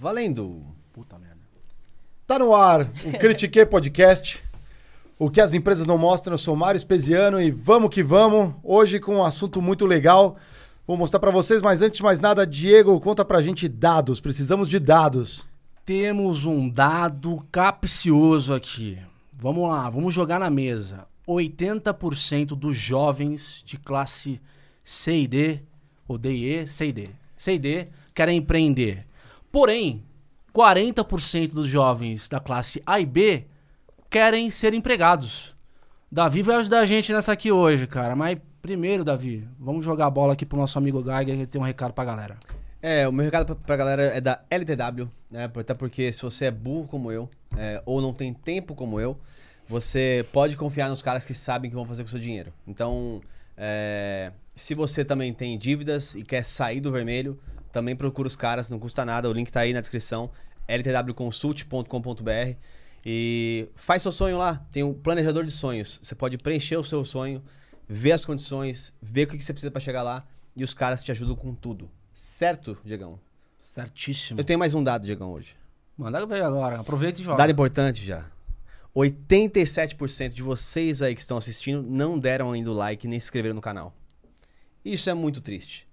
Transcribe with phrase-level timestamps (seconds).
[0.00, 0.62] Valendo!
[0.94, 1.36] Puta merda.
[2.26, 4.42] Tá no ar o Critique Podcast.
[5.18, 8.54] O que as empresas não mostram, eu sou Mário Espesiano e vamos que vamos.
[8.64, 10.38] Hoje com um assunto muito legal.
[10.86, 14.22] Vou mostrar pra vocês, mas antes de mais nada, Diego, conta pra gente dados.
[14.22, 15.46] Precisamos de dados.
[15.84, 18.98] Temos um dado capcioso aqui.
[19.34, 21.06] Vamos lá, vamos jogar na mesa.
[21.28, 24.40] 80% dos jovens de classe
[24.82, 25.60] C e D,
[26.08, 29.09] ou D e E, C e D, C e D, querem empreender.
[29.50, 30.04] Porém,
[30.54, 33.46] 40% dos jovens da classe A e B
[34.08, 35.54] querem ser empregados.
[36.10, 38.16] Davi vai ajudar a gente nessa aqui hoje, cara.
[38.16, 41.64] Mas primeiro, Davi, vamos jogar a bola aqui pro nosso amigo Geiger, ele tem um
[41.64, 42.36] recado pra galera.
[42.82, 45.50] É, o meu recado pra galera é da LTW, né?
[45.54, 49.18] Até porque se você é burro como eu, é, ou não tem tempo como eu,
[49.68, 52.52] você pode confiar nos caras que sabem o que vão fazer com o seu dinheiro.
[52.66, 53.20] Então,
[53.56, 57.38] é, se você também tem dívidas e quer sair do vermelho,
[57.72, 60.30] também procura os caras, não custa nada, o link tá aí na descrição,
[60.68, 62.56] ltwconsult.com.br
[63.04, 65.98] e faz seu sonho lá, tem um planejador de sonhos.
[66.02, 67.42] Você pode preencher o seu sonho,
[67.88, 70.24] ver as condições, ver o que você precisa para chegar lá
[70.54, 71.90] e os caras te ajudam com tudo.
[72.12, 73.18] Certo, Diegão?
[73.58, 74.38] Certíssimo.
[74.38, 75.56] Eu tenho mais um dado, Diegão, hoje.
[75.96, 77.38] Manda ver agora, aproveita e joga.
[77.38, 78.26] Dado importante já.
[78.94, 83.54] 87% de vocês aí que estão assistindo não deram ainda o like nem se inscreveram
[83.54, 83.94] no canal.
[84.84, 85.86] Isso é muito triste.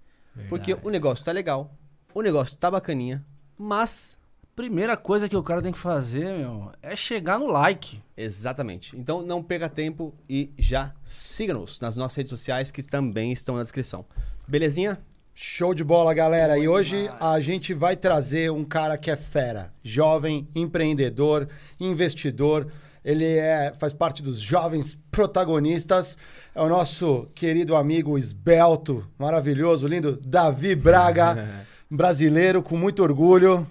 [0.48, 1.74] Porque o negócio tá legal,
[2.14, 3.24] o negócio tá bacaninha,
[3.56, 4.18] mas.
[4.54, 8.02] Primeira coisa que o cara tem que fazer, meu, é chegar no like.
[8.16, 8.96] Exatamente.
[8.98, 13.62] Então não perca tempo e já siga-nos nas nossas redes sociais que também estão na
[13.62, 14.04] descrição.
[14.48, 14.98] Belezinha?
[15.32, 16.58] Show de bola, galera.
[16.58, 21.48] e hoje a gente vai trazer um cara que é fera, jovem, empreendedor,
[21.78, 22.72] investidor.
[23.04, 26.16] Ele é, faz parte dos jovens protagonistas.
[26.54, 33.66] É o nosso querido amigo esbelto, maravilhoso, lindo, Davi Braga, brasileiro, com muito orgulho.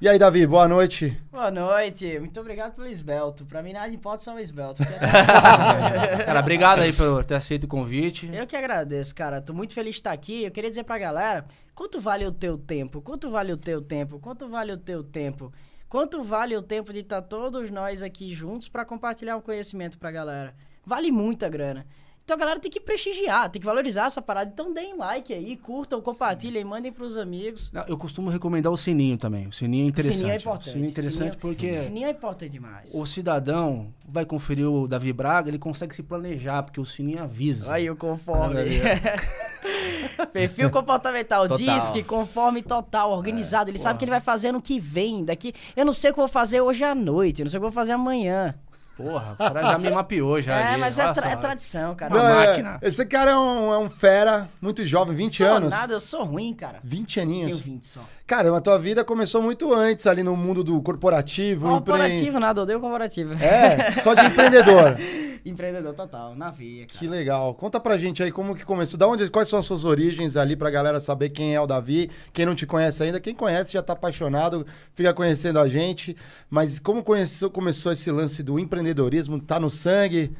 [0.00, 1.18] E aí, Davi, boa noite.
[1.32, 3.46] Boa noite, muito obrigado pelo esbelto.
[3.46, 4.82] Pra mim nada importa só o esbelto.
[6.26, 8.28] Cara, obrigado aí por ter aceito o convite.
[8.32, 9.40] Eu que agradeço, cara.
[9.40, 10.44] Tô muito feliz de estar aqui.
[10.44, 13.00] Eu queria dizer pra galera, quanto vale o teu tempo?
[13.00, 14.18] Quanto vale o teu tempo?
[14.18, 15.52] Quanto vale o teu tempo?
[15.94, 20.10] Quanto vale o tempo de estar todos nós aqui juntos pra compartilhar um conhecimento pra
[20.10, 20.52] galera?
[20.84, 21.86] Vale muita grana.
[22.24, 24.50] Então a galera tem que prestigiar, tem que valorizar essa parada.
[24.50, 27.70] Então deem like aí, curtam, compartilhem, mandem pros amigos.
[27.86, 29.46] Eu costumo recomendar o sininho também.
[29.46, 30.16] O sininho é interessante.
[30.16, 30.68] Sininho é importante.
[30.68, 32.94] O sininho é interessante Sininho é- porque Sininho é importante demais.
[32.94, 37.70] o cidadão vai conferir o Davi Braga, ele consegue se planejar, porque o sininho avisa.
[37.70, 38.54] Aí o conforme.
[40.32, 41.58] Perfil comportamental, Total.
[41.78, 43.70] diz que conforme total, organizado.
[43.70, 45.24] ele sabe o que ele vai fazer no que vem.
[45.24, 45.52] Daqui.
[45.76, 47.60] Eu não sei o que eu vou fazer hoje à noite, eu não sei o
[47.60, 48.54] que eu vou fazer amanhã.
[48.96, 50.54] Porra, o cara já me mapeou já.
[50.56, 50.80] é, ali.
[50.80, 52.14] mas é, tra- é tradição, cara.
[52.14, 52.78] Uma Não, é- máquina.
[52.80, 55.70] esse cara é um, é um fera, muito jovem, 20 sou anos.
[55.70, 56.78] nada, eu sou ruim, cara.
[56.84, 57.60] 20 Tenho aninhos.
[57.60, 58.00] 20 só.
[58.26, 61.68] Cara, a tua vida começou muito antes ali no mundo do corporativo.
[61.68, 63.32] Corporativo, nada, odeio corporativo.
[63.34, 64.96] empre- É, só de empreendedor.
[65.44, 66.98] Empreendedor total, na veia, cara.
[66.98, 67.54] Que legal.
[67.54, 68.98] Conta pra gente aí como que começou.
[68.98, 72.10] Da onde, quais são as suas origens ali pra galera saber quem é o Davi.
[72.32, 76.16] Quem não te conhece ainda, quem conhece já tá apaixonado, fica conhecendo a gente.
[76.48, 79.38] Mas como conheceu, começou esse lance do empreendedorismo?
[79.38, 80.34] Tá no sangue?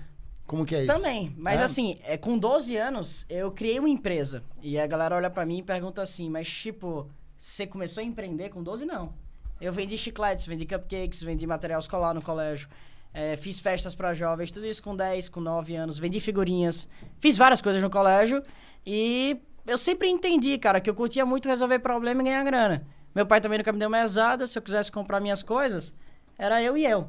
[0.46, 0.92] Como que é isso?
[0.94, 1.64] Também, mas É?
[1.64, 4.42] assim, é, com 12 anos, eu criei uma empresa.
[4.62, 8.48] E a galera olha pra mim e pergunta assim, mas tipo, você começou a empreender
[8.50, 8.84] com 12?
[8.86, 9.12] Não.
[9.60, 12.68] Eu vendi chicletes, vendi cupcakes, vendi material escolar no colégio.
[13.14, 15.98] É, fiz festas pra jovens, tudo isso com 10, com 9 anos.
[15.98, 16.88] Vendi figurinhas.
[17.20, 18.42] Fiz várias coisas no colégio.
[18.84, 22.84] E eu sempre entendi, cara, que eu curtia muito resolver problema e ganhar grana.
[23.14, 24.48] Meu pai também nunca me deu mesada.
[24.48, 25.94] Se eu quisesse comprar minhas coisas,
[26.36, 27.06] era eu e eu.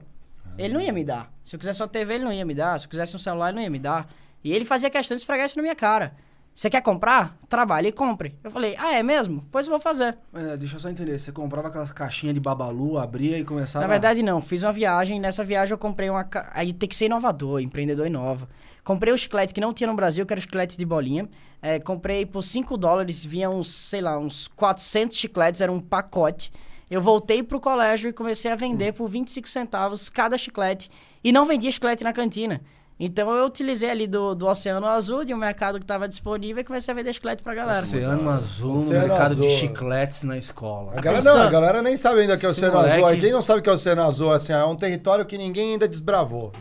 [0.55, 1.33] Ele não ia me dar.
[1.43, 2.79] Se eu quisesse uma TV, ele não ia me dar.
[2.79, 4.07] Se eu quisesse um celular, ele não ia me dar.
[4.43, 6.15] E ele fazia questão de esfregar isso na minha cara.
[6.55, 7.37] Você quer comprar?
[7.49, 8.33] Trabalhe e compre.
[8.41, 9.45] Eu falei, ah, é mesmo?
[9.51, 10.17] Pois eu vou fazer.
[10.31, 11.19] Mas, é, deixa eu só entender.
[11.19, 13.85] Você comprava aquelas caixinhas de babalu, abria e começava.
[13.85, 14.41] Na verdade, não.
[14.41, 15.19] Fiz uma viagem.
[15.19, 16.23] Nessa viagem, eu comprei uma.
[16.23, 18.47] ca- Aí tem que ser inovador, empreendedor inova.
[18.85, 21.27] Comprei o chiclete que não tinha no Brasil, que era o chiclete de bolinha.
[21.61, 26.53] É, comprei por 5 dólares, vinha uns, sei lá, uns 400 chicletes, era um pacote.
[26.89, 30.89] Eu voltei pro colégio e comecei a vender por 25 centavos cada chiclete.
[31.21, 32.61] E não vendia chiclete na cantina.
[32.97, 36.63] Então eu utilizei ali do, do Oceano Azul, de um mercado que estava disponível, e
[36.63, 37.79] comecei a vender chiclete pra galera.
[37.81, 39.47] Oceano Azul Oceano no mercado Azul.
[39.47, 40.93] de chicletes na escola.
[40.95, 43.05] A galera, não, a galera nem sabe ainda que é o Oceano moleque- Azul.
[43.07, 45.73] Aí quem não sabe que é o Oceano Azul, assim, é um território que ninguém
[45.73, 46.53] ainda desbravou.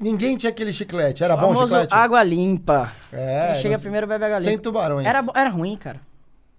[0.00, 1.22] Ninguém tinha aquele chiclete.
[1.22, 1.94] Era bom o Famoso chiclete?
[1.94, 2.92] água limpa.
[3.12, 3.52] É.
[3.52, 4.62] Quem chega não- primeiro bebe água Sem limpa.
[4.64, 5.06] tubarões.
[5.06, 6.00] Era, era ruim, cara.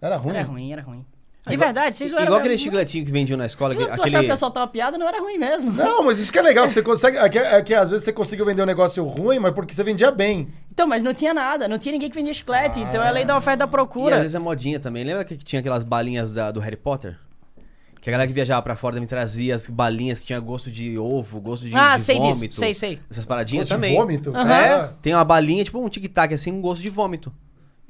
[0.01, 0.33] Era ruim?
[0.33, 1.05] Era ruim, era ruim.
[1.49, 3.73] De Igual- verdade, vocês Igual eram- aquele chicletinho que vendiam na escola.
[3.73, 4.97] Tu, aquele- tu achava que eu soltava piada?
[4.97, 5.71] Não era ruim mesmo.
[5.71, 7.17] Não, mas isso que é legal, que você consegue.
[7.17, 9.83] É que, é que às vezes você conseguiu vender um negócio ruim, mas porque você
[9.83, 10.47] vendia bem.
[10.71, 11.67] Então, mas não tinha nada.
[11.67, 12.79] Não tinha ninguém que vendia chiclete.
[12.79, 14.15] Então é a lei da oferta e da E procura.
[14.15, 15.03] às vezes é modinha também.
[15.03, 17.17] Lembra que tinha aquelas balinhas da- do Harry Potter?
[18.01, 20.97] Que a galera que viajava pra fora também trazia as balinhas que tinha gosto de
[20.97, 22.47] ovo, gosto de, ah, de sei vômito.
[22.47, 22.59] disso.
[22.61, 22.99] Sei, sei.
[23.11, 23.97] Essas paradinhas Gosto de também.
[23.97, 24.29] vômito?
[24.37, 24.93] É, Ah.
[25.01, 27.33] tem uma balinha, tipo um tic-tac, assim, com gosto de vômito.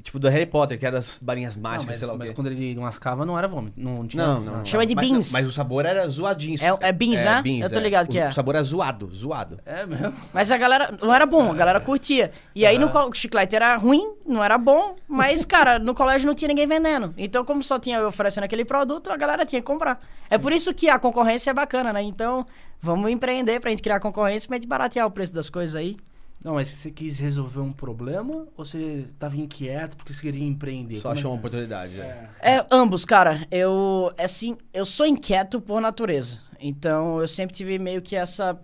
[0.01, 2.29] Tipo do Harry Potter, que eram as balinhas Não, mágicas, mas, sei lá o mas
[2.29, 2.35] quê.
[2.35, 3.79] quando ele mascava não era vômito.
[3.79, 4.65] Não, tinha, Não, não, não.
[4.65, 5.31] Chama de Mas- beans.
[5.31, 6.57] Mas, o sabor era zoadinho.
[6.61, 7.43] É- é beans, né?
[7.61, 8.29] Eu tô ligado que o, é.
[8.29, 9.59] O sabor era zoado, zoado.
[9.65, 10.13] É mesmo.
[10.33, 12.31] Mas a galera não era bom, a galera curtia.
[12.55, 16.33] E aí no o chiclete era ruim, não era bom, mas, cara, no colégio não
[16.35, 17.13] tinha ninguém vendendo.
[17.17, 19.99] Então, como só tinha eu oferecendo aquele produto, a galera tinha que comprar.
[20.29, 22.01] É por isso que a concorrência é bacana, né?
[22.01, 22.45] Então,
[22.81, 25.95] vamos empreender pra gente criar concorrência pra gente baratear o preço das coisas aí.
[26.43, 30.95] Não, mas você quis resolver um problema ou você tava inquieto porque você queria empreender?
[30.95, 31.47] Só Como é achou uma que é?
[31.47, 31.99] oportunidade.
[31.99, 32.29] É.
[32.41, 33.45] É, ambos, cara.
[33.51, 36.39] Eu, assim, eu sou inquieto por natureza.
[36.59, 38.57] Então, eu sempre tive meio que essa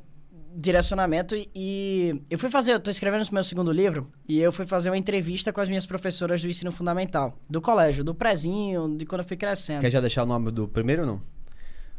[0.57, 4.53] direcionamento e- e eu fui fazer, eu tô escrevendo o meu segundo livro e eu
[4.53, 8.95] fui fazer uma entrevista com as minhas professoras do ensino fundamental, do colégio, do prezinho,
[8.97, 9.81] de quando eu fui crescendo.
[9.81, 11.21] Quer já deixar o nome do primeiro ou não?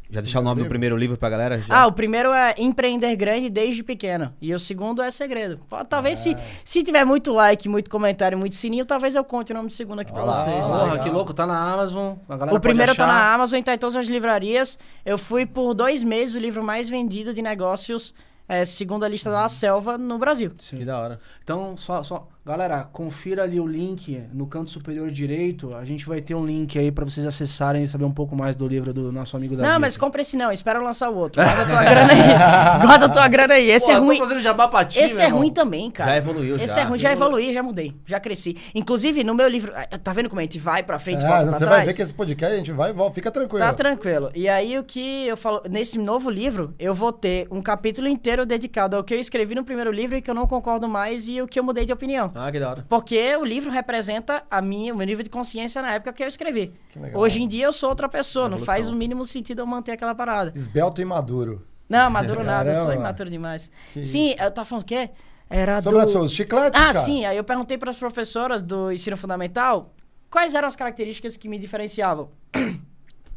[0.08, 1.58] Já deixar o nome do primeiro livro pra galera?
[1.58, 1.82] Já?
[1.82, 4.32] Ah, o primeiro é empreender grande desde pequeno.
[4.40, 5.60] E o segundo é segredo.
[5.88, 9.68] Talvez se, se tiver muito like, muito comentário, muito sininho, talvez eu conte o nome
[9.68, 10.66] do segundo aqui pra vocês.
[10.66, 11.04] Porra, legal.
[11.04, 12.14] que louco, tá na Amazon.
[12.28, 13.14] A galera O primeiro pode tá achar.
[13.28, 14.78] na Amazon, tá em todas as livrarias.
[15.04, 18.14] Eu fui por dois meses o livro mais vendido de negócios,
[18.48, 20.52] é, segundo a lista da Selva, no Brasil.
[20.58, 20.76] Sim.
[20.76, 21.20] Que da hora.
[21.42, 22.28] Então, só, só.
[22.46, 25.74] Galera, confira ali o link no canto superior direito.
[25.74, 28.54] A gente vai ter um link aí pra vocês acessarem e saber um pouco mais
[28.54, 29.68] do livro do nosso amigo Davi.
[29.68, 31.42] não, mas compra esse não, espera eu lançar o outro.
[31.42, 32.78] Guarda tua grana aí.
[32.86, 33.68] Guarda tua grana aí.
[33.68, 34.18] Esse Pô, é eu tô ruim.
[34.18, 35.40] fazendo jabá pra ti, Esse meu é irmão.
[35.40, 36.12] ruim também, cara.
[36.12, 36.80] Já evoluiu, Esse já.
[36.82, 38.56] é ruim, já evoluí, já mudei, já cresci.
[38.76, 41.28] Inclusive, no meu livro, ah, tá vendo como a gente vai pra frente e É,
[41.28, 41.76] volta pra você trás?
[41.78, 43.58] vai ver que esse podcast a gente vai e volta, fica tranquilo.
[43.66, 44.30] Tá tranquilo.
[44.36, 48.46] E aí o que eu falo, nesse novo livro, eu vou ter um capítulo inteiro
[48.46, 51.42] dedicado ao que eu escrevi no primeiro livro e que eu não concordo mais e
[51.42, 52.28] o que eu mudei de opinião.
[52.38, 52.86] Ah, que da hora.
[52.88, 56.28] Porque o livro representa a minha, o meu nível de consciência na época que eu
[56.28, 56.72] escrevi.
[56.90, 57.20] Que legal.
[57.20, 60.14] Hoje em dia eu sou outra pessoa, não faz o mínimo sentido eu manter aquela
[60.14, 60.52] parada.
[60.54, 61.66] Esbelto e maduro.
[61.88, 63.70] Não, maduro nada, eu sou imaturo demais.
[63.92, 65.10] Que Sim, eu tava falando o quê?
[65.48, 66.04] Era Sobre do...
[66.04, 66.98] as suas chicletes, Ah, cara.
[66.98, 67.24] sim.
[67.24, 69.94] Aí eu perguntei para as professoras do ensino fundamental
[70.28, 72.30] quais eram as características que me diferenciavam.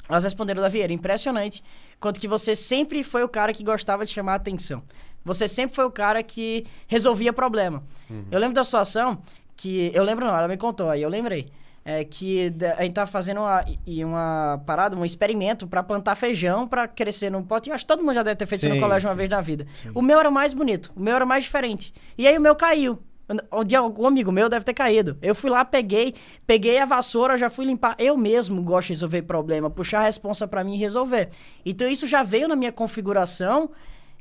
[0.10, 1.63] Elas responderam, Davi, era impressionante
[2.00, 4.82] quanto que você sempre foi o cara que gostava de chamar a atenção.
[5.29, 7.83] Você sempre foi o cara que resolvia problema.
[8.31, 9.21] Eu lembro da situação
[9.55, 9.91] que...
[9.93, 11.51] Eu lembro não, ela me contou, aí eu lembrei.
[11.86, 13.63] É que a gente tava fazendo uma,
[14.05, 17.69] uma parada, um experimento para plantar feijão para crescer num pote.
[17.69, 19.17] Eu acho que todo mundo já deve ter feito isso Sim, no colégio uma sim.
[19.17, 19.65] vez na vida.
[19.95, 21.93] O meu era o mais bonito, o meu era o mais diferente.
[22.17, 23.00] E aí o meu caiu.
[23.51, 25.15] O de algum amigo meu deve ter caído.
[25.21, 26.15] Eu fui lá, peguei,
[26.48, 27.95] peguei a vassoura, já fui limpar.
[28.00, 31.29] Eu mesmo gosto de resolver problema, puxar a responsa pra mim e resolver.
[31.63, 33.69] Então isso já veio na minha configuração.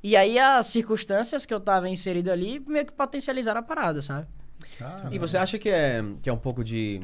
[0.02, 4.26] E aí as circunstâncias que eu tava inserido ali meio que potencializaram a parada, sabe?
[4.78, 5.14] Caramba.
[5.14, 7.02] E você acha que é, que é um pouco de.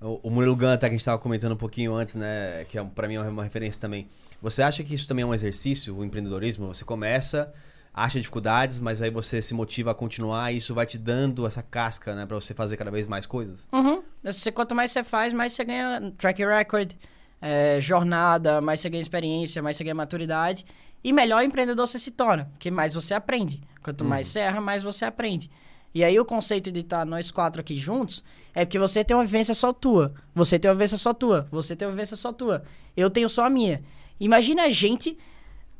[0.00, 2.64] O o Murilo Gun, até que a gente tava comentando um pouquinho antes, né?
[2.68, 4.08] Que é, pra mim é uma referência também.
[4.40, 6.66] Você acha que isso também é um exercício, o empreendedorismo?
[6.66, 7.52] Você começa,
[7.94, 11.62] acha dificuldades, mas aí você se motiva a continuar e isso vai te dando essa
[11.62, 12.26] casca, né?
[12.26, 13.68] Pra você fazer cada vez mais coisas?
[13.72, 14.02] Uhum.
[14.24, 16.94] Você, quanto mais você faz, mais você ganha track record,
[17.40, 20.64] é, jornada, mais você ganha experiência, mais você ganha maturidade.
[21.02, 23.60] E melhor empreendedor você se torna, porque mais você aprende.
[23.82, 25.50] Quanto mais você erra, mais você aprende.
[25.94, 29.24] E aí o conceito de estar nós quatro aqui juntos é porque você tem uma
[29.24, 30.14] vivência só tua.
[30.34, 31.48] Você tem uma vivência só tua.
[31.50, 32.62] Você tem uma vivência só tua.
[32.96, 33.82] Eu tenho só a minha.
[34.18, 35.18] Imagina a gente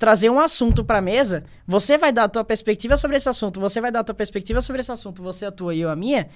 [0.02, 3.80] trazer um assunto pra mesa, você vai dar a tua perspectiva sobre esse assunto, você
[3.80, 6.28] vai dar a tua perspectiva sobre esse assunto, você a tua e eu a minha,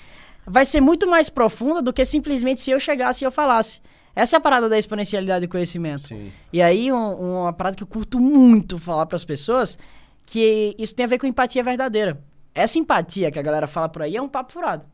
[0.47, 3.81] vai ser muito mais profunda do que simplesmente se eu chegasse e eu falasse.
[4.17, 6.09] Essa é a parada da exponencialidade do conhecimento.
[6.09, 6.33] Sim.
[6.53, 9.77] E aí, um- uma parada que eu curto muito falar pras pessoas,
[10.25, 12.19] que isso tem a ver com empatia verdadeira.
[12.55, 14.87] Essa empatia que a galera fala por aí é um papo furado.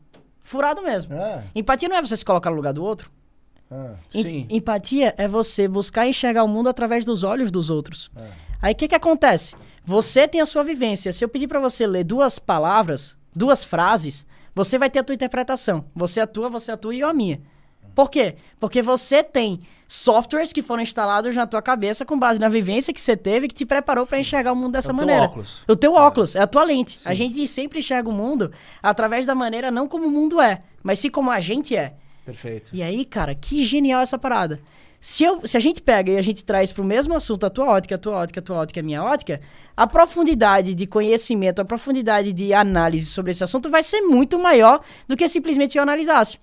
[0.43, 1.15] Furado mesmo.
[1.15, 3.09] É, Empatia não é você se colocar no lugar do outro.
[3.71, 3.95] é.
[4.13, 4.47] Em- Sim.
[4.49, 8.11] Empatia é você buscar enxergar o mundo através dos olhos dos outros.
[8.15, 8.27] É.
[8.61, 9.55] Aí o que que acontece?
[9.85, 11.11] Você tem a sua vivência.
[11.13, 15.15] Se eu pedir pra você ler duas palavras, duas frases, você vai ter a tua
[15.15, 15.85] interpretação.
[15.95, 17.41] Você atua, você atua e eu a minha.
[17.95, 18.35] Por quê?
[18.59, 22.99] Porque você tem softwares que foram instalados na tua cabeça com base na vivência que
[22.99, 25.23] você teve que te preparou pra enxergar o mundo dessa É o teu maneira.
[25.25, 25.63] óculos.
[25.67, 26.99] O teu óculos, é a tua lente.
[27.05, 30.99] A gente sempre enxerga o mundo através da maneira não como o mundo é, mas
[30.99, 31.93] sim como a gente é.
[32.25, 32.71] Perfeito.
[32.73, 34.59] E aí, cara, que genial essa parada.
[34.99, 37.65] Se, eu, se a gente pega e a gente traz pro mesmo assunto a tua
[37.65, 39.41] ótica, a tua ótica, a tua ótica, a minha ótica,
[39.75, 44.81] a profundidade de conhecimento, a profundidade de análise sobre esse assunto vai ser muito maior
[45.05, 46.39] do que simplesmente eu analisasse.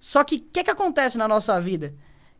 [0.00, 1.92] Só que o que, que acontece na nossa vida?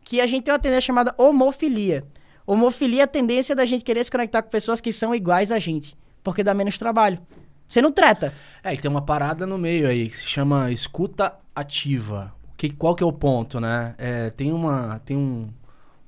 [0.03, 2.03] Que a gente tem uma tendência chamada homofilia.
[2.45, 5.59] Homofilia é a tendência da gente querer se conectar com pessoas que são iguais a
[5.59, 7.19] gente, porque dá menos trabalho.
[7.67, 8.33] Você não treta.
[8.63, 12.33] É, e tem uma parada no meio aí que se chama escuta ativa.
[12.53, 13.93] O Que, qual que é o ponto, né?
[13.97, 15.47] É, tem uma, tem um,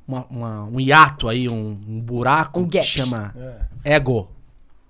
[0.08, 2.86] uma- uma- um hiato aí, um, um buraco Um que gap.
[2.88, 3.34] chama
[3.86, 3.96] É.
[3.96, 4.30] ego.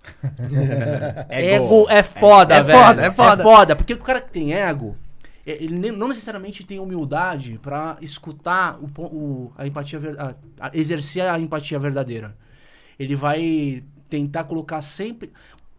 [1.30, 1.66] Ego.
[1.66, 2.78] Ego é foda, É velho.
[2.80, 3.42] foda, é foda.
[3.42, 5.03] É foda, porque o cara que tem ego, é,
[5.46, 11.24] ele nem- não necessariamente tem humildade pra escutar o, o- a empatia, a- a- exercer
[11.28, 12.36] a empatia verdadeira.
[12.98, 15.32] Ele vai tentar colocar sempre.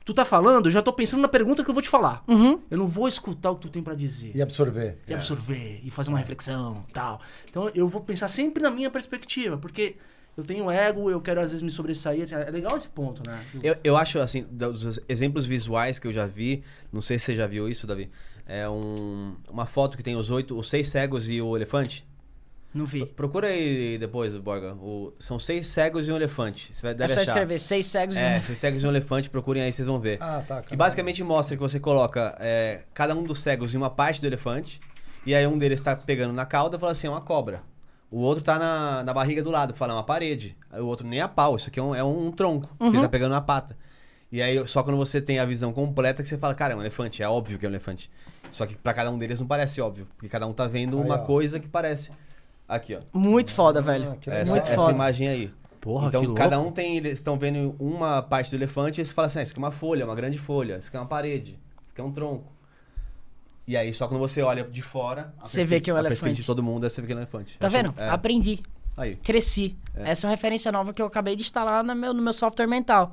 [0.05, 2.23] Tu tá falando, eu já tô pensando na pergunta que eu vou te falar.
[2.29, 2.61] Uhum.
[2.71, 4.33] Eu não vou escutar o que tu tem pra dizer.
[4.35, 4.99] E absorver.
[5.09, 7.21] E absorver, e fazer uma reflexão tal.
[7.49, 9.97] Então eu vou pensar sempre na minha perspectiva, porque
[10.37, 12.25] eu tenho ego, eu quero às vezes me sobressair.
[12.25, 13.41] assim, É legal esse ponto, né?
[13.63, 17.37] Eu, eu acho, assim, dos exemplos visuais que eu já vi, não sei se você
[17.37, 18.11] já viu isso, Davi,
[18.47, 22.07] é um, uma foto que tem os oito, os seis cegos e o elefante.
[22.75, 23.07] Não vi.
[23.07, 24.75] Procura aí depois, Borga.
[24.75, 26.75] O- são seis cegos e um elefante.
[26.75, 27.31] Você vai, É deve só achar.
[27.31, 30.19] escrever seis cegos É, e seis cegos e um elefante, procurem aí, vocês vão ver.
[30.21, 30.57] Ah, tá.
[30.57, 30.77] Que caralho.
[30.79, 34.81] basicamente mostra que você coloca é, cada um dos cegos em uma parte do elefante,
[35.25, 37.63] e aí um deles tá pegando na cauda e fala assim, é uma cobra.
[38.11, 40.57] O outro tá na, na barriga do lado, fala, é uma parede.
[40.71, 43.01] Aí o outro nem a pau, isso aqui é um, é um tronco, que ele
[43.01, 43.77] tá pegando na pata.
[44.35, 46.81] E aí, só quando você tem a visão completa que você fala, cara, é um
[46.81, 48.11] elefante, é óbvio que é um elefante.
[48.51, 51.05] Só que pra cada um deles não parece óbvio, porque cada um tá vendo Aí,
[51.05, 51.19] uma ó.
[51.19, 52.11] coisa que parece.
[52.69, 53.01] Aqui, ó.
[53.17, 54.11] Muito foda, velho.
[54.11, 54.93] Ah, que Essa, Muito essa foda.
[54.93, 55.55] imagem aí.
[55.81, 56.43] Porra, então, que louco.
[56.43, 56.97] cada um tem.
[56.97, 59.63] Eles estão vendo uma parte do elefante e eles falam assim: ah, isso aqui é
[59.63, 61.53] uma folha, uma grande folha, isso aqui é uma parede,
[61.85, 62.53] isso aqui é um tronco.
[63.69, 66.41] E aí, só quando você olha de fora, Você vê que é um elefante.
[66.41, 67.57] de todo mundo é você vê que é um elefante.
[67.57, 67.95] Tá vendo?
[67.97, 68.09] É.
[68.09, 68.61] Aprendi.
[68.97, 69.15] Aí.
[69.15, 69.77] Cresci.
[69.95, 70.11] É.
[70.11, 72.67] Essa é uma referência nova que eu acabei de instalar no meu, no meu software
[72.67, 73.13] mental.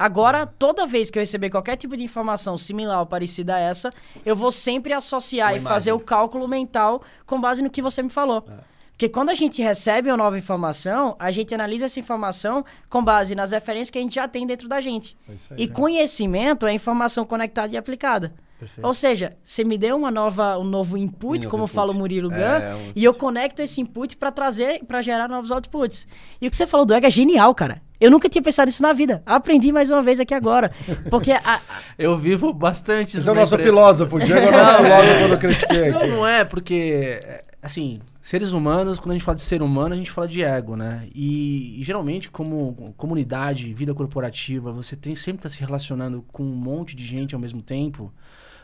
[0.00, 3.90] Agora, toda vez que eu receber qualquer tipo de informação similar ou parecida a essa,
[4.24, 5.92] eu vou sempre associar Uma e fazer imagem.
[5.92, 8.46] o cálculo mental com base no que você me falou.
[8.92, 13.34] Porque quando a gente recebe uma nova informação, a gente analisa essa informação com base
[13.34, 15.14] nas referências que a gente já tem dentro da gente.
[15.28, 15.64] É aí.
[15.64, 18.32] E conhecimento é informação conectada e aplicada.
[18.60, 18.86] Perfeito.
[18.86, 21.74] Ou seja, você me deu uma nova, um novo input, Um como input.
[21.74, 25.28] fala o Murilo É, Gun, um e eu conecto esse input pra trazer, para gerar
[25.28, 26.06] novos outputs.
[26.40, 27.80] E o que você falou do ego é genial, cara.
[28.00, 29.22] Eu nunca tinha pensado nisso na vida.
[29.26, 30.70] Aprendi mais uma vez aqui agora.
[31.10, 31.60] Porque a-
[31.98, 33.16] Eu vivo bastante.
[33.18, 33.70] Esse é o nosso empresa.
[33.70, 34.16] filósofo.
[34.16, 36.06] O Diego é o nosso filósofo quando eu critiquei Não, aqui.
[36.10, 39.98] não é, porque, é, assim, seres humanos, quando a gente fala de ser humano, a
[39.98, 41.08] gente fala de ego, né?
[41.14, 46.54] E, e geralmente, como comunidade, vida corporativa, você tem sempre tá se relacionando com um
[46.56, 48.10] monte de gente ao mesmo tempo.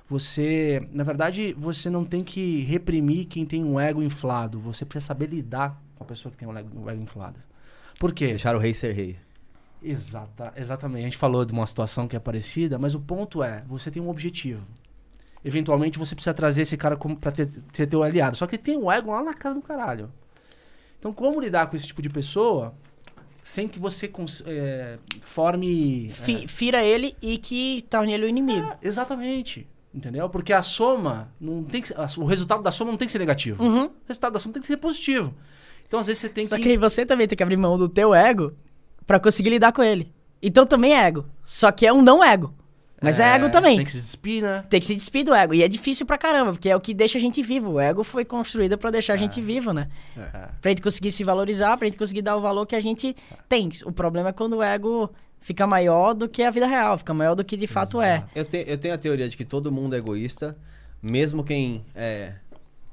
[0.08, 4.60] Você, na verdade, você não tem que reprimir quem tem um ego inflado.
[4.60, 7.40] Você precisa saber lidar com a pessoa que tem um ego, um ego inflado.
[7.98, 8.28] Por quê?
[8.28, 9.16] Deixar o rei ser rei.
[9.82, 11.00] Exata, exatamente.
[11.02, 14.00] A gente falou de uma situação que é parecida, mas o ponto é, você tem
[14.02, 14.62] um objetivo.
[15.44, 18.36] Eventualmente você precisa trazer esse cara como pra ter, ter teu aliado.
[18.36, 20.12] Só que tem um ego lá na casa do caralho.
[20.98, 22.74] Então, como lidar com esse tipo de pessoa
[23.44, 26.10] sem que você cons- é, forme.
[26.10, 28.66] fi- fira ele e que torne ele o inimigo.
[28.66, 29.68] é, exatamente.
[29.96, 30.28] Entendeu?
[30.28, 33.64] Porque a soma não tem que, o resultado da soma não tem que ser negativo.
[33.64, 33.86] Uhum.
[33.86, 35.34] O resultado da soma tem que ser positivo.
[35.88, 36.62] Então, às vezes, você tem Só que.
[36.62, 38.52] que aí você também tem que abrir mão do teu ego
[39.06, 40.12] pra conseguir lidar com ele.
[40.42, 41.24] Então também é ego.
[41.42, 42.52] Só que é um não ego.
[43.00, 43.76] Mas é, ego você também.
[43.76, 44.64] Tem que se despir, né?
[44.68, 45.54] Tem que se despir do ego.
[45.54, 47.72] E é difícil pra caramba, porque é o que deixa a gente vivo.
[47.72, 49.88] O ego foi construído pra deixar a gente vivo, né?
[50.16, 50.48] É.
[50.60, 53.14] Pra gente conseguir se valorizar, pra gente conseguir dar o valor que a gente
[53.48, 53.70] tem.
[53.84, 55.10] O problema é quando o ego
[55.46, 58.24] fica maior do que a vida real, fica maior do que de fato é.
[58.34, 60.56] Eu, te- eu tenho a teoria de que todo mundo é egoísta,
[61.00, 62.32] mesmo quem é,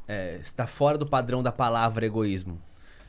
[0.08, 2.62] é, está fora do padrão da palavra egoísmo.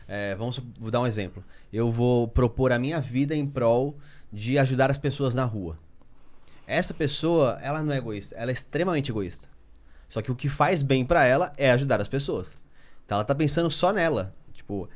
[0.09, 1.45] É, vamos vou dar um exemplo.
[1.71, 3.99] Eu vou propor a minha vida em prol
[4.33, 5.79] de ajudar as pessoas na rua.
[6.67, 9.47] Essa pessoa, ela não é egoísta, ela é extremamente egoísta.
[10.09, 12.57] Só que o que faz bem pra ela é ajudar as pessoas.
[13.05, 14.35] Então ela tá pensando só nela.
[14.55, 14.89] Tipo,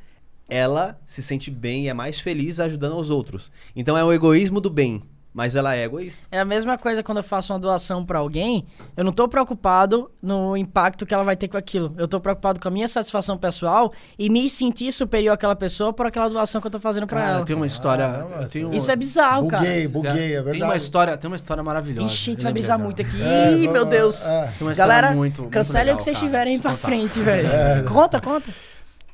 [0.48, 3.52] ela se sente bem e é mais feliz ajudando aos outros.
[3.76, 5.02] Então é o egoísmo do bem,
[5.34, 6.26] mas ela é egoísta.
[6.32, 8.64] É a mesma coisa quando eu faço uma doação pra alguém,
[8.96, 11.94] eu não tô preocupado no impacto que ela vai ter com aquilo.
[11.98, 16.06] Eu tô preocupado com a minha satisfação pessoal e me sentir superior àquela pessoa por
[16.06, 17.44] aquela doação que eu tô fazendo pra Cara, ela.
[17.44, 18.06] tem uma história.
[18.08, 19.62] Caramba, eu tenho- Isso é bizarro, cara.
[19.62, 20.76] Buguei, buguei, é Tem uma verdade.
[20.82, 22.06] história, tem uma história maravilhosa.
[22.08, 22.78] Ixi, a gente vai agora.
[22.78, 23.22] muito aqui.
[23.22, 24.24] É, Ih, meu Deus.
[24.24, 24.28] é.
[24.28, 26.76] Tem uma história Galera, muito, muito cancele legal, o que vocês tiverem contar.
[26.76, 27.48] frente, velho.
[27.48, 27.82] É.
[27.86, 28.50] Conta, conta.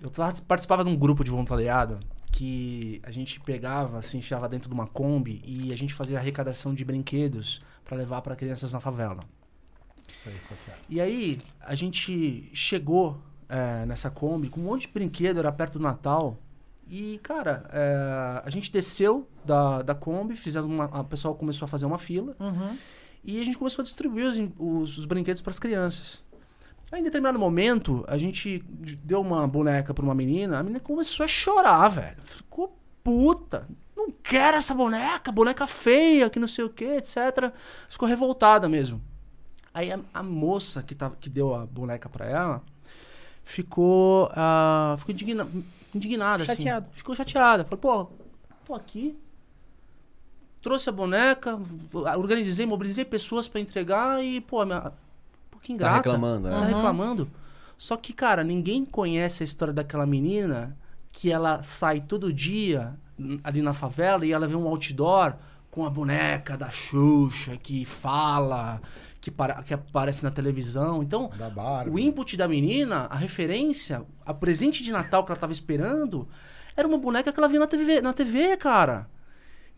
[0.05, 1.99] Eu par- participava de um grupo de voluntariado
[2.31, 6.75] que a gente pegava, assim, enfiava dentro de uma Kombi e a gente fazia arrecadação
[6.75, 9.21] de brinquedos pra levar pra crianças na favela.
[10.11, 10.75] Sei qual que é.
[10.91, 15.79] E aí, a gente chegou é, nessa Kombi com um monte de brinquedo, era perto
[15.79, 16.37] do Natal.
[16.87, 21.69] E, cara, é, a gente desceu da, da Kombi, fizemos uma, a pessoal começou a
[21.69, 22.37] fazer uma fila.
[22.39, 22.77] Uhum.
[23.23, 26.23] E a gente começou a distribuir os, os, os brinquedos para as crianças.
[26.95, 28.65] Aí, em determinado momento, a gente
[29.03, 32.17] deu uma boneca para uma menina, a menina começou a chorar, velho.
[32.23, 33.67] Ficou puta.
[33.97, 37.53] Não quero essa boneca, boneca feia, que não sei o que, etc.
[37.89, 39.03] Ficou revoltada mesmo.
[39.75, 42.63] Aí a, a moça que, tava, que deu a boneca para ela
[43.43, 45.49] ficou, ah, ficou indigna,
[45.93, 46.87] indignada, Chateada.
[46.87, 46.97] assim.
[46.97, 47.65] Ficou chateada.
[47.65, 48.13] Falou, pô,
[48.65, 49.19] tô aqui,
[50.63, 51.59] trouxe a boneca,
[51.93, 54.93] organizei, mobilizei pessoas pra entregar e, pô, minha,
[55.65, 55.97] que ingrata.
[55.97, 56.67] reclamando, Tá né?
[56.69, 57.29] reclamando.
[57.77, 60.77] Só que, cara, ninguém conhece a história daquela menina
[61.11, 62.95] que ela sai todo dia
[63.43, 65.35] ali na favela e ela vê um outdoor
[65.71, 68.81] com a boneca da Xuxa que fala,
[69.21, 71.03] que, para, que aparece na televisão.
[71.03, 71.31] Então,
[71.91, 76.29] o input da menina, a referência, a presente de Natal que ela tava esperando,
[76.77, 79.09] era uma boneca que ela via na TV, na TV cara.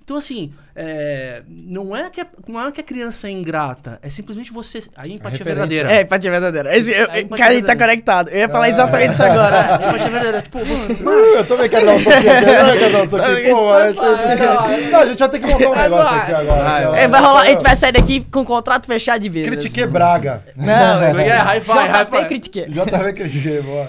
[0.07, 4.09] Então, assim, é, não, é que a, não é que a criança é ingrata, é
[4.09, 4.79] simplesmente você.
[4.95, 5.45] A empatia referência.
[5.45, 5.93] verdadeira.
[5.93, 6.77] É, empatia verdadeira.
[6.77, 8.29] Esse, eu, A empatia cara, ele tá conectado.
[8.29, 9.59] Eu ia falar exatamente isso agora.
[9.67, 10.43] A empatia verdadeira.
[10.43, 10.93] Tipo, você.
[10.93, 12.49] Uh, eu também quero dar um soquinho aqui.
[12.49, 13.57] Eu também quero dar um soquinho.
[13.57, 14.91] Pô, Vai esses, esses caras...
[14.93, 16.91] Não, a gente vai ter que montar um negócio aqui agora.
[16.91, 16.95] Ó.
[16.95, 19.49] É, vai rolar, a gente vai sair daqui com o contrato fechado de vez.
[19.49, 20.45] Critiquei Braga.
[20.55, 21.37] Não, é é?
[21.37, 22.29] Hi-fi, hi-fi.
[22.29, 22.67] Critiquei.
[22.67, 23.89] JV critiquei, boa.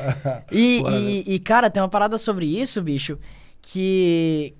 [0.51, 3.19] E, cara, tem uma parada sobre isso, bicho,
[3.61, 4.55] que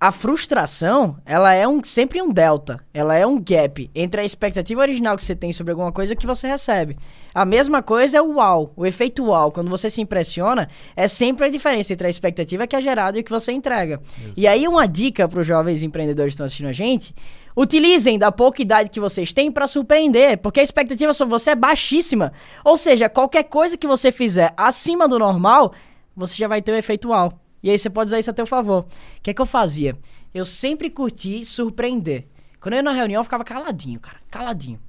[0.00, 4.80] a frustração, ela é um, sempre um delta, ela é um gap entre a expectativa
[4.80, 6.96] original que você tem sobre alguma coisa e o que você recebe.
[7.34, 11.46] A mesma coisa é o wow, o efeito wow, quando você se impressiona, é sempre
[11.46, 14.00] a diferença entre a expectativa que é gerada e o que você entrega.
[14.36, 17.12] E aí uma dica para os jovens empreendedores que estão assistindo a gente,
[17.56, 21.54] utilizem da pouca idade que vocês têm para surpreender, porque a expectativa sobre você é
[21.56, 22.32] baixíssima.
[22.64, 25.72] Ou seja, qualquer coisa que você fizer acima do normal,
[26.14, 27.32] você já vai ter o efeito wow.
[27.62, 28.82] E aí você pode usar isso a teu favor.
[28.82, 29.96] O que é que eu fazia?
[30.34, 32.26] Eu sempre curti surpreender.
[32.60, 34.18] Quando eu ia na reunião, eu ficava caladinho, cara.
[34.30, 34.80] Caladinho.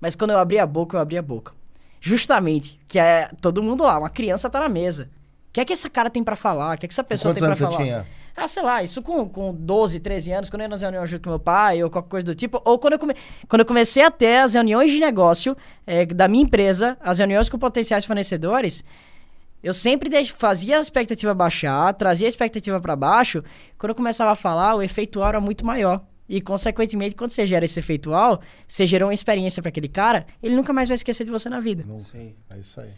[0.00, 1.52] Mas quando eu abria a boca, eu abria a boca.
[2.00, 5.08] Justamente, que é todo mundo lá, uma criança tá na mesa.
[5.48, 6.74] O que é que esse cara tem pra falar?
[6.74, 7.76] O que é que essa pessoa tem você falar?
[7.76, 8.06] tinha?
[8.34, 11.24] Ah, sei lá, isso com, com 12, 13 anos, quando eu ia nas reuniões junto
[11.24, 13.14] com meu pai, ou qualquer coisa do tipo, ou quando eu, come...
[13.46, 15.54] quando eu comecei a ter as reuniões de negócio
[15.86, 18.82] eh, da minha empresa, as reuniões com potenciais fornecedores,
[19.62, 23.44] eu sempre fazia a expectativa baixar, trazia a expectativa pra baixo.
[23.78, 26.04] Quando eu começava a falar, o efeitual era muito maior.
[26.28, 30.56] E, consequentemente, quando você gera esse efeitual, você gerou uma experiência pra aquele cara, ele
[30.56, 31.84] nunca mais vai esquecer de você na vida.
[32.00, 32.34] Sim.
[32.50, 32.90] É isso aí.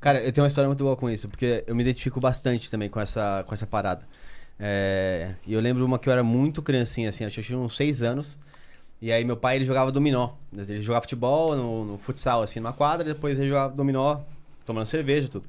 [0.00, 2.88] Cara, eu tenho uma história muito boa com isso, porque eu me identifico bastante também
[2.88, 4.06] com essa, com essa parada.
[4.58, 7.58] É, e eu lembro uma que eu era muito criancinha, assim, acho que eu tinha
[7.58, 8.38] uns seis anos.
[9.02, 10.30] E aí meu pai, ele jogava dominó.
[10.56, 14.20] Ele jogava futebol no, no futsal, assim, numa quadra, depois ele jogava dominó,
[14.64, 15.46] tomando cerveja e tudo.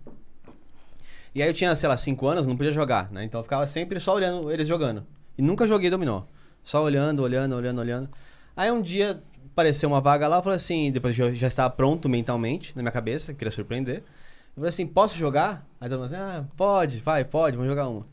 [1.38, 3.24] E aí eu tinha, sei lá, cinco anos, não podia jogar, né?
[3.24, 5.06] Então eu ficava sempre só olhando eles jogando.
[5.38, 6.24] E nunca joguei dominó.
[6.64, 8.10] Só olhando, olhando, olhando, olhando.
[8.56, 9.22] Aí um dia
[9.52, 12.92] apareceu uma vaga lá, eu falei assim, depois eu já estava pronto mentalmente, na minha
[12.92, 13.98] cabeça, queria surpreender.
[13.98, 15.64] Eu falei assim, posso jogar?
[15.80, 18.08] Aí todo mundo assim, ah, pode, vai, pode, vamos jogar uma.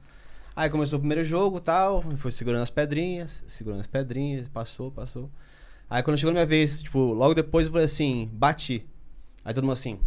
[0.55, 5.31] Aí começou o primeiro jogo tal, foi segurando as pedrinhas, segurando as pedrinhas, passou, passou.
[5.89, 8.87] Aí quando chegou na minha vez, tipo, logo depois eu falei assim, bati.
[9.43, 9.99] Aí todo mundo assim,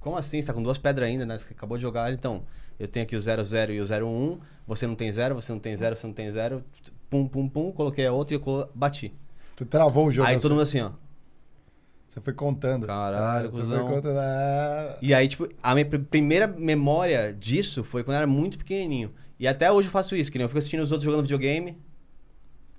[0.00, 0.40] como assim?
[0.40, 1.38] Você tá com duas pedras ainda, né?
[1.38, 2.42] Você acabou de jogar, então.
[2.78, 4.38] Eu tenho aqui o 00 e o 01.
[4.66, 6.64] Você não tem zero, você não tem zero, você não tem zero.
[7.10, 7.70] Pum, pum, pum.
[7.72, 9.12] Coloquei a outra e eu bati.
[9.54, 10.26] Tu travou o jogo.
[10.26, 10.42] Aí assim.
[10.42, 10.90] todo mundo assim, ó.
[12.08, 12.86] Você foi contando.
[12.86, 13.86] Caralho, você cuzão.
[13.86, 14.18] foi contando.
[14.18, 14.98] é.
[15.02, 19.12] E aí, tipo, a minha pr- primeira memória disso foi quando eu era muito pequenininho.
[19.38, 21.78] E até hoje eu faço isso, que nem eu fico assistindo os outros jogando videogame.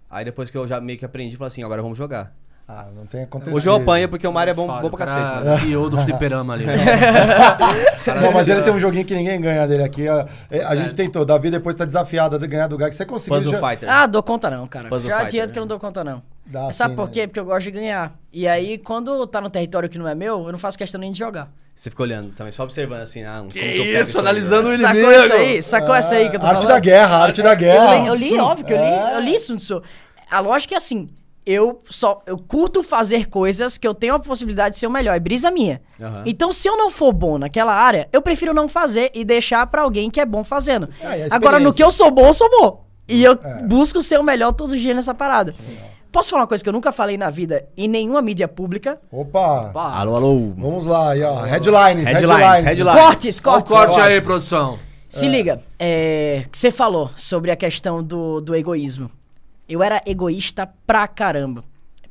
[0.09, 2.35] Aí depois que eu já meio que aprendi, falo assim, agora vamos jogar.
[2.73, 3.53] Ah, não tem acontecido.
[3.53, 5.41] Hoje eu apanho porque o Mario é bom, Foda, bom pra cacete.
[5.41, 5.57] é Né?
[5.59, 6.65] CEO do fliperama ali.
[8.23, 10.07] Não, mas ele tem um joguinho que ninguém ganha dele aqui.
[10.07, 10.25] ó.
[10.49, 11.25] É, A gente tentou.
[11.25, 12.89] Davi depois tá desafiado a ganhar do Gag.
[12.91, 13.35] que Você conseguiu.
[13.37, 13.69] Puzzle já...
[13.69, 13.89] Fighter.
[13.89, 14.87] Ah, dou conta não, cara.
[14.87, 15.53] Puzzle Já Fighter, adianto né?
[15.53, 16.21] que eu não dou conta não.
[16.45, 17.11] Dá Sabe sim, por né?
[17.13, 17.27] quê?
[17.27, 18.13] Porque eu gosto de ganhar.
[18.31, 21.11] E aí, quando tá no território que não é meu, eu não faço questão nem
[21.11, 21.49] de jogar.
[21.75, 24.75] Você fica olhendo também, só observando assim, ah, como Que isso, analisando né?
[24.75, 25.21] o Sacou inimigo.
[25.23, 25.63] essa aí?
[25.63, 26.73] Sacou essa aí que eu tô Ah, Arte falando?
[26.75, 28.07] da guerra, arte da guerra.
[28.07, 29.15] Eu li, eu li, óbvio que eu li, É.
[29.15, 29.81] eu li Sun Tzu.
[30.29, 31.09] A lógica é assim,
[31.45, 35.15] eu só eu curto fazer coisas que eu tenho a possibilidade de ser o melhor,
[35.15, 35.81] é brisa minha.
[36.01, 36.23] Aham.
[36.25, 39.81] Então, se eu não for bom naquela área, eu prefiro não fazer e deixar pra
[39.81, 40.89] alguém que é bom fazendo.
[41.01, 42.85] A Agora, no que eu sou bom, eu sou bom.
[43.07, 43.63] E eu É.
[43.63, 45.53] busco ser o melhor todos os dias nessa parada.
[46.11, 48.99] Posso falar uma coisa que eu nunca falei na vida em nenhuma mídia pública?
[49.11, 49.71] Opa.
[49.73, 50.53] Pá, Alô, alô.
[50.57, 51.45] Vamos lá aí, ó.
[51.45, 52.63] Headlines, Headlines, headlines.
[52.65, 52.99] headlines.
[53.01, 53.71] Cortes, Olha o cortes.
[53.71, 54.23] corte aí, cortes.
[54.25, 54.79] produção.
[55.07, 59.09] Se liga, é, que você falou sobre a questão do, do egoísmo.
[59.71, 61.63] Eu era egoísta pra caramba.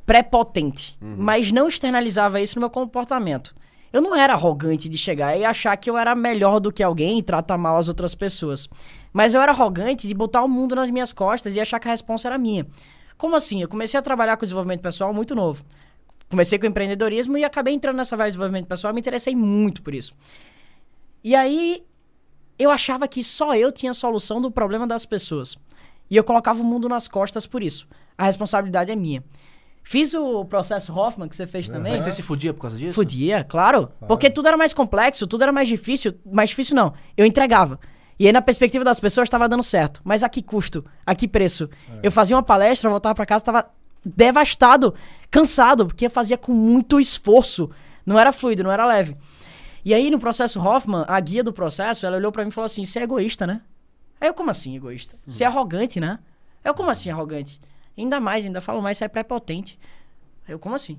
[0.07, 0.97] Prepotente.
[1.19, 3.55] Mas não externalizava isso no meu comportamento.
[3.93, 7.19] Eu não era arrogante de chegar e achar que eu era melhor do que alguém
[7.19, 8.67] e tratar mal as outras pessoas.
[9.13, 11.91] Mas eu era arrogante de botar o mundo nas minhas costas e achar que a
[11.91, 12.67] responsa era minha.
[13.19, 13.61] Como assim?
[13.61, 15.63] Eu comecei a trabalhar com desenvolvimento pessoal muito novo.
[16.31, 18.95] Comecei com empreendedorismo e acabei entrando nessa vibe de desenvolvimento pessoal.
[18.95, 20.15] Me interessei muito por isso.
[21.23, 21.85] E aí,
[22.59, 25.59] eu achava que só eu tinha solução do problema das pessoas.
[26.11, 27.87] E eu colocava o mundo nas costas por isso.
[28.19, 29.23] A responsabilidade é minha.
[29.83, 31.93] Fiz o processo Hoffman, que você fez também.
[31.93, 32.95] Mas você se fudia por causa disso?
[32.95, 33.91] Podia, claro.
[34.07, 36.15] Porque tudo era mais complexo, tudo era mais difícil.
[36.25, 36.93] Mais difícil não.
[37.17, 37.79] Eu entregava.
[38.19, 40.03] E aí, na perspectiva das pessoas, estava dando certo.
[40.05, 40.85] Mas a que custo?
[41.07, 41.71] A que preço?
[42.03, 43.71] Eu fazia uma palestra, voltava para casa, estava
[44.05, 44.95] devastado,
[45.31, 47.71] cansado, porque eu fazia com muito esforço.
[48.05, 49.17] Não era fluido, não era leve.
[49.83, 52.67] E aí, no processo Hoffman, a guia do processo, ela olhou para mim e falou
[52.67, 53.63] assim: você é egoísta, né?
[54.21, 55.17] Aí eu, como assim egoísta?
[55.27, 56.19] Você é arrogante, né?
[56.65, 57.61] Eu, como assim arrogante?
[57.97, 59.79] Ainda mais, ainda falo mais, você é prepotente.
[60.47, 60.99] Aí eu, como assim?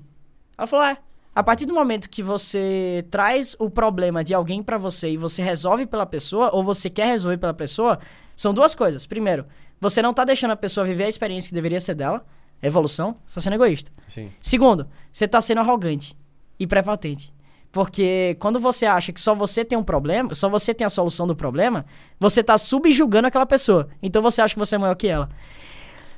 [0.56, 0.98] Ela falou: é.
[1.34, 5.40] A partir do momento que você traz o problema de alguém pra você e você
[5.40, 7.98] resolve pela pessoa, ou você quer resolver pela pessoa,
[8.36, 9.06] são duas coisas.
[9.06, 9.46] Primeiro,
[9.80, 12.26] você não tá deixando a pessoa viver a experiência que deveria ser dela,
[12.62, 13.90] evolução, você tá sendo egoísta.
[14.08, 14.30] Sim.
[14.42, 16.14] Segundo, você tá sendo arrogante
[16.58, 17.32] e prepotente.
[17.72, 21.26] Porque quando você acha que só você tem um problema, só você tem a solução
[21.26, 21.86] do problema,
[22.20, 23.88] você tá subjugando aquela pessoa.
[24.02, 25.30] Então você acha que você é maior que ela.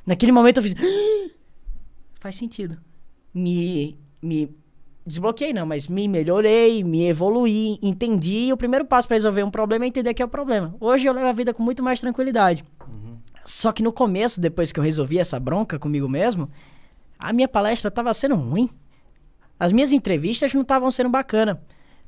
[0.05, 0.75] Naquele momento eu fiz.
[2.19, 2.77] Faz sentido.
[3.33, 3.97] Me.
[4.21, 4.53] me
[5.05, 8.47] desbloqueei, não, mas me melhorei, me evoluí, entendi.
[8.47, 10.75] E o primeiro passo para resolver um problema é entender que é o problema.
[10.79, 12.65] Hoje eu levo a vida com muito mais tranquilidade.
[13.45, 16.49] Só que no começo, depois que eu resolvi essa bronca comigo mesmo,
[17.19, 18.69] a minha palestra estava sendo ruim.
[19.59, 21.61] As minhas entrevistas não estavam sendo bacana.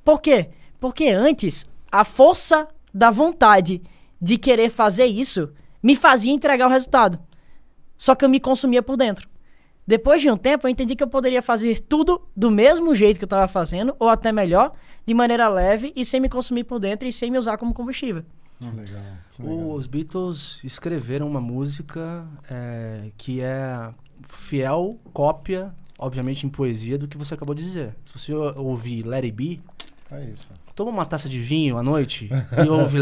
[0.04, 0.50] Por quê?
[0.80, 3.82] Porque antes, a força da vontade
[4.22, 7.20] de querer fazer isso me fazia entregar o resultado.
[7.98, 9.28] Só que eu me consumia por dentro.
[9.86, 13.24] Depois de um tempo, eu entendi que eu poderia fazer tudo do mesmo jeito que
[13.24, 14.74] eu estava fazendo, ou até melhor,
[15.06, 18.24] de maneira leve e sem me consumir por dentro e sem me usar como combustível.
[18.60, 19.02] Que legal.
[19.40, 19.72] legal.
[19.72, 23.90] Os Beatles escreveram uma música é, que é
[24.28, 27.96] fiel cópia, obviamente em poesia, do que você acabou de dizer.
[28.12, 29.60] Se você ou- ouvir Let It Be,
[30.12, 30.50] É isso.
[30.78, 33.00] Toma uma taça de vinho à noite e ouve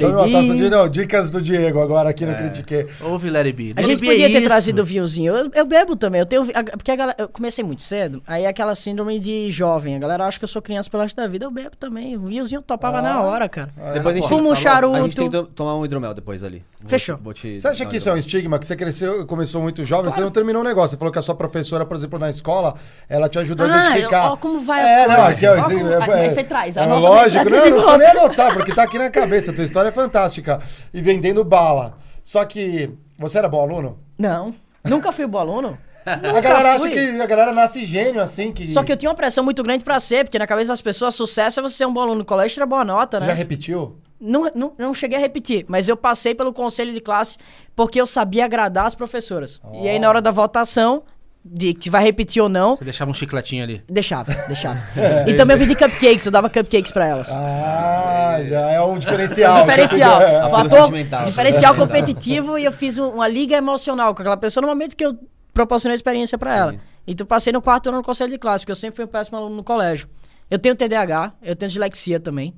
[0.00, 0.50] Tome uma taça de...
[0.52, 0.70] it be.
[0.70, 2.34] Não, dicas do Diego agora aqui no É.
[2.36, 2.86] Critiquei.
[3.00, 3.74] Ouve Let It Be.
[3.76, 4.46] A gente é podia ter isso.
[4.46, 5.34] trazido o vinhozinho.
[5.34, 6.20] Eu, eu bebo também.
[6.20, 8.22] Eu tenho, a- porque a galera, eu comecei muito cedo.
[8.24, 9.96] Aí é aquela síndrome de jovem.
[9.96, 11.44] A galera acha que eu sou criança pelo resto da vida.
[11.44, 12.16] Eu bebo também.
[12.16, 13.02] O vinhozinho topava Ah.
[13.02, 13.70] na hora, cara.
[13.92, 14.96] Depois a gente, Fumo um a charuto.
[15.02, 16.62] gente tem que to- tomar um hidromel depois ali.
[16.80, 17.16] Vou Fechou.
[17.16, 18.58] te- vou te Você acha que isso é um estigma?
[18.60, 20.90] Que você cresceu, começou muito jovem, você não terminou o negócio.
[20.90, 22.74] Você falou que a sua professora, por exemplo, na escola,
[23.08, 24.26] ela te ajudou a Ah, identificar.
[24.26, 25.44] eu- ó como vai as é, Não, coisas.
[25.44, 28.82] aqui, ó, é, é- você traz, É lógico, não, não precisa nem anotar, porque tá
[28.84, 29.52] aqui na cabeça.
[29.52, 30.60] Tua história é fantástica.
[30.92, 31.94] E vendendo bala.
[32.22, 33.98] Só que você era bom aluno?
[34.18, 34.54] Não.
[34.84, 35.78] Nunca fui bom aluno.
[36.06, 36.90] a galera acha fui.
[36.90, 38.66] que a galera nasce gênio, assim, que.
[38.68, 41.14] Só que eu tinha uma pressão muito grande pra ser, porque na cabeça das pessoas,
[41.14, 43.32] sucesso é você ser um bom aluno no colégio e tirar boa nota, Você né?
[43.32, 43.96] já repetiu?
[44.20, 47.36] Não, não, não cheguei a repetir, mas eu passei pelo conselho de classe
[47.74, 49.60] porque eu sabia agradar as professoras.
[49.74, 51.02] E aí, na hora da votação,
[51.48, 53.82] de que vai repetir ou não, Você deixava um chicletinho ali.
[53.88, 54.78] deixava, deixava.
[55.26, 57.30] e também eu vendi cupcakes, eu dava cupcakes pra elas.
[57.34, 59.60] Ah, já é um diferencial.
[59.60, 60.20] diferencial.
[60.26, 60.50] É.
[60.50, 61.24] Fator sentimental.
[61.26, 65.04] diferencial competitivo e eu fiz um- uma liga emocional com aquela pessoa no momento que
[65.04, 65.16] eu
[65.54, 66.74] proporcionei experiência pra ela.
[67.06, 69.38] Então passei no quarto ano no conselho de classe, porque eu sempre fui um péssimo
[69.38, 70.08] aluno no colégio.
[70.50, 72.52] Eu tenho TDAH, eu tenho dislexia também.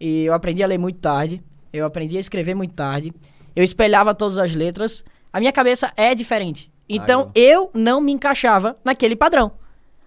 [0.00, 1.42] E eu aprendi a ler muito tarde,
[1.72, 3.12] eu aprendi a escrever muito tarde.
[3.54, 5.04] Eu espelhava todas as letras.
[5.32, 6.71] A minha cabeça é diferente.
[6.88, 9.52] Então eu não me encaixava naquele padrão.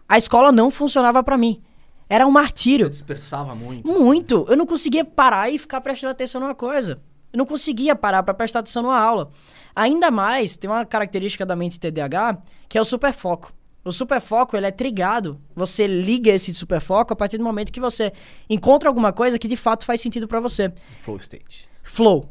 [0.08, 1.62] A escola não funcionava pra mim.
[2.08, 2.86] Era um martírio.
[2.86, 3.88] Você dispersava muito.
[3.88, 4.46] Muito.
[4.48, 7.02] Eu não conseguia parar e ficar prestando atenção numa coisa.
[7.34, 9.32] Eu não conseguia parar para prestar atenção numa aula.
[9.76, 12.38] Ainda mais, tem uma característica da mente TDAH,
[12.70, 13.52] que é o superfoco.
[13.84, 15.40] O superfoco, ele é trigado.
[15.56, 18.14] Você liga esse superfoco a partir do momento que você
[18.50, 20.72] encontra alguma coisa que de fato faz sentido para você.
[21.02, 21.70] Flow state.
[21.84, 22.30] Flow.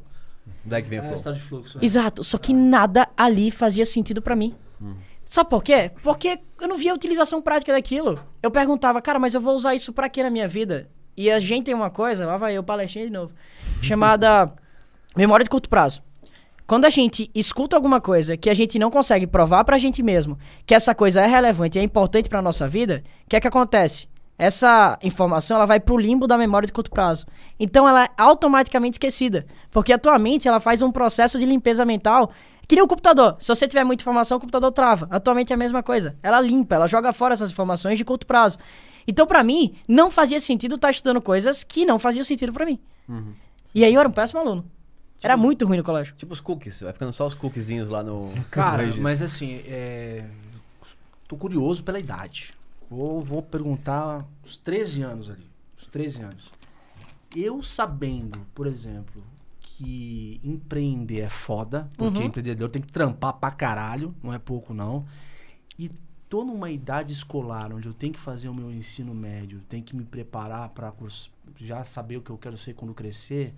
[0.65, 1.15] Daí que vem o É, flow.
[1.15, 1.79] estado de fluxo.
[1.79, 1.85] é.
[1.85, 2.25] Exato.
[2.25, 4.55] Só que nada ali fazia sentido pra mim.
[5.27, 5.91] Sabe por quê?
[6.03, 8.19] Porque eu não via a utilização prática daquilo.
[8.43, 10.89] Eu perguntava, cara, mas eu vou usar isso pra quê na minha vida?
[11.17, 13.33] E a gente tem uma coisa, lá vai eu, palestrinha de novo,
[13.83, 14.53] chamada
[15.17, 16.03] memória de curto prazo.
[16.67, 20.39] Quando a gente escuta alguma coisa que a gente não consegue provar pra gente mesmo
[20.65, 23.47] que essa coisa é relevante e é importante pra nossa vida, o que é que
[23.49, 24.09] acontece?
[24.37, 27.27] Essa informação ela vai pro limbo da memória de curto prazo.
[27.59, 31.85] Então ela é automaticamente esquecida, porque a tua mente ela faz um processo de limpeza
[31.85, 32.33] mental
[32.67, 33.37] que nem o computador.
[33.39, 35.07] Se você tiver muita informação, o computador trava.
[35.11, 36.17] Atualmente é a mesma coisa.
[36.23, 38.59] Ela limpa, ela joga fora essas informações de curto prazo.
[39.07, 42.79] Então, pra mim, não fazia sentido estar estudando coisas que não faziam sentido pra mim.
[43.75, 44.65] E aí eu era um péssimo aluno.
[45.23, 46.15] Era muito ruim no colégio.
[46.17, 48.33] Tipo os cookies, vai ficando só os cookiezinhos lá no.
[48.51, 50.25] Cara, mas assim, é...
[51.29, 52.55] tô curioso pela idade.
[52.91, 55.47] Vou, vou perguntar os 13 anos ali.
[55.77, 56.51] Os 13 anos.
[57.35, 59.23] Eu sabendo, por exemplo,
[59.61, 62.25] que empreender é foda, porque Uhum.
[62.27, 65.05] empreendedor tem que trampar pra caralho, não é pouco não.
[65.79, 65.91] E
[66.29, 69.97] tô numa idade escolar onde eu tenho que fazer o meu ensino médio, tenho que
[69.97, 73.53] me preparar pra curs- já saber o que eu quero ser quando crescer.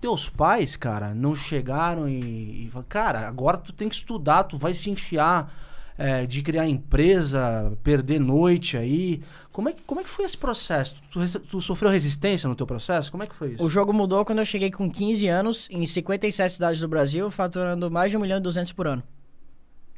[0.00, 4.72] Teus pais, cara, não chegaram e, e cara, agora tu tem que estudar, tu vai
[4.72, 5.52] se enfiar
[5.98, 9.22] é, de criar empresa, perder noite aí.
[9.52, 10.96] Como é, que, como é que foi esse processo?
[11.10, 13.10] Tu, tu sofreu resistência no teu processo?
[13.10, 13.64] Como é que foi isso?
[13.64, 17.90] O jogo mudou quando eu cheguei com 15 anos, em 57 cidades do Brasil, faturando
[17.90, 19.02] mais de 1 milhão e 200 por ano.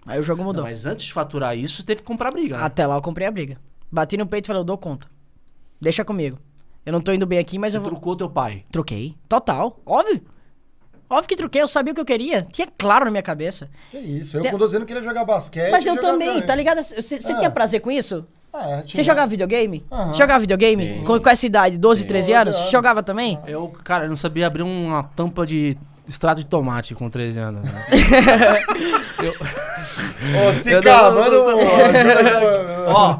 [0.04, 0.64] Aí o jogo Não, mudou.
[0.64, 2.64] mas antes de faturar isso, você teve que comprar briga, né?
[2.64, 3.58] Até lá eu comprei a briga.
[3.90, 5.06] Bati no peito e falei, eu dou conta.
[5.80, 6.38] Deixa comigo.
[6.84, 7.90] Eu não tô indo bem aqui, mas Você eu vou...
[7.90, 8.64] trucou teu pai.
[8.72, 9.14] Truquei.
[9.28, 9.80] Total.
[9.86, 10.22] Óbvio.
[11.12, 11.60] Óbvio que truquei.
[11.62, 12.42] Eu sabia o que eu queria.
[12.50, 13.68] Tinha claro na minha cabeça.
[13.90, 15.70] Que isso, eu Tem- com 12 anos queria jogar basquete.
[15.70, 16.46] Mas eu também, videogame.
[16.46, 16.82] tá ligado?
[16.82, 17.36] Você você Ah.
[17.36, 18.24] tinha prazer com isso?
[18.54, 19.04] Ah, Você tinha.
[19.04, 19.84] jogava videogame?
[19.90, 20.12] Aham.
[20.12, 20.84] Você jogava videogame?
[20.98, 21.04] Sim.
[21.04, 22.56] Com, com essa idade, 12, 13 12 anos?
[22.58, 22.70] anos.
[22.70, 23.38] Jogava também?
[23.46, 27.64] Eu, cara, eu não sabia abrir uma tampa de extrato de tomate com 13 anos.
[27.70, 27.84] né?
[30.34, 33.18] Eu ajuda aí, ó,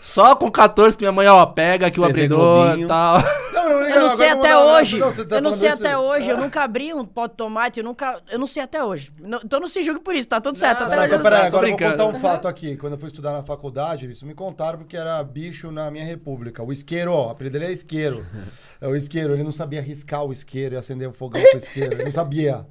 [0.00, 3.18] só com 14 que minha mãe, ó, pega aqui o abridor e tal.
[3.64, 4.98] Não, não, liga, Eu não sei até hoje.
[4.98, 6.28] Não, tá eu não sei isso- até hoje.
[6.28, 7.80] Eu nunca abri um pote de tomate.
[7.80, 8.20] Eu nunca.
[8.30, 9.12] Eu não sei até hoje.
[9.20, 10.28] Não- então não se julgue por isso.
[10.28, 10.80] Tá tudo certo.
[10.80, 12.76] Não, até Não, tô agora eu vou contar um fato aqui.
[12.76, 16.62] Quando eu fui estudar na faculdade, isso me contaram porque era bicho na minha república.
[16.62, 18.24] O isqueiro, ó, o apelido dele é isqueiro.
[18.80, 21.58] É o isqueiro, ele não sabia riscar o isqueiro e acender o fogão com o
[21.58, 21.94] isqueiro.
[21.94, 22.66] Ele não sabia.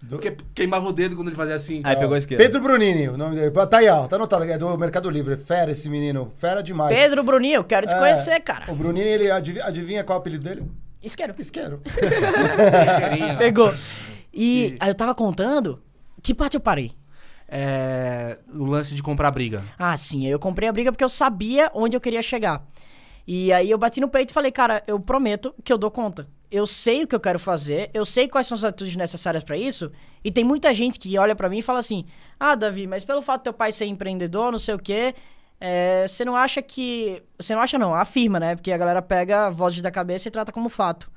[0.00, 1.82] Do- Porque queimava o dedo quando ele fazia assim.
[1.84, 2.42] Aí pegou a esquerda.
[2.44, 3.50] Pedro Brunini, o nome dele.
[3.66, 5.36] Tá aí, ó, tá anotado, é do Mercado Livre.
[5.36, 6.94] Fera esse menino, fera demais.
[6.96, 8.70] Pedro Bruninho, eu quero te É, conhecer, cara.
[8.70, 10.64] O Brunini, ele adivinha, adivinha qual é o apelido dele?
[11.02, 11.34] Isqueiro.
[11.38, 11.80] Isqueiro.
[13.38, 13.74] Pegou.
[14.32, 15.82] E aí eu tava contando.
[16.22, 16.92] Que parte eu parei?
[17.48, 19.64] É, o lance de comprar briga.
[19.78, 20.26] Ah, sim.
[20.26, 22.62] aí Eu comprei a briga porque eu sabia onde eu queria chegar.
[23.26, 26.26] E aí eu bati no peito e falei, cara, eu prometo que eu dou conta.
[26.50, 29.56] Eu sei o que eu quero fazer, eu sei quais são as atitudes necessárias pra
[29.56, 29.92] isso.
[30.24, 32.06] E tem muita gente que olha pra mim e fala assim:
[32.40, 35.14] Ah, Davi, mas pelo fato do teu pai ser empreendedor, não sei o quê,
[35.60, 37.22] é, você não acha que.
[37.38, 38.54] Você não acha, não, afirma, né?
[38.54, 41.10] Porque a galera pega vozes da cabeça e trata como fato.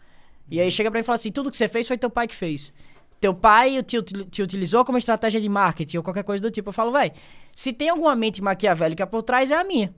[0.50, 2.28] E aí chega pra mim e fala assim: tudo que você fez foi teu pai
[2.28, 2.74] que fez.
[3.22, 6.70] Teu pai te, te utilizou como estratégia de marketing ou qualquer coisa do tipo.
[6.70, 7.14] Eu falo, vai,
[7.56, 9.94] se tem alguma mente maquiavélica por trás, é a minha.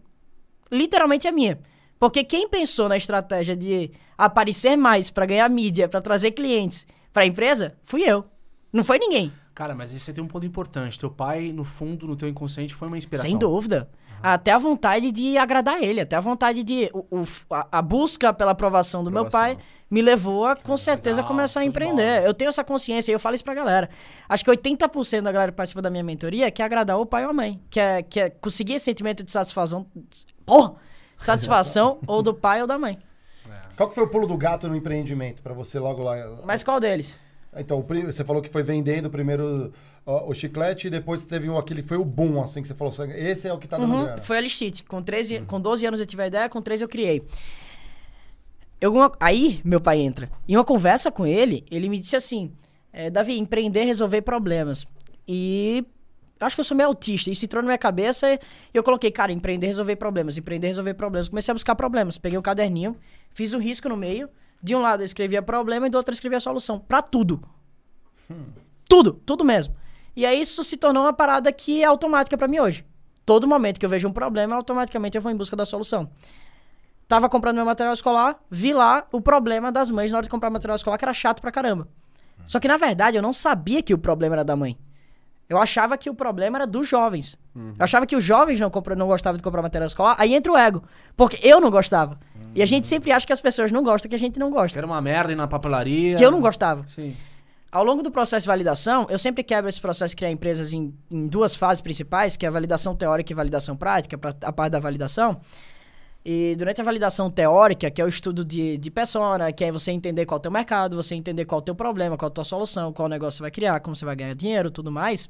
[0.70, 1.58] Literalmente é a minha.
[2.00, 7.26] Porque quem pensou na estratégia de aparecer mais pra ganhar mídia, pra trazer clientes pra
[7.26, 8.26] empresa, fui eu.
[8.72, 9.32] Não foi ninguém.
[9.54, 10.98] Cara, mas aí você tem um ponto importante.
[10.98, 13.30] Teu pai, no fundo, no teu inconsciente, foi uma inspiração.
[13.30, 13.88] Sem dúvida.
[14.22, 16.90] Até a vontade de agradar ele, até a vontade de.
[16.94, 19.74] o- o- a, a busca pela aprovação do meu pai Aprovação.
[19.92, 22.24] me levou a, com certeza, legal, começar a empreender.
[22.26, 23.90] Eu tenho essa consciência e eu falo isso pra galera.
[24.30, 27.30] Acho que 80% da galera que participa da minha mentoria quer agradar o pai ou
[27.32, 27.60] a mãe.
[27.70, 29.86] Quer, quer conseguir esse sentimento de satisfação.
[30.46, 30.76] Porra!
[31.24, 33.00] Satisfação ou do pai ou da mãe.
[33.76, 36.16] Qual que foi o pulo do gato no empreendimento pra você logo lá?
[36.44, 37.16] Mas qual deles?
[37.56, 39.72] Então, você falou que foi vendendo primeiro
[40.06, 42.94] ó, o chiclete e depois teve um, aquele, foi o boom, assim, que você falou,
[43.16, 44.22] esse é o que tá dando Uhum, grana.
[44.22, 44.84] foi a Listite.
[44.84, 47.24] Com, 13, com 12 anos eu tive a ideia, com 13 eu criei.
[48.82, 50.30] Eu, aí, meu pai entra.
[50.48, 52.52] Em uma conversa com ele, ele me disse assim:
[52.92, 54.86] é, Davi, empreender é resolver problemas.
[55.26, 55.86] E
[56.46, 57.30] acho que eu sou meio autista.
[57.30, 58.40] Isso entrou na minha cabeça e
[58.74, 61.30] eu coloquei, cara, empreender é resolver problemas, empreender é resolver problemas.
[61.30, 62.18] Comecei a buscar problemas.
[62.18, 62.96] Peguei um caderninho,
[63.34, 64.30] fiz um risco no meio.
[64.62, 66.80] De um lado eu escrevia problema e do outro eu escrevia solução.
[66.80, 67.44] Pra tudo.
[68.88, 69.76] Tudo, tudo mesmo.
[70.16, 72.86] E aí isso se tornou uma parada que é automática pra mim hoje.
[73.26, 76.10] Todo momento que eu vejo um problema, automaticamente eu vou em busca da solução.
[77.08, 80.50] Tava comprando meu material escolar, vi lá o problema das mães na hora de comprar
[80.50, 81.88] material escolar, que era chato pra caramba.
[82.46, 84.78] Só que na verdade eu não sabia que o problema era da mãe.
[85.50, 87.38] Eu achava que o problema era dos jovens.
[87.56, 90.16] Eu achava que os jovens não, compra, não gostavam de comprar material escolar.
[90.18, 90.84] Aí entra o ego.
[91.16, 92.18] Porque eu não gostava.
[92.56, 94.54] E a gente sempre acha que as pessoas não gostam, que a gente não Que
[94.56, 94.80] gosta.
[94.80, 96.16] era uma merda ir na papelaria.
[96.18, 96.88] Que eu não gostava.
[96.88, 97.16] Sim.
[97.72, 100.94] Ao longo do processo de validação, eu sempre quebro esse processo de criar empresas em,
[101.10, 104.80] em duas fases principais, que é a validação teórica e validação prática, a parte da
[104.80, 105.42] validação.
[106.26, 109.92] E durante a validação teórica, que é o estudo de, de persona, que é você
[109.92, 112.32] entender qual é o teu mercado, você entender qual é o teu problema, qual é
[112.32, 115.30] a tua solução, qual negócio você vai criar, como você vai ganhar dinheiro tudo mais,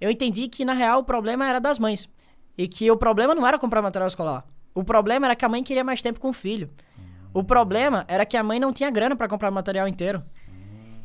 [0.00, 2.08] eu entendi que, na real, o problema era das mães.
[2.56, 4.44] E que o problema não era comprar material escolar.
[4.72, 6.70] O problema era que a mãe queria mais tempo com o filho.
[7.34, 10.22] O problema era que a mãe não tinha grana para comprar material inteiro.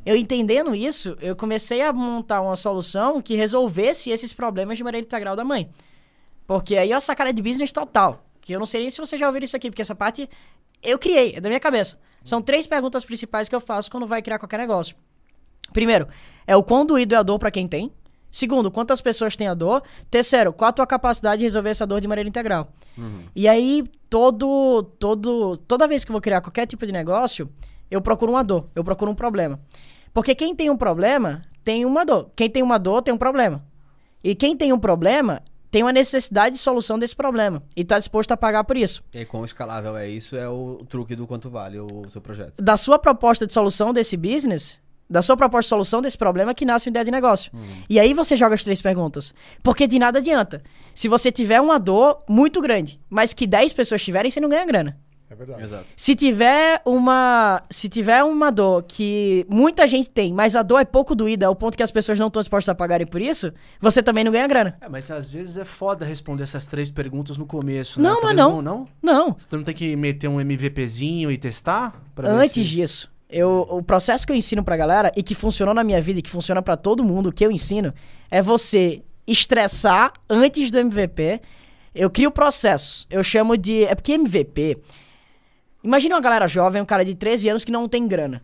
[0.05, 5.05] Eu entendendo isso, eu comecei a montar uma solução que resolvesse esses problemas de maneira
[5.05, 5.69] integral da mãe.
[6.45, 8.23] Porque aí é uma sacada de business total.
[8.43, 10.29] Que eu não sei nem se você já ouviu isso aqui, porque essa parte
[10.81, 11.97] eu criei, é da minha cabeça.
[12.25, 14.95] São três perguntas principais que eu faço quando vai criar qualquer negócio.
[15.71, 16.07] Primeiro,
[16.45, 17.91] é o quão doído é a dor para quem tem.
[18.29, 19.81] Segundo, quantas pessoas têm a dor.
[20.11, 22.73] Terceiro, qual a tua capacidade de resolver essa dor de maneira integral.
[23.35, 27.49] E aí, todo, todo, toda vez que eu vou criar qualquer tipo de negócio,
[27.89, 29.59] eu procuro uma dor, eu procuro um problema.
[30.13, 32.29] Porque quem tem um problema, tem uma dor.
[32.35, 33.63] Quem tem uma dor, tem um problema.
[34.23, 35.41] E quem tem um problema,
[35.73, 37.63] tem uma necessidade de solução desse problema.
[37.75, 39.03] E está disposto a pagar por isso.
[39.11, 40.35] E quão escalável é isso?
[40.35, 42.61] É o truque do quanto vale o seu projeto.
[42.61, 46.63] Da sua proposta de solução desse business, da sua proposta de solução desse problema que
[46.63, 47.51] nasce uma ideia de negócio.
[47.89, 49.33] E aí você joga as três perguntas.
[49.63, 50.61] Porque de nada adianta.
[50.93, 54.67] Se você tiver uma dor muito grande, mas que 10 pessoas tiverem, você não ganha
[54.67, 54.99] grana.
[55.33, 55.63] É verdade.
[55.63, 55.85] Exato.
[55.97, 60.85] Se tiver uma, se tiver uma dor que muita gente tem, mas a dor é
[60.85, 64.03] pouco doída ao ponto que as pessoas não estão dispostas a pagarem por isso, você
[64.03, 64.77] também não ganha grana.
[64.79, 68.07] É, mas às vezes é foda responder essas três perguntas no começo, né?
[68.07, 68.61] Não, mas Talvez não.
[68.61, 68.87] Não?
[69.01, 69.35] Não.
[69.37, 71.99] Você não tem que meter um MVPzinho e testar?
[72.23, 75.83] Antes se- disso, eu, o processo que eu ensino pra galera e que funcionou na
[75.83, 77.91] minha vida e que funciona pra todo mundo que eu ensino
[78.29, 81.41] é você estressar antes do MVP.
[81.95, 83.05] Eu crio processos.
[83.09, 83.83] Eu chamo de.
[83.85, 84.77] É porque MVP.
[85.83, 88.41] Imagina uma galera jovem, um cara de 13 anos que não tem grana.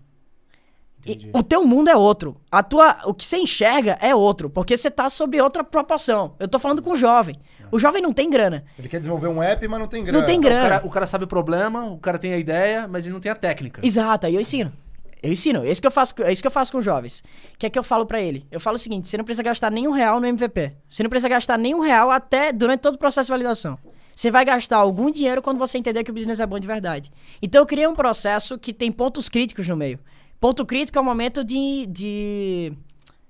[1.06, 2.36] E o teu mundo é outro.
[2.52, 6.36] A tua, o que você enxerga é outro, porque você tá sob outra proporção.
[6.39, 7.36] Eu tô falando com o jovem.
[7.71, 8.65] O jovem não tem grana.
[8.78, 10.19] Ele quer desenvolver um app, mas não tem grana.
[10.19, 10.69] Não tem O grana.
[10.69, 13.32] cara, o cara sabe o problema, o cara tem a ideia, mas ele não tem
[13.32, 13.80] a técnica.
[13.86, 14.73] Exato, aí eu ensino.
[15.21, 15.63] Eu ensino.
[15.63, 17.19] É isso que eu faço, é isso que eu faço com os jovens.
[17.54, 18.45] O que é que eu falo pra ele?
[18.52, 20.73] Eu falo o seguinte: você não precisa gastar nenhum real no MVP.
[20.88, 23.78] Você não precisa gastar nenhum real até durante todo o processo de validação.
[24.20, 27.10] Você vai gastar algum dinheiro quando você entender que o business é bom de verdade.
[27.42, 29.98] Então eu criei um processo que tem pontos críticos no meio.
[30.42, 32.74] Ponto crítico é o momento de, de,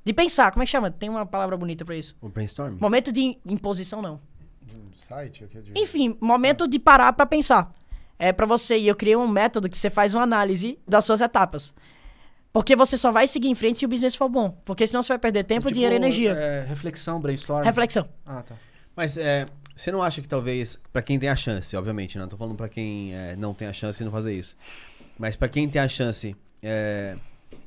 [0.04, 0.50] de pensar.
[0.52, 0.90] Como é que chama?
[0.90, 2.16] Tem uma palavra bonita pra isso.
[2.20, 2.76] O brainstorm?
[2.82, 4.20] Momento de imposição, não.
[4.68, 7.72] Um site, é de- Enfim, momento de parar pra pensar.
[8.18, 11.22] É pra você, e eu criei um método que você faz uma análise das suas
[11.22, 11.72] etapas.
[12.52, 14.58] Porque você só vai seguir em frente se o business for bom.
[14.66, 16.32] Porque senão você vai perder tempo, Tipo, dinheiro e energia.
[16.32, 17.64] é, reflexão, brainstorm.
[17.64, 18.10] Reflexão.
[18.26, 18.56] Ah, tá.
[18.96, 19.46] Mas é,
[19.82, 22.24] você não acha que talvez, pra quem tem a chance, obviamente, né?
[22.24, 24.58] Não tô falando pra quem é, não tem a chance e não fazer isso.
[25.18, 27.16] Mas pra quem tem a chance, é,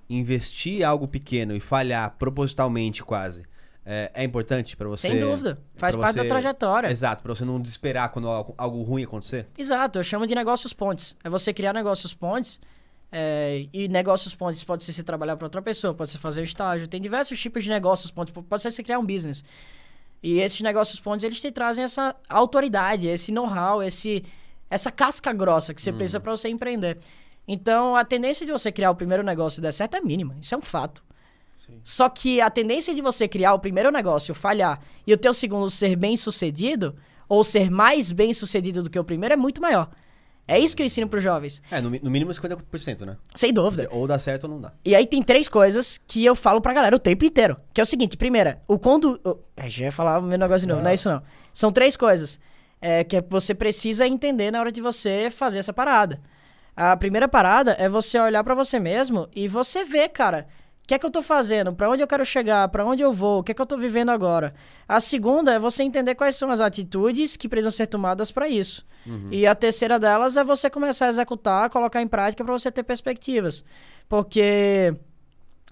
[0.09, 3.45] investir algo pequeno e falhar propositalmente quase,
[3.85, 5.09] é, é importante pra você?
[5.09, 5.59] Sem dúvida.
[5.77, 6.89] Faz parte da você- trajetória.
[6.91, 9.47] Exato, pra você não desesperar quando algo, algo ruim acontecer.
[9.57, 11.17] Exato, eu chamo de negócios pontes.
[11.25, 12.61] É você criar negócios pontes.
[13.15, 16.89] é, e negócios pontes pode ser você trabalhar para outra pessoa, pode ser fazer estágio.
[16.89, 18.33] Tem diversos tipos de negócios pontes.
[18.33, 19.45] Pode ser você criar um business.
[20.23, 24.25] E esses negócios pontes, eles te trazem essa autoridade, esse know-how, esse,
[24.71, 26.99] essa casca grossa que você precisa para você empreender.
[27.47, 30.37] Então, a tendência de você criar o primeiro negócio e dar certo é mínima.
[30.41, 31.03] Isso é um fato.
[31.83, 35.69] Só que a tendência de você criar o primeiro negócio, falhar, e o teu segundo
[35.71, 36.95] ser bem sucedido,
[37.29, 39.91] ou ser mais bem sucedido do que o primeiro, é muito maior.
[40.53, 41.63] É isso que eu ensino pros jovens.
[41.71, 43.17] É, no, no mínimo 50%, né?
[43.35, 43.89] Sem dúvida.
[43.91, 44.73] Ou dá certo ou não dá.
[44.85, 47.57] E aí tem três coisas que eu falo pra galera o tempo inteiro.
[47.73, 49.21] Que é o seguinte, primeira, o quando...
[49.25, 51.23] o- É, já ia falar o meu negócio de novo, não é isso não.
[51.53, 52.39] São três coisas
[52.81, 56.21] é, que você precisa entender na hora de você fazer essa parada.
[56.75, 60.47] A primeira parada é você olhar pra você mesmo e você ver, cara,
[60.87, 61.73] que é que eu tô fazendo?
[61.73, 62.69] Pra onde eu quero chegar?
[62.69, 63.41] Pra onde eu vou?
[63.41, 64.53] O que é que eu tô vivendo agora?
[64.89, 68.85] A segunda é você entender quais são as atitudes que precisam ser tomadas pra isso.
[69.31, 72.83] E a terceira delas é você começar a executar, colocar em prática pra você ter
[72.83, 73.65] perspectivas.
[74.09, 74.95] Porque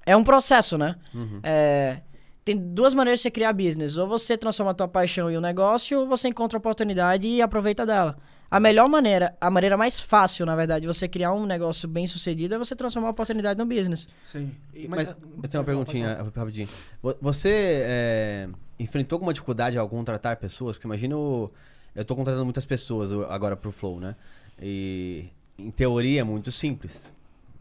[0.06, 0.96] é um processo, né?
[1.42, 2.00] É,
[2.44, 3.96] tem duas maneiras de você criar business.
[3.96, 7.42] Ou você transforma a tua paixão em um negócio, ou você encontra a oportunidade e
[7.42, 8.16] aproveita dela.
[8.50, 12.06] A melhor maneira, a maneira mais fácil, na verdade, de você criar um negócio bem
[12.06, 14.08] sucedido é você transformar a oportunidade no business.
[14.24, 14.50] Sim.
[14.74, 16.68] E- Mas, ah, eu tenho uma perguntinha rapidinho.
[17.00, 18.48] Vo- Você é,
[18.78, 20.76] enfrentou alguma dificuldade ao contratar pessoas?
[20.76, 21.48] Porque imagina o-
[21.94, 24.16] eu tô contratando muitas pessoas o- agora pro Flow, né?
[24.60, 27.14] E em teoria é muito simples,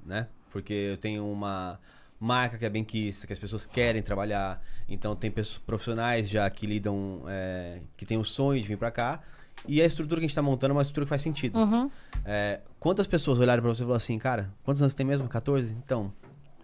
[0.04, 0.28] né?
[0.50, 1.80] Porque eu tenho uma
[2.20, 4.60] marca que é bem quista, que as pessoas querem trabalhar.
[4.90, 8.90] Então tem pessoas, profissionais já que lidam, é, que tem o sonho de vir pra
[8.90, 9.22] cá.
[9.68, 11.58] E a estrutura que a gente tá montando é uma estrutura que faz sentido.
[11.60, 11.90] Uhum.
[12.26, 15.28] É, quantas pessoas olharam pra você e falaram assim, cara, quantos anos você tem mesmo?
[15.28, 15.76] 14?
[15.84, 16.12] Então,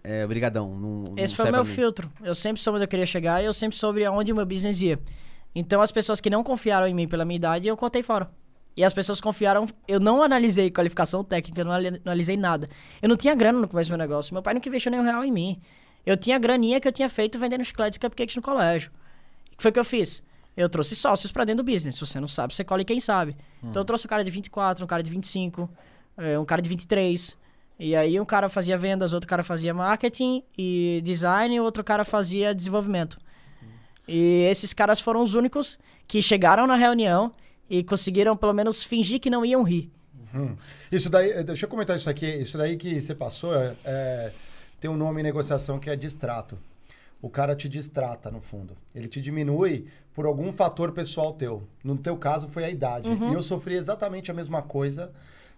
[0.02, 0.70] é, brigadão.
[0.76, 2.10] Não, não Esse foi o meu filtro.
[2.22, 4.80] Eu sempre soube onde eu queria chegar e eu sempre soube aonde o meu business
[4.80, 4.98] ia.
[5.54, 8.30] Então, as pessoas que não confiaram em mim pela minha idade, eu contei fora.
[8.76, 9.66] E as pessoas confiaram.
[9.88, 12.68] Eu não analisei qualificação técnica, eu não ali- analisei nada.
[13.00, 14.34] Eu não tinha grana no começo do meu negócio.
[14.34, 15.58] Meu pai nunca investiu nenhum real em mim.
[16.04, 18.90] Eu tinha graninha que eu tinha feito vendendo chicletes e cupcakes no colégio.
[19.52, 20.22] O que foi que eu fiz?
[20.56, 21.96] Eu trouxe sócios pra dentro do business.
[21.96, 23.36] Se você não sabe, você colhe quem sabe.
[23.62, 25.68] Então eu trouxe um cara de 24, um cara de 25,
[26.16, 27.36] eh, um cara de 23.
[27.78, 32.04] E aí um cara fazia vendas, outro cara fazia marketing e design, e outro cara
[32.04, 33.18] fazia desenvolvimento.
[34.08, 37.34] E esses caras foram os únicos que chegaram na reunião
[37.68, 39.90] e conseguiram pelo menos fingir que não iam rir.
[40.34, 40.56] Hum.
[40.90, 42.26] Isso daí, eh, deixa eu comentar isso aqui.
[42.26, 44.32] Isso daí que você passou é, é-
[44.80, 46.58] tem um nome em negociação que é distrato.
[47.20, 48.76] O cara te distrata, no fundo.
[48.94, 51.62] Ele te diminui por algum fator pessoal teu.
[51.82, 53.08] No teu caso, foi a idade.
[53.30, 55.10] E eu sofri exatamente a mesma coisa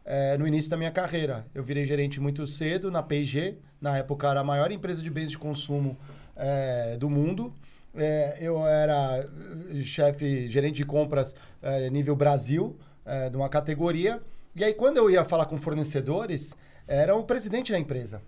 [0.04, 1.46] eh, no início da minha carreira.
[1.54, 3.56] Eu virei gerente muito cedo na P&G.
[3.80, 5.98] Na época, era a maior empresa de bens de consumo
[6.36, 7.52] eh, do mundo.
[7.94, 9.28] Eh, eu era
[9.82, 11.34] chefe, gerente de compras
[11.90, 12.78] nível Brasil,
[13.30, 14.20] de uma categoria.
[14.54, 16.54] E aí, quando eu ia falar com fornecedores,
[16.86, 18.22] era o presidente da empresa.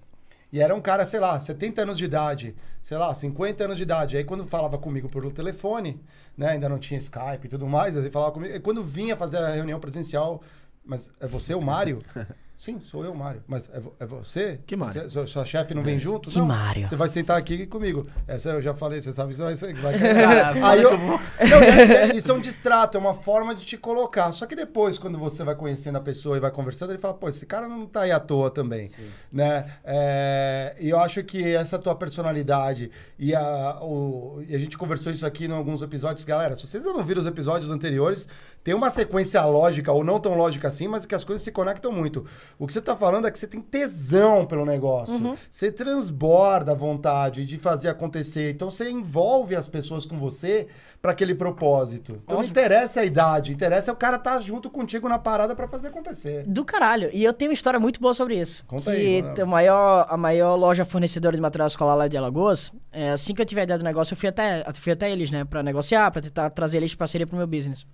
[0.53, 3.85] E era um cara, sei lá, 70 anos de idade, sei lá, 50 anos de
[3.85, 4.17] idade.
[4.17, 6.01] Aí quando falava comigo pelo telefone,
[6.37, 8.55] né, ainda não tinha Skype e tudo mais, ele falava comigo.
[8.55, 10.43] E quando vinha fazer a reunião presencial,
[10.85, 11.99] mas é você o Mário?
[12.63, 13.43] Sim, sou eu, Mário.
[13.49, 14.61] Mas é, vo- é você?
[14.67, 14.93] Que Mário?
[15.05, 16.29] Você- sua, sua chefe não vem junto?
[16.29, 16.45] Que não.
[16.47, 16.87] Mário?
[16.87, 18.07] Você vai sentar aqui comigo.
[18.29, 19.73] Essa eu já falei, você sabe que você vai.
[19.73, 23.55] Vai Cara, fala Aí eu, não, é, é, isso é um distrato, é uma forma
[23.55, 24.31] de te colocar.
[24.33, 27.31] Só que depois, quando você vai conhecendo a pessoa e vai conversando, ele fala, pô,
[27.31, 28.91] esse cara não tá aí à toa também.
[29.33, 29.65] Né?
[29.83, 35.11] É, e eu acho que essa tua personalidade e a, o- e a gente conversou
[35.11, 36.27] isso aqui em alguns episódios.
[36.27, 38.29] Galera, se vocês ainda não viram os episódios anteriores,
[38.63, 41.91] tem uma sequência lógica, ou não tão lógica assim, mas que as coisas se conectam
[41.91, 42.27] muito.
[42.59, 45.39] O que você tá falando é que você tem tesão pelo negócio.
[45.51, 48.51] Você transborda a vontade de fazer acontecer.
[48.51, 50.69] Então você envolve as pessoas com você
[51.01, 52.13] para aquele propósito.
[52.23, 52.51] Então não Óbvio.
[52.51, 56.45] interessa a idade, interessa o cara estar junto contigo na parada para fazer acontecer.
[56.47, 57.09] Do caralho.
[57.13, 58.63] E eu tenho uma história muito boa sobre isso.
[58.67, 63.13] Conta aí, a maior, a maior loja fornecedora de material escolar lá de Alagoas, é,
[63.13, 65.31] assim que eu tive a ideia do negócio, eu fui até, eu fui até eles,
[65.31, 67.87] né, pra negociar, pra tentar trazer eles de parceria pro meu business.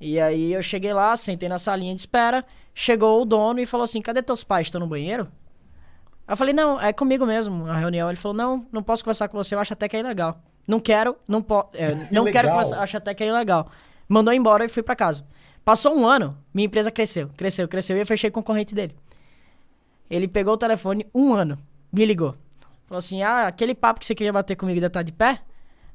[0.00, 2.44] E aí eu cheguei lá, sentei na salinha de espera,
[2.74, 4.66] chegou o dono e falou assim, cadê teus pais?
[4.66, 5.28] Estão no banheiro?
[6.28, 8.08] Eu falei, não, é comigo mesmo, a reunião.
[8.08, 10.40] Ele falou, não, não posso conversar com você, eu acho até que é ilegal.
[10.66, 11.70] Não quero, não posso,
[12.10, 13.70] não quero conversar, acho até que é ilegal.
[14.08, 15.24] Mandou embora e fui pra casa.
[15.64, 18.94] Passou um ano, minha empresa cresceu, cresceu, cresceu e eu fechei com o concorrente dele.
[20.10, 21.58] Ele pegou o telefone, um ano,
[21.92, 22.36] me ligou.
[22.86, 25.40] Falou assim, ah, aquele papo que você queria bater comigo ainda tá de pé?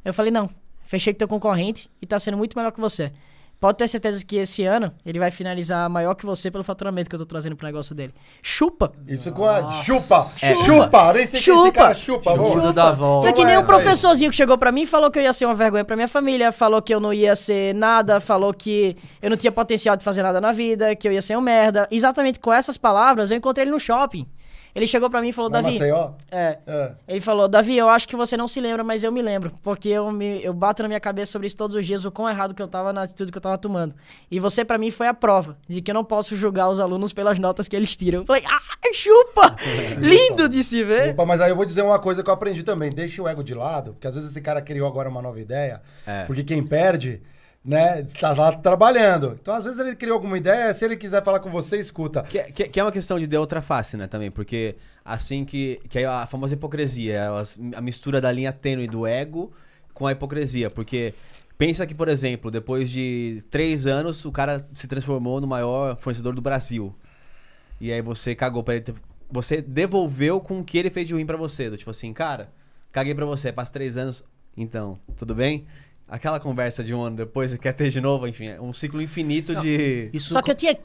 [0.04, 0.50] Eu falei, não,
[0.82, 3.14] fechei com teu concorrente e tá sendo muito melhor que você.
[3.62, 7.16] Pode ter certeza que esse ano ele vai finalizar maior que você pelo faturamento que
[7.16, 8.12] eu tô trazendo pro negócio dele.
[8.42, 8.92] Chupa!
[9.08, 10.56] Isso com a chupa, É.
[10.66, 11.72] chupa, nem sei que esse Chupa.
[11.72, 12.54] cara chupa, vamos.
[12.54, 13.28] Chupa da volta.
[13.28, 13.78] Foi que nem um essa aí.
[13.80, 16.08] professorzinho que chegou pra mim e falou que eu ia ser uma vergonha pra minha
[16.08, 20.04] família, falou que eu não ia ser nada, falou que eu não tinha potencial de
[20.04, 21.88] fazer nada na vida, que eu ia ser um merda.
[21.92, 24.26] Exatamente com essas palavras, eu encontrei ele no shopping.
[24.74, 25.74] Ele chegou pra mim e falou, Davi.
[25.74, 26.12] Maceió?
[26.32, 26.58] É.
[26.66, 26.92] É.
[27.08, 29.52] Ele falou, Davi, eu acho que você não se lembra, mas eu me lembro.
[29.64, 32.30] Porque eu, me, eu bato na minha cabeça sobre isso todos os dias, o quão
[32.30, 33.94] errado que eu tava na atitude que eu tava tomando.
[34.30, 37.14] E você, pra mim, foi a prova de que eu não posso julgar os alunos
[37.14, 38.20] pelas notas que eles tiram.
[38.20, 38.62] Eu falei, ah,
[38.94, 39.56] chupa!
[40.00, 41.12] Lindo de se ver.
[41.12, 42.90] Opa, mas aí eu vou dizer uma coisa que eu aprendi também.
[42.90, 45.82] Deixa o ego de lado, porque às vezes esse cara criou agora uma nova ideia.
[46.06, 46.26] É.
[46.26, 47.22] Porque quem perde,
[47.64, 49.38] né, está lá trabalhando.
[49.42, 52.24] Então, às vezes ele criou alguma ideia, se ele quiser falar com você, escuta.
[52.24, 55.80] Que, que- que é uma questão de de outra face, né, também, porque assim que,
[55.90, 57.28] que é a famosa hipocrisia, é
[57.78, 59.52] a mistura da linha tênue do ego
[59.94, 61.14] com a hipocrisia, porque
[61.58, 66.34] pensa que, por exemplo, depois de três anos, o cara se transformou no maior fornecedor
[66.34, 66.96] do Brasil,
[67.80, 68.86] e aí você cagou pra ele,
[69.30, 72.50] você devolveu com o que ele fez de ruim pra você, do tipo assim, cara,
[72.92, 74.24] caguei pra você, passa três anos,
[74.58, 75.66] então, tudo bem?
[76.12, 79.02] Aquela conversa de um ano depois, você quer ter de novo, enfim, é um ciclo
[79.02, 80.10] infinito de...
[80.14, 80.78] Isso Só que eu tinha.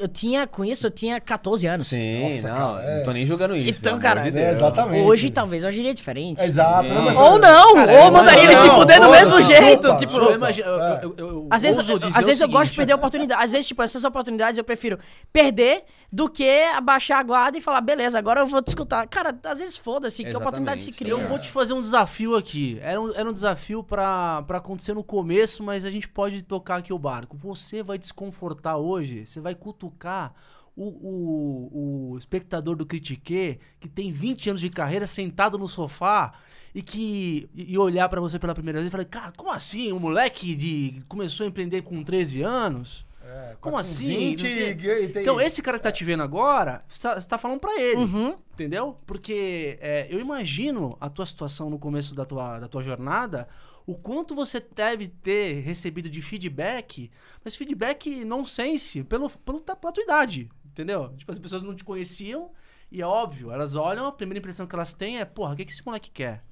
[0.00, 1.86] Eu tinha, com isso, eu tinha 14 anos.
[1.86, 2.96] Sim, Nossa, não, cara, é.
[2.96, 3.78] não tô nem julgando isso.
[3.78, 5.06] Então, cara, de É, exatamente.
[5.06, 6.42] Hoje, talvez, eu agiria diferente.
[6.42, 6.88] Exato.
[6.88, 9.42] Não, mas- Ou não, Cara, ou mandaria ele se não, fuder do não, mesmo não,
[9.46, 9.86] jeito.
[9.86, 10.24] chupa, tipo, chupa.
[10.24, 11.00] Eu imagino, eu- É.
[11.04, 11.86] eu- eu Às vezes, às
[12.26, 13.44] vezes eu gosto de seguinte, perder a oportunidade.
[13.44, 14.98] Às vezes, tipo, essas oportunidades eu prefiro
[15.32, 15.84] perder
[16.14, 19.04] do que abaixar a guarda e falar, beleza, agora eu vou te escutar.
[19.08, 21.10] Cara, às vezes foda-se, que a oportunidade se cria.
[21.10, 22.78] Eu vou te fazer um desafio aqui.
[22.80, 26.76] Era um, era um desafio pra, pra acontecer no começo, mas a gente pode tocar
[26.76, 27.36] aqui o barco.
[27.36, 30.32] Você vai desconfortar hoje, você vai cutucar
[30.76, 36.32] o, o, o espectador do Critique, que tem 20 anos de carreira, sentado no sofá
[36.72, 39.92] e que e olhar pra você pela primeira vez e falar, cara, como assim?
[39.92, 43.04] Um moleque de começou a empreender com 13 anos?
[43.36, 44.06] É, Como com assim?
[44.06, 44.74] 20 Não sei.
[45.08, 47.80] tem- Então, esse cara que tá te vendo agora, você tá, você tá falando pra
[47.80, 47.96] ele.
[48.02, 48.36] Uhum.
[48.52, 48.96] Entendeu?
[49.04, 53.48] Porque é, eu imagino a tua situação no começo da tua, da tua jornada,
[53.84, 57.10] o quanto você deve ter recebido de feedback,
[57.44, 61.12] mas feedback nonsense, pelo, pelo, pela tua idade, entendeu?
[61.16, 62.50] Tipo, as pessoas não te conheciam
[62.90, 65.64] e é óbvio, elas olham, a primeira impressão que elas têm é, porra, o que,
[65.64, 66.44] que esse moleque quer?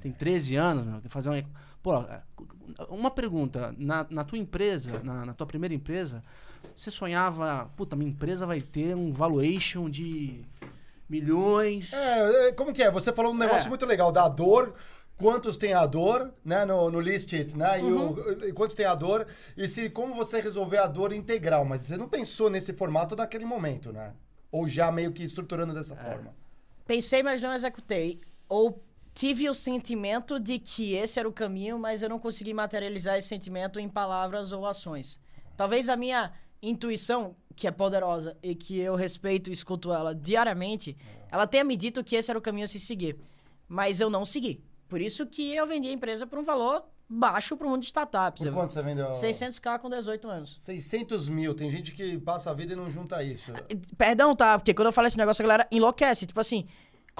[0.00, 1.44] Tem 13 anos, meu, quer fazer uma...
[1.82, 2.22] Pô, é,
[2.90, 6.22] uma pergunta, na, na tua empresa, na, na tua primeira empresa,
[6.76, 10.42] você sonhava, puta, minha empresa vai ter um valuation de
[11.08, 11.92] milhões.
[11.92, 12.90] É, é, como que é?
[12.90, 13.68] Você falou um negócio É.
[13.68, 14.74] muito legal da dor.
[15.16, 16.64] Quantos tem a dor, né?
[16.64, 17.78] No, no list it, né?
[17.80, 18.12] E, Uhum.
[18.12, 21.62] o, e quantos tem a dor e se como você resolver a dor integral.
[21.64, 24.14] Mas você não pensou nesse formato naquele momento, né?
[24.50, 25.96] Ou já meio que estruturando dessa É.
[25.96, 26.34] forma.
[26.86, 28.20] Pensei, mas não executei.
[28.48, 28.82] Ou
[29.20, 33.28] tive o sentimento de que esse era o caminho, mas eu não consegui materializar esse
[33.28, 35.20] sentimento em palavras ou ações.
[35.58, 40.96] Talvez a minha intuição, que é poderosa e que eu respeito e escuto ela diariamente,
[41.30, 43.18] ela tenha me dito que esse era o caminho a se seguir.
[43.68, 44.64] Mas eu não segui.
[44.88, 47.88] Por isso que eu vendi a empresa por um valor baixo para o mundo de
[47.88, 48.42] startups.
[48.42, 49.10] Por quanto você vendeu?
[49.10, 50.56] 600k com 18 anos.
[50.58, 51.52] 600 mil.
[51.54, 53.52] Tem gente que passa a vida e não junta isso.
[53.98, 54.58] Perdão, tá?
[54.58, 56.24] Porque quando eu falo esse negócio, a galera enlouquece.
[56.24, 56.66] Tipo assim,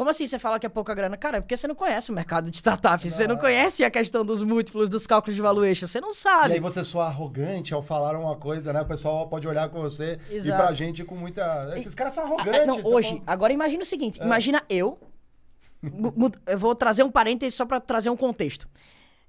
[0.01, 1.15] Como assim você fala que é pouca grana?
[1.15, 3.11] Cara, é porque você não conhece o mercado de startup.
[3.11, 5.87] Você não conhece a questão dos múltiplos, dos cálculos de valuation.
[5.87, 6.55] Você não E sabe.
[6.55, 8.81] aí você soa arrogante ao falar uma coisa, né?
[8.81, 10.63] O pessoal pode olhar com você e Exato.
[10.63, 11.75] pra gente com muita...
[11.77, 12.67] Esses caras são arrogantes.
[12.67, 13.23] não, então- hoje.
[13.27, 14.99] Agora imagina o seguinte: imagina eu.
[16.47, 18.67] Eu vou trazer um parêntese só pra trazer um contexto.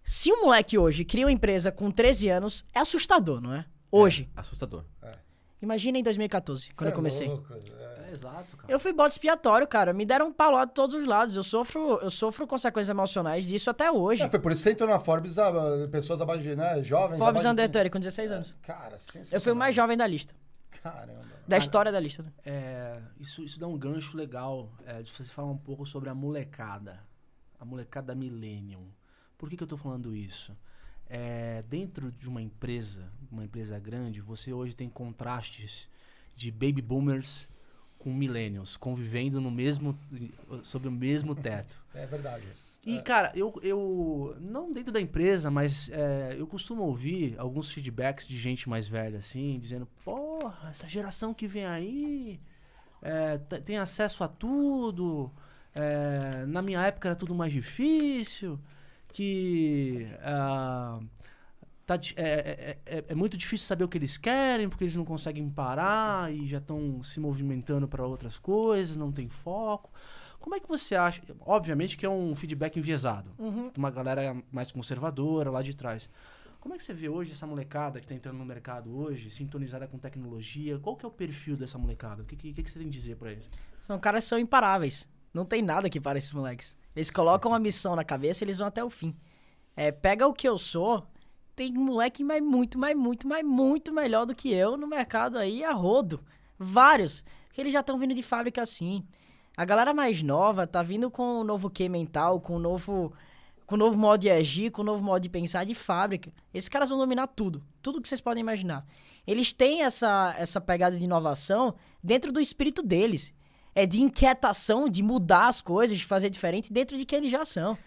[0.01, 3.65] Se um moleque hoje cria uma empresa com 13 anos, é assustador, não é?
[3.91, 4.29] Hoje.
[4.37, 4.85] Assustador.
[5.61, 7.27] Imagina em 2014, Cê quando eu é comecei.
[7.27, 7.90] louco, é.
[8.11, 8.71] É, exato, cara.
[8.71, 9.93] Eu fui bode expiatório, cara.
[9.93, 11.35] Me deram um pau de todos os lados.
[11.35, 14.23] Eu sofro, eu sofro consequências emocionais disso até hoje.
[14.23, 15.51] É, foi por isso que você entrou na Forbes, ah,
[15.91, 17.17] pessoas abaixo de, né, jovens.
[17.17, 18.55] Forbes de- Under 30, com 16 anos.
[18.61, 19.37] Cara, sensacional.
[19.37, 20.33] Eu fui o mais jovem da lista.
[20.83, 21.21] Caramba.
[21.47, 22.31] Da história da lista, né?
[22.45, 26.15] É, isso, isso dá um gancho legal é, de você falar um pouco sobre a
[26.15, 26.99] molecada.
[27.59, 28.87] A molecada Millennium.
[29.37, 30.55] Por que, que eu tô falando isso?
[31.09, 35.89] É, dentro de uma empresa, uma empresa grande, você hoje tem contrastes
[36.35, 37.47] de baby boomers
[38.01, 39.97] com millennials convivendo no mesmo
[40.63, 41.79] sob o mesmo teto.
[41.93, 42.45] É verdade.
[42.85, 44.35] E, cara, eu, eu.
[44.39, 49.19] Não dentro da empresa, mas é, eu costumo ouvir alguns feedbacks de gente mais velha,
[49.19, 52.39] assim, dizendo: porra, essa geração que vem aí
[53.01, 55.29] é, tem acesso a tudo.
[55.75, 58.57] é, na minha época era tudo mais difícil.
[59.13, 60.07] Que.
[60.23, 60.99] ah,
[61.85, 64.95] tá di- é, é- é- é muito difícil saber o que eles querem, porque eles
[64.95, 69.91] não conseguem parar e já estão se movimentando para outras coisas, não tem foco.
[70.39, 71.21] Como é que você acha?
[71.41, 73.31] Obviamente que é um feedback enviesado,
[73.71, 76.09] de uma galera mais conservadora lá de trás.
[76.59, 79.87] Como é que você vê hoje essa molecada que está entrando no mercado hoje, sintonizada
[79.87, 80.77] com tecnologia?
[80.79, 82.21] Qual que é o perfil dessa molecada?
[82.21, 83.49] O que, que, que você tem a dizer para eles?
[83.81, 85.09] São caras que são imparáveis.
[85.33, 86.75] Não tem nada que para esses moleques.
[86.95, 89.15] Eles colocam uma missão na cabeça e eles vão até o fim.
[89.75, 91.07] É, pega o que eu sou,
[91.55, 95.63] tem moleque mas muito, mas muito, mas muito melhor do que eu no mercado aí
[95.63, 96.19] a rodo.
[96.57, 97.23] Vários.
[97.53, 99.03] Que eles já estão vindo de fábrica assim.
[99.55, 103.13] A galera mais nova tá vindo com o novo Q mental, com o novo
[103.65, 106.29] com o novo modo de agir, com o novo modo de pensar de fábrica.
[106.53, 108.85] Esses caras vão dominar tudo, tudo que vocês podem imaginar.
[109.25, 113.33] Eles têm essa, essa pegada de inovação dentro do espírito deles.
[113.73, 117.45] É de inquietação, de mudar as coisas, de fazer diferente dentro de quem eles já
[117.45, 117.77] são.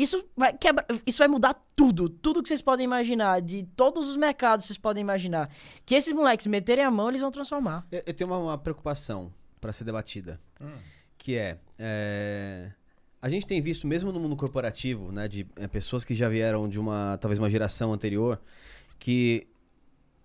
[0.00, 4.16] Isso vai, quebra, isso vai mudar tudo, tudo que vocês podem imaginar, de todos os
[4.16, 5.50] mercados que vocês podem imaginar.
[5.84, 7.86] Que esses moleques meterem a mão, eles vão transformar.
[7.92, 9.30] Eu, eu tenho uma, uma preocupação
[9.60, 10.40] para ser debatida,
[11.18, 12.72] que é, é,
[13.20, 16.66] a gente tem visto mesmo no mundo corporativo, né, de é, pessoas que já vieram
[16.66, 18.40] de uma talvez uma geração anterior,
[18.98, 19.46] que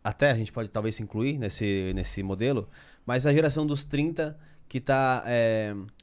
[0.02, 2.70] até a gente pode talvez se incluir nesse nesse modelo,
[3.06, 5.24] mas a geração dos 30 que está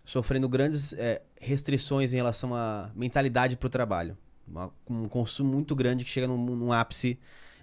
[0.04, 5.74] sofrendo grandes é, restrições em relação à mentalidade para o trabalho, Uma- um consumo muito
[5.74, 7.18] grande que chega num, num ápice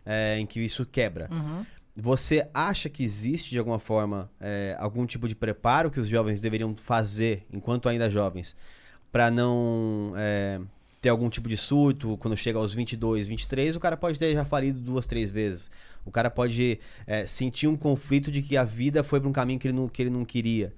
[0.05, 1.29] é, em que isso quebra.
[1.95, 6.39] Você acha que existe, de alguma forma, é, algum tipo de preparo que os jovens
[6.39, 8.55] deveriam fazer, enquanto ainda jovens,
[9.11, 10.61] para não é,
[11.01, 12.15] ter algum tipo de surto?
[12.17, 15.69] Quando chega aos 22, 23, o cara pode ter já falido duas, três vezes.
[16.05, 19.59] O cara pode é, sentir um conflito de que a vida foi para um caminho
[19.59, 20.73] que ele não, que ele não queria.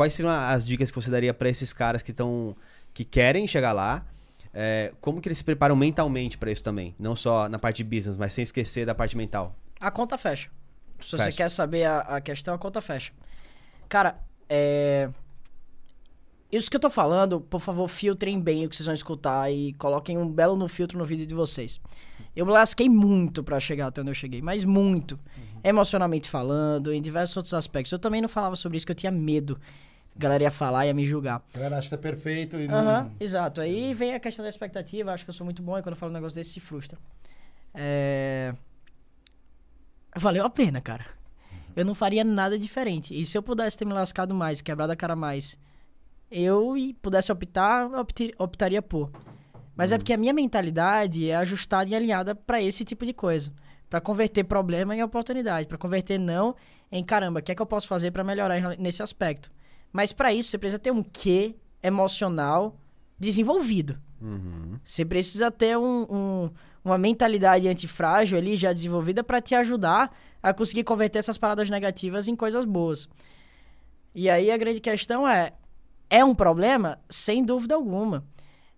[0.00, 2.56] Quais seriam as dicas que você daria para esses caras que estão
[2.94, 4.02] que querem chegar lá?
[4.54, 6.94] É, como que eles se preparam mentalmente para isso também?
[6.98, 9.54] Não só na parte de business, mas sem esquecer da parte mental.
[9.78, 10.48] A conta fecha.
[11.02, 11.36] Se você Fecha.
[11.36, 13.12] quer saber a, a questão, a conta fecha.
[13.90, 15.10] Cara, é.
[16.50, 19.74] Isso que eu tô falando, por favor, filtrem bem o que vocês vão escutar e
[19.74, 21.78] coloquem um belo no filtro no vídeo de vocês.
[22.34, 25.20] Eu lasquei muito pra chegar até onde eu cheguei, mas muito.
[25.62, 27.92] Emocionalmente falando, em diversos outros aspectos.
[27.92, 29.60] Eu também não falava sobre isso, que eu tinha medo.
[30.20, 31.42] A galera ia falar, ia me julgar.
[31.54, 33.10] A galera acha que tá perfeito e não...
[33.18, 33.58] exato.
[33.58, 35.96] Aí vem a questão da expectativa, acho que eu sou muito bom e quando eu
[35.96, 36.98] falo um negócio desse se frustra.
[37.72, 38.54] É...
[40.14, 41.06] Valeu a pena, cara.
[41.74, 43.18] Eu não faria nada diferente.
[43.18, 45.58] E se eu pudesse ter me lascado mais, quebrado a cara mais,
[46.30, 47.88] eu e pudesse optar,
[48.36, 49.10] optaria por.
[49.74, 53.50] Mas é porque a minha mentalidade é ajustada e alinhada pra esse tipo de coisa.
[53.88, 56.54] Pra converter problema em oportunidade, Pra converter não
[56.92, 59.50] em caramba, o que é que eu posso fazer pra melhorar nesse aspecto?
[59.92, 62.76] Mas pra isso você precisa ter um quê emocional
[63.18, 63.98] desenvolvido.
[64.84, 66.50] Você precisa ter um- um-
[66.84, 72.28] uma mentalidade antifrágil ali já desenvolvida para te ajudar a conseguir converter essas paradas negativas
[72.28, 73.08] em coisas boas.
[74.14, 75.52] E aí a grande questão é:
[76.08, 76.98] é um problema?
[77.08, 78.24] Sem dúvida alguma.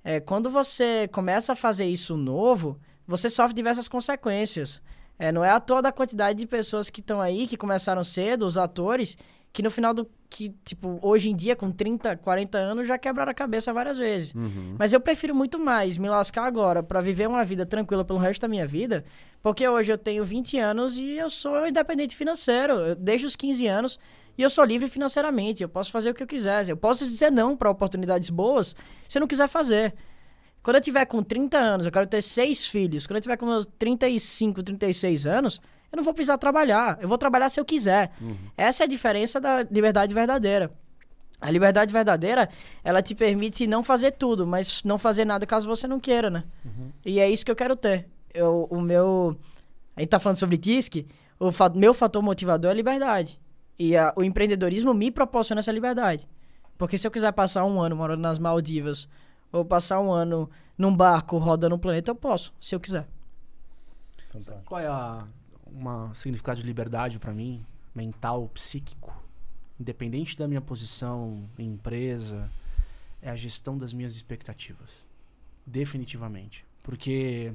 [0.05, 4.83] É, quando você começa a fazer isso novo, você sofre diversas consequências.
[5.19, 8.45] É, não é à toa da quantidade de pessoas que estão aí, que começaram cedo,
[8.45, 9.17] os atores,
[9.53, 10.09] que no final do.
[10.31, 14.33] que, tipo, hoje em dia, com 30, 40 anos, já quebraram a cabeça várias vezes.
[14.79, 18.41] Mas eu prefiro muito mais me lascar agora pra viver uma vida tranquila pelo resto
[18.41, 19.05] da minha vida,
[19.43, 22.73] porque hoje eu tenho 20 anos e eu sou independente financeiro.
[22.73, 23.99] Eu, desde os 15 anos,
[24.39, 26.67] E eu sou livre financeiramente, eu posso fazer o que eu quiser.
[26.67, 28.75] Eu posso dizer não para oportunidades boas
[29.07, 29.93] se eu não quiser fazer.
[30.63, 33.07] Quando eu tiver com 30 anos, eu quero ter seis filhos.
[33.07, 35.61] Quando eu tiver com meus 35, 36 anos,
[35.93, 36.99] eu não vou precisar trabalhar.
[37.01, 38.11] Eu vou trabalhar se eu quiser.
[38.57, 40.73] Essa é a diferença da liberdade verdadeira.
[41.41, 42.49] A liberdade verdadeira,
[42.85, 46.45] ela te permite não fazer tudo, mas não fazer nada caso você não queira, né?
[47.05, 48.09] E é isso que eu quero ter.
[48.33, 49.37] Eu, o meu.
[49.97, 51.05] A gente tá falando sobre TISC,
[51.39, 53.39] o fa- meu fator motivador é a liberdade.
[53.79, 56.27] E a- o empreendedorismo me proporciona essa liberdade.
[56.79, 59.09] Porque se eu quiser passar um ano morando nas Maldivas,
[59.53, 63.07] ou passar um ano num barco rodando o planeta, eu posso, se eu quiser.
[64.31, 64.63] Fantástico.
[64.65, 65.25] Qual é a
[65.75, 67.65] uma significado de liberdade pra mim,
[67.95, 69.15] mental, psíquico,
[69.79, 72.51] independente da minha posição em empresa,
[73.21, 74.91] é a gestão das minhas expectativas.
[75.67, 76.65] Definitivamente.
[76.83, 77.53] Porque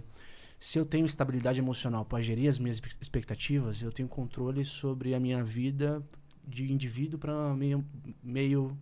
[0.59, 5.19] se eu tenho estabilidade emocional para gerir as minhas expectativas, eu tenho controle sobre a
[5.19, 6.01] minha vida
[6.47, 7.85] de indivíduo para meio,
[8.23, 8.77] meio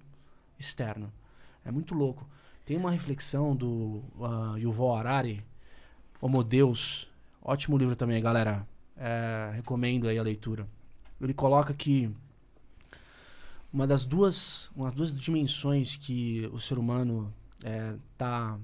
[0.58, 1.12] externo.
[1.64, 2.28] É muito louco.
[2.66, 5.42] Tem uma reflexão do ah, Yuval Harari,
[6.22, 7.10] Homo Deus.
[7.42, 8.66] Ótimo livro também, galera.
[8.98, 10.68] É, recomendo aí a leitura.
[11.20, 12.10] Ele coloca que
[13.72, 17.34] uma das duas, umas duas dimensões que o ser humano
[17.64, 18.58] é, tá,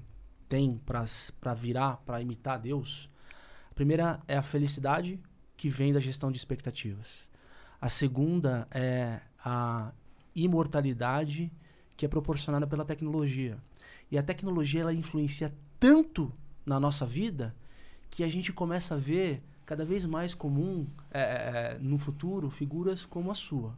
[0.48, 3.10] tem para virar, para imitar Deus.
[3.70, 5.20] A primeira é a felicidade
[5.56, 7.28] que vem da gestão de expectativas.
[7.80, 9.92] A segunda é a
[10.34, 11.52] imortalidade
[11.96, 13.58] que é proporcionada pela tecnologia.
[14.10, 16.32] E a tecnologia ela influencia tanto
[16.64, 17.54] na nossa vida
[18.10, 21.24] que a gente começa a ver cada vez mais comum é, é,
[21.74, 23.76] é, no futuro figuras como a sua.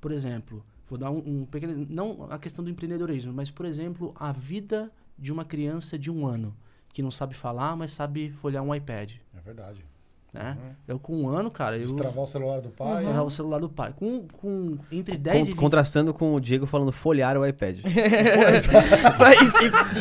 [0.00, 1.86] Por exemplo, vou dar um, um pequeno.
[1.88, 6.26] Não a questão do empreendedorismo, mas, por exemplo, a vida de uma criança de um
[6.26, 6.56] ano
[6.92, 9.12] que não sabe falar, mas sabe folhear um iPad.
[9.34, 9.84] É verdade.
[10.32, 10.56] Né?
[10.86, 11.82] Eu, com um ano, cara, eu.
[11.82, 12.94] Destravar o celular do pai.
[12.94, 13.92] Destravar o celular do pai.
[13.96, 17.78] Com, com entre 10 e Con- 20 contrastando com o Diego falando folhear o iPad.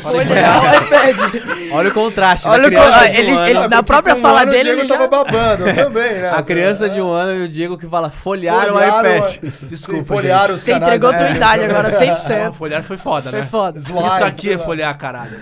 [0.01, 1.71] Folhear o iPad.
[1.71, 2.47] Olha o contraste.
[2.47, 4.61] Olha o criança co- de um ele- Ah, na própria com um fala ano dele,
[4.61, 6.29] O Diego ele já- tava babando, eu também, né?
[6.35, 9.37] A criança de um ano e o Diego que fala folhear Folhear o iPad.
[9.63, 11.17] Desculpa, folhear os Você canais, entregou né?
[11.17, 12.53] tua idade agora, Ah, 100%.
[12.53, 13.45] folhear foi foda, Foi né?
[13.47, 13.79] foda.
[13.79, 15.37] Slide, Isso aqui é folhear, caralho.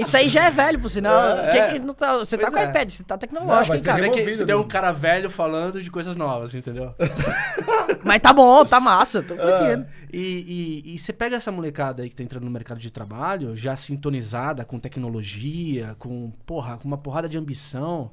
[0.00, 1.38] Isso aí já é velho, por sinal.
[1.38, 1.68] É, Quem é.
[1.72, 2.68] que não tá- você tá com o é.
[2.70, 3.98] iPad, você tá Não, tecnológico, ser cara.
[3.98, 6.94] Você vê que você deu um do- cara velho falando de coisas novas, entendeu?
[8.04, 9.36] Mas tá bom, tá massa, tô Ah.
[9.36, 9.86] curtindo.
[10.12, 13.54] E, e, e você pega essa molecada aí que tá entrando no mercado de trabalho,
[13.56, 18.10] já sintonizada com tecnologia, com, porra, com uma porrada de ambição.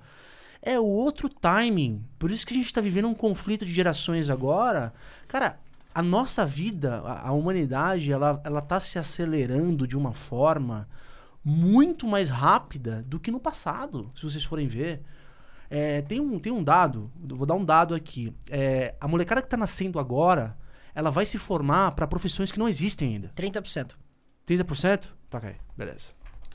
[0.61, 2.03] É outro timing.
[2.17, 4.91] Por isso que a gente tá vivendo um conflito de gerações agora.
[5.27, 5.57] Cara,
[5.93, 10.87] a nossa vida, a, a humanidade, ela, ela tá se acelerando de uma forma
[11.47, 15.03] muito mais rápida do que no passado, se vocês forem ver.
[15.69, 18.35] É, tem, um, tem um dado, vou dar um dado aqui.
[18.49, 20.57] É, a molecada que tá nascendo agora,
[20.95, 23.31] ela vai se formar para profissões que não existem ainda.
[23.35, 23.93] 30%.
[24.47, 25.07] 30%?
[25.29, 26.05] Tá, ok, beleza.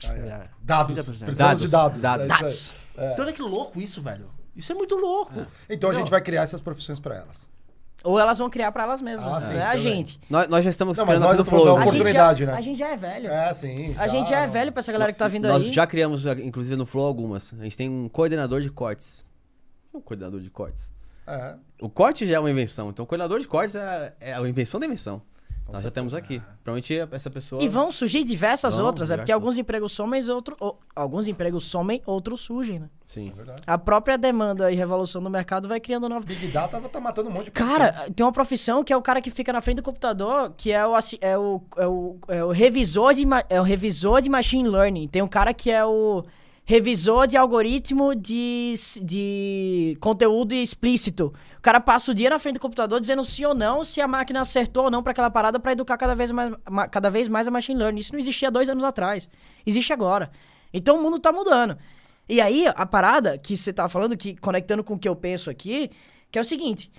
[0.09, 0.19] Ah, é.
[0.27, 0.49] É.
[0.61, 0.95] Dados.
[0.97, 1.03] 30%.
[1.03, 2.01] Precisamos Dados, de dados.
[2.01, 2.23] dados.
[2.25, 2.27] É.
[2.27, 2.73] Dados.
[3.13, 4.29] Então olha que louco isso, velho.
[4.55, 5.45] Isso é muito louco.
[5.69, 5.99] Então a Não.
[5.99, 7.49] gente vai criar essas profissões pra elas.
[8.03, 9.45] Ou elas vão criar pra elas mesmas, Ah, né?
[9.45, 9.83] sim, não é a também.
[9.83, 10.19] gente.
[10.29, 11.61] Nós, nós já estamos Não, criando nós aqui no Flow.
[11.77, 12.57] A gente oportunidade, já- né?
[12.57, 13.27] A gente já é velho.
[13.29, 13.95] É, sim.
[13.97, 15.71] A gente já é velho pra essa galera que tá vindo Nós aí.
[15.71, 17.53] já criamos, inclusive no Flow, algumas.
[17.59, 19.25] A gente tem um coordenador de cortes.
[19.93, 20.89] É um coordenador de cortes?
[21.27, 21.55] É.
[21.79, 22.89] O corte já é uma invenção.
[22.89, 25.21] Então, o coordenador de cortes é, é a invenção da invenção.
[25.71, 26.41] Nós já temos aqui.
[26.63, 27.63] Provavelmente essa pessoa.
[27.63, 31.63] E vão surgir diversas Vão, outras, é porque alguns empregos somem, outro, ou- alguns empregos
[31.65, 32.89] somem, outros surgem, né?
[33.05, 33.29] Sim.
[33.29, 33.61] É verdade.
[33.65, 36.25] A própria demanda e revolução do mercado vai criando novos.
[36.25, 37.71] Big Data tá matando um monte de pessoas.
[37.71, 40.71] Cara, tem uma profissão que é o cara que fica na frente do computador, que
[40.71, 44.67] é o, é o, é o, é o revisor de é o revisor de machine
[44.67, 45.07] learning.
[45.07, 46.23] Tem um cara que é o
[46.63, 51.33] revisor de algoritmo de, de conteúdo explícito.
[51.61, 54.07] O cara passa o dia na frente do computador dizendo sim ou não, se a
[54.07, 57.27] máquina acertou ou não para aquela parada para educar cada vez, mais, ma- cada vez
[57.27, 57.99] mais a machine learning.
[57.99, 59.29] Isso não existia dois anos atrás.
[59.63, 60.31] Existe agora.
[60.73, 61.77] Então o mundo tá mudando.
[62.27, 65.51] E aí, a parada que você tá falando, que conectando com o que eu penso
[65.51, 65.91] aqui,
[66.31, 66.91] que é o seguinte: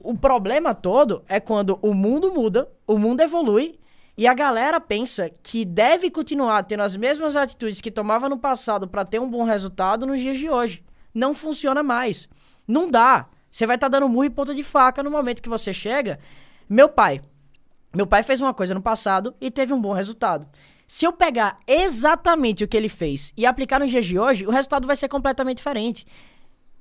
[0.00, 3.78] o problema todo é quando o mundo muda, o mundo evolui,
[4.16, 8.88] e a galera pensa que deve continuar tendo as mesmas atitudes que tomava no passado
[8.88, 10.82] para ter um bom resultado nos dias de hoje.
[11.12, 12.26] Não funciona mais.
[12.66, 13.26] Não dá.
[13.56, 16.18] Você vai estar dando murro e ponta de faca no momento que você chega.
[16.68, 17.22] Meu pai.
[17.94, 20.46] Meu pai fez uma coisa no passado e teve um bom resultado.
[20.86, 24.50] Se eu pegar exatamente o que ele fez e aplicar nos dias de hoje, o
[24.50, 26.06] resultado vai ser completamente diferente.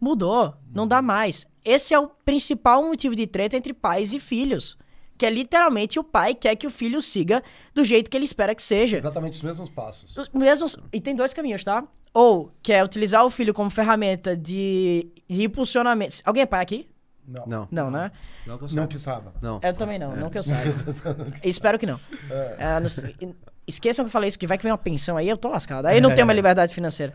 [0.02, 1.48] Mudou, não dá mais.
[1.64, 4.78] Esse é o principal motivo de treta entre pais e filhos.
[5.18, 7.42] Que é literalmente o pai quer que o filho siga
[7.74, 8.98] do jeito que ele espera que seja.
[8.98, 10.18] Exatamente os mesmos passos.
[10.18, 11.88] Os mesmos, e tem dois caminhos, tá?
[12.16, 16.16] Ou quer utilizar o filho como ferramenta de, de impulsionamento.
[16.24, 16.88] Alguém é pai aqui?
[17.28, 17.46] Não.
[17.46, 18.10] Não, Não, né?
[18.48, 18.88] Não que eu Não saiba.
[18.88, 19.34] que saiba.
[19.42, 19.60] não.
[19.62, 20.72] Eu também não, não que eu saiba.
[21.44, 22.00] Espero que não.
[22.58, 23.16] É, não sei-
[23.68, 25.86] esqueçam que eu falei isso, porque vai que vem uma pensão aí, eu tô lascado.
[25.86, 27.14] Aí não tem uma liberdade financeira.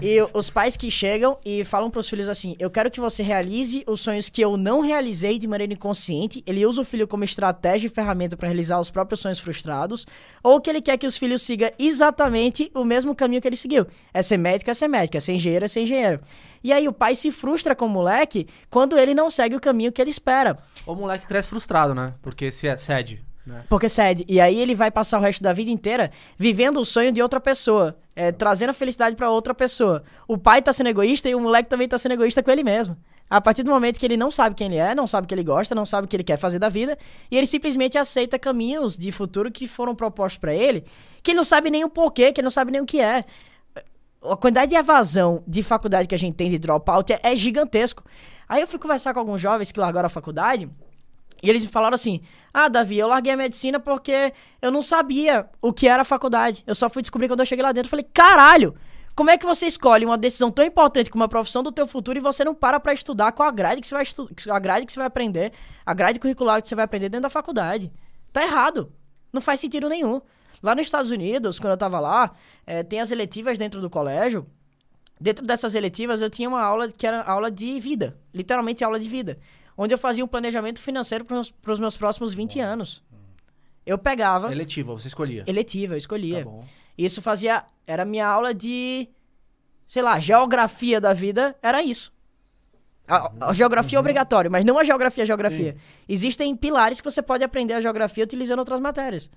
[0.00, 3.84] E os pais que chegam e falam pros filhos assim: Eu quero que você realize
[3.86, 6.42] os sonhos que eu não realizei de maneira inconsciente.
[6.46, 10.06] Ele usa o filho como estratégia e ferramenta para realizar os próprios sonhos frustrados.
[10.42, 13.86] Ou que ele quer que os filhos sigam exatamente o mesmo caminho que ele seguiu.
[14.14, 16.20] É ser médico, é ser médico, é ser engenheiro, é ser engenheiro.
[16.62, 19.90] E aí o pai se frustra com o moleque quando ele não segue o caminho
[19.90, 20.58] que ele espera.
[20.86, 22.12] O moleque cresce frustrado, né?
[22.22, 23.29] Porque se é cede.
[23.46, 23.64] Né?
[23.68, 24.24] Porque cede.
[24.28, 27.40] E aí ele vai passar o resto da vida inteira vivendo o sonho de outra
[27.40, 27.96] pessoa.
[28.20, 30.02] é, trazendo a felicidade pra outra pessoa.
[30.28, 32.94] O pai tá sendo egoísta e o moleque também tá sendo egoísta com ele mesmo.
[33.30, 35.34] A partir do momento que ele não sabe quem ele é, não sabe o que
[35.34, 36.98] ele gosta, não sabe o que ele quer fazer da vida,
[37.30, 40.84] e ele simplesmente aceita caminhos de futuro que foram propostos pra ele,
[41.22, 43.24] que ele não sabe nem o porquê, que ele não sabe nem o que é.
[44.22, 48.04] A quantidade de evasão de faculdade que a gente tem de dropout é, é gigantesco.
[48.46, 50.68] Aí eu fui conversar com alguns jovens que largaram a faculdade,
[51.42, 52.20] e eles me falaram assim:
[52.52, 56.62] Ah, Davi, eu larguei a medicina porque eu não sabia o que era a faculdade.
[56.66, 57.86] Eu só fui descobrir quando eu cheguei lá dentro.
[57.86, 58.74] Eu falei: Caralho,
[59.14, 62.18] como é que você escolhe uma decisão tão importante como a profissão do teu futuro
[62.18, 64.04] e você não para pra estudar com a grade que você vai
[64.50, 65.52] a grade que você vai aprender,
[65.84, 67.92] a grade curricular que você vai aprender dentro da faculdade?
[68.32, 68.92] Tá errado.
[69.32, 70.20] Não faz sentido nenhum.
[70.62, 72.32] Lá nos Estados Unidos, quando eu tava lá,
[72.66, 74.46] eh, tem as eletivas dentro do colégio.
[75.18, 78.16] Dentro dessas eletivas, eu tinha uma aula que era aula de vida.
[78.32, 79.38] Literalmente aula de vida.
[79.82, 83.02] Onde eu fazia um planejamento financeiro para os meus próximos 20 anos.
[83.86, 85.42] Eu pegava Eletiva, você escolhia.
[85.46, 86.44] eletiva, eu Tá escolhia.
[86.44, 86.62] bom.
[86.98, 87.64] Isso fazia.
[87.86, 89.08] Era minha aula de.
[89.86, 92.12] Sei lá, geografia da vida, era isso.
[93.08, 95.74] A, a geografia é obrigatório, mas não a geografia, a geografia.
[96.06, 99.30] Existem pilares que você pode aprender a geografia utilizando outras matérias.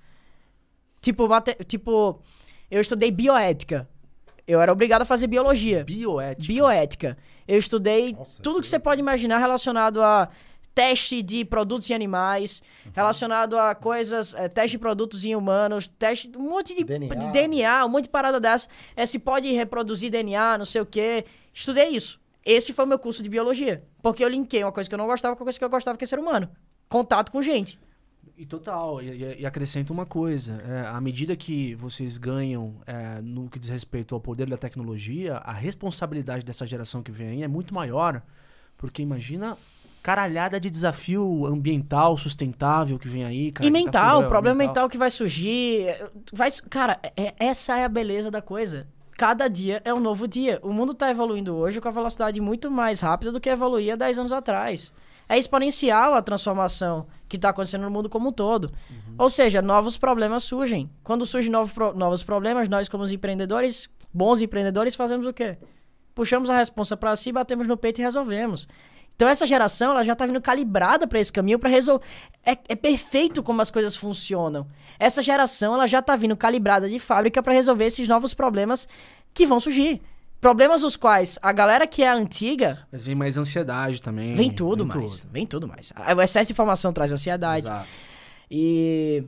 [1.00, 2.20] Tipo, mate, tipo,
[2.70, 3.88] eu estudei bioética.
[4.46, 5.84] Eu era obrigado a fazer biologia.
[5.84, 6.52] Bioética.
[6.52, 7.18] Bioética.
[7.48, 10.28] Eu estudei Nossa, tudo que você pode imaginar relacionado a
[10.74, 16.30] teste de produtos em animais, relacionado a coisas, eh, teste de produtos em humanos, teste,
[16.36, 17.14] um monte de DNA.
[17.14, 18.68] de DNA, um monte de parada dessa.
[18.96, 21.24] É, se pode reproduzir DNA, não sei o quê.
[21.52, 22.20] Estudei isso.
[22.44, 23.82] Esse foi o meu curso de biologia.
[24.02, 25.96] Porque eu linkei uma coisa que eu não gostava com a coisa que eu gostava,
[25.96, 26.50] que é ser humano.
[26.88, 27.78] Contato com gente.
[28.36, 33.48] E total, e, e- acrescento uma coisa: é, à medida que vocês ganham é, no
[33.48, 37.48] que diz respeito ao poder da tecnologia, a responsabilidade dessa geração que vem aí é
[37.48, 38.20] muito maior.
[38.76, 39.56] Porque imagina
[40.02, 43.52] caralhada de desafio ambiental, sustentável que vem aí.
[43.52, 44.88] Cara, e tá mental, furando, problema mental.
[44.88, 45.86] que vai surgir.
[46.32, 48.86] Vai, cara, é- essa é a beleza da coisa.
[49.16, 50.58] Cada dia é um novo dia.
[50.62, 54.18] O mundo tá evoluindo hoje com a velocidade muito mais rápida do que evoluía 10
[54.18, 54.92] anos atrás.
[55.34, 58.72] É exponencial a transformação que tá acontecendo no mundo como um todo.
[59.18, 60.88] Ou seja, novos problemas surgem.
[61.02, 65.58] Quando surgem novos, pro- novos problemas, nós, como os empreendedores, bons empreendedores, fazemos o quê?
[66.14, 68.68] Puxamos a responsa pra si, batemos no peito e resolvemos.
[69.16, 72.04] Então essa geração ela já tá vindo calibrada para esse caminho para resolver.
[72.44, 74.66] É, é perfeito como as coisas funcionam.
[74.98, 78.86] Essa geração ela já tá vindo calibrada de fábrica para resolver esses novos problemas
[79.32, 80.00] que vão surgir.
[80.44, 84.34] Problemas os quais a galera que é antiga Mas vem mais ansiedade também.
[84.34, 85.30] vem tudo mais, tudo.
[85.32, 85.90] vem tudo mais.
[86.14, 87.88] O excesso de informação traz ansiedade Exato.
[88.50, 89.24] e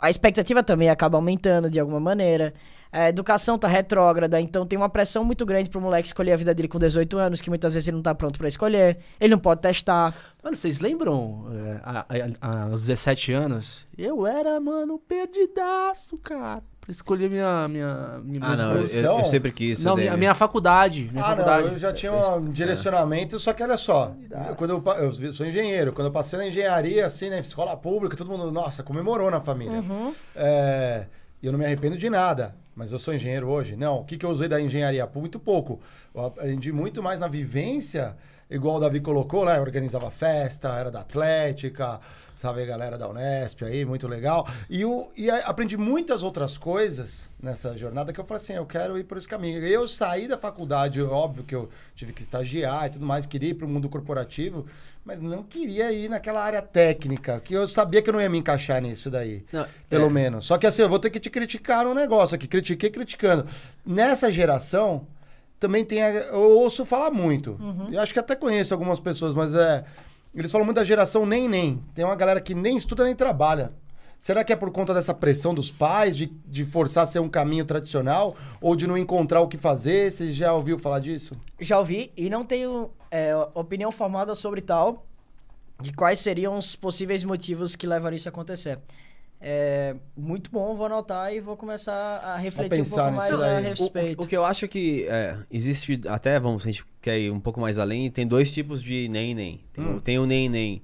[0.00, 2.52] a expectativa também acaba aumentando de alguma maneira.
[2.90, 6.52] A educação tá retrógrada, então tem uma pressão muito grande pro moleque escolher a vida
[6.52, 8.98] dele com 18 anos, que muitas vezes ele não tá pronto para escolher.
[9.20, 10.12] Ele não pode testar.
[10.42, 12.06] Mano, vocês lembram, é, a- a-
[12.40, 16.62] a- aos 17 anos, eu era, mano, perdidaço, cara.
[16.86, 17.66] Pra escolher minha.
[17.66, 19.84] minha, minha Ah, não, eu, eu- sempre quis.
[19.84, 21.08] Não, minha, minha faculdade.
[21.12, 21.66] Minha Ah, faculdade.
[21.66, 24.14] não, eu já tinha um direcionamento, só que olha só,
[24.48, 24.84] eu- quando eu,
[25.20, 28.84] eu sou engenheiro, quando eu passei na engenharia, assim, na escola pública, todo mundo, nossa,
[28.84, 29.82] comemorou na família.
[30.34, 31.06] É,
[31.42, 33.76] E eu não me arrependo de nada, mas eu sou engenheiro hoje.
[33.76, 35.06] Não, o que, que eu usei da engenharia?
[35.14, 35.78] Muito pouco.
[36.14, 38.16] Eu aprendi muito mais na vivência,
[38.50, 39.60] igual o Davi colocou, né?
[39.60, 42.00] Organizava festa, era da Atlética,
[42.36, 44.46] sabe, a galera da Unesp aí, muito legal.
[44.68, 48.98] E, eu, e aprendi muitas outras coisas nessa jornada que eu falei assim, eu quero
[48.98, 49.58] ir por esse caminho.
[49.64, 53.54] Eu saí da faculdade, óbvio que eu tive que estagiar e tudo mais, queria ir
[53.54, 54.66] para o mundo corporativo,
[55.04, 58.38] mas não queria ir naquela área técnica, que eu sabia que eu não ia me
[58.38, 59.44] encaixar nisso daí.
[59.52, 60.10] Não, Pelo é.
[60.10, 60.46] menos.
[60.46, 62.48] Só que assim, eu vou ter que te criticar um negócio aqui.
[62.48, 63.46] Critiquei criticando.
[63.84, 65.06] Nessa geração,
[65.58, 66.02] também tem.
[66.02, 67.58] a- eu ouço falar muito.
[67.90, 69.84] Eu acho que até conheço algumas pessoas, mas é.
[70.34, 71.82] Eles falam muito da geração nem nem.
[71.94, 73.72] Tem uma galera que nem estuda nem trabalha.
[74.18, 77.28] Será que é por conta dessa pressão dos pais, de, de forçar a ser um
[77.28, 80.10] caminho tradicional, ou de não encontrar o que fazer?
[80.10, 81.36] Você já ouviu falar disso?
[81.60, 85.06] Já ouvi e não tenho é, opinião formada sobre tal,
[85.80, 88.78] de quais seriam os possíveis motivos que levariam isso a acontecer.
[89.40, 94.20] É muito bom, vou anotar e vou começar a refletir um pouco mais a respeito.
[94.20, 97.30] O, o que eu acho que é, existe, até, vamos, se a gente quer ir
[97.30, 99.60] um pouco mais além, tem dois tipos de nem nem.
[99.74, 99.96] Tem, Hum.
[99.96, 100.82] o- tem o nem nem,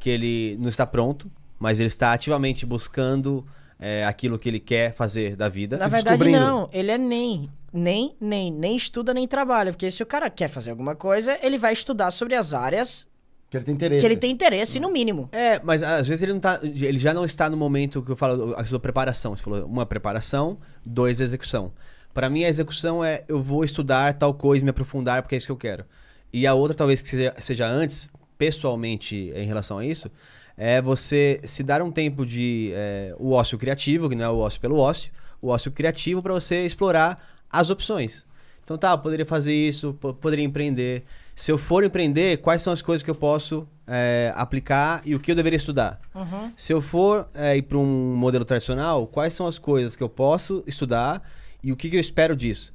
[0.00, 1.30] que ele não está pronto,
[1.60, 3.46] mas ele está ativamente buscando
[3.78, 5.76] é, aquilo que ele quer fazer da vida.
[5.76, 6.68] Na se verdade, não.
[6.72, 7.50] Ele é nem.
[7.72, 9.72] Nem, nem, nem estuda, nem trabalha.
[9.72, 13.06] Porque se o cara quer fazer alguma coisa, ele vai estudar sobre as áreas
[13.52, 14.00] Que ele tem interesse.
[14.00, 15.28] que ele tem interesse, no mínimo.
[15.30, 16.58] É, mas às vezes ele não tá.
[16.62, 19.36] Ele já não está no momento que eu falo a sua preparação.
[19.36, 21.70] Você falou uma preparação, dois, execução.
[22.14, 25.44] Pra mim, a execução é eu vou estudar tal coisa, me aprofundar, porque é isso
[25.46, 25.84] que eu quero.
[26.32, 30.10] E a outra, talvez, que seja, seja antes, pessoalmente, em relação a isso,
[30.56, 34.38] é você se dar um tempo de é, o ócio criativo, que não é o
[34.38, 38.24] ócio pelo ócio, o ócio criativo para você explorar as opções.
[38.64, 41.04] Então tá, eu poderia fazer isso, po- poderia empreender.
[41.34, 45.20] Se eu for empreender, quais são as coisas que eu posso é, aplicar e o
[45.20, 46.00] que eu deveria estudar?
[46.14, 46.52] Uhum.
[46.56, 50.08] Se eu for é, ir para um modelo tradicional, quais são as coisas que eu
[50.08, 51.22] posso estudar
[51.62, 52.72] e o que, que eu espero disso?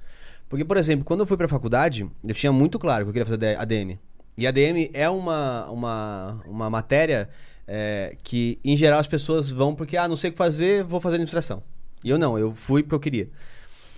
[0.49, 3.13] Porque, por exemplo, quando eu fui para a faculdade, eu tinha muito claro que eu
[3.13, 3.99] queria fazer ADM.
[4.37, 7.29] E ADM é uma, uma, uma matéria
[7.67, 11.01] é, que, em geral, as pessoas vão porque, ah, não sei o que fazer, vou
[11.01, 11.61] fazer administração.
[12.03, 13.29] E eu não, eu fui porque eu queria.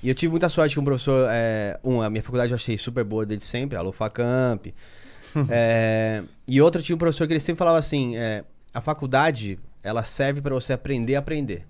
[0.02, 1.28] E eu tive muita sorte com o professor.
[1.30, 4.68] É, um, a minha faculdade eu achei super boa desde sempre, a Lufacamp.
[5.50, 8.44] é, e outra, tinha um professor que ele sempre falava assim: é,
[8.74, 11.66] a faculdade ela serve para você aprender a aprender.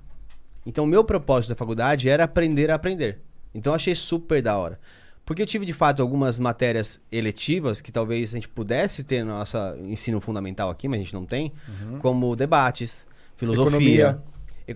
[0.65, 3.19] Então, o meu propósito da faculdade era aprender a aprender.
[3.53, 4.79] Então, eu achei super da hora.
[5.25, 9.31] Porque eu tive, de fato, algumas matérias eletivas que talvez a gente pudesse ter no
[9.31, 11.53] nosso ensino fundamental aqui, mas a gente não tem,
[11.99, 13.05] como debates,
[13.37, 14.23] filosofia, Economia.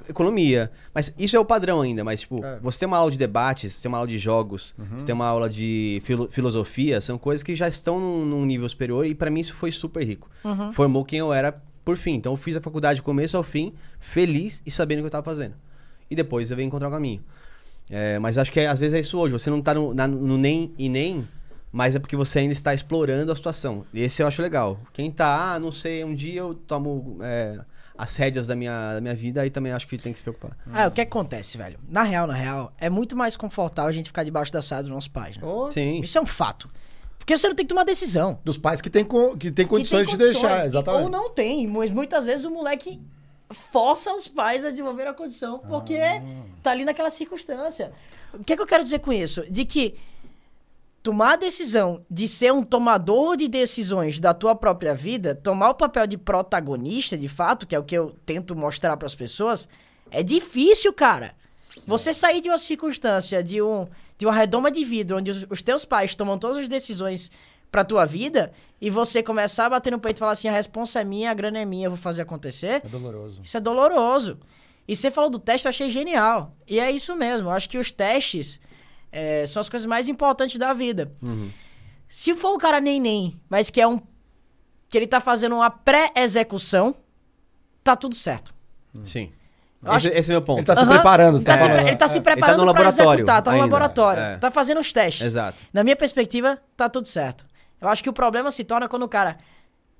[0.10, 0.72] Economia.
[0.94, 2.60] Mas isso é o padrão ainda, mas, tipo, É.
[2.62, 5.26] você tem uma aula de debates, você tem uma aula de jogos, você tem uma
[5.28, 9.30] aula de filo- filosofia, são coisas que já estão num, num nível superior e para
[9.30, 10.30] mim isso foi super rico.
[10.72, 12.14] Formou quem eu era por fim.
[12.16, 15.12] Então eu fiz a faculdade do começo ao fim, feliz e sabendo o que eu
[15.12, 15.56] tava fazendo.
[16.10, 17.22] E depois eu venho encontrar o caminho.
[17.90, 19.34] É, mas acho que é- às vezes é isso hoje.
[19.34, 21.28] Você não tá no, na- no nem e nem,
[21.74, 23.84] mas é porque você ainda está explorando a situação.
[23.92, 24.80] E esse eu acho legal.
[24.94, 27.60] Quem tá, ah, não sei, um dia eu tomo é,
[27.98, 30.56] as rédeas da minha, da minha vida, aí também acho que tem que se preocupar.
[30.72, 31.80] Ah, o que acontece, velho?
[31.90, 34.92] Na real, na real, é muito mais confortável a gente ficar debaixo da saia dos
[34.92, 35.46] nossos pais, né?
[35.48, 36.00] Ô, Sim.
[36.02, 36.70] Isso é um fato.
[37.18, 38.38] Porque você não tem que tomar decisão.
[38.46, 41.04] Dos pais que tem, co- que tem Que condições tem de deixar, condições, exatamente.
[41.04, 43.02] Ou não tem, mas muitas vezes o moleque
[43.50, 45.98] força os pais a desenvolver a condição porque
[46.62, 47.92] tá ali naquela circunstância.
[48.34, 49.44] O que, é que eu quero dizer com isso?
[49.50, 49.96] De que
[51.04, 55.76] tomar a decisão de ser um tomador de decisões da tua própria vida, tomar o
[55.76, 59.68] papel de protagonista, de fato, que é o que eu tento mostrar para as pessoas,
[60.10, 61.36] é difícil, cara.
[61.86, 63.86] Você sair de uma circunstância, de, um,
[64.18, 67.30] de uma redoma de vidro, onde os, teus pais tomam todas as decisões
[67.70, 71.02] pra tua vida, e você começar a bater no peito e falar assim, a responsa
[71.02, 73.42] é minha, a grana é minha, eu vou fazer acontecer, É doloroso.
[73.44, 74.40] isso é doloroso.
[74.88, 76.56] E você falou do teste, eu achei genial.
[76.68, 77.48] E é isso mesmo.
[77.48, 78.60] Eu acho que os testes
[79.14, 81.12] é, são as coisas mais importantes da vida.
[82.10, 84.00] Se for um cara nem nem, mas que é um.
[84.90, 86.96] que ele tá fazendo uma pré-execução,
[87.84, 88.54] tá tudo certo.
[89.06, 89.32] Sim.
[89.84, 90.60] Eu acho Esse, esse é o meu ponto.
[90.60, 90.94] Ele tá se Aham.
[90.94, 93.52] preparando, Ele tá tá, se, ele tá se É, ele tá preparando pra executar, tá
[93.52, 94.38] no ainda, laboratório, é.
[94.38, 95.28] tá fazendo os testes.
[95.28, 95.58] Exato.
[95.74, 97.46] Na minha perspectiva, tá tudo certo.
[97.82, 99.38] Eu acho que o problema se torna quando o cara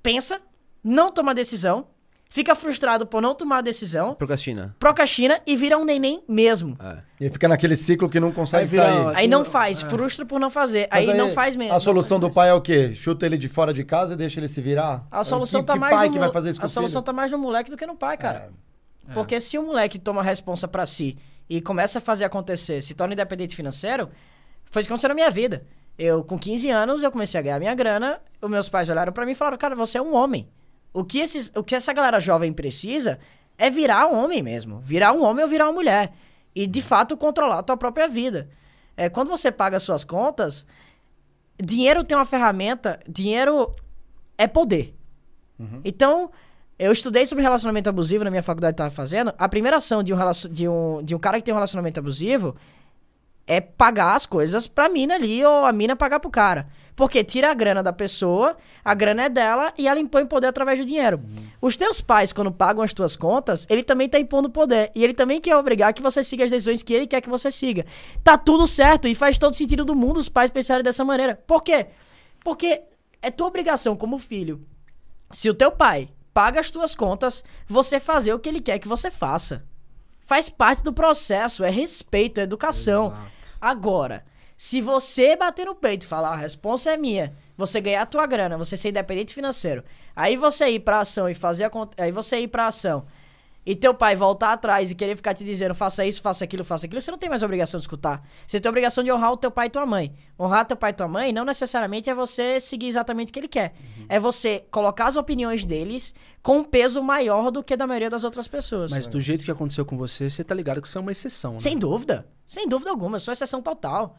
[0.02, 0.40] pensa,
[0.82, 1.86] não toma decisão,
[2.34, 4.74] fica frustrado por não tomar decisão, Procrastina.
[4.80, 6.76] procrastina e vira um neném mesmo.
[6.80, 7.02] É.
[7.26, 9.16] E fica naquele ciclo que não consegue Aí vira- sair.
[9.16, 10.88] Aí não faz, frustra por não fazer.
[10.90, 11.72] Mas Aí, não faz mesmo.
[11.72, 12.92] A solução do pai é o quê?
[12.92, 15.06] Chuta ele de fora de casa e deixa ele se virar?
[15.12, 17.00] A solução que, tá que mais pai no que vai fazer isso com A solução
[17.00, 17.04] filho?
[17.06, 18.50] tá mais no moleque do que no pai, cara.
[19.14, 21.16] Porque se o moleque toma a responsa pra si
[21.48, 24.08] e começa a fazer acontecer, se torna independente financeiro,
[24.72, 25.64] foi isso que aconteceu na minha vida.
[25.96, 29.24] Eu, com 15 anos, eu comecei a ganhar minha grana, os meus pais olharam pra
[29.24, 30.48] mim e falaram, cara, você é um homem.
[30.94, 33.18] O que, esses, o que essa galera jovem precisa
[33.58, 34.78] é virar um homem mesmo.
[34.78, 36.12] Virar um homem ou virar uma mulher.
[36.54, 38.48] E, de fato, controlar a tua própria vida.
[38.96, 40.64] É, quando você paga as suas contas,
[41.60, 43.74] dinheiro tem uma ferramenta, dinheiro
[44.38, 44.96] é poder.
[45.84, 46.30] Então,
[46.78, 49.32] eu estudei sobre relacionamento abusivo na minha faculdade que eu tava fazendo.
[49.38, 50.16] A primeira ação de um,
[50.50, 52.56] de, um, de um cara que tem um relacionamento abusivo
[53.46, 56.66] é pagar as coisas pra mina ali ou a mina pagar pro cara.
[56.96, 60.78] Porque tira a grana da pessoa, a grana é dela e ela impõe poder através
[60.78, 61.20] do dinheiro.
[61.60, 64.92] Os teus pais, quando pagam as tuas contas, ele também tá impondo poder.
[64.94, 67.50] E ele também quer obrigar que você siga as decisões que ele quer que você
[67.50, 67.84] siga.
[68.22, 71.42] Tá tudo certo e faz todo sentido do mundo os pais pensarem dessa maneira.
[71.46, 71.86] Por quê?
[72.44, 72.82] Porque
[73.20, 74.64] é tua obrigação como filho
[75.34, 78.88] se o teu pai paga as tuas contas, você fazer o que ele quer que
[78.88, 79.64] você faça.
[80.26, 83.08] Faz parte do processo, é respeito, é educação.
[83.08, 83.33] Exato.
[83.64, 84.22] Agora,
[84.58, 88.26] se você bater no peito e falar, a responsa é minha, você ganhar a tua
[88.26, 89.82] grana, você ser independente financeiro,
[90.14, 93.06] aí você ir pra ação e fazer a aí você ir pra ação
[93.66, 96.86] e teu pai voltar atrás e querer ficar te dizendo faça isso, faça aquilo, faça
[96.86, 98.22] aquilo, você não tem mais obrigação de escutar.
[98.46, 100.12] Você tem a obrigação de honrar o teu pai e tua mãe.
[100.38, 103.48] Honrar teu pai e tua mãe não necessariamente é você seguir exatamente o que ele
[103.48, 103.74] quer.
[104.08, 108.22] É você colocar as opiniões deles com um peso maior do que da maioria das
[108.22, 108.90] outras pessoas.
[108.90, 111.54] Mas do jeito que aconteceu com você, você tá ligado que você é uma exceção,
[111.54, 111.58] né?
[111.58, 112.26] Sem dúvida.
[112.44, 113.16] Sem dúvida alguma.
[113.16, 114.18] Eu sou exceção total.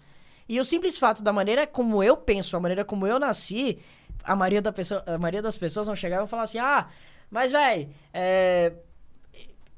[0.49, 3.79] E o simples fato da maneira como eu penso, a maneira como eu nasci,
[4.23, 6.87] a maioria, da pessoa, a maioria das pessoas vão chegar e vão falar assim: ah,
[7.29, 8.73] mas, velho, é,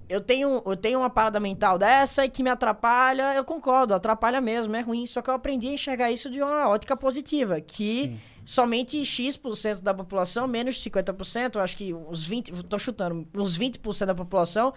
[0.09, 4.39] eu tenho, eu tenho uma parada mental dessa e que me atrapalha, eu concordo, atrapalha
[4.39, 5.05] mesmo, é ruim.
[5.05, 8.19] Só que eu aprendi a enxergar isso de uma ótica positiva, que Sim.
[8.45, 13.57] somente X% da população, menos de 50%, eu acho que uns 20%, tô chutando, uns
[13.57, 14.73] 20% da população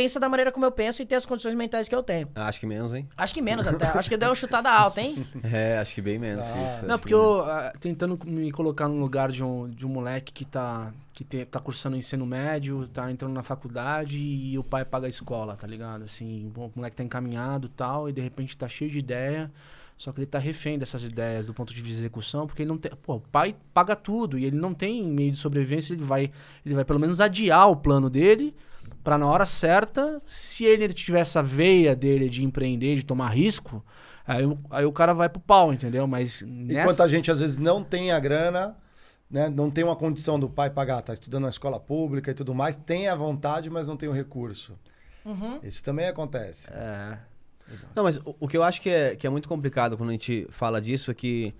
[0.00, 2.26] pensa da maneira como eu penso e tem as condições mentais que eu tenho.
[2.34, 3.06] Acho que menos, hein?
[3.16, 3.86] Acho que menos até.
[3.86, 5.14] acho que deu uma chutada alta, hein?
[5.44, 6.86] É, acho que bem menos que isso.
[6.86, 9.90] Não, acho porque que eu ah, tentando me colocar no lugar de um, de um
[9.90, 14.64] moleque que tá que te- tá cursando ensino médio, tá entrando na faculdade e o
[14.64, 16.04] pai paga a escola, tá ligado?
[16.04, 19.50] Assim, o moleque tá encaminhado e tal, e de repente tá cheio de ideia,
[19.98, 22.70] só que ele tá refém dessas ideias do ponto de vista de execução, porque ele
[22.70, 26.04] não tem, pô, o pai paga tudo e ele não tem meio de sobrevivência, ele
[26.04, 26.30] vai
[26.64, 28.54] ele vai pelo menos adiar o plano dele
[29.02, 33.84] pra na hora certa, se ele tiver essa veia dele de empreender, de tomar risco,
[34.26, 36.06] aí, o- aí o cara vai pro pau, entendeu?
[36.06, 36.80] Mas nessa...
[36.82, 38.76] Enquanto a gente às vezes não tem a grana,
[39.30, 42.54] né, não tem uma condição do pai pagar, tá estudando na escola pública e tudo
[42.54, 44.78] mais, tem a vontade, mas não tem o recurso.
[45.62, 46.68] Isso também acontece.
[46.72, 47.18] É.
[47.94, 50.12] Não, mas o, o que eu acho que é, que é muito complicado quando a
[50.12, 51.54] gente fala disso é que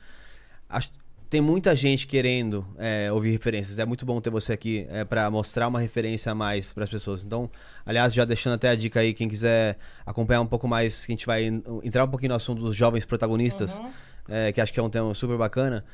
[0.69, 0.91] acho-
[1.31, 3.79] tem muita gente querendo é, ouvir referências.
[3.79, 6.91] É muito bom ter você aqui é, para mostrar uma referência a mais para as
[6.91, 7.25] pessoas.
[7.25, 7.49] Então,
[7.87, 11.15] aliás, já deixando até a dica aí, quem quiser acompanhar um pouco mais, que a
[11.15, 13.81] gente vai en- entrar um pouquinho no assunto dos jovens protagonistas,
[14.29, 15.85] é, que acho que é um tema super bacana.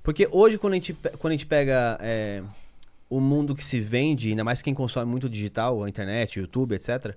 [0.00, 2.40] Porque hoje, quando a gente, quando a gente pega é,
[3.10, 7.16] o mundo que se vende, ainda mais quem consome muito digital, a internet, YouTube, etc.,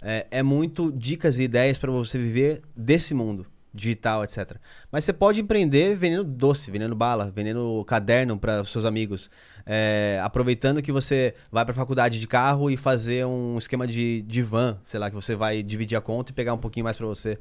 [0.00, 3.44] é, é muito dicas e ideias para você viver desse mundo
[3.76, 4.56] digital, etc.
[4.90, 9.30] Mas você pode empreender vendendo doce, vendendo bala, vendendo caderno para seus amigos,
[9.64, 14.22] é, aproveitando que você vai para a faculdade de carro e fazer um esquema de,
[14.22, 16.96] de van, sei lá, que você vai dividir a conta e pegar um pouquinho mais
[16.96, 17.38] para você.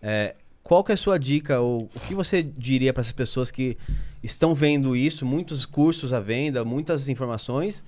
[0.00, 3.50] É, qual que é a sua dica ou o que você diria para essas pessoas
[3.50, 3.76] que
[4.22, 7.84] estão vendo isso, muitos cursos à venda, muitas informações,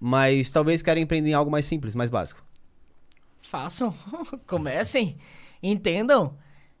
[0.00, 2.42] mas talvez querem empreender em algo mais simples, mais básico?
[3.42, 3.94] Façam,
[4.46, 5.16] comecem,
[5.62, 6.36] entendam.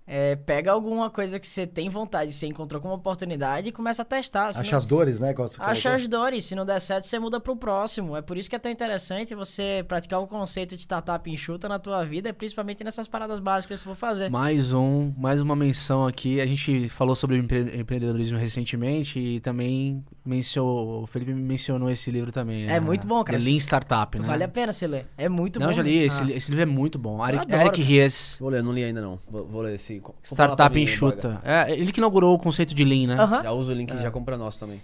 [0.06, 4.04] É, pega alguma coisa que você tem vontade, você encontrou como oportunidade e começa a
[4.04, 4.48] testar.
[4.48, 5.34] Acha não- as dores, né?
[5.60, 6.44] Acha as dores.
[6.44, 8.14] Se não der certo, você muda pro próximo.
[8.14, 11.78] É por isso que é tão interessante você praticar o conceito de startup enxuta na
[11.78, 14.28] tua vida, principalmente nessas paradas básicas que você for fazer.
[14.30, 16.38] Mais um, mais uma menção aqui.
[16.38, 22.30] A gente falou sobre empre- empreendedorismo recentemente e também mencionou, o Felipe mencionou esse livro
[22.30, 22.66] também.
[22.68, 23.38] É muito bom, cara.
[23.38, 24.26] The Lean Startup, né?
[24.26, 25.06] Vale a pena você ler.
[25.16, 25.70] É muito Não, bom.
[25.72, 25.96] eu já li.
[25.98, 26.30] Esse, Ah.
[26.30, 27.26] esse livro é muito bom.
[27.26, 27.82] Eric, adoro, Eric.
[27.82, 29.18] Ries, Vou ler, não li ainda não.
[29.28, 29.93] Vou, vou ler esse.
[30.00, 31.40] Falar pra Startup Enxuta.
[31.44, 33.22] É, ele que inaugurou o conceito de Lean, né?
[33.22, 33.42] Aham.
[33.42, 34.80] Já usa o link e já compra nosso também.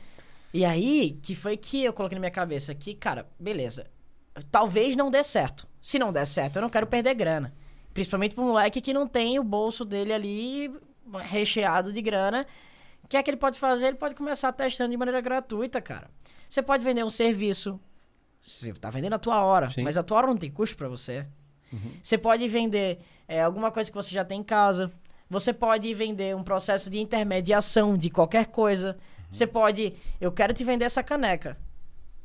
[0.52, 3.86] E aí, que foi que eu coloquei na minha cabeça que, cara, beleza.
[4.50, 5.66] Talvez não dê certo.
[5.80, 7.52] Se não der certo, eu não quero perder grana.
[7.94, 10.72] Principalmente pro moleque que não tem o bolso dele ali
[11.22, 12.46] recheado de grana.
[13.04, 13.88] O que é que ele pode fazer?
[13.88, 16.08] Ele pode começar testando de maneira gratuita, cara.
[16.48, 17.78] Você pode vender um serviço.
[18.40, 19.82] Você tá vendendo a tua hora, Sim.
[19.82, 21.26] mas a tua hora não tem custo pra você.
[22.02, 22.98] Você pode vender
[23.30, 24.90] é, alguma coisa que você já tem em casa.
[25.30, 28.96] Você pode vender um processo de intermediação de qualquer coisa.
[29.30, 29.94] Você pode.
[30.20, 31.56] Eu quero te vender essa caneca.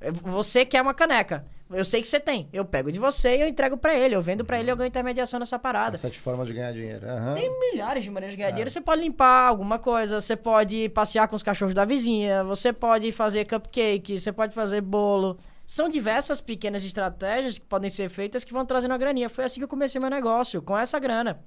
[0.01, 1.45] É, Você quer uma caneca.
[1.69, 2.49] Eu sei que você tem.
[2.51, 4.15] Eu pego de você e eu entrego pra ele.
[4.15, 5.95] Eu vendo pra ele e eu ganho intermediação nessa parada.
[5.97, 7.07] Sete formas de ganhar dinheiro.
[7.07, 7.35] Aham.
[7.35, 8.71] Tem milhares de maneiras de ganhar dinheiro.
[8.71, 13.11] Você pode limpar alguma coisa, você pode passear com os cachorros da vizinha, você pode
[13.11, 15.37] fazer cupcake, você pode fazer bolo.
[15.65, 19.29] São diversas pequenas estratégias que podem ser feitas que vão trazendo a graninha.
[19.29, 21.43] Foi assim que eu comecei meu negócio, com essa grana.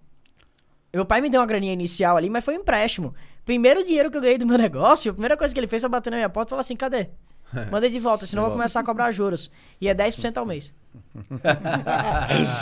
[0.92, 3.14] Meu pai me deu uma graninha inicial ali, mas foi um empréstimo.
[3.44, 5.90] Primeiro dinheiro que eu ganhei do meu negócio, a primeira coisa que ele fez foi
[5.90, 7.10] bater na minha porta e falar assim: cadê?
[7.70, 9.50] Manda de volta, senão eu vou começar a cobrar juros.
[9.80, 10.74] E é 10% ao mês.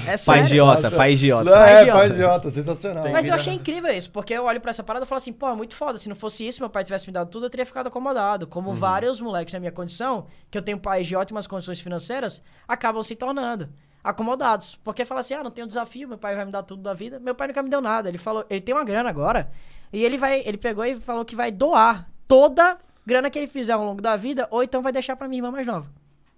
[0.07, 0.45] é Pai sério.
[0.45, 0.97] idiota, Nossa.
[0.97, 1.51] pai idiota.
[1.51, 1.99] Não, é, idiota.
[1.99, 3.09] pai idiota, sensacional.
[3.11, 5.49] Mas eu achei incrível isso, porque eu olho pra essa parada e falo assim, pô,
[5.49, 5.99] é muito foda.
[5.99, 8.47] Se não fosse isso, meu pai tivesse me dado tudo, eu teria ficado acomodado.
[8.47, 13.03] Como vários moleques na minha condição, que eu tenho pais de ótimas condições financeiras, acabam
[13.03, 13.69] se tornando
[14.03, 14.79] acomodados.
[14.85, 17.19] Porque fala assim, ah, não tenho desafio, meu pai vai me dar tudo da vida.
[17.19, 18.09] Meu pai nunca me deu nada.
[18.09, 19.51] Ele falou, ele tem uma grana agora,
[19.93, 23.73] e ele vai, ele pegou e falou que vai doar toda grana que ele fizer
[23.73, 25.89] ao longo da vida, ou então vai deixar pra minha irmã mais nova.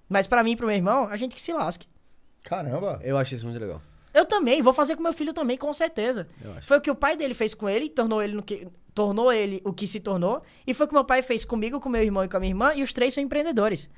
[0.08, 1.86] Mas pra mim e pro meu irmão, a gente que se lasque.
[2.44, 3.00] Caramba.
[3.02, 3.80] Eu acho isso muito legal.
[4.12, 6.28] Eu também, vou fazer com meu filho também, com certeza.
[6.42, 6.66] Eu acho.
[6.66, 9.60] Foi o que o pai dele fez com ele, tornou ele, no que, tornou ele
[9.64, 10.42] o que se tornou.
[10.66, 12.50] E foi o que meu pai fez comigo, com meu irmão e com a minha
[12.50, 13.88] irmã, e os três são empreendedores.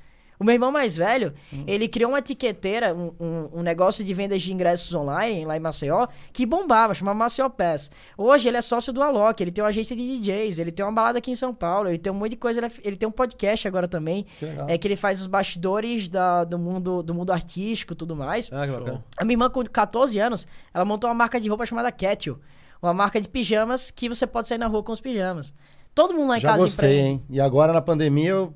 [0.41, 1.65] O meu irmão mais velho, Hum.
[1.67, 5.59] ele criou uma etiqueteira, um, um- um negócio de vendas de ingressos online lá em
[5.59, 7.91] Maceió, que bombava, chamava Maceió Pass.
[8.17, 10.91] Hoje ele é sócio do Alok, ele tem uma agência de DJs, ele tem uma
[10.91, 13.07] balada aqui em São Paulo, ele tem um monte de coisa, ele, é- ele tem
[13.07, 14.67] um podcast agora também, Que legal.
[14.67, 18.49] é que ele faz os bastidores da- do, mundo, do mundo artístico e tudo mais.
[18.51, 19.03] Ah, que bacana.
[19.17, 22.39] A minha irmã, com 14 anos, ela montou uma marca de roupa chamada Catio.
[22.81, 25.53] Uma marca de pijamas que você pode sair na rua com os pijamas.
[25.93, 27.21] Todo mundo lá em Já casa gostei, hein?
[27.29, 28.53] E agora na pandemia eu.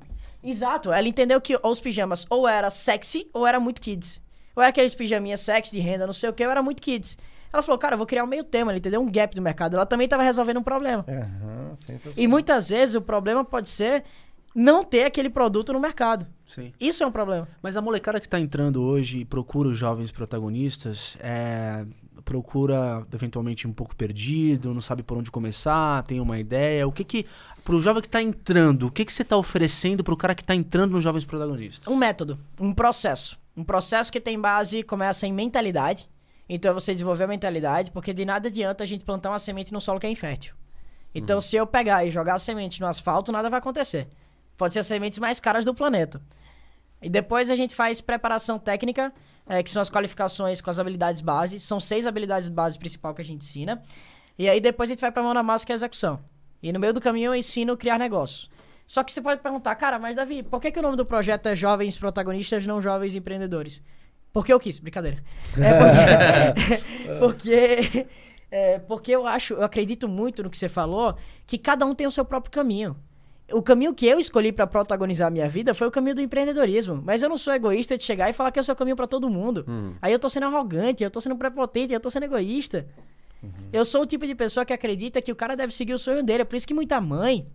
[0.48, 4.22] Exato, ela entendeu que os pijamas ou era sexy ou era muito kids.
[4.54, 7.18] Ou era aqueles pijaminhas sexy de renda, não sei o que, ou era muito kids.
[7.52, 9.76] Ela falou, cara, eu vou criar um meio termo, ela entendeu um gap do mercado.
[9.76, 11.04] Ela também estava resolvendo um problema.
[11.76, 12.14] Sensacional.
[12.16, 14.04] E muitas vezes o problema pode ser
[14.54, 16.26] não ter aquele produto no mercado.
[16.46, 16.72] Sim.
[16.80, 17.46] Isso é um problema.
[17.62, 21.84] Mas a molecada que tá entrando hoje e procura os jovens protagonistas, é,
[22.26, 26.86] procura eventualmente um pouco perdido, não sabe por onde começar, tem uma ideia.
[26.86, 27.24] O que que
[27.64, 30.52] pro jovem que tá entrando, o que que você tá oferecendo pro cara que tá
[30.52, 31.86] entrando nos jovens protagonistas?
[31.86, 33.38] Um método, um processo.
[33.56, 36.08] Um processo que tem base, começa em mentalidade.
[36.48, 39.72] Então é você desenvolver a mentalidade, porque de nada adianta a gente plantar uma semente
[39.72, 40.54] num solo que é infértil.
[41.14, 44.06] Então, se eu pegar e jogar a semente no asfalto, nada vai acontecer.
[44.58, 46.20] Pode ser as sementes mais caras do planeta.
[47.00, 49.12] E depois a gente faz preparação técnica,
[49.48, 51.60] eh, que são as qualificações com as habilidades base.
[51.60, 53.82] São seis habilidades base principal que a gente ensina.
[54.38, 56.20] E aí depois a gente vai pra mão na massa, que é a execução.
[56.62, 58.50] E no meio do caminho eu ensino criar negócios.
[58.86, 61.46] Só que você pode perguntar, cara, mas Davi, por que, que o nome do projeto
[61.46, 63.82] é Jovens Protagonistas, não Jovens Empreendedores?
[64.32, 65.24] Porque eu quis, brincadeira.
[65.58, 68.06] É porque, porque,
[68.50, 71.16] é, porque eu acho, eu acredito muito no que você falou,
[71.46, 72.96] que cada um tem o seu próprio caminho.
[73.52, 77.00] O caminho que eu escolhi pra protagonizar a minha vida foi o caminho do empreendedorismo.
[77.04, 79.30] Mas eu não sou egoísta de chegar e falar que sou o caminho pra todo
[79.30, 79.64] mundo.
[80.02, 82.86] Aí eu tô sendo arrogante, eu tô sendo prepotente, eu tô sendo egoísta.
[83.72, 86.22] Eu sou o tipo de pessoa que acredita que o cara deve seguir o sonho
[86.24, 86.42] dele.
[86.42, 87.46] É por isso que muita mãe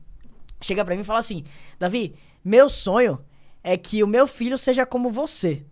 [0.61, 1.43] chega pra mim e fala assim:
[1.77, 3.19] Davi, meu sonho
[3.63, 5.65] é que o meu filho seja como você.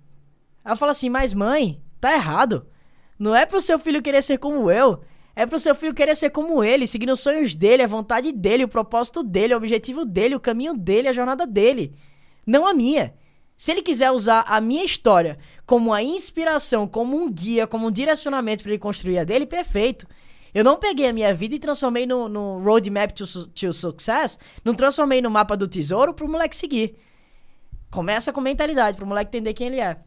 [0.66, 2.66] Aí eu falo assim: Mas mãe, tá errado.
[3.18, 5.02] Não é pro seu filho querer ser como eu.
[5.40, 8.66] É pro seu filho querer ser como ele, seguindo os sonhos dele, a vontade dele,
[8.66, 11.96] o propósito dele, o objetivo dele, o caminho dele, a jornada dele.
[12.46, 13.14] Não a minha.
[13.58, 17.92] Se ele quiser usar a minha história como a inspiração, como um guia, como um
[17.92, 20.06] direcionamento para ele construir a dele, perfeito.
[20.54, 24.74] Eu não peguei a minha vida e transformei no, no roadmap to, to success, não
[24.74, 26.98] transformei no mapa do tesouro pro moleque seguir.
[27.90, 30.02] Começa com mentalidade, pro moleque entender quem ele é.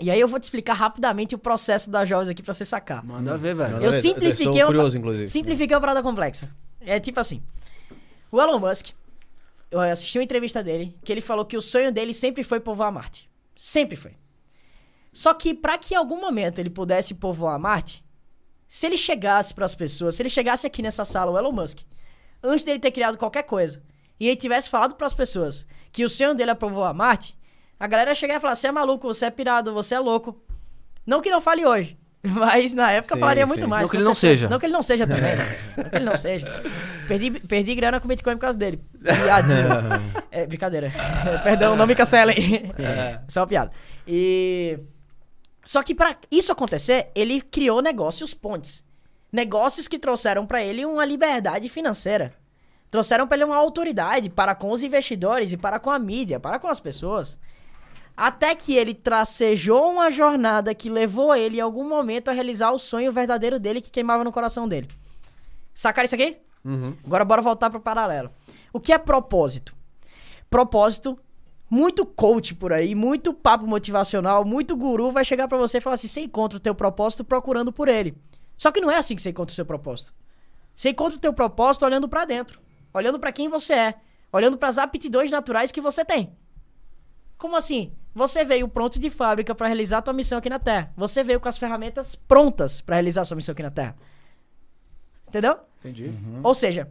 [0.00, 3.04] E aí eu vou te explicar rapidamente o processo das jovens aqui pra você sacar.
[3.04, 3.74] Manda ver, velho.
[3.74, 5.28] Manda Eu ver, simplifiquei eu uma sou curioso, inclusive.
[5.28, 6.48] Simplifiquei uma parada complexa.
[6.80, 7.42] É tipo assim.
[8.32, 8.90] O Elon Musk,
[9.70, 12.90] eu assisti uma entrevista dele, que ele falou que o sonho dele sempre foi povoar
[12.90, 13.28] Marte.
[13.58, 14.16] Sempre foi.
[15.12, 18.04] Só que para que em algum momento ele pudesse povoar Marte,
[18.68, 21.80] se ele chegasse para as pessoas, se ele chegasse aqui nessa sala, o Elon Musk,
[22.42, 23.82] antes dele ter criado qualquer coisa,
[24.18, 27.36] e ele tivesse falado para as pessoas que o sonho dele é povoar Marte,
[27.80, 30.40] a galera ia chegar e falar: você é maluco, você é pirado, você é louco.
[31.06, 33.48] Não que não fale hoje, mas na época Sim, falaria sim.
[33.48, 33.82] muito mais.
[33.82, 34.48] Não que ele não seja.
[34.48, 35.34] Não que ele não seja também.
[35.34, 35.58] né?
[35.76, 36.46] Não que ele não seja.
[37.08, 38.80] Perdi, perdi grana com Bitcoin por causa dele.
[39.02, 40.00] Piadinha.
[40.30, 40.92] é, brincadeira.
[41.42, 42.70] Perdão, não me cancelem.
[43.26, 43.72] Só uma piada.
[44.06, 44.78] E.
[45.64, 48.84] Só que pra isso acontecer, ele criou negócios pontes.
[49.32, 52.32] Negócios que trouxeram pra ele uma liberdade financeira.
[52.90, 56.58] Trouxeram pra ele uma autoridade para com os investidores e para com a mídia, para
[56.58, 57.38] com as pessoas.
[58.16, 62.78] Até que ele tracejou uma jornada que levou ele em algum momento a realizar o
[62.78, 64.88] sonho verdadeiro dele que queimava no coração dele.
[65.72, 66.36] Sacaram isso aqui?
[66.64, 66.94] Uhum.
[67.04, 68.30] Agora bora voltar pro paralelo.
[68.72, 69.74] O que é propósito?
[70.50, 71.18] Propósito,
[71.70, 75.94] muito coach por aí, muito papo motivacional, muito guru vai chegar pra você e falar
[75.94, 78.14] assim: você encontra o teu propósito procurando por ele.
[78.56, 80.12] Só que não é assim que você encontra o seu propósito.
[80.74, 82.60] Você encontra o teu propósito olhando pra dentro,
[82.92, 83.94] olhando pra quem você é,
[84.32, 86.36] olhando pras aptidões naturais que você tem.
[87.40, 87.90] Como assim?
[88.14, 90.92] Você veio pronto de fábrica pra realizar a tua missão aqui na Terra.
[90.94, 93.96] Você veio com as ferramentas prontas pra realizar a sua missão aqui na Terra.
[95.26, 95.56] Entendeu?
[95.78, 96.12] Entendi.
[96.42, 96.90] Ou seja,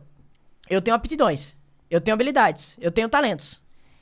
[0.68, 1.56] eu tenho aptidões,
[1.88, 3.62] eu tenho habilidades, eu tenho talentos.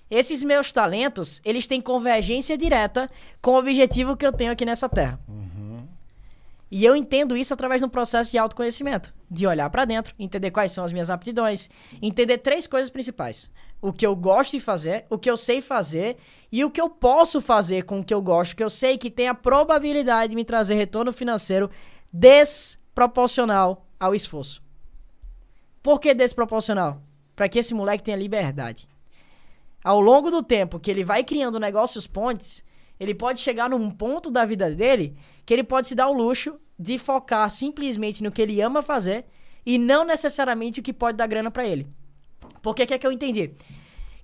[0.09, 3.09] Esses meus talentos, eles têm convergência direta
[3.41, 5.19] com o objetivo que eu tenho aqui nessa terra.
[6.69, 10.51] E eu entendo isso através de um processo de autoconhecimento, de olhar pra dentro, entender
[10.51, 11.69] quais são as minhas aptidões,
[12.01, 13.49] entender três coisas principais:
[13.81, 16.17] o que eu gosto de fazer, o que eu sei fazer
[16.51, 19.09] e o que eu posso fazer com o que eu gosto, que eu sei que
[19.09, 21.69] tem a probabilidade de me trazer retorno financeiro
[22.11, 24.61] desproporcional ao esforço.
[25.81, 27.01] Por que desproporcional?
[27.33, 28.89] Para que esse moleque tenha liberdade.
[29.81, 32.61] Ao longo do tempo que ele vai criando negócios pontes,
[32.99, 35.15] ele pode chegar num ponto da vida dele
[35.45, 39.25] que ele pode se dar o luxo de focar simplesmente no que ele ama fazer
[39.65, 41.87] e não necessariamente o que pode dar grana para ele.
[42.61, 43.51] Porque que é que eu entendi?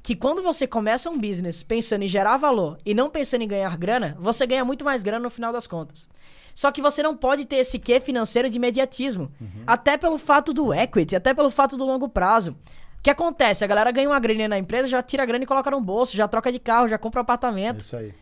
[0.04, 3.76] que quando você começa um business pensando em gerar valor e não pensando em ganhar
[3.78, 6.10] grana, você ganha muito mais grana no final das contas.
[6.54, 9.32] Só que você não pode ter esse quê financeiro de imediatismo.
[9.66, 12.56] Até pelo fato do equity, até pelo fato do longo prazo.
[13.04, 13.66] O que acontece?
[13.66, 16.16] A galera ganha uma grana na empresa, já tira a grana e coloca no bolso,
[16.16, 17.82] já troca de carro, já compra um É apartamento.
[17.82, 18.14] isso aí.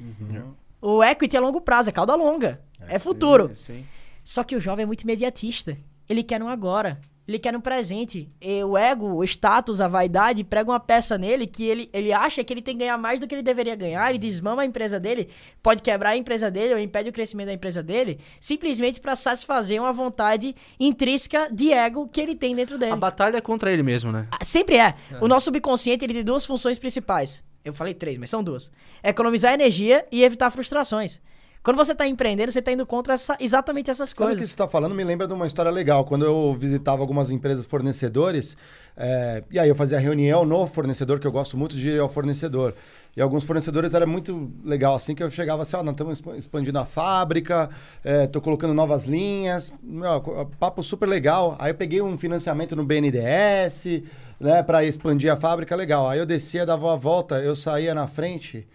[0.81, 2.59] O equity é longo prazo, é cauda longa.
[2.89, 3.51] É, futuro.
[3.55, 3.85] Sim.
[4.23, 5.77] Só que o jovem é muito imediatista.
[6.09, 6.99] Ele quer no agora.
[7.31, 8.29] Ele quer no presente.
[8.41, 12.43] E o ego, o status, a vaidade prega uma peça nele que ele, ele acha
[12.43, 14.09] que ele tem que ganhar mais do que ele deveria ganhar.
[14.09, 15.29] Ele desmama a empresa dele,
[15.63, 19.81] pode quebrar a empresa dele ou impede o crescimento da empresa dele, simplesmente para satisfazer
[19.81, 22.91] uma vontade intrínseca de ego que ele tem dentro dele.
[22.91, 24.27] A batalha é contra ele mesmo, né?
[24.31, 24.95] Ah, Sempre é.
[25.21, 27.43] O nosso subconsciente ele tem duas funções principais.
[27.63, 28.71] Eu falei três, mas são duas.
[29.03, 31.21] Economizar energia e evitar frustrações.
[31.63, 34.49] Quando você está empreendendo, você está indo contra essa- exatamente essas Sabe o que coisas.
[34.49, 34.95] você está falando?
[34.95, 36.03] Me lembra de uma história legal.
[36.05, 38.57] Quando eu visitava algumas empresas fornecedores,
[38.97, 42.09] é, e aí eu fazia reunião no fornecedor, que eu gosto muito de ir ao
[42.09, 42.73] fornecedor.
[43.15, 46.35] E alguns fornecedores era muito legal, assim, que eu chegava assim, ó, nós estamos expa-
[46.35, 47.69] expandindo a fábrica,
[48.03, 51.55] estou colocando novas linhas, meu, papo super legal.
[51.59, 54.01] Aí eu peguei um financiamento no BNDES,
[54.39, 56.09] né, para expandir a fábrica, legal.
[56.09, 58.67] Aí eu descia, dava a volta, eu saía na frente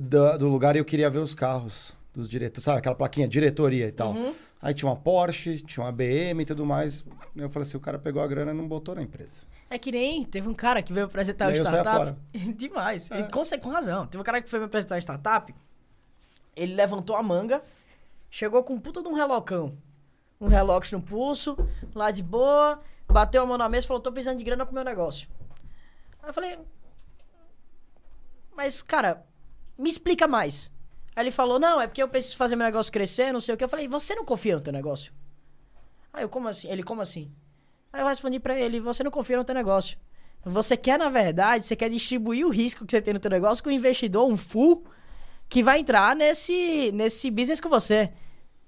[0.00, 2.78] do, do lugar e eu queria ver os carros dos diretores, sabe?
[2.78, 4.12] Aquela plaquinha, diretoria e tal.
[4.12, 4.34] Uhum.
[4.62, 7.04] Aí tinha uma Porsche, tinha uma BM e tudo mais.
[7.36, 9.42] Eu falei assim, o cara pegou a grana e não botou na empresa.
[9.68, 12.16] É que nem teve um cara que veio apresentar E o startup.
[12.56, 13.10] Demais.
[13.10, 14.06] E com, com razão.
[14.06, 15.54] Teve um cara que foi me apresentar o startup.
[16.56, 17.62] Ele levantou a manga,
[18.30, 19.76] chegou com um puta de um relocão.
[20.40, 21.56] Um relógio no pulso,
[21.94, 24.74] lá de boa, bateu a mão na mesa e falou: tô precisando de grana pro
[24.74, 25.28] meu negócio.
[26.22, 26.58] Aí eu falei.
[28.56, 29.24] Mas, cara,
[29.76, 30.70] me explica mais.
[31.14, 33.58] Aí ele falou: não, é porque eu preciso fazer meu negócio crescer, não sei o
[33.58, 33.64] que.
[33.64, 35.12] Eu falei: você não confia no teu negócio?
[36.12, 36.68] Aí eu, como assim?
[36.68, 37.30] Ele, como assim?
[37.92, 39.96] Aí eu respondi pra ele, você não confia no teu negócio.
[40.44, 43.64] Você quer, na verdade, você quer distribuir o risco que você tem no teu negócio
[43.64, 44.84] com um investidor, um full,
[45.48, 48.12] que vai entrar nesse, nesse business com você.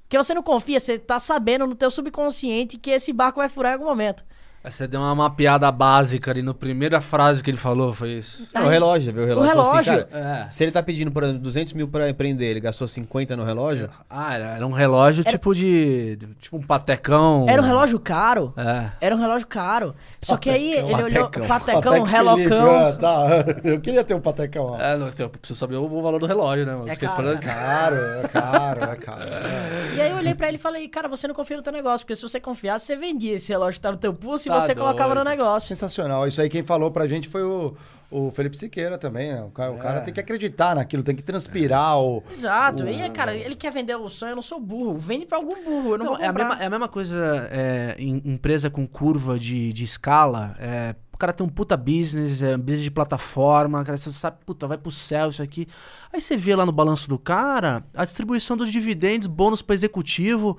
[0.08, 3.72] Que você não confia, você tá sabendo no teu subconsciente que esse barco vai furar
[3.72, 4.24] em algum momento.
[4.68, 8.46] Você deu uma mapeada básica ali, na primeira frase que ele falou, foi isso.
[8.54, 9.22] É, o relógio, viu?
[9.22, 10.06] O relógio, falou assim, relógio.
[10.08, 10.50] cara, É.
[10.50, 13.88] se ele tá pedindo, por exemplo, 200 mil pra empreender, ele gastou 50 no relógio,
[14.10, 16.18] Ah, era, era um relógio tipo de.
[16.40, 17.46] Tipo um patecão.
[17.48, 18.52] Era um relógio caro.
[18.56, 18.90] É.
[19.00, 19.94] Era um relógio caro.
[20.20, 21.46] Só que aí ele olhou, Patecão.
[21.46, 22.74] patecão, relocão.
[22.88, 23.26] ah, tá.
[23.64, 24.64] Eu queria ter um patecão.
[24.72, 24.80] ó.
[24.80, 26.88] É, não, eu preciso saber o valor do relógio, né, mano?
[26.88, 27.36] É caro, né?
[27.40, 29.22] Caro, é caro, é caro.
[29.22, 29.94] é.
[29.96, 32.04] E aí eu olhei pra ele e falei, cara, você não confia no teu negócio,
[32.04, 34.55] porque se você confiasse, você vendia esse relógio que tá no teu pulso e Tá
[34.60, 35.68] você colocava no negócio.
[35.68, 36.26] Sensacional.
[36.26, 37.74] Isso aí quem falou pra gente foi o,
[38.10, 39.32] o Felipe Siqueira também.
[39.32, 39.42] né?
[39.42, 42.22] O cara, o cara tem que acreditar naquilo, tem que transpirar o...
[42.30, 42.86] Exato.
[42.88, 44.96] E, cara, ele quer vender o sonho, eu não sou burro.
[44.98, 47.48] Vende pra algum burro, eu não, Não, vou é, a mesma, é a mesma coisa
[47.50, 50.56] é, em empresa com curva de, de escala.
[50.58, 54.66] é, o cara tem um puta business, é, business de plataforma, cara, você sabe, puta,
[54.66, 55.66] vai pro céu isso aqui.
[56.12, 60.58] Aí você vê lá no balanço do cara a distribuição dos dividendos, bônus pra executivo.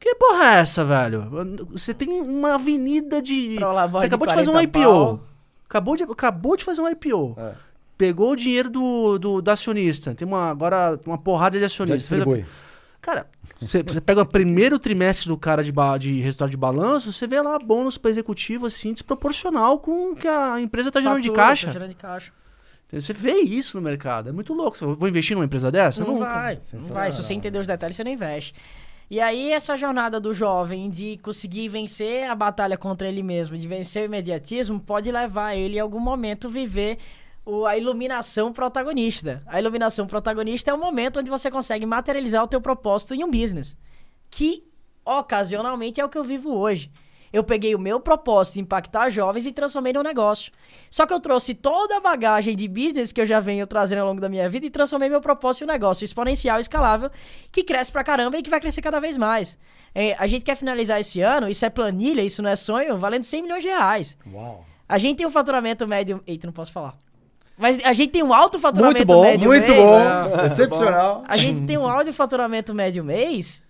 [0.00, 1.28] Que porra é essa, velho?
[1.72, 3.58] Você tem uma avenida de.
[3.90, 4.80] Você acabou de de fazer um 40 IPO.
[4.80, 5.20] pau.
[5.68, 7.34] Acabou de, acabou de fazer um IPO.
[7.36, 7.54] É.
[7.96, 10.14] Pegou o dinheiro do, do, do acionista.
[10.14, 12.22] Tem uma, agora uma porrada de acionistas.
[13.00, 13.26] Cara,
[13.60, 17.58] você, pega o primeiro trimestre do cara de, de resultado de balanço, você vê lá
[17.58, 21.68] bônus para executivo, assim, desproporcional com o que a empresa tá gerando de caixa.
[21.68, 22.32] tá gerando de caixa.
[22.90, 24.30] Você vê isso no mercado.
[24.30, 24.94] É muito louco.
[24.94, 26.02] Vou investir numa empresa dessa?
[26.02, 26.26] Não Nunca.
[26.26, 27.12] vai, não vai.
[27.12, 28.54] Se você entender os detalhes, você não investe.
[29.10, 33.66] E aí, essa jornada do jovem de conseguir vencer a batalha contra ele mesmo, de
[33.66, 36.98] vencer o imediatismo, pode levar ele em algum momento viver
[37.44, 39.42] o- a iluminação protagonista.
[39.46, 43.30] A iluminação protagonista é o momento onde você consegue materializar o teu propósito em um
[43.30, 43.74] business.
[44.30, 44.62] Que,
[45.02, 46.90] ocasionalmente, é o que eu vivo hoje.
[47.32, 50.52] Eu peguei o meu propósito de impactar jovens e transformei num negócio.
[50.90, 54.06] Só que eu trouxe toda a bagagem de business que eu já venho trazendo ao
[54.06, 57.10] longo da minha vida e transformei meu propósito em um negócio exponencial, escalável,
[57.52, 59.58] que cresce pra caramba e que vai crescer cada vez mais.
[59.94, 63.24] É, a gente quer finalizar esse ano, isso é planilha, isso não é sonho, valendo
[63.24, 64.16] 100 milhões de reais.
[64.32, 64.64] Uau.
[64.88, 66.22] A gente tem um faturamento médio.
[66.26, 66.96] Eita, não posso falar.
[67.58, 69.82] Mas a gente tem um alto faturamento Muito bom, médio Muito mês.
[69.82, 71.24] bom, excepcional.
[71.26, 73.62] A gente tem um alto faturamento médio mês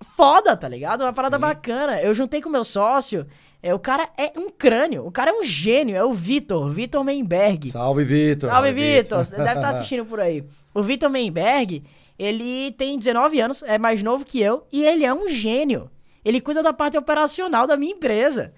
[0.00, 1.02] foda, tá ligado?
[1.02, 2.00] Uma parada bacana.
[2.00, 3.26] Eu juntei com meu sócio.
[3.62, 5.04] É, o cara é um crânio.
[5.04, 5.96] O cara é um gênio.
[5.96, 6.70] É o Vitor.
[6.70, 7.70] Vitor Meinberg.
[7.70, 8.50] Salve, Vitor.
[8.50, 9.24] Salve, Vitor.
[9.24, 10.44] Você deve estar assistindo por aí.
[10.72, 11.82] O Vitor Meinberg,
[12.18, 15.90] ele tem 19 anos, é mais novo que eu, e ele é um gênio.
[16.24, 18.52] Ele cuida da parte operacional da minha empresa.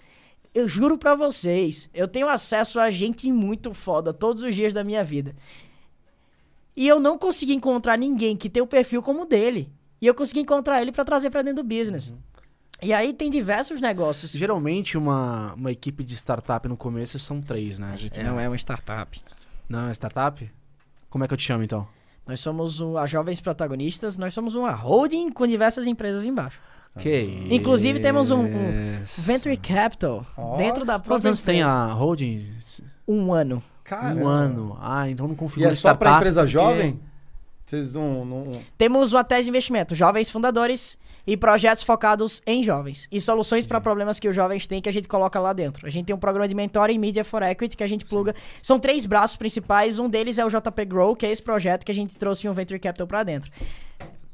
[0.52, 4.82] Eu juro pra vocês, eu tenho acesso a gente muito foda todos os dias da
[4.82, 5.34] minha vida.
[6.76, 9.70] E eu não consegui encontrar ninguém que tem o perfil como o dele.
[10.01, 12.12] E eu consegui encontrar ele pra trazer pra dentro do business.
[12.82, 14.32] E aí tem diversos negócios.
[14.32, 17.90] Geralmente, uma, uma equipe de startup no começo são três, né?
[17.93, 18.22] A gente É.
[18.22, 19.20] não é uma startup.
[19.68, 20.51] Não é startup?
[21.10, 21.86] Como é que eu te chamo então?
[22.27, 26.59] Nós somos o, a Jovens Protagonistas, nós somos uma holding com diversas empresas embaixo.
[26.98, 29.01] Que Inclusive, temos um- um.
[29.18, 30.56] Venture Capital Ó.
[30.56, 32.51] dentro da Quantos própria anos tem a holding?
[33.06, 33.62] Um ano.
[33.85, 34.20] Caramba.
[34.22, 34.78] Um ano.
[34.81, 35.98] Ah, então não E configura é só startup.
[36.05, 37.01] pra empresa porque- jovem?
[37.70, 38.24] Vocês não...
[38.24, 38.60] não...
[38.76, 43.06] Temos o Atés Investimento, jovens fundadores e projetos focados em jovens.
[43.12, 45.86] E soluções para problemas que os jovens têm que a gente coloca lá dentro.
[45.86, 48.34] A gente tem um programa de mentoring Media for Equity que a gente pluga.
[48.60, 50.01] São três braços principais.
[50.01, 52.52] Um deles é o JP Grow, que é esse projeto que a gente trouxe um
[52.52, 53.52] Venture Capital para dentro.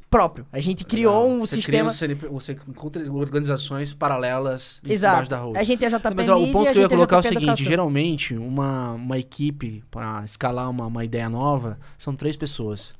[0.08, 0.46] Próprio.
[0.50, 1.78] A gente criou um você sistema.
[1.78, 5.28] Cria um CNP, você encontra organizações paralelas embaixo Exato.
[5.28, 5.58] da holding.
[5.58, 7.22] A gente é JP Mas ó, o ponto que eu ia é colocar é o
[7.22, 7.66] seguinte: Educação.
[7.66, 12.94] geralmente, uma, uma equipe para escalar uma, uma ideia nova são três pessoas.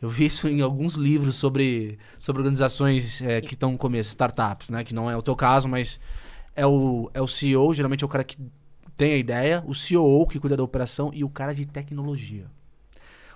[0.00, 4.70] Eu vi isso em alguns livros sobre, sobre organizações é, que estão no começo, startups,
[4.70, 4.84] né?
[4.84, 5.98] Que não é o teu caso, mas
[6.54, 8.38] é o, é o CEO, geralmente é o cara que
[8.96, 12.46] tem a ideia, o COO que cuida da operação e o cara de tecnologia.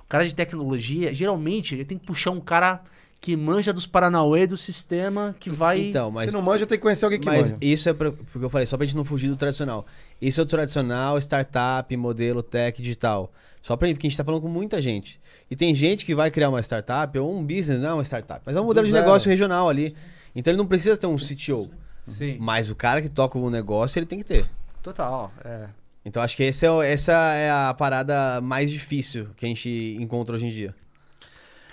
[0.05, 2.82] O cara de tecnologia, geralmente, ele tem que puxar um cara
[3.20, 5.78] que manja dos Paranauê do sistema, que vai.
[5.80, 7.59] Então, mas Se não manja, tem que conhecer alguém que Mas manja.
[7.60, 9.86] isso é pra, porque eu falei, só pra gente não fugir do tradicional.
[10.20, 13.32] Isso é o tradicional, startup, modelo tech digital.
[13.62, 15.20] Só pra porque a gente tá falando com muita gente.
[15.48, 18.43] E tem gente que vai criar uma startup ou um business, não é uma startup,
[18.44, 19.94] mas é um modelo de negócio regional ali.
[20.34, 21.70] Então ele não precisa ter um CTO.
[22.09, 22.36] Sim.
[22.40, 24.44] Mas o cara que toca o negócio, ele tem que ter.
[24.82, 25.32] Total.
[25.44, 25.68] É.
[26.05, 30.34] Então acho que esse é, essa é a parada mais difícil que a gente encontra
[30.34, 30.74] hoje em dia.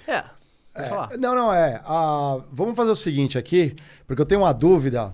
[0.08, 0.24] É.
[0.76, 1.82] É, não, não, é.
[1.84, 3.76] Ah, vamos fazer o seguinte aqui,
[4.06, 5.14] porque eu tenho uma dúvida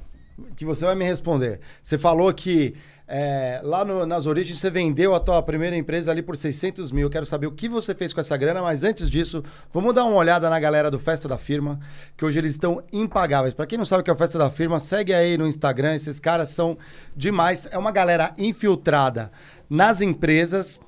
[0.55, 1.59] que você vai me responder.
[1.81, 2.75] Você falou que
[3.07, 7.03] é, lá no- nas origens você vendeu a tua primeira empresa ali por 600 mil.
[7.07, 10.05] Eu quero saber o que você fez com essa grana, mas antes disso, vamos dar
[10.05, 11.79] uma olhada na galera do Festa da Firma,
[12.17, 13.53] que hoje eles estão impagáveis.
[13.53, 15.95] Para quem não sabe o que é o Festa da Firma, segue aí no Instagram,
[15.95, 16.77] esses caras são
[17.15, 17.67] demais.
[17.71, 19.31] É uma galera infiltrada
[19.69, 20.79] nas empresas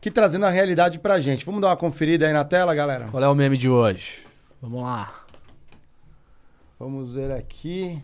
[0.00, 1.44] que trazendo a realidade pra gente.
[1.44, 3.08] Vamos dar uma conferida aí na tela, galera?
[3.10, 4.24] Qual é o meme de hoje?
[4.62, 5.24] Vamos lá.
[6.78, 8.00] Vamos ver aqui.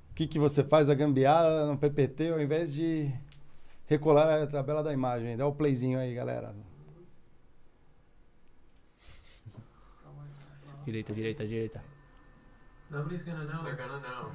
[0.00, 3.10] O que, que você faz a gambiarra no PPT ao invés de
[3.86, 5.36] recolar a tabela da imagem?
[5.36, 6.54] Dá o playzinho aí, galera.
[10.84, 11.82] Direita, direita, direita.
[12.90, 13.64] Nobody's gonna know.
[13.64, 14.30] They're gonna know.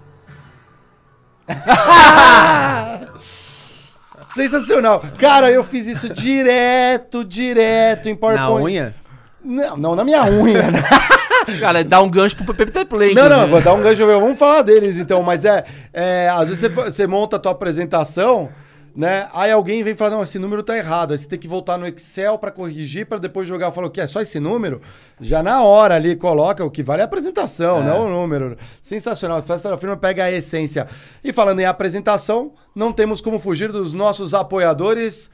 [4.34, 5.02] Sensacional.
[5.18, 8.50] Cara, eu fiz isso direto, direto em PowerPoint.
[8.50, 8.96] Na unha?
[9.44, 10.64] Não, não na minha unha.
[11.50, 11.60] né?
[11.60, 13.14] Cara, dá um gancho pro PPT Play.
[13.14, 14.06] Não, não, vou dar um gancho.
[14.06, 15.66] Vamos falar deles então, mas é.
[15.94, 18.50] é, às vezes você, você monta a tua apresentação,
[18.96, 19.28] né?
[19.34, 21.12] Aí alguém vem falar: não, esse número tá errado.
[21.12, 23.72] Aí você tem que voltar no Excel para corrigir, para depois jogar.
[23.72, 24.82] Falou que é só esse número?
[25.22, 28.58] Já na hora ali coloca o que vale é a apresentação, não o número.
[28.82, 29.38] Sensacional.
[29.38, 30.88] A festa da firma pega a essência.
[31.24, 35.30] E falando em apresentação, não temos como fugir dos nossos apoiadores.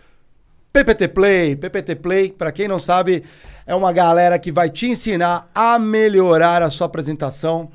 [0.75, 3.23] PPT Play, PPT Play, para quem não sabe,
[3.67, 7.71] é uma galera que vai te ensinar a melhorar a sua apresentação,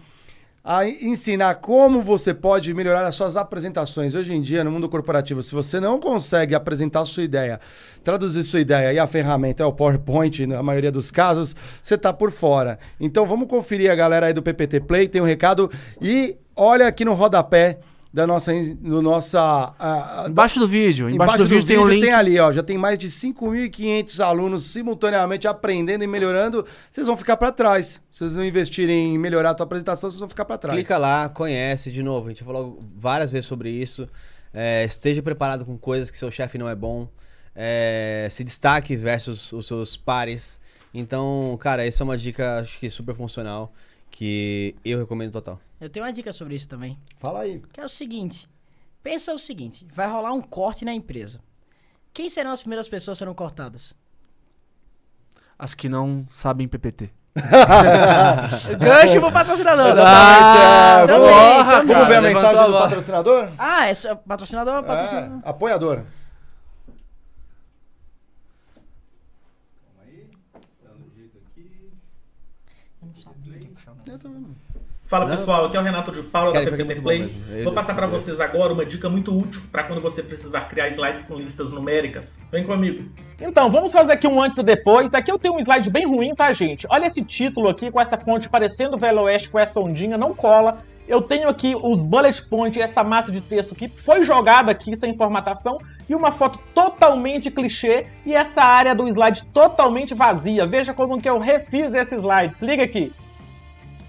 [0.62, 4.14] a ensinar como você pode melhorar as suas apresentações.
[4.14, 7.58] Hoje em dia, no mundo corporativo, se você não consegue apresentar sua ideia,
[8.04, 12.12] traduzir sua ideia e a ferramenta é o PowerPoint, na maioria dos casos, você tá
[12.12, 12.78] por fora.
[13.00, 17.04] Então vamos conferir a galera aí do PPT Play, tem um recado e olha aqui
[17.04, 17.80] no rodapé
[18.12, 19.74] da nossa do nossa
[20.28, 21.08] Embaixo do vídeo.
[21.08, 22.02] Embaixo, do, vídeo tem um link.
[22.02, 26.66] tem ali, ó, já tem mais de 5.500 alunos simultaneamente aprendendo e melhorando.
[26.90, 28.00] Vocês vão ficar para trás.
[28.10, 30.76] Vocês vão investir em melhorar a tua apresentação, vocês vão ficar para trás.
[30.76, 32.26] Clica lá, conhece de novo.
[32.26, 34.08] A gente falou várias vezes sobre isso.
[34.52, 37.08] É, esteja preparado com coisas que seu chefe não é bom.
[37.54, 40.58] É, se destaque versus os seus pares.
[40.92, 43.72] Então, cara, essa é uma dica, acho que super funcional,
[44.10, 45.60] que eu recomendo total.
[45.80, 46.98] Eu tenho uma dica sobre isso também.
[47.18, 47.62] Fala aí.
[47.72, 48.48] Que é o seguinte:
[49.02, 51.40] pensa o seguinte, vai rolar um corte na empresa.
[52.12, 53.94] Quem serão as primeiras pessoas que serão cortadas?
[55.58, 57.10] As que não sabem PPT.
[58.78, 59.86] Gancho pro patrocinador.
[59.86, 61.06] Exatamente, é.
[61.06, 61.96] também, vamos, também.
[61.96, 63.48] vamos ver a mensagem do patrocinador?
[63.56, 65.40] Ah, é só- patrocinador, patrocinador.
[65.44, 66.04] É, apoiador.
[75.10, 77.64] Fala Não, pessoal, aqui é o Renato de Paula Cara, da é PPT muito Play.
[77.64, 81.22] Vou passar para vocês agora uma dica muito útil para quando você precisar criar slides
[81.22, 82.40] com listas numéricas.
[82.52, 83.10] Vem comigo.
[83.40, 85.12] Então, vamos fazer aqui um antes e depois.
[85.12, 86.86] Aqui eu tenho um slide bem ruim, tá, gente?
[86.88, 90.78] Olha esse título aqui com essa fonte parecendo Velho Oeste com essa ondinha, não cola.
[91.08, 95.16] Eu tenho aqui os bullet points, essa massa de texto que foi jogada aqui sem
[95.16, 95.78] formatação
[96.08, 100.68] e uma foto totalmente clichê e essa área do slide totalmente vazia.
[100.68, 102.56] Veja como que eu refiz esse slide.
[102.56, 103.12] Se liga aqui.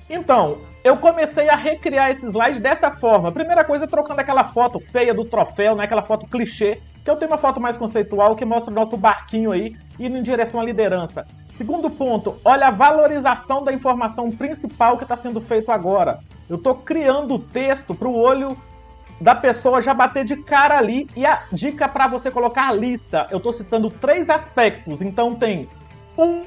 [0.07, 3.31] Então, eu comecei a recriar esse slide dessa forma.
[3.31, 5.83] Primeira coisa, trocando aquela foto feia do troféu, né?
[5.83, 9.51] Aquela foto clichê, que eu tenho uma foto mais conceitual que mostra o nosso barquinho
[9.51, 11.27] aí indo em direção à liderança.
[11.51, 16.19] Segundo ponto, olha a valorização da informação principal que está sendo feito agora.
[16.49, 18.57] Eu estou criando o texto para o olho
[19.19, 23.27] da pessoa já bater de cara ali e a dica para você colocar a lista.
[23.29, 25.69] Eu estou citando três aspectos, então tem
[26.17, 26.43] um,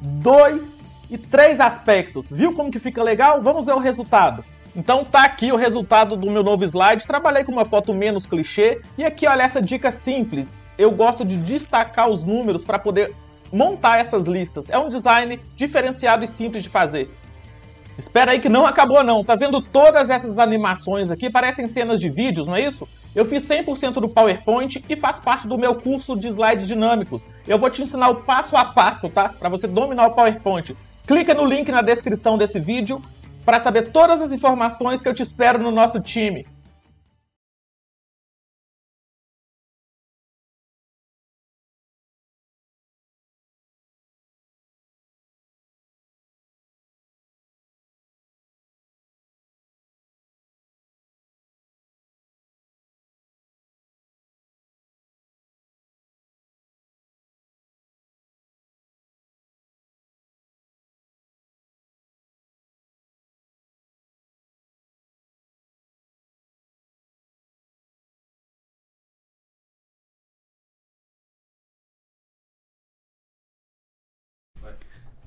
[0.00, 2.28] dois e três aspectos.
[2.30, 3.40] Viu como que fica legal?
[3.42, 4.44] Vamos ver o resultado.
[4.74, 7.06] Então tá aqui o resultado do meu novo slide.
[7.06, 10.62] Trabalhei com uma foto menos clichê e aqui olha essa dica simples.
[10.76, 13.12] Eu gosto de destacar os números para poder
[13.50, 14.68] montar essas listas.
[14.68, 17.08] É um design diferenciado e simples de fazer.
[17.96, 19.24] Espera aí que não acabou não.
[19.24, 21.30] Tá vendo todas essas animações aqui?
[21.30, 22.86] Parecem cenas de vídeos, não é isso?
[23.14, 27.26] Eu fiz 100% do PowerPoint e faz parte do meu curso de slides dinâmicos.
[27.48, 29.30] Eu vou te ensinar o passo a passo, tá?
[29.30, 30.76] Para você dominar o PowerPoint.
[31.06, 33.00] Clica no link na descrição desse vídeo
[33.44, 36.44] para saber todas as informações que eu te espero no nosso time.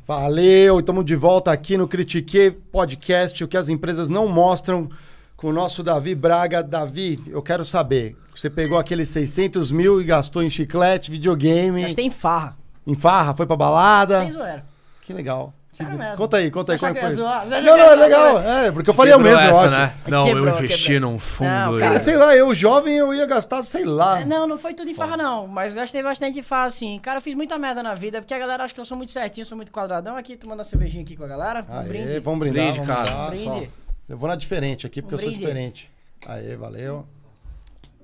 [0.10, 4.90] Valeu, estamos de volta aqui no Critique Podcast, o que as empresas não mostram
[5.38, 6.64] com o nosso Davi Braga.
[6.64, 11.94] Davi, eu quero saber, você pegou aqueles 600 mil e gastou em chiclete, videogame, Mas
[11.94, 12.57] tem farra.
[12.88, 14.23] em farra, foi pra balada.
[14.23, 14.65] Sem zoeira.
[15.03, 15.53] Que legal.
[15.84, 16.18] Mesmo.
[16.18, 17.18] Conta aí, conta aí Você como é que eu foi.
[17.18, 17.45] zoar?
[17.47, 18.45] Não, não, eu é legal, zoar?
[18.65, 19.69] é, porque eu faria o mesmo, eu essa, acho.
[19.72, 19.93] né?
[20.07, 21.11] Não, Quebrou, eu investi quebrou.
[21.11, 21.49] num fundo.
[21.49, 24.22] Não, Cara, sei lá, eu jovem eu ia gastar, sei lá.
[24.22, 25.47] É, Não, não foi tudo em farra, não.
[25.47, 26.99] Mas gastei bastante em farra, assim.
[26.99, 29.11] Cara, eu fiz muita merda na vida, porque a galera acha que eu sou muito
[29.11, 30.18] certinho, sou muito quadradão.
[30.18, 31.65] Aqui, tomando uma cervejinha aqui com a galera.
[31.69, 32.19] Um Aê, brinde.
[32.19, 33.15] vamos brindar, Brinde, vamos cara.
[33.18, 33.69] lá, Brinde.
[34.07, 35.89] Eu vou na diferente aqui, porque Um eu sou diferente.
[36.26, 37.06] Aê, valeu.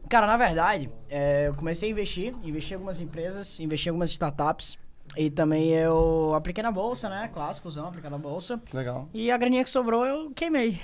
[0.08, 4.12] Cara, na verdade, é, eu comecei a investir, investi em algumas empresas, investi em algumas
[4.12, 4.78] startups.
[5.18, 7.30] E também eu apliquei na bolsa, né?
[7.34, 8.60] Clássicozão, aplicar na bolsa.
[8.74, 9.08] Legal.
[9.14, 10.80] E a graninha que sobrou eu queimei.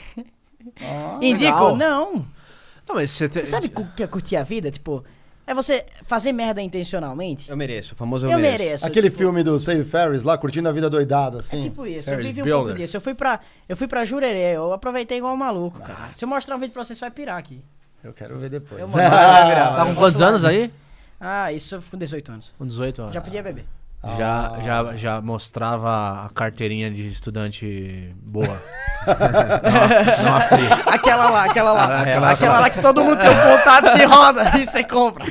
[0.84, 1.44] Ah, Indico?
[1.44, 1.76] legal.
[1.76, 2.14] Não.
[2.88, 3.46] Não, mas você tem...
[3.46, 4.70] Sabe o que é curtir a vida?
[4.72, 5.04] Tipo,
[5.46, 7.50] é você fazer merda intencionalmente?
[7.50, 8.64] Eu mereço, o famoso eu, Eu mereço.
[8.64, 8.86] mereço.
[8.88, 11.60] Aquele tipo, filme do Save Ferris lá, curtindo a vida doidada, assim.
[11.60, 12.64] É tipo isso, Ferris eu vivi um Bueller.
[12.66, 12.98] pouco disso.
[12.98, 16.12] Eu fui pra, eu fui pra Jurerê, eu aproveitei igual um maluco, cara.
[16.14, 17.64] Se eu mostrar um vídeo pra vocês, você vai pirar aqui.
[18.04, 18.80] Eu quero ver depois.
[18.82, 19.76] Eu mostro, virar.
[19.78, 20.72] Tá com quantos anos aí?
[21.20, 22.54] Ah, isso eu com 18 anos.
[22.58, 23.14] Com 18 anos.
[23.14, 23.66] Já podia beber.
[24.18, 28.60] Já, já, já mostrava a carteirinha de estudante boa.
[29.06, 30.94] não, não.
[30.94, 31.84] Aquela lá, aquela lá.
[31.84, 35.26] Ah, aquela, aquela- lá que todo mundo tem um contato que roda e você compra.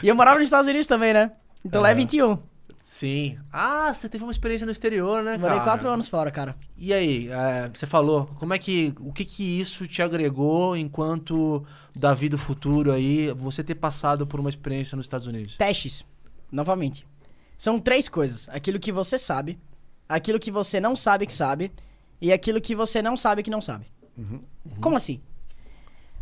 [0.00, 1.32] E eu morava nos Estados Unidos também, né?
[1.64, 2.38] Então lá é 21.
[2.80, 3.36] Sim.
[3.52, 5.54] Ah, você teve uma experiência no exterior, né, cara?
[5.54, 6.54] Morei 4 anos fora, cara.
[6.76, 11.64] E aí, é, você falou, como é que, o que que isso te agregou enquanto
[11.94, 15.56] Davi do futuro aí, você ter passado por uma experiência nos Estados Unidos?
[15.56, 16.04] Testes,
[16.50, 17.06] novamente.
[17.58, 19.58] São três coisas: aquilo que você sabe,
[20.08, 21.70] aquilo que você não sabe que sabe,
[22.20, 23.86] e aquilo que você não sabe que não sabe.
[24.80, 25.20] Como assim?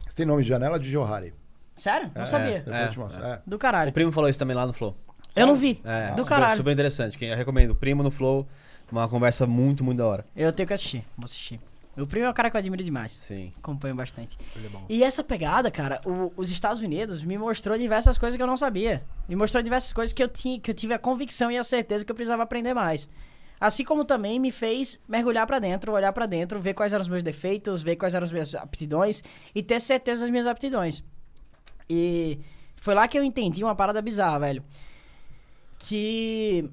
[0.09, 1.33] Você tem nome de janela de Johari.
[1.77, 2.11] Sério?
[2.15, 2.65] Não É, sabia.
[2.67, 3.23] É, mostro.
[3.23, 3.41] É.
[3.47, 3.93] Do O caralho.
[3.93, 4.97] primo falou isso também lá no Flow.
[5.35, 5.81] Eu não vi.
[5.85, 6.57] É, Do super, caralho.
[6.57, 7.19] super interessante.
[7.19, 8.49] Quem eu recomendo, o primo no Flow,
[8.91, 10.25] uma conversa muito, muito da hora.
[10.35, 11.05] Eu tenho que assistir.
[11.17, 11.61] Vou assistir.
[11.97, 13.13] Meu primo é um cara que eu admiro demais.
[13.13, 13.51] Sim.
[13.57, 14.37] Acompanho bastante.
[14.55, 14.85] Ele é bom.
[14.89, 18.57] E essa pegada, cara, o- os Estados Unidos me mostrou diversas coisas que eu não
[18.57, 19.03] sabia.
[19.29, 22.05] Me mostrou diversas coisas que eu, tinha, que eu tive a convicção e a certeza
[22.05, 23.09] que eu precisava aprender mais.
[23.59, 27.09] Assim como também me fez mergulhar pra dentro, olhar pra dentro, ver quais eram os
[27.09, 29.25] meus defeitos, ver quais eram as minhas aptidões
[29.55, 31.03] e ter certeza das minhas aptidões.
[31.89, 32.39] E
[32.77, 34.63] foi lá que eu entendi uma parada bizarra, velho.
[35.79, 36.69] Que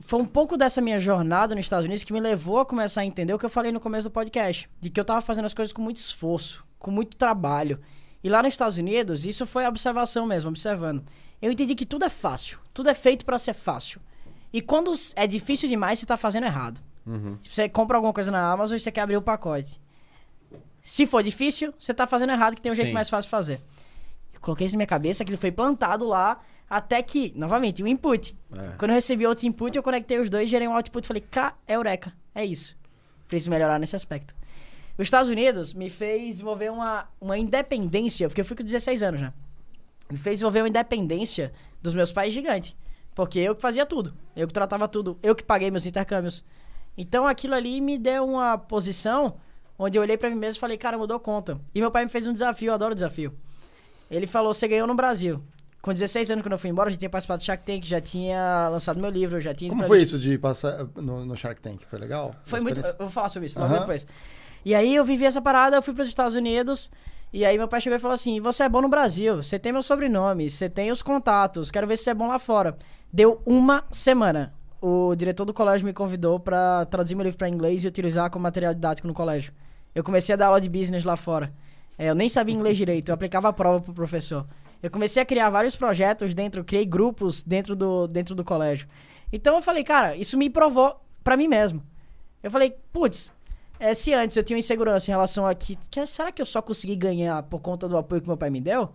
[0.00, 3.04] foi um pouco dessa minha jornada nos Estados Unidos que me levou a começar a
[3.04, 4.68] entender o que eu falei no começo do podcast.
[4.80, 7.80] De que eu tava fazendo as coisas com muito esforço, com muito trabalho.
[8.22, 11.04] E lá nos Estados Unidos, isso foi a observação mesmo, observando.
[11.40, 12.58] Eu entendi que tudo é fácil.
[12.72, 14.00] Tudo é feito pra ser fácil.
[14.52, 16.80] E quando é difícil demais, você tá fazendo errado.
[17.40, 19.80] Tipo, você compra alguma coisa na Amazon e você quer abrir o pacote.
[20.82, 22.94] Se for difícil, você tá fazendo errado, que tem um jeito Sim.
[22.94, 23.60] mais fácil de fazer.
[24.32, 28.36] Eu coloquei isso na minha cabeça, aquilo foi plantado lá, até que, novamente, o input.
[28.56, 28.76] É.
[28.78, 31.54] Quando eu recebi outro input, eu conectei os dois, gerei um output e falei, cá,
[31.66, 32.76] é eureka, é isso.
[33.26, 34.34] Preciso melhorar nesse aspecto.
[34.96, 39.20] Os Estados Unidos me fez desenvolver uma, uma independência, porque eu fui com 16 anos
[39.20, 39.32] já.
[40.10, 42.76] Me fez desenvolver uma independência dos meus pais gigante.
[43.14, 44.14] Porque eu que fazia tudo.
[44.34, 45.18] Eu que tratava tudo.
[45.22, 46.44] Eu que paguei meus intercâmbios.
[46.96, 49.36] Então aquilo ali me deu uma posição
[49.78, 51.60] onde eu olhei pra mim mesmo e falei, cara, mudou conta.
[51.74, 53.32] E meu pai me fez um desafio, eu adoro desafio.
[54.10, 55.42] Ele falou, você ganhou no Brasil.
[55.80, 58.00] Com 16 anos, quando eu fui embora, eu já tinha participado do Shark Tank, já
[58.00, 59.70] tinha lançado meu livro, já tinha...
[59.70, 61.82] Como foi isso de passar no, no Shark Tank?
[61.88, 62.34] Foi legal?
[62.44, 62.80] Foi muito.
[62.80, 63.80] Eu vou falar sobre isso logo Aham.
[63.80, 64.06] depois.
[64.64, 66.90] E aí eu vivi essa parada, eu fui pros Estados Unidos.
[67.32, 69.72] E aí meu pai chegou e falou assim: Você é bom no Brasil, você tem
[69.72, 72.76] meu sobrenome, você tem os contatos, quero ver se você é bom lá fora.
[73.12, 74.52] Deu uma semana.
[74.80, 78.42] O diretor do colégio me convidou pra traduzir meu livro pra inglês e utilizar como
[78.42, 79.52] material didático no colégio.
[79.94, 81.52] Eu comecei a dar aula de business lá fora.
[81.98, 84.46] É, eu nem sabia inglês direito, eu aplicava a prova pro professor.
[84.82, 88.88] Eu comecei a criar vários projetos dentro, criei grupos dentro do, dentro do colégio.
[89.32, 91.82] Então eu falei, cara, isso me provou pra mim mesmo.
[92.42, 93.32] Eu falei, putz,
[93.80, 96.62] é, se antes eu tinha insegurança em relação a que, que será que eu só
[96.62, 98.90] consegui ganhar por conta do apoio que meu pai me deu?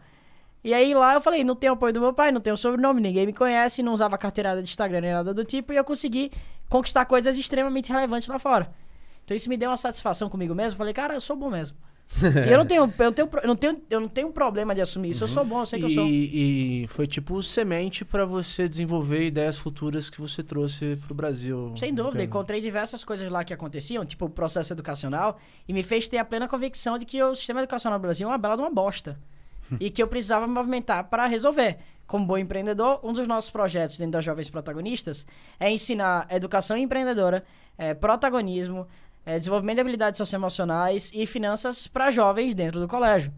[0.63, 3.25] E aí lá eu falei, não tenho apoio do meu pai, não tenho sobrenome, ninguém
[3.25, 6.31] me conhece, não usava carteirada de Instagram nem nada do tipo, e eu consegui
[6.69, 8.73] conquistar coisas extremamente relevantes lá fora.
[9.23, 10.77] Então isso me deu uma satisfação comigo mesmo.
[10.77, 11.77] Falei, cara, eu sou bom mesmo.
[12.47, 14.81] e eu não tenho, eu não tenho, eu não tenho, eu não tenho problema de
[14.81, 15.23] assumir isso.
[15.23, 16.05] Eu sou bom, eu sei que eu sou.
[16.05, 21.73] E, e foi tipo semente pra você desenvolver ideias futuras que você trouxe pro Brasil.
[21.77, 22.27] Sem dúvida, Entendo.
[22.27, 26.25] encontrei diversas coisas lá que aconteciam, tipo o processo educacional, e me fez ter a
[26.25, 29.17] plena convicção de que o sistema educacional no Brasil é uma bela de uma bosta.
[29.79, 31.77] e que eu precisava me movimentar para resolver.
[32.05, 35.25] Como bom empreendedor, um dos nossos projetos dentro das Jovens Protagonistas
[35.59, 37.43] é ensinar educação empreendedora,
[37.77, 38.87] eh, protagonismo,
[39.25, 43.33] eh, desenvolvimento de habilidades socioemocionais e finanças para jovens dentro do colégio.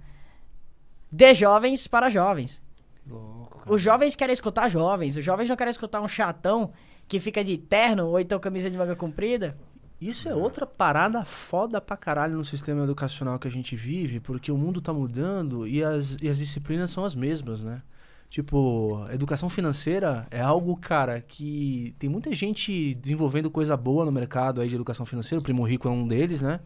[1.11, 2.61] De jovens para jovens.
[3.07, 3.61] Louco.
[3.67, 6.71] Os jovens querem escutar jovens, os jovens não querem escutar um chatão
[7.07, 9.57] que fica de terno ou então camisa de manga comprida.
[9.99, 14.51] Isso é outra parada foda pra caralho no sistema educacional que a gente vive, porque
[14.51, 17.81] o mundo tá mudando e as, e as disciplinas são as mesmas, né?
[18.29, 24.59] Tipo, educação financeira é algo, cara, que tem muita gente desenvolvendo coisa boa no mercado
[24.61, 26.59] aí de educação financeira, o Primo Rico é um deles, né?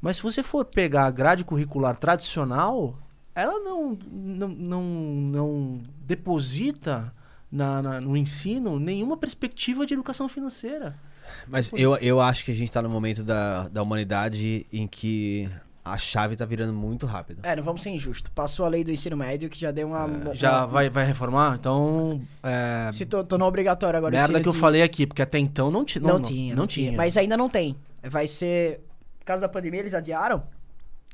[0.00, 2.98] Mas se você for pegar a grade curricular tradicional,
[3.34, 7.14] ela não, não, não, não deposita
[7.52, 10.94] na, na- no ensino nenhuma perspectiva de educação financeira.
[11.46, 15.48] Mas eu, eu acho que a gente tá no momento da, da humanidade em que
[15.84, 17.40] a chave tá virando muito rápido.
[17.42, 18.30] É, não vamos ser injustos.
[18.34, 20.04] Passou a lei do ensino médio que já deu uma.
[20.04, 21.56] uma- Já vai, vai reformar?
[21.58, 22.20] Então.
[22.42, 25.22] É, Se tor- tornou obrigatório agora o merda ensino que eu de- falei aqui, porque
[25.22, 26.54] até então não, ti, Não, não, tinha.
[26.54, 26.92] Não, tinha.
[26.92, 27.76] Mas ainda não tem.
[28.02, 28.80] Vai ser.
[29.18, 30.42] Por causa da pandemia, eles adiaram.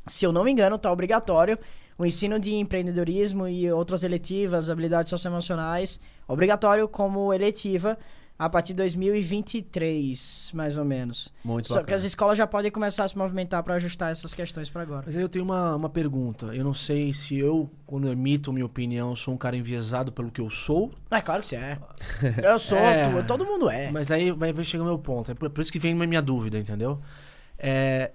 [0.07, 1.59] Se eu não me engano, tá obrigatório
[1.99, 5.99] o ensino de empreendedorismo e outras eletivas, habilidades socioemocionais,
[6.29, 7.99] obrigatório como eletiva
[8.39, 11.33] a partir de 2023, mais ou menos.
[11.45, 11.97] Muito Só que bacana.
[11.97, 15.05] as escolas já podem começar a se movimentar para ajustar essas questões para agora.
[15.07, 16.47] Mas aí eu tenho uma, uma pergunta.
[16.55, 20.41] Eu não sei se eu, quando emito minha opinião, sou um cara enviesado pelo que
[20.41, 20.93] eu sou.
[21.11, 21.79] É claro que você é.
[22.43, 23.11] Eu sou, É.
[23.23, 23.91] tu, todo mundo é.
[23.91, 25.31] Mas aí vai, vai chegar o meu ponto.
[25.31, 27.01] É por, por isso que vem a minha dúvida, entendeu?
[27.59, 28.13] É,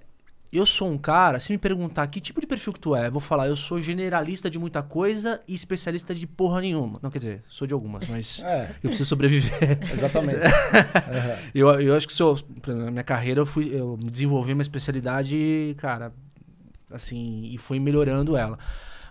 [0.58, 3.12] eu sou um cara, se me perguntar que tipo de perfil que tu é, eu
[3.12, 7.00] vou falar, eu sou generalista de muita coisa e especialista de porra nenhuma.
[7.02, 9.80] Não, quer dizer, sou de algumas, mas É, eu preciso sobreviver.
[9.94, 10.40] exatamente.
[11.54, 16.12] Eu, eu acho que sou, na minha carreira eu fui, eu desenvolvi uma especialidade, cara,
[16.90, 18.58] assim, e fui melhorando ela.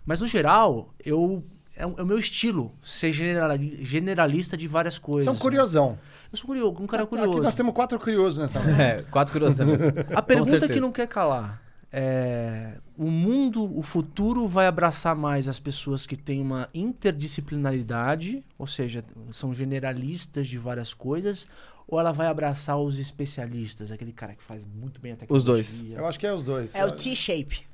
[0.04, 1.44] Mas no geral, eu
[1.80, 5.24] é, o é o meu estilo ser generali- generalista de várias coisas.
[5.24, 5.40] Você é um né?
[5.40, 5.98] curiosão.
[6.32, 7.32] Eu sou curioso, um cara curioso.
[7.32, 8.58] Aqui nós temos quatro curiosos nessa.
[8.80, 9.80] É, quatro curiosidades.
[10.14, 15.58] A pergunta que não quer calar é: o mundo, o futuro vai abraçar mais as
[15.58, 21.48] pessoas que têm uma interdisciplinaridade, ou seja, são generalistas de várias coisas,
[21.88, 25.52] ou ela vai abraçar os especialistas, aquele cara que faz muito bem a tecnologia?
[25.52, 25.90] Os dois.
[25.92, 26.74] Eu acho que é os dois.
[26.74, 27.66] É o T-shape.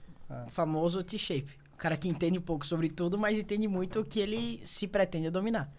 [0.46, 1.65] O famoso T-shape.
[1.76, 4.88] O cara que entende um pouco sobre tudo, mas entende muito o que ele se
[4.88, 5.70] pretende dominar.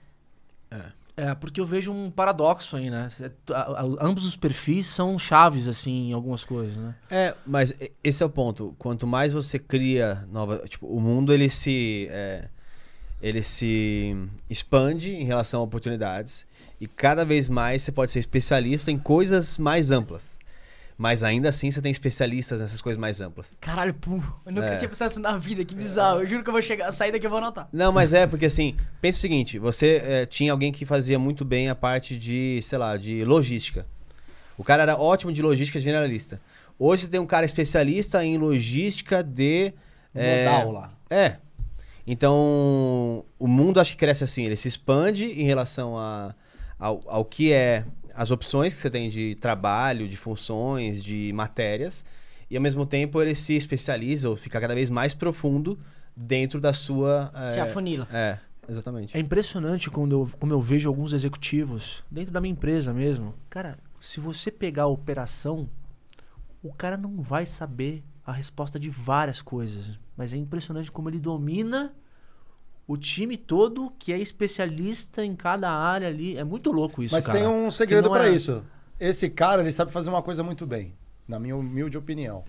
[1.16, 3.10] É, porque eu vejo um paradoxo aí, né?
[3.50, 6.94] A- a- Ambos os perfis são chaves, assim, em algumas coisas, né?
[7.10, 8.76] É, mas esse é o ponto.
[8.78, 12.48] Quanto mais você cria nova, tipo, o mundo ele se é,
[13.20, 14.16] ele se
[14.48, 16.46] expande em relação a oportunidades
[16.80, 20.37] e cada vez mais você pode ser especialista em coisas mais amplas.
[20.98, 23.46] Mas ainda assim você tem especialistas nessas coisas mais amplas.
[23.62, 24.20] Caralho, pô.
[24.46, 24.78] Eu nunca É.
[24.78, 26.22] tinha pensado isso na vida, que bizarro.
[26.22, 27.70] Eu juro que eu vou chegar, sair daqui e vou anotar.
[27.72, 31.46] Não, mas é porque assim, pensa o seguinte, você é, tinha alguém que fazia muito
[31.46, 33.86] bem a parte de, sei lá, de logística.
[34.58, 36.42] O cara era ótimo de logística generalista.
[36.80, 39.72] Hoje você tem um cara especialista em logística de
[40.16, 40.88] é, Modal lá.
[41.12, 41.36] É.
[42.08, 46.34] Então, o mundo acho que cresce assim, ele se expande em relação a,
[46.80, 47.84] ao, ao que é
[48.18, 52.04] as opções que você tem de trabalho, de funções, de matérias,
[52.50, 55.80] e ao mesmo tempo ele se especializa ou fica cada vez mais profundo
[56.16, 57.32] dentro da sua.
[57.54, 58.08] Se é, afunila.
[58.12, 59.16] É, exatamente.
[59.16, 63.36] É impressionante quando eu, como eu vejo alguns executivos, dentro da minha empresa mesmo.
[63.50, 65.70] Cara, se você pegar a operação,
[66.64, 69.92] o cara não vai saber a resposta de várias coisas.
[70.16, 71.94] Mas é impressionante como ele domina
[72.88, 76.38] o time todo, que é especialista em cada área ali.
[76.38, 77.40] É muito louco isso, Mas cara.
[77.40, 78.64] tem um segredo pra é- isso.
[79.00, 80.96] Esse cara, ele sabe fazer uma coisa muito bem,
[81.28, 82.44] na minha humilde opinião.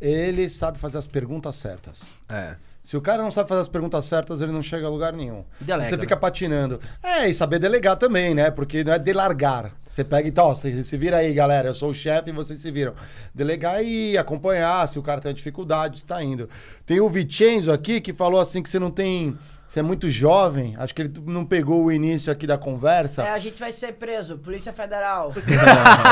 [0.00, 2.06] Ele sabe fazer as perguntas certas.
[2.28, 2.56] É.
[2.82, 5.44] Se o cara não sabe fazer as perguntas certas, ele não chega a lugar nenhum.
[5.60, 6.00] Delega, você né?
[6.02, 6.80] fica patinando.
[7.02, 8.48] É, e saber delegar também, né?
[8.48, 9.72] Porque não é delargar.
[9.90, 11.68] Você pega e tal, você se vira aí, galera.
[11.68, 12.94] Eu sou o chefe e vocês se viram.
[13.34, 16.48] Delegar e acompanhar se o cara tem uma dificuldade, está indo.
[16.86, 19.36] Tem o Vicenzo aqui que falou assim que você não tem.
[19.68, 20.74] Você é muito jovem.
[20.78, 23.24] Acho que ele não pegou o início aqui da conversa.
[23.24, 25.32] É, a gente vai ser preso, Polícia Federal.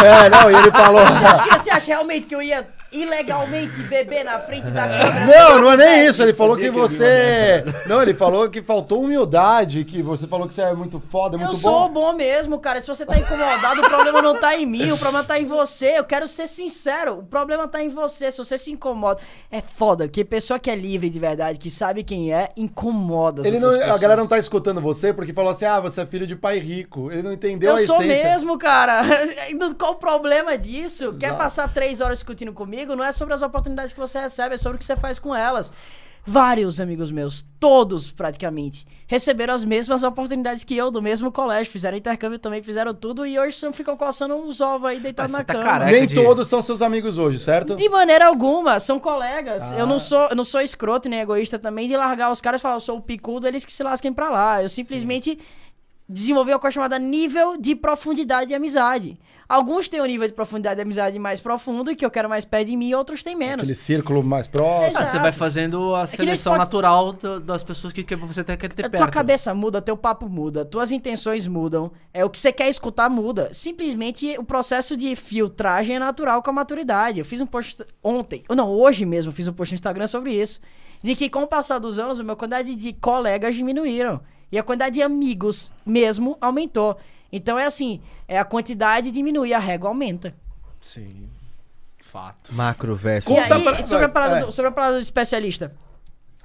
[0.04, 1.04] É, não, e ele falou.
[1.06, 5.26] Você acha, que, você acha realmente que eu ia ilegalmente beber na frente da câmera?
[5.26, 6.22] Não, não é nem isso.
[6.22, 7.64] Ele falou que você.
[7.86, 11.38] Não, ele falou que faltou humildade, que você falou que você é muito foda, é
[11.38, 12.12] muito Eu sou bom.
[12.12, 12.80] bom mesmo, cara.
[12.80, 15.98] Se você tá incomodado, o problema não tá em mim, o problema tá em você.
[15.98, 18.30] Eu quero ser sincero, o problema tá em você.
[18.30, 22.02] Se você se incomoda, é foda, porque pessoa que é livre de verdade, que sabe
[22.02, 25.64] quem é, incomoda as Ele não, a galera não tá escutando você porque falou assim:
[25.64, 27.10] ah, você é filho de pai rico.
[27.10, 28.30] Ele não entendeu Eu a sou essência.
[28.30, 29.02] mesmo, cara.
[29.78, 31.14] Qual o problema disso?
[31.14, 31.38] Quer Exato.
[31.42, 32.83] passar três horas discutindo comigo?
[32.96, 35.34] Não é sobre as oportunidades que você recebe, é sobre o que você faz com
[35.34, 35.72] elas.
[36.26, 41.70] Vários amigos meus, todos praticamente, receberam as mesmas oportunidades que eu, do mesmo colégio.
[41.70, 45.38] Fizeram intercâmbio também, fizeram tudo e hoje são, ficam coçando os ovos aí deitados Ah,
[45.38, 45.64] na tá cama.
[45.64, 45.90] careca.
[45.92, 47.76] Nem de- todos são seus amigos hoje, certo?
[47.76, 49.70] De maneira alguma, são colegas.
[49.70, 49.76] Ah.
[49.78, 52.62] Eu não sou, eu não sou escroto nem egoísta também de largar os caras e
[52.62, 54.62] falar, eu sou o picudo, eles que se lasquem pra lá.
[54.62, 55.38] Eu simplesmente
[56.08, 59.18] desenvolvi uma coisa chamada nível de profundidade de amizade.
[59.48, 62.44] Alguns têm um nível de profundidade de amizade mais profundo e que eu quero mais
[62.44, 63.62] perto de mim, outros têm menos.
[63.64, 65.00] Aquele círculo mais próximo.
[65.02, 68.68] Ah, você vai fazendo a seleção natural da- das pessoas que, que você tem que
[68.68, 69.02] ter A perto.
[69.02, 73.10] tua cabeça muda, teu papo muda, tuas intenções mudam, é o que você quer escutar
[73.10, 73.50] muda.
[73.52, 77.18] Simplesmente o processo de filtragem é natural com a maturidade.
[77.18, 80.32] Eu fiz um post ontem, ou não, hoje mesmo, fiz um post no Instagram sobre
[80.32, 80.60] isso,
[81.02, 84.62] de que com o passar dos anos, a minha quantidade de colegas diminuíram e a
[84.62, 86.96] quantidade de amigos mesmo aumentou.
[87.36, 90.32] Então é assim, é a quantidade diminui, a régua aumenta.
[90.80, 91.28] Sim.
[92.00, 92.54] Fato.
[92.54, 93.34] Macro versus.
[93.34, 94.44] E aí, pra- sobre, a parada é.
[94.44, 95.74] do, sobre a parada do especialista.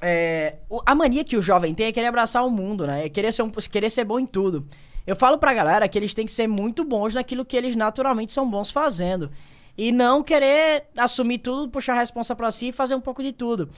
[0.02, 0.56] É,
[0.86, 3.06] a mania que o jovem tem é querer abraçar o mundo, né?
[3.06, 4.66] É querer ser, um- querer ser bom em tudo.
[5.06, 8.32] Eu falo pra galera que eles têm que ser muito bons naquilo que eles naturalmente
[8.32, 9.30] são bons fazendo.
[9.78, 13.32] E não querer assumir tudo, puxar a responsa pra si e fazer um pouco de
[13.32, 13.70] tudo.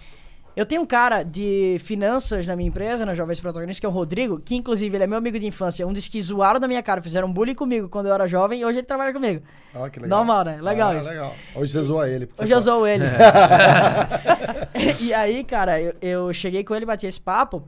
[0.55, 3.91] Eu tenho um cara de finanças na minha empresa, na Jovens Protagonistas, que é o
[3.91, 5.87] Rodrigo, que inclusive ele é meu amigo de infância.
[5.87, 8.65] Um dos que zoaram da minha cara, fizeram bullying comigo quando eu era jovem e
[8.65, 9.41] hoje ele trabalha comigo.
[9.73, 10.17] Ah, que legal.
[10.19, 10.59] Normal, né?
[10.61, 11.09] Legal Ah, isso.
[11.09, 11.35] legal.
[11.55, 12.29] Hoje você zoa ele.
[12.37, 13.05] Hoje eu sou ele.
[14.99, 17.63] e aí, cara, eu, eu cheguei com ele, bati esse papo.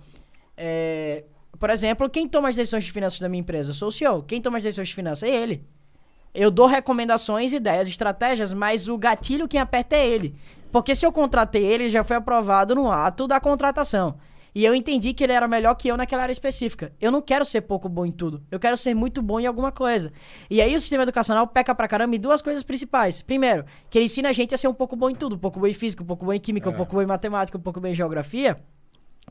[0.58, 1.24] É,
[1.58, 3.70] por exemplo, quem toma as decisões de finanças da minha empresa?
[3.70, 4.22] Eu sou o CEO.
[4.24, 5.66] Quem toma as decisões de finanças é ele.
[6.34, 10.36] Eu dou recomendações, ideias, estratégias, mas o gatilho quem aperta é ele.
[10.74, 14.18] Porque se eu contratei ele, já foi aprovado no ato da contratação.
[14.56, 16.92] E eu entendi que ele era melhor que eu naquela área específica.
[17.00, 18.42] Eu não quero ser pouco bom em tudo.
[18.50, 20.12] Eu quero ser muito bom em alguma coisa.
[20.50, 23.22] E aí o sistema educacional peca pra caramba em duas coisas principais.
[23.22, 25.36] Primeiro, que ele ensina a gente a ser um pouco bom em tudo.
[25.36, 27.56] Um pouco bom em física, um pouco bom em química, um pouco bom em matemática,
[27.56, 28.60] um pouco bom em geografia.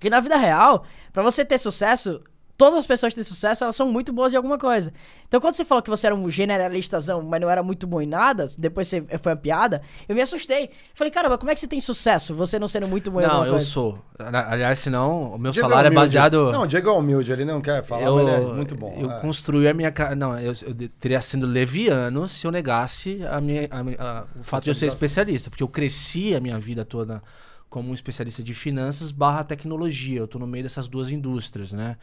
[0.00, 2.22] Que na vida real, pra você ter sucesso,
[2.62, 4.92] todas as pessoas que têm sucesso, elas são muito boas em alguma coisa.
[5.26, 8.06] Então, quando você falou que você era um generalistazão, mas não era muito bom em
[8.06, 10.70] nada, depois você foi uma piada, eu me assustei.
[10.94, 13.30] Falei, caramba, como é que você tem sucesso, você não sendo muito bom em Não,
[13.30, 13.66] alguma eu coisa?
[13.66, 13.98] sou.
[14.16, 16.06] Aliás, senão, o meu Diego salário é humilde.
[16.06, 16.52] baseado.
[16.52, 18.94] Não, o Diego é humilde, ele não quer falar, eu, mas ele é muito bom.
[18.96, 19.18] Eu é.
[19.20, 19.92] construí a minha.
[20.16, 24.62] Não, eu, eu teria sido leviano se eu negasse a minha, a a- o fato
[24.64, 25.50] de eu ser especialista.
[25.50, 27.20] Porque eu cresci a minha vida toda
[27.68, 30.20] como um especialista de finanças barra tecnologia.
[30.20, 31.96] Eu tô no meio dessas duas indústrias, né?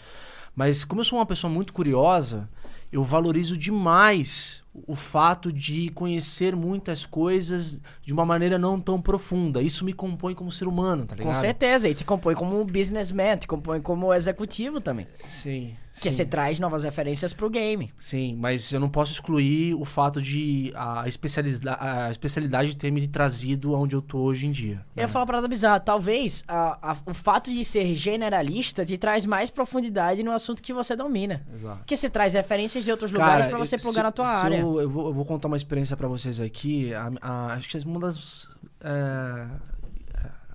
[0.56, 2.50] Mas como eu sou uma pessoa muito curiosa,
[2.92, 9.62] eu valorizo demais o fato de conhecer muitas coisas de uma maneira não tão profunda.
[9.62, 11.34] Isso me compõe como ser humano, tá ligado?
[11.34, 15.08] Com certeza, e te compõe como um businessman, te compõe como executivo também.
[15.28, 15.76] Sim.
[16.00, 16.18] Porque sim.
[16.18, 17.92] você traz novas referências pro game.
[18.00, 23.06] Sim, mas eu não posso excluir o fato de a, especializa- a especialidade ter me
[23.08, 24.76] trazido aonde eu tô hoje em dia.
[24.96, 25.12] Eu ia né?
[25.12, 25.80] falar uma parada bizarra.
[25.80, 30.72] Talvez a- a- o fato de ser generalista te traz mais profundidade no assunto que
[30.74, 31.46] você domina.
[31.54, 31.80] Exato.
[31.80, 34.58] Porque você traz referências de outros lugares pra você se- plugar na tua área.
[34.60, 36.92] Eu, eu vou, eu vou contar uma experiência pra vocês aqui.
[37.22, 38.48] Acho que é uma das
[38.82, 39.48] é,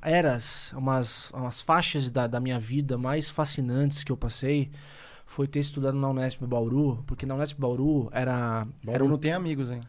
[0.03, 4.71] eras, umas, umas faixas da, da minha vida mais fascinantes que eu passei
[5.35, 9.19] foi ter estudado na Unesp Bauru, porque na Unesp Bauru era, Bauru era um não
[9.19, 9.81] tem amigos, hein?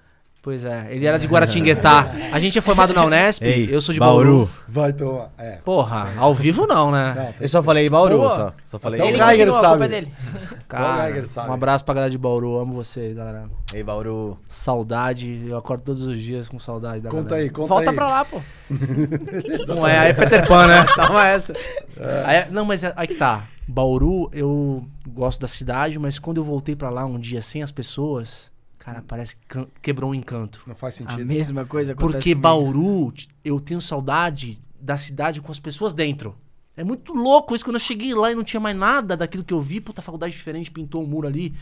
[0.46, 2.08] Pois é, ele era de Guaratinguetá.
[2.32, 4.48] A gente é formado na Unesp, Ei, eu sou de Bauru.
[4.68, 5.32] Vai tomar.
[5.40, 5.54] É.
[5.66, 7.16] Porra, ao vivo não, né?
[7.18, 8.30] Não, Eu só falei Bauru, Pô.
[8.30, 8.54] só.
[8.64, 9.00] Só falei.
[9.00, 9.86] Então Ele o Geiger continua, a culpa sabe.
[9.86, 10.14] é dele.
[10.68, 11.50] Cara, Geiger sabe.
[11.50, 13.46] um abraço pra galera de Bauru, amo vocês, galera.
[13.74, 14.38] Ei, Bauru.
[14.48, 17.44] Saudade, eu acordo todos os dias com saudade da Conta galera.
[17.44, 17.96] aí, conta Volta aí.
[17.96, 18.40] pra lá, pô.
[19.68, 20.86] Não é, aí é Peter Pan, né?
[20.96, 21.54] Toma essa.
[22.26, 23.46] Aí é- não, mas é- aí que tá.
[23.68, 27.72] Bauru, eu gosto da cidade, mas quando eu voltei pra lá um dia sem as
[27.72, 28.52] pessoas,
[28.86, 30.62] cara, parece que quebrou um encanto.
[30.68, 31.26] Não faz A sentido.
[31.26, 32.41] mesma coisa acontece Porque comigo.
[32.41, 33.14] Bauru,
[33.44, 36.36] eu tenho saudade da cidade com as pessoas dentro.
[36.78, 37.64] É muito louco isso.
[37.64, 40.34] Quando eu cheguei lá e não tinha mais nada daquilo que eu vi, puta, faculdade
[40.34, 41.56] diferente, pintou um muro ali,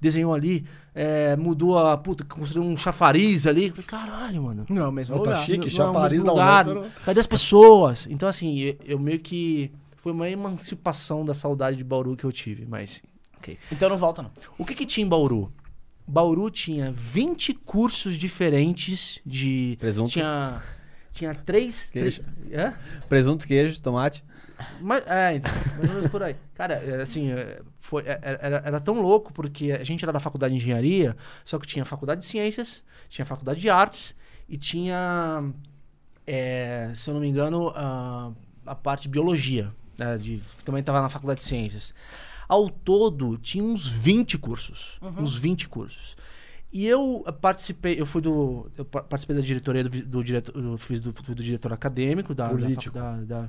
[0.00, 1.98] desenhou ali, é, mudou a.
[1.98, 3.64] Puta, construiu um chafariz ali.
[3.66, 4.64] Eu Falei, caralho, mano.
[4.70, 5.44] Não, é o mesmo tá lugar.
[5.44, 6.68] chique, Não- não é chafariz mesmo da lugar.
[6.68, 8.06] Unesp, Cadê as pessoas?
[8.08, 9.70] Então, assim, eu, eu meio que.
[9.96, 13.02] Foi uma emancipação da saudade de Bauru que eu tive, mas.
[13.38, 13.58] Ok.
[13.72, 14.30] Então não volta, não.
[14.56, 15.52] O que, que tinha em Bauru?
[16.10, 19.76] Bauru tinha 20 cursos diferentes de.
[19.78, 20.10] Presunto.
[20.10, 20.60] Tinha.
[21.12, 21.84] Tinha três.
[21.92, 22.22] Queijo.
[22.22, 22.74] três- é?
[23.08, 24.24] Presunto, queijo, tomate.
[24.80, 26.36] Mas, é, então, mais ou menos por aí.
[26.54, 30.20] Cara, é, assim, é, foi, é, era, era tão louco porque a gente era da
[30.20, 34.14] faculdade de engenharia, só que tinha faculdade de ciências, tinha faculdade de artes
[34.48, 35.50] e tinha,
[36.26, 38.32] é, se eu não me engano, a,
[38.66, 41.94] a parte de biologia, né, de, que também estava na faculdade de ciências.
[42.50, 44.98] Ao todo, tinha uns 20 cursos.
[45.22, 46.16] Uns 20 cursos.
[46.72, 48.70] E eu participei, eu fui do.
[48.78, 50.54] Eu pa- participei da diretoria do, do diretor.
[50.56, 52.44] Eu fiz do, fui do diretor acadêmico da.
[52.44, 52.94] da Político.
[52.98, 53.48] Da, da-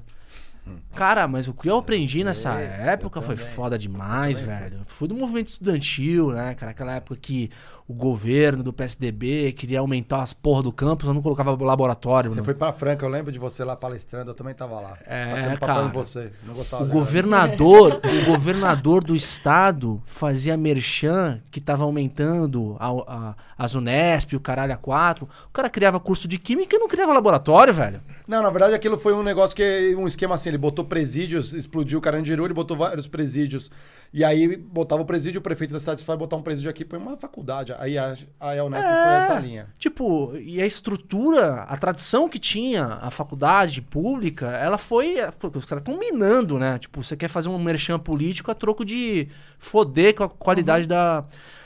[0.93, 4.81] Cara, mas o que eu aprendi nessa época foi foda demais, velho.
[4.85, 6.71] Fui do movimento estudantil, né, cara?
[6.71, 7.49] Aquela época que
[7.91, 12.31] o governo do PSDB queria aumentar as porra do campus, eu não colocava laboratório.
[12.31, 12.45] Você não.
[12.45, 14.97] foi pra Franca, eu lembro de você lá palestrando, eu também tava lá.
[15.05, 15.89] É, cara.
[15.89, 16.31] você.
[16.80, 24.34] O governador, o governador do estado fazia merchan que tava aumentando a, a- as Unesp,
[24.35, 25.27] o caralho a quatro.
[25.49, 28.01] O cara criava curso de química e não criava laboratório, velho.
[28.27, 29.93] Não, na verdade aquilo foi um negócio que.
[29.97, 33.69] Um esquema assim, ele botou presídios, explodiu o Carandiru, ele botou vários presídios.
[34.13, 36.99] E aí botava o presídio, o prefeito da cidade vai botar um presídio aqui, põe
[36.99, 37.73] uma faculdade.
[37.81, 39.67] Aí a, a Unesp foi essa linha.
[39.79, 45.15] Tipo, e a estrutura, a tradição que tinha a faculdade pública, ela foi.
[45.39, 46.77] Porque os caras estão minando, né?
[46.77, 49.27] Tipo, você quer fazer um merchan político a troco de
[49.57, 51.25] foder com a qualidade da.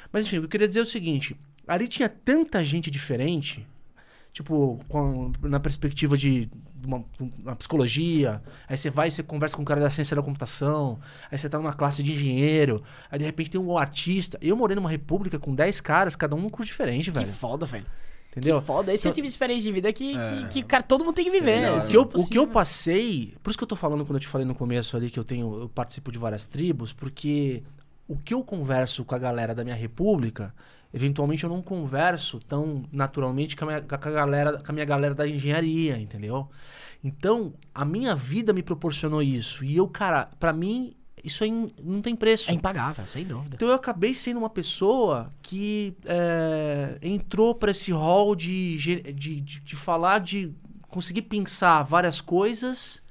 [0.10, 1.36] Mas enfim, eu queria dizer é o seguinte:
[1.68, 3.68] ali tinha tanta gente diferente,
[4.36, 6.50] tipo, com- na perspectiva de
[6.86, 7.02] uma,
[7.42, 11.00] uma psicologia, aí você vai e você conversa com um cara da ciência da computação,
[11.32, 14.38] aí você tá numa classe de engenheiro, aí de repente tem um artista.
[14.42, 17.32] Eu morei numa república com 10 caras, cada um num curso diferente, Que velho.
[17.32, 17.86] foda, velho.
[18.30, 18.60] Entendeu?
[18.60, 18.94] Que foda.
[18.94, 21.16] Esse é o Então- tipo de experiência de vida que, que, que, cara, todo mundo
[21.16, 21.62] tem que viver.
[21.78, 24.06] Isso O que, eu, é o que eu passei, por isso que eu tô falando
[24.06, 26.92] quando eu te falei no começo ali que eu tenho, eu participo de várias tribos,
[26.92, 27.64] porque
[28.06, 30.54] o que eu converso com a galera da minha república,
[30.96, 34.86] eventualmente eu não converso tão naturalmente com a minha, com a galera, com a minha
[34.86, 36.50] galera da engenharia, entendeu?
[37.04, 39.66] Então, a minha vida me proporcionou isso.
[39.66, 41.52] E eu, cara, pra mim, isso aí
[41.84, 42.50] não tem preço.
[42.50, 43.58] É impagável, sem dúvida.
[43.58, 49.42] Então eu acabei sendo uma pessoa que é, entrou para esse hall de, de, de,
[49.42, 50.54] de falar, de
[50.88, 53.04] conseguir pensar várias coisas,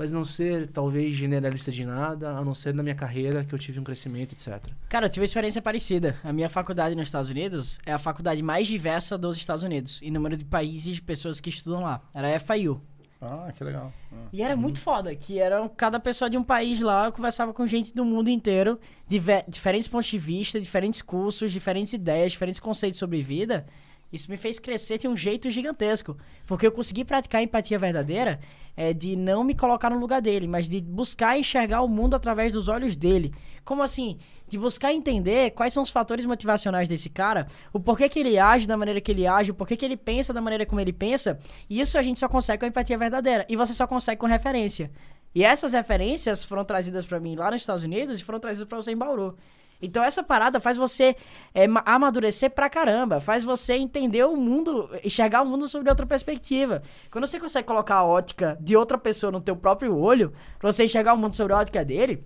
[0.00, 3.58] mas não ser talvez generalista de nada, a não ser na minha carreira que eu
[3.58, 4.58] tive um crescimento, etc.
[4.88, 6.16] Cara, eu tive uma experiência parecida.
[6.24, 10.10] A minha faculdade nos Estados Unidos é a faculdade mais diversa dos Estados Unidos, em
[10.10, 12.00] número de países de pessoas que estudam lá.
[12.14, 12.80] Era a FIU.
[13.20, 13.92] Ah, que legal.
[14.32, 17.66] E era muito foda, que era cada pessoa de um país lá, eu conversava com
[17.66, 22.98] gente do mundo inteiro, diver- diferentes pontos de vista, diferentes cursos, diferentes ideias, diferentes conceitos
[22.98, 23.66] sobre vida.
[24.12, 26.16] Isso me fez crescer de um jeito gigantesco.
[26.46, 28.40] Porque eu consegui praticar a empatia verdadeira
[28.76, 32.52] é, de não me colocar no lugar dele, mas de buscar enxergar o mundo através
[32.52, 33.32] dos olhos dele.
[33.64, 34.18] Como assim?
[34.48, 38.66] De buscar entender quais são os fatores motivacionais desse cara, o porquê que ele age
[38.66, 41.38] da maneira que ele age, o porquê que ele pensa da maneira como ele pensa.
[41.68, 43.46] E isso a gente só consegue com a empatia verdadeira.
[43.48, 44.90] E você só consegue com referência.
[45.32, 48.76] E essas referências foram trazidas pra mim lá nos Estados Unidos e foram trazidas pra
[48.76, 49.36] você em Bauru.
[49.82, 51.16] Então essa parada faz você
[51.54, 56.06] é, ma- amadurecer pra caramba, faz você entender o mundo, enxergar o mundo sobre outra
[56.06, 56.82] perspectiva.
[57.10, 60.84] Quando você consegue colocar a ótica de outra pessoa no teu próprio olho, pra você
[60.84, 62.22] enxergar o mundo sobre a ótica dele,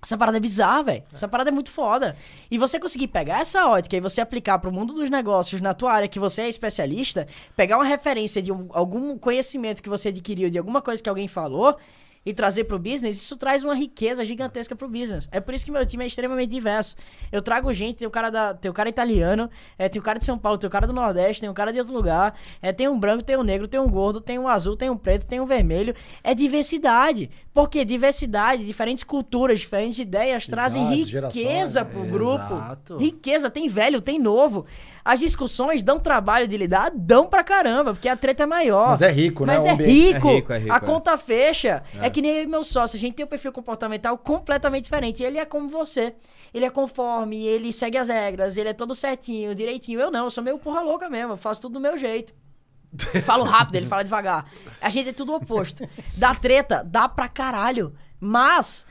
[0.00, 1.02] essa parada é bizarra, velho.
[1.12, 2.16] Essa parada é muito foda.
[2.48, 5.92] E você conseguir pegar essa ótica e você aplicar pro mundo dos negócios na tua
[5.92, 10.48] área que você é especialista, pegar uma referência de um- algum conhecimento que você adquiriu,
[10.50, 11.76] de alguma coisa que alguém falou,
[12.28, 15.26] e trazer pro business, isso traz uma riqueza gigantesca pro business.
[15.32, 16.94] É por isso que meu time é extremamente diverso.
[17.32, 19.48] Eu trago gente, tem o cara da, tem o cara italiano,
[19.78, 21.72] é, tem o cara de São Paulo, tem o cara do Nordeste, tem o cara
[21.72, 24.46] de outro lugar, é, tem um branco, tem um negro, tem um gordo, tem um
[24.46, 25.94] azul, tem um preto, tem um vermelho.
[26.22, 27.30] É diversidade.
[27.58, 32.06] Porque diversidade, diferentes culturas, diferentes ideias trazem riqueza gerações, pro é.
[32.06, 32.54] grupo.
[32.54, 32.96] Exato.
[32.98, 34.64] Riqueza, tem velho, tem novo.
[35.04, 38.90] As discussões dão trabalho de lidar, dão pra caramba, porque a treta é maior.
[38.90, 39.54] Mas é rico, né?
[39.54, 40.28] Mas O é rico.
[40.28, 40.80] É rico, é rico, a é.
[40.80, 41.82] conta fecha.
[42.00, 42.10] É.
[42.10, 42.96] que nem eu e meu sócio.
[42.96, 45.22] A gente tem um perfil comportamental completamente diferente.
[45.22, 46.14] Ele é como você.
[46.52, 50.00] Ele é conforme, ele segue as regras, ele é todo certinho, direitinho.
[50.00, 51.32] Eu não, eu sou meio porra louca mesmo.
[51.32, 52.32] Eu faço tudo do meu jeito.
[53.24, 54.50] Falo rápido, ele fala devagar.
[54.80, 55.88] A gente é tudo oposto.
[56.16, 57.94] Dá treta, dá pra caralho.
[58.20, 58.86] Mas,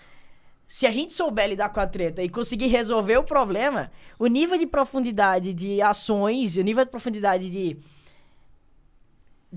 [0.68, 4.58] se a gente souber lidar com a treta e conseguir resolver o problema, o nível
[4.58, 7.78] de profundidade de ações, o nível de profundidade de.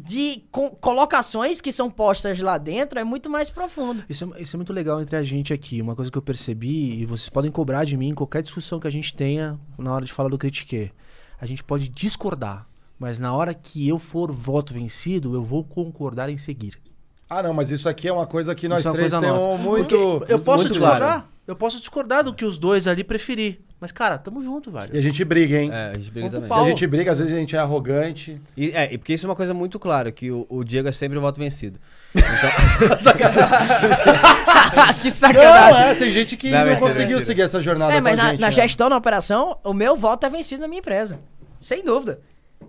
[0.04, 4.02] De co- colocações que são postas lá dentro é muito mais profundo.
[4.08, 5.80] Isso é, isso é muito legal entre a gente aqui.
[5.82, 8.86] Uma coisa que eu percebi, e vocês podem cobrar de mim em qualquer discussão que
[8.86, 10.90] a gente tenha na hora de falar do Critique.
[11.40, 12.66] A gente pode discordar,
[12.98, 16.78] mas na hora que eu for voto vencido, eu vou concordar em seguir.
[17.28, 19.56] Ah, não, mas isso aqui é uma coisa que nós Isso é três temos nossa.
[19.62, 19.94] muito.
[20.28, 20.98] Eu posso muito discordar?
[20.98, 21.24] claro.
[21.46, 23.60] Eu posso discordar do que os dois ali preferir.
[23.80, 24.94] Mas, cara, tamo junto, velho.
[24.94, 25.70] E a gente briga, hein?
[25.72, 26.62] É, a gente briga Vamos também.
[26.64, 28.38] E a gente briga, às vezes a gente é arrogante.
[28.54, 30.92] E, é, e porque isso é uma coisa muito clara, que o, o Diego é
[30.92, 31.78] sempre o voto vencido.
[35.00, 35.82] que Não, sacanagem.
[35.90, 37.24] é, tem gente que Não, não, mentira, conseguiu mentira.
[37.24, 38.40] seguir essa jornada É, com mas a na, gente.
[38.40, 38.52] na né?
[38.52, 41.18] gestão, na operação, o meu voto é vencido na minha empresa.
[41.60, 42.20] Sem dúvida.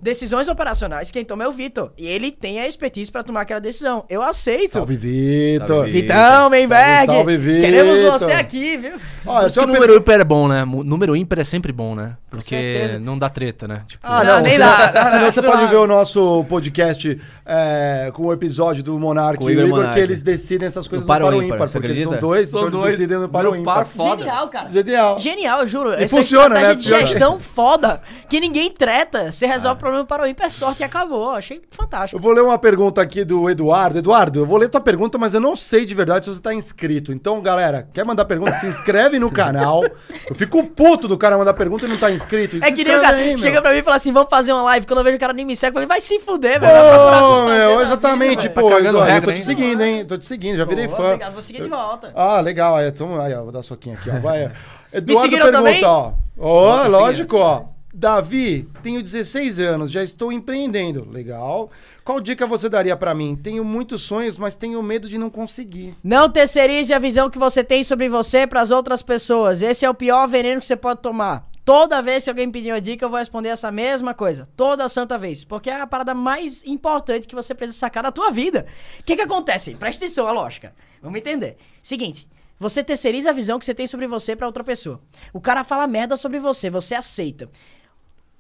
[0.02, 1.91] Decisões operacionais, quem toma é o Vitor.
[1.98, 4.03] E ele tem a expertise pra tomar aquela decisão.
[4.10, 4.73] Eu aceito.
[4.73, 5.86] Salve, Vitor.
[5.86, 7.06] Vitão, Menberg.
[7.06, 7.61] Salve, salve, Vitor.
[7.61, 8.94] Queremos você aqui, viu?
[9.26, 10.65] Olha, que uma número ímpar é bom, né?
[10.65, 12.18] Número ímpar é sempre bom, né?
[12.32, 13.84] Porque não dá treta, né?
[13.86, 18.10] Tipo, Ah, Não, não, nem dá, senão não, você pode ver o nosso podcast é,
[18.14, 19.94] com o episódio do Monark o e Igor Monark.
[19.94, 22.03] que eles decidem essas coisas No no par ou par ímpar, ímpar, você porque são
[22.03, 22.22] acredita?
[22.22, 22.86] dois, São então dois.
[22.88, 23.76] eles decidem no par ou ímpar.
[23.76, 24.22] par foda.
[24.23, 24.69] Genial, cara.
[24.69, 25.19] Genial.
[25.19, 25.91] Genial, eu juro.
[25.91, 27.03] E Essa funciona, estratégia né?
[27.03, 29.32] de gestão foda, que ninguém treta.
[29.32, 31.31] Você resolve o problema para o ímpar, é sorte e acabou.
[31.31, 32.22] Achei Eu fantástico.
[32.22, 33.99] vou ler uma pergunta aqui do Eduardo.
[33.99, 36.53] Eduardo, eu vou ler tua pergunta, mas eu não sei de verdade se você tá
[36.53, 37.11] inscrito.
[37.11, 38.53] Então, galera, quer mandar pergunta?
[38.53, 39.84] Se inscreve no canal.
[40.30, 42.57] Eu fico puto do cara mandar pergunta e não tá inscrito.
[42.61, 43.38] É Se que nem o cara aí, meu.
[43.39, 44.85] chega pra mim e fala assim: vamos fazer uma live.
[44.85, 46.73] Quando eu vejo o cara nem me segue, eu falei, vai se fuder, velho.
[46.73, 48.47] Ô, meu, exatamente.
[48.47, 49.43] vida, Pô, Tá Eduardo, eu regra, tô te hein?
[49.45, 50.05] seguindo, hein?
[50.05, 50.97] Tô te seguindo, já virei velho.
[50.97, 51.05] fã.
[51.07, 52.11] Obrigado, vou seguir de volta.
[52.15, 52.76] Ah, legal.
[52.76, 54.19] Aí, então, aí, ó, vou dar soquinho aqui, ó.
[54.19, 54.51] Vai.
[54.93, 55.85] Eduardo seguiram pergunta, também?
[55.85, 56.11] ó.
[56.38, 57.63] Ó, Bota lógico, ó.
[57.93, 61.07] Davi, tenho 16 anos, já estou empreendendo.
[61.09, 61.69] Legal.
[62.03, 63.35] Qual dica você daria pra mim?
[63.35, 65.95] Tenho muitos sonhos, mas tenho medo de não conseguir.
[66.03, 69.61] Não terceirize a visão que você tem sobre você pras outras pessoas.
[69.61, 71.49] Esse é o pior veneno que você pode tomar.
[71.63, 74.49] Toda vez que alguém pedir uma dica, eu vou responder essa mesma coisa.
[74.55, 75.43] Toda santa vez.
[75.43, 78.65] Porque é a parada mais importante que você precisa sacar da tua vida.
[78.99, 79.76] O que que acontece?
[79.76, 80.73] Presta atenção, a lógica.
[81.01, 81.57] Vamos entender.
[81.84, 82.27] Seguinte.
[82.59, 85.01] Você terceiriza a visão que você tem sobre você pra outra pessoa.
[85.34, 87.49] O cara fala merda sobre você, você aceita.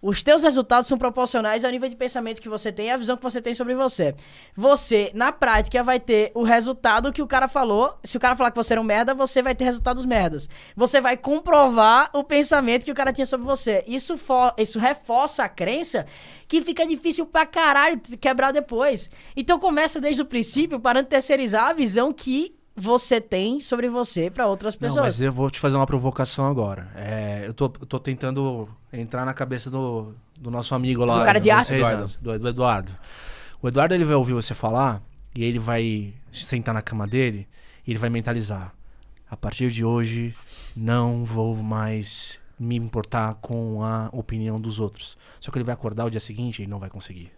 [0.01, 3.15] Os teus resultados são proporcionais ao nível de pensamento que você tem e à visão
[3.15, 4.15] que você tem sobre você.
[4.55, 7.95] Você, na prática, vai ter o resultado que o cara falou.
[8.03, 10.49] Se o cara falar que você era um merda, você vai ter resultados merdas.
[10.75, 13.83] Você vai comprovar o pensamento que o cara tinha sobre você.
[13.85, 16.07] Isso, fo- isso reforça a crença
[16.47, 19.09] que fica difícil pra caralho quebrar depois.
[19.35, 24.47] Então começa desde o princípio para terceirizar a visão que você tem sobre você pra
[24.47, 25.03] outras Não, pessoas.
[25.03, 26.89] mas eu vou te fazer uma provocação agora.
[26.95, 31.19] É, eu, tô, eu tô tentando entrar na cabeça do, do nosso amigo lá.
[31.19, 31.67] Do cara de artes?
[31.75, 32.07] vocês, Eduardo.
[32.07, 32.91] né, Do, do Eduardo.
[33.61, 35.01] O Eduardo ele vai ouvir você falar
[35.35, 37.47] e ele vai sentar na cama dele
[37.85, 38.73] e ele vai mentalizar.
[39.29, 40.33] A partir de hoje,
[40.75, 45.17] não vou mais me importar com a opinião dos outros.
[45.39, 47.31] Só que ele vai acordar o dia seguinte e não vai conseguir.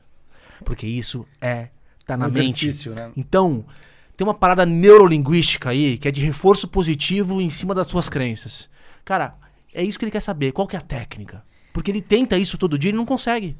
[0.65, 1.69] Porque isso é.
[2.05, 2.65] tá na Um mente.
[2.65, 3.11] exercício, né?
[3.15, 3.63] Então,
[4.15, 8.69] tem uma parada neurolinguística aí que é de reforço positivo em cima das suas crenças.
[9.05, 9.35] Cara,
[9.73, 10.51] é isso que ele quer saber.
[10.51, 11.43] Qual que é a técnica?
[11.73, 13.57] Porque ele tenta isso todo dia e não consegue.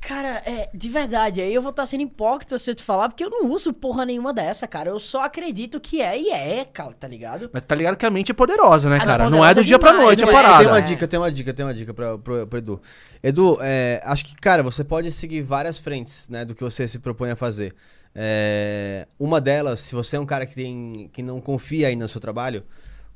[0.00, 3.22] Cara, é, de verdade, aí eu vou estar sendo hipócrita se eu te falar, porque
[3.22, 4.88] eu não uso porra nenhuma dessa, cara.
[4.88, 7.50] Eu só acredito que é e é, cara, tá ligado?
[7.52, 9.24] Mas tá ligado que a mente é poderosa, né, Ah, cara?
[9.24, 10.32] não, Não é do poderosa dia pra demais, noite a né?
[10.32, 10.58] Eu parada.
[10.58, 10.80] tenho uma É.
[10.80, 12.80] dica, eu tenho uma dica, eu tenho uma dica pra, pro, pro Edu.
[13.22, 16.98] Edu, é, acho que, cara, você pode seguir várias frentes, né, do que você se
[16.98, 17.74] propõe a fazer.
[18.22, 22.06] É, uma delas, se você é um cara que, tem, que não confia aí no
[22.06, 22.62] seu trabalho,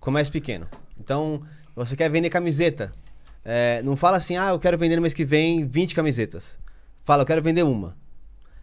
[0.01, 0.67] comece pequeno.
[0.99, 1.43] Então,
[1.77, 2.91] você quer vender camiseta.
[3.45, 6.59] é, não fala assim, ah, eu quero vender no mês que vem 20 camisetas.
[7.03, 7.95] Fala, eu quero vender uma.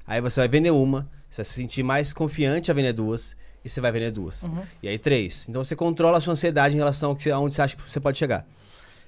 [0.08, 3.70] Aí você vai vender uma, você vai se sentir mais confiante a vender duas, e
[3.70, 4.42] você vai vender duas.
[4.82, 5.48] E aí três.
[5.48, 7.84] Então você controla a sua ansiedade em relação ao que você, aonde você acha que
[7.84, 8.48] você pode chegar.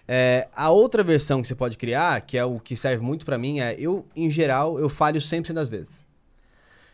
[0.08, 3.40] É, a outra versão que você pode criar, que é o que serve muito pra
[3.40, 6.03] mim, é eu, em geral, eu falho 100% das vezes.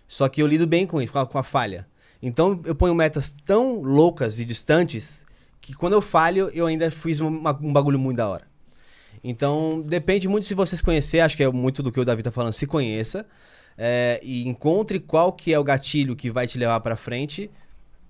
[0.09, 1.87] Só que eu lido bem com isso, com a, falha.
[2.21, 5.23] Então eu ponho metas tão loucas e distantes
[5.61, 8.47] que quando eu falho, eu ainda fiz uma- um bagulho muito da hora.
[9.23, 12.23] Então depende muito se você se conhecer, acho que é muito do que o Davi
[12.23, 13.25] tá falando, se conheça
[13.77, 17.49] é, e encontre qual que é o gatilho que vai te levar pra frente,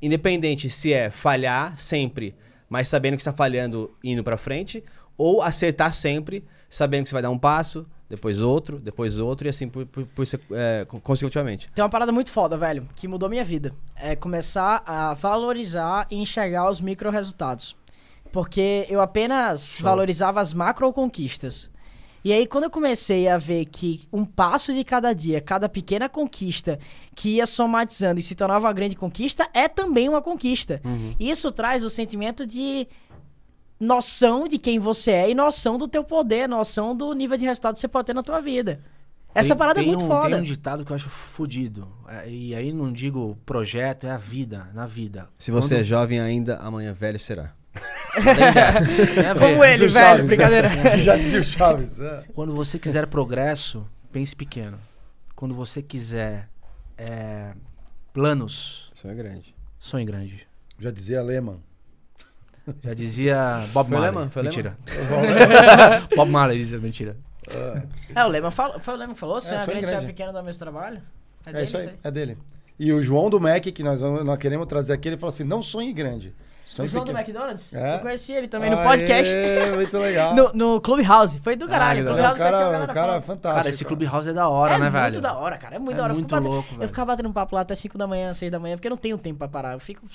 [0.02, 2.34] independente se é falhar sempre,
[2.70, 4.84] mas sabendo que está falhando indo pra frente,
[5.18, 9.50] ou acertar sempre, sabendo que você vai dar um passo, depois outro, depois outro e
[9.50, 11.70] assim por, por, por é, con- consecutivamente.
[11.76, 13.72] Tem uma parada muito foda, velho, que mudou minha vida.
[13.96, 17.78] É começar a valorizar e enxergar os micro resultados.
[18.32, 21.70] Porque eu apenas valorizava as macro conquistas.
[22.24, 26.10] E aí, quando eu comecei a ver que um passo de cada dia, cada pequena
[26.10, 26.78] conquista
[27.16, 30.82] que ia somatizando e se tornava uma grande conquista, é também uma conquista.
[31.18, 32.88] Isso traz o sentimento de
[33.80, 37.76] noção de quem você é e noção do teu poder, noção do nível de resultado
[37.76, 38.80] que você pode ter na tua vida.
[39.34, 40.30] Essa Tem- parada é tem muito um, foda.
[40.30, 41.88] Tem um ditado que eu acho fodido.
[42.08, 45.30] É, E aí não digo projeto, é a vida, na vida.
[45.38, 47.52] Se você é Quando- jovem ainda, amanhã velho será.
[49.38, 50.28] Como ele, velho, Chaves, né?
[50.28, 50.70] brincadeira.
[51.00, 52.00] Já dizia o Chaves.
[52.00, 52.24] é.
[52.34, 54.80] Quando você quiser progresso, pense pequeno.
[55.36, 56.50] Quando você quiser
[56.98, 57.54] é,
[58.12, 59.56] planos, é grande.
[59.80, 60.48] sonhe grande.
[60.80, 61.62] Já dizia Lehman.
[62.84, 64.12] Já dizia Bob Foi Marley.
[64.16, 64.30] Lehman?
[64.30, 64.78] Foi mentira.
[66.16, 67.18] Bob Marley dizia mentira.
[68.16, 69.42] É, o Lema falou, foi o Lema que falou?
[69.42, 70.14] Se É, é, a sonho grande, se é grande.
[70.14, 71.02] pequeno do mesmo trabalho?
[71.46, 72.38] É, dele isso aí, é dele.
[72.78, 75.62] E o João do Mac, que nós, nós queremos trazer aqui, ele falou assim: não
[75.62, 76.34] sonhe grande.
[76.70, 77.12] O Sonhe João do.
[77.12, 77.74] McDonald's?
[77.74, 77.96] É?
[77.96, 79.34] Eu conheci ele também no Aê, podcast.
[79.76, 80.36] muito legal.
[80.38, 81.40] no, no Clubhouse.
[81.40, 82.00] Foi do caralho.
[82.00, 83.24] É um Clubhouse conheceu a cara, galera um cara falando.
[83.24, 83.58] fantástico.
[83.58, 85.04] Cara, esse Clubhouse é da hora, é né, velho?
[85.06, 85.76] muito da hora, cara.
[85.76, 86.14] É muito É da hora.
[86.14, 86.90] Eu muito batendo- louco, Eu velho.
[86.90, 89.18] ficava batendo papo lá até 5 da manhã, 6 da manhã, porque eu não tenho
[89.18, 89.74] tempo pra parar.
[89.74, 90.06] Eu fico.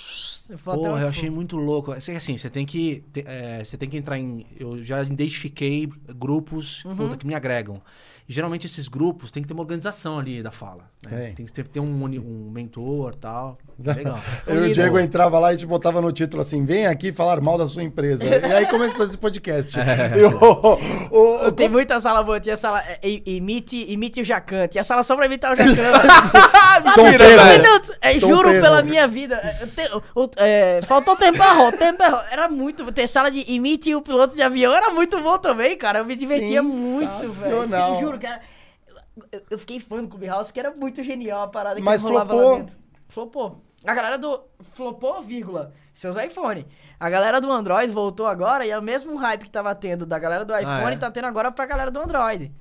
[0.49, 1.91] Eu até Porra, onde eu achei muito louco.
[1.93, 3.03] Assim, assim, você tem que.
[3.13, 4.47] te- é, você tem que entrar em.
[4.59, 6.97] Eu já identifiquei grupos Uhum.
[6.97, 7.81] puta, que me agregam.
[8.27, 10.85] E geralmente esses grupos tem que ter uma organização ali da fala.
[11.11, 11.27] Né?
[11.27, 11.35] Tem.
[11.35, 13.59] Tem que ter, ter um, um mentor e tal.
[13.79, 14.19] Legal.
[14.47, 17.13] Eu e o Diego entrava lá e a gente botava no título assim: vem aqui
[17.13, 18.25] falar mal da sua empresa.
[18.25, 19.75] e aí começou esse podcast.
[19.79, 20.19] É.
[20.19, 20.79] E o-
[21.11, 22.41] o- o- Tem muita sala boa.
[22.41, 22.83] Tinha sala.
[22.83, 24.67] é, i- imite, imite o Jacan.
[24.69, 25.75] Tinha sala só pra imitar o Jacan.
[26.95, 27.91] Tom Mentira, minutos.
[28.01, 28.63] É, Tom juro Pedro.
[28.63, 29.37] pela minha vida.
[29.37, 32.21] É, eu te- o- é, faltou tempo errou, tempo errou.
[32.31, 32.91] Era muito.
[32.93, 35.99] Ter sala de imite o piloto de avião era muito bom também, cara.
[36.01, 37.63] Eu me divertia muito, velho.
[37.65, 38.14] Sensacional.
[38.15, 38.43] Juro, cara.
[39.51, 42.51] Eu, fiquei fã do Clubhouse, que era muito genial a parada Mas que rolava flopou.
[42.51, 42.77] lá dentro.
[43.09, 43.65] Flopou.
[43.85, 44.43] A galera do.
[44.73, 45.73] Flopou, vírgula.
[45.93, 46.67] Seus iPhone.
[46.99, 50.19] A galera do Android voltou agora e é o mesmo hype que tava tendo da
[50.19, 50.97] galera do iPhone, é?
[50.97, 52.53] tá tendo agora pra galera do Android.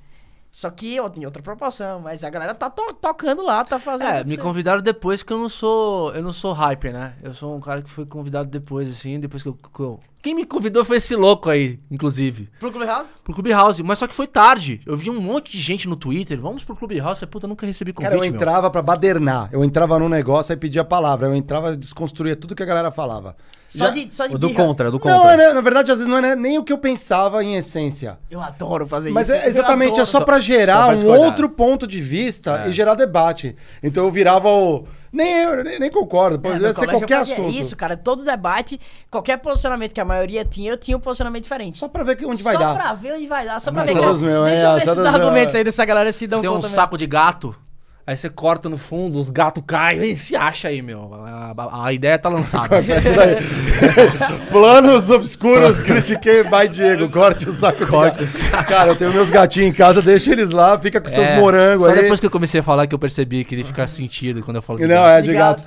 [0.55, 4.07] Só que ó, em outra proporção, mas a galera tá to- tocando lá, tá fazendo.
[4.07, 6.13] É, me convidaram depois que eu não sou.
[6.13, 7.15] Eu não sou hyper, né?
[7.23, 9.55] Eu sou um cara que foi convidado depois, assim, depois que eu.
[9.55, 12.51] que eu- Quem me convidou foi esse louco aí, inclusive.
[12.59, 13.09] Pro Clubhouse?
[13.23, 13.81] Pro Clubhouse.
[13.81, 14.79] Mas só que foi tarde.
[14.85, 16.39] Eu vi um monte de gente no Twitter.
[16.39, 17.19] Vamos pro Clubhouse.
[17.19, 18.11] Falei, puta, eu nunca recebi convite.
[18.11, 18.35] Cara, eu meu.
[18.39, 19.49] entrava pra badernar.
[19.51, 21.25] Eu entrava num negócio e pedia a palavra.
[21.27, 23.35] Eu entrava e desconstruía tudo que a galera falava.
[23.75, 24.63] Só Já- de, só de O do birra.
[24.65, 25.33] contra, do Não, contra.
[25.33, 28.19] é, né, na verdade, às vezes não é nem o que eu pensava em essência.
[28.29, 29.37] Eu adoro fazer Mas isso.
[29.37, 31.25] é exatamente, é só pra gerar só pra um discordar.
[31.25, 32.69] outro ponto de vista É.
[32.69, 33.55] e gerar debate.
[33.81, 34.83] Então eu virava o.
[35.11, 36.35] Nem eu, nem, nem concordo.
[36.37, 37.49] É, Pode no ser qualquer assunto.
[37.51, 38.79] Isso, cara, todo debate,
[39.11, 41.77] qualquer posicionamento que a maioria tinha, eu tinha um posicionamento diferente.
[41.77, 42.73] Só pra ver que onde vai só dar.
[42.75, 44.25] pra ver onde vai dar, só pra Mas ver todos que...
[44.25, 45.59] meu, Deixa é, eu ver esses argumentos meu.
[45.59, 46.75] aí dessa galera se dão Tem um conta mesmo.
[46.75, 47.55] saco de gato.
[48.05, 51.13] Aí você corta no fundo, os gatos caem e se acha aí, meu.
[51.13, 52.83] A, a- a ideia tá lançada.
[54.51, 57.85] Planos obscuros, critiquei, vai Diego, corte o saco.
[57.87, 58.25] Corte
[58.67, 61.85] Cara, eu tenho meus gatinhos em casa, deixa eles lá, fica com seus É, morangos
[61.85, 62.01] Só aí.
[62.01, 64.61] depois que eu comecei a falar que eu percebi que ele fica sentido quando eu
[64.61, 65.07] falo Não, gato.
[65.09, 65.63] é de gato.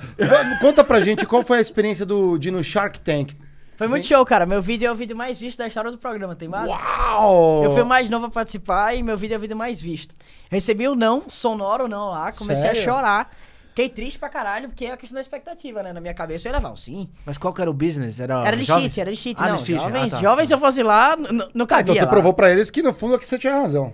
[0.61, 3.31] Conta pra gente qual foi a experiência do, de no Shark Tank.
[3.77, 4.45] Foi muito show, cara.
[4.45, 6.67] Meu vídeo é o vídeo mais visto da história do programa, tem mais?
[6.67, 7.63] Uau!
[7.63, 10.15] Eu fui o mais novo a participar e meu vídeo é o vídeo mais visto.
[10.49, 12.81] Recebi o não, sonoro não lá, comecei Sério?
[12.81, 13.37] a chorar.
[13.69, 15.93] Fiquei triste pra caralho, porque é a questão da expectativa, né?
[15.93, 17.07] Na minha cabeça eu ia levar um sim.
[17.23, 18.19] Mas qual que era o business?
[18.19, 19.39] Era, Era cheat, era de cheat.
[19.39, 19.79] Ah, não, cheat.
[19.79, 20.21] jovens, Ah, tá.
[20.23, 22.07] jovens, se eu fosse lá, não Ah, cabia então você lá.
[22.07, 23.93] provou pra eles que no fundo é que você tinha razão.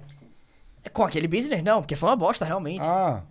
[0.94, 2.80] Com aquele business, não, porque foi uma bosta, realmente.
[2.82, 3.22] Ah,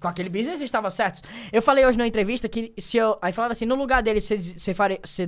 [0.00, 1.20] Com aquele business eles estavam certos.
[1.52, 3.18] Eu falei hoje na entrevista que se eu.
[3.20, 5.00] Aí falaram assim: no lugar dele, você, você faria.
[5.02, 5.26] Você,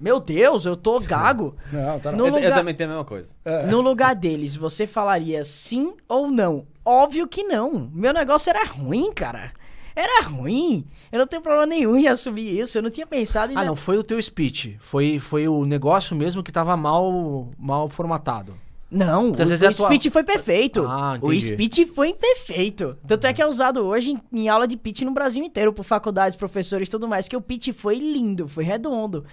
[0.00, 1.54] meu Deus, eu tô gago.
[1.72, 3.34] não, tá No Eu, eu lugar- também tenho a mesma coisa.
[3.70, 6.66] No lugar deles, você falaria sim ou não?
[6.84, 7.90] Óbvio que não.
[7.92, 9.52] Meu negócio era ruim, cara.
[9.94, 10.86] Era ruim.
[11.10, 12.78] Eu não tenho problema nenhum em assumir isso.
[12.78, 13.56] Eu não tinha pensado em.
[13.56, 14.76] Ah, não, foi o teu speech.
[14.80, 18.54] Foi, foi o negócio mesmo que tava mal, mal formatado.
[18.90, 20.82] Não, Porque às o, é o a tua- speech foi perfeito.
[20.88, 21.52] Ah, o entendi.
[21.52, 22.96] speech foi perfeito.
[23.06, 25.82] Tanto é que é usado hoje em, em aula de pitch no Brasil inteiro, por
[25.84, 29.24] faculdades, professores e tudo mais, que o pitch foi lindo, foi redondo.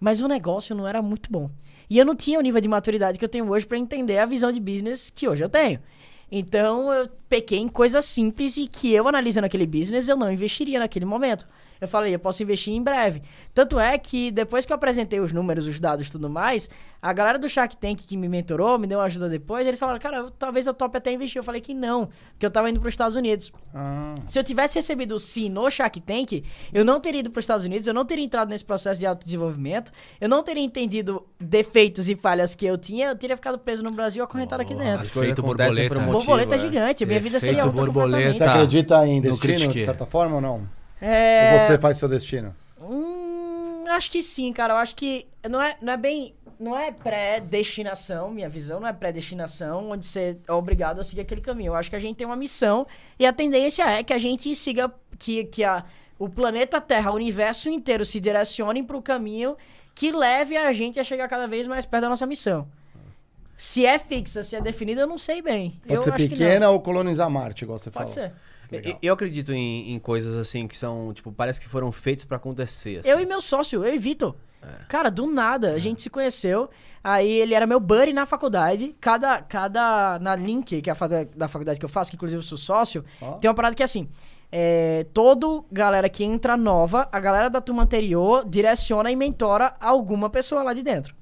[0.00, 1.50] Mas o negócio não era muito bom.
[1.90, 4.24] E eu não tinha o nível de maturidade que eu tenho hoje pra entender a
[4.24, 5.80] visão de business que hoje eu tenho.
[6.32, 10.78] Então eu pequei em coisas simples e que eu analisando aquele business eu não investiria
[10.78, 11.46] naquele momento.
[11.80, 13.22] Eu falei, eu posso investir em breve.
[13.52, 16.68] Tanto é que depois que eu apresentei os números, os dados e tudo mais,
[17.02, 19.98] a galera do Shark Tank que me mentorou, me deu uma ajuda depois, eles falaram,
[20.00, 21.38] cara, eu- talvez eu tope até investir.
[21.38, 23.52] Eu falei que não, porque eu tava indo para os Estados Unidos.
[23.74, 26.42] Ah, Se eu tivesse recebido o sim no Shark Tank,
[26.72, 29.06] eu não teria ido para os Estados Unidos, eu não teria entrado nesse processo de
[29.06, 33.82] autodesenvolvimento, eu não teria entendido defeitos e falhas que eu tinha, eu teria ficado preso
[33.82, 35.02] no Brasil acorrentado aqui dentro.
[35.40, 36.12] Acontecem por um borboleta.
[36.12, 36.18] motivo.
[36.18, 38.32] Borboleta é gigante, a minha vida seria outra borboleta.
[38.34, 40.83] você acredita em destino, de certa forma ou não?
[41.04, 41.52] É...
[41.54, 42.54] Ou você faz seu destino?
[42.80, 44.74] Hum, acho que sim, cara.
[44.74, 46.34] Eu acho que não é, não é bem.
[46.58, 51.40] Não é pré-destinação, minha visão não é pré-destinação, onde você é obrigado a seguir aquele
[51.40, 51.70] caminho.
[51.70, 52.86] Eu acho que a gente tem uma missão
[53.18, 54.90] e a tendência é que a gente siga.
[55.18, 55.84] Que, que a,
[56.18, 59.56] o planeta Terra, o universo inteiro se direcionem para o caminho
[59.94, 62.66] que leve a gente a chegar cada vez mais perto da nossa missão.
[63.56, 65.80] Se é fixa, se é definida, eu não sei bem.
[65.82, 68.30] Pode eu ser pequena ou colonizar Marte, igual você Pode falou.
[68.30, 68.34] ser.
[68.72, 72.36] E- Eu acredito em, em coisas assim que são, tipo, parece que foram feitas pra
[72.36, 72.98] acontecer.
[72.98, 73.08] assim.
[73.08, 74.34] Eu e meu sócio, eu e Vitor.
[74.62, 74.84] É.
[74.88, 76.70] Cara, do nada, a gente se conheceu.
[77.02, 78.94] Aí ele era meu buddy na faculdade.
[79.00, 79.42] Cada.
[79.42, 82.42] cada na Link, que é a faculdade, da faculdade que eu faço, que inclusive eu
[82.42, 83.32] sou sócio, Ó.
[83.32, 84.08] tem uma parada que é assim.
[84.50, 90.30] É, todo galera que entra nova, a galera da turma anterior direciona e mentora alguma
[90.30, 91.14] pessoa lá de dentro.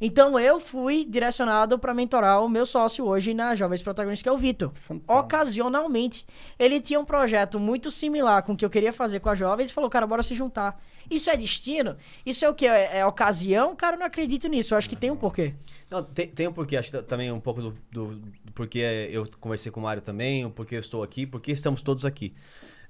[0.00, 4.32] Então eu fui direcionado pra mentorar o meu sócio hoje na Jovens Protagonistas, que é
[4.32, 4.72] o Vitor.
[5.06, 6.24] Ocasionalmente.
[6.58, 9.70] Ele tinha um projeto muito similar com o que eu queria fazer com a Jovens
[9.70, 10.80] e falou, cara, bora se juntar.
[11.10, 11.96] Isso é destino?
[12.24, 12.66] Isso é o que?
[12.66, 13.74] É, é ocasião?
[13.74, 14.74] Cara, eu não acredito nisso.
[14.74, 15.54] Eu acho que tem um porquê.
[15.90, 18.06] Não, tem, tem um porquê, acho que também um pouco do, do,
[18.44, 21.82] do porquê eu conversei com o Mário também, o porquê eu estou aqui, porque estamos
[21.82, 22.34] todos aqui.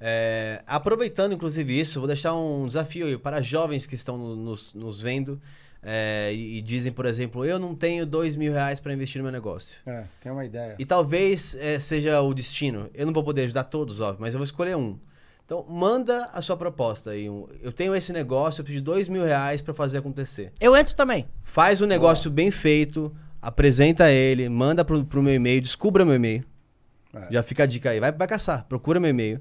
[0.00, 4.74] É, aproveitando, inclusive, isso, vou deixar um desafio aí para jovens que estão no- nos,
[4.74, 5.40] nos vendo
[5.82, 9.32] é, e, dizem, por exemplo, eu não tenho dois mil reais para investir no meu
[9.32, 9.76] negócio.
[9.86, 10.76] É, tem uma ideia.
[10.78, 12.90] E talvez é, seja o destino.
[12.94, 14.98] Eu não vou poder ajudar todos, óbvio, mas eu vou escolher um.
[15.44, 17.30] Então, manda a sua proposta aí.
[17.30, 20.52] um- Eu tenho esse negócio, eu preciso de dois mil reais para fazer acontecer.
[20.60, 21.26] Eu entro também.
[21.42, 26.44] Faz um negócio bem feito, apresenta ele, manda pro, pro meu e-mail, descubra meu e-mail.
[27.14, 27.28] É.
[27.32, 27.98] Já fica a dica aí.
[28.00, 29.40] Vai, vai caçar, procura meu e-mail.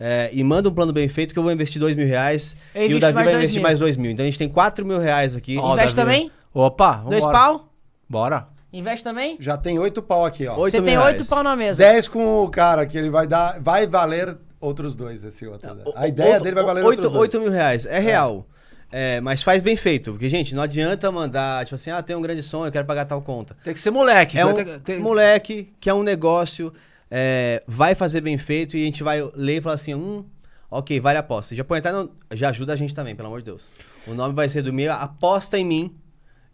[0.00, 2.90] É, e manda um plano bem feito que eu vou investir dois mil reais Eu
[2.90, 3.62] e o Davi vai dois investir mil.
[3.64, 4.10] mais dois mil.
[4.12, 5.58] Então a gente tem quatro mil reais aqui.
[5.58, 6.08] Ó, Investe Davi.
[6.10, 6.32] também?
[6.54, 7.10] Opa, vambora.
[7.10, 7.72] Dois pau?
[8.08, 8.46] Bora.
[8.72, 9.36] Investe também?
[9.40, 10.56] Já tem oito pau aqui, ó.
[10.58, 11.16] Oito Você mil tem reais.
[11.18, 11.78] oito pau na mesa.
[11.82, 13.60] Dez com o cara, que ele vai dar.
[13.60, 15.68] Vai valer outros dois, esse outro.
[15.86, 17.20] O- A ideia dele vai valer oito, outros dois.
[17.22, 17.86] oito mil reais.
[17.86, 18.46] É real.
[18.90, 20.12] É, mas faz bem feito.
[20.12, 23.04] Porque, gente, não adianta mandar, tipo assim, ah, tem um grande sonho, eu quero pagar
[23.04, 23.56] tal conta.
[23.64, 24.38] Tem que ser moleque.
[24.38, 26.72] É um tem- tem- moleque que é um negócio,
[27.10, 30.24] é, vai fazer bem feito e a gente vai ler e falar assim, hum,
[30.70, 31.54] ok, vale a aposta.
[31.54, 33.72] Já põe até no- já ajuda a gente também, pelo amor de Deus.
[34.06, 35.96] O nome vai ser do meu, aposta em mim.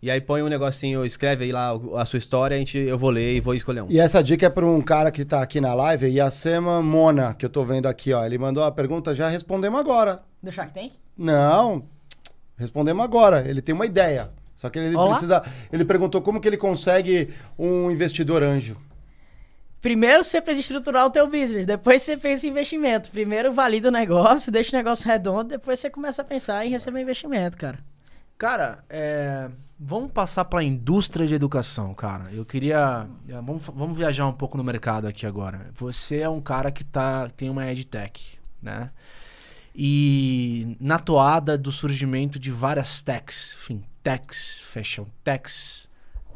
[0.03, 3.09] E aí põe um negocinho, escreve aí lá a sua história, a gente, eu vou
[3.09, 3.87] ler e vou escolher um.
[3.91, 7.47] E essa dica é para um cara que tá aqui na live, Yasema Mona, que
[7.47, 8.23] eu tô vendo aqui, ó.
[8.23, 10.21] Ele mandou a pergunta, já respondemos agora.
[10.43, 10.93] Do Shark Tank?
[11.17, 11.85] Não,
[12.55, 13.49] respondemos agora.
[13.49, 14.31] Ele tem uma ideia.
[14.55, 15.13] Só que ele Olá.
[15.13, 15.43] precisa.
[15.73, 18.77] Ele perguntou como que ele consegue um investidor anjo.
[19.85, 23.11] Primeiro você precisa estruturar o teu business, depois você pensa em investimento.
[23.11, 27.03] Primeiro valida o negócio, deixa o negócio redondo, depois você começa a pensar em receber
[27.03, 27.79] investimento, cara.
[28.39, 32.33] Cara, é, vamos passar para a indústria de educação, cara.
[32.33, 33.07] Eu queria.
[33.29, 35.67] é, Vamos, vamos viajar um pouco no mercado aqui agora.
[35.75, 38.89] Você é um cara que tá, tem uma EdTech, né?
[39.77, 45.91] E na toada do surgimento de várias techs, fintechs, fashion techs,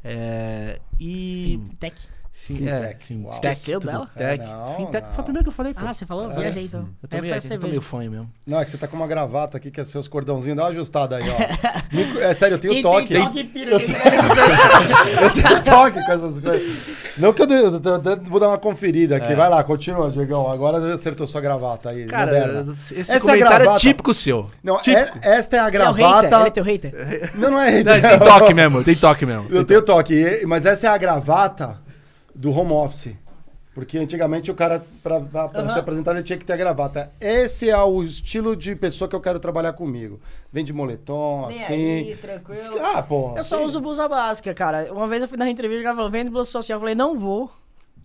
[0.04, 1.58] é, e.
[1.66, 2.17] Fintech.
[2.46, 2.96] Fintech, É, uau.
[3.32, 4.08] fintech, Esqueceu tudo dela?
[4.16, 4.42] Tech.
[4.42, 5.12] É, não, fintech não.
[5.12, 5.80] foi a primeira que eu falei, pô.
[5.84, 6.30] Ah, você falou?
[6.30, 6.88] Viajei então.
[7.02, 8.30] eu tô É, meio, eu tô meio fã mesmo.
[8.46, 10.56] Não, é que você tá com uma gravata aqui, que é seus cordãozinhos.
[10.56, 11.34] Dá uma ajustada aí, ó.
[11.94, 13.08] Me- é sério, eu tenho Quem toque.
[13.08, 13.96] tem toque pira, quem tem-
[15.22, 16.98] Eu tenho toque com essas coisas.
[17.18, 19.34] Não que eu, eu, eu- eu vou dar uma conferida aqui.
[19.34, 20.50] Vai lá, continua, Diegão.
[20.50, 22.60] Agora acertou sua gravata aí, Cara, moderna.
[22.72, 23.78] esse Essa é comentário é, gravata.
[23.80, 24.46] típico seu.
[24.64, 25.18] Não, típico.
[25.22, 26.36] é- esta é a Ele é o hater, gravata.
[26.36, 27.30] ele é teu hater.
[27.34, 28.08] Não, não é Não, hater.
[28.10, 29.46] tem toque mesmo, tem toque mesmo.
[29.50, 31.76] Eu tenho toque, mas essa é a gravata
[32.38, 33.16] do home office.
[33.74, 35.72] Porque antigamente o cara, pra Aham.
[35.72, 37.12] se apresentar, ele tinha que ter a gravata.
[37.20, 40.20] Esse é o estilo de pessoa que eu quero trabalhar comigo.
[40.52, 41.74] Vem de moletom, Nem assim.
[41.74, 42.76] aí, tranquilo.
[42.80, 43.34] Ah, pô.
[43.36, 43.64] Eu só sim.
[43.64, 44.92] uso blusa básica, cara.
[44.92, 46.76] Uma vez eu fui na entrevista, o cara falou, vende blusa social.
[46.76, 47.52] Eu falei, não vou.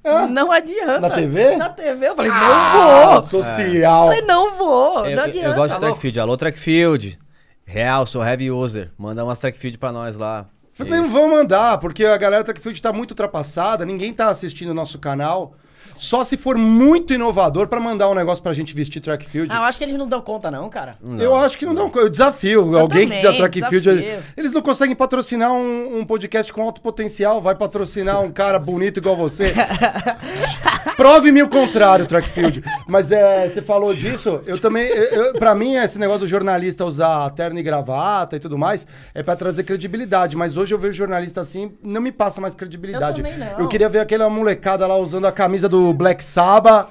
[0.03, 0.99] Ah, Não adianta.
[0.99, 1.55] Na TV?
[1.55, 2.10] Na TV.
[2.10, 3.22] Eu falei, ah, não vou.
[3.41, 4.03] social.
[4.03, 5.05] Eu falei, não vou.
[5.07, 5.47] Eu, não adianta.
[5.47, 6.19] eu gosto de Tá track field.
[6.19, 7.19] Alô, track field.
[7.65, 8.91] Real, sou heavy user.
[8.97, 10.47] Manda umas track field pra nós lá.
[10.79, 14.97] Não vão mandar, porque a galera Trackfield tá muito ultrapassada, ninguém tá assistindo o nosso
[14.97, 15.55] canal.
[15.98, 19.49] Só se for muito inovador pra mandar um negócio pra gente vestir Trackfield.
[19.53, 20.95] Ah, eu acho que eles não dão conta, não, cara.
[21.20, 21.91] Eu acho que não dão.
[21.95, 23.82] Eu desafio alguém também, que já Trackfield.
[23.82, 24.24] desafio.
[24.36, 27.41] Eles não conseguem patrocinar um, um podcast com alto potencial.
[27.41, 29.53] Vai patrocinar um cara bonito igual você.
[30.98, 32.64] Prove-me o contrário, Trackfield.
[32.88, 34.86] Mas é, você falou disso, eu também.
[34.88, 38.86] Eu, eu- pra mim, esse negócio do jornalista usar terno e gravata e tudo mais
[39.14, 40.36] é pra trazer credibilidade.
[40.38, 43.22] Mas hoje eu vejo jornalista assim, não me passa mais credibilidade.
[43.22, 43.60] Eu também não.
[43.60, 46.89] Eu queria ver aquela molecada lá usando a camisa do Black Sabbath.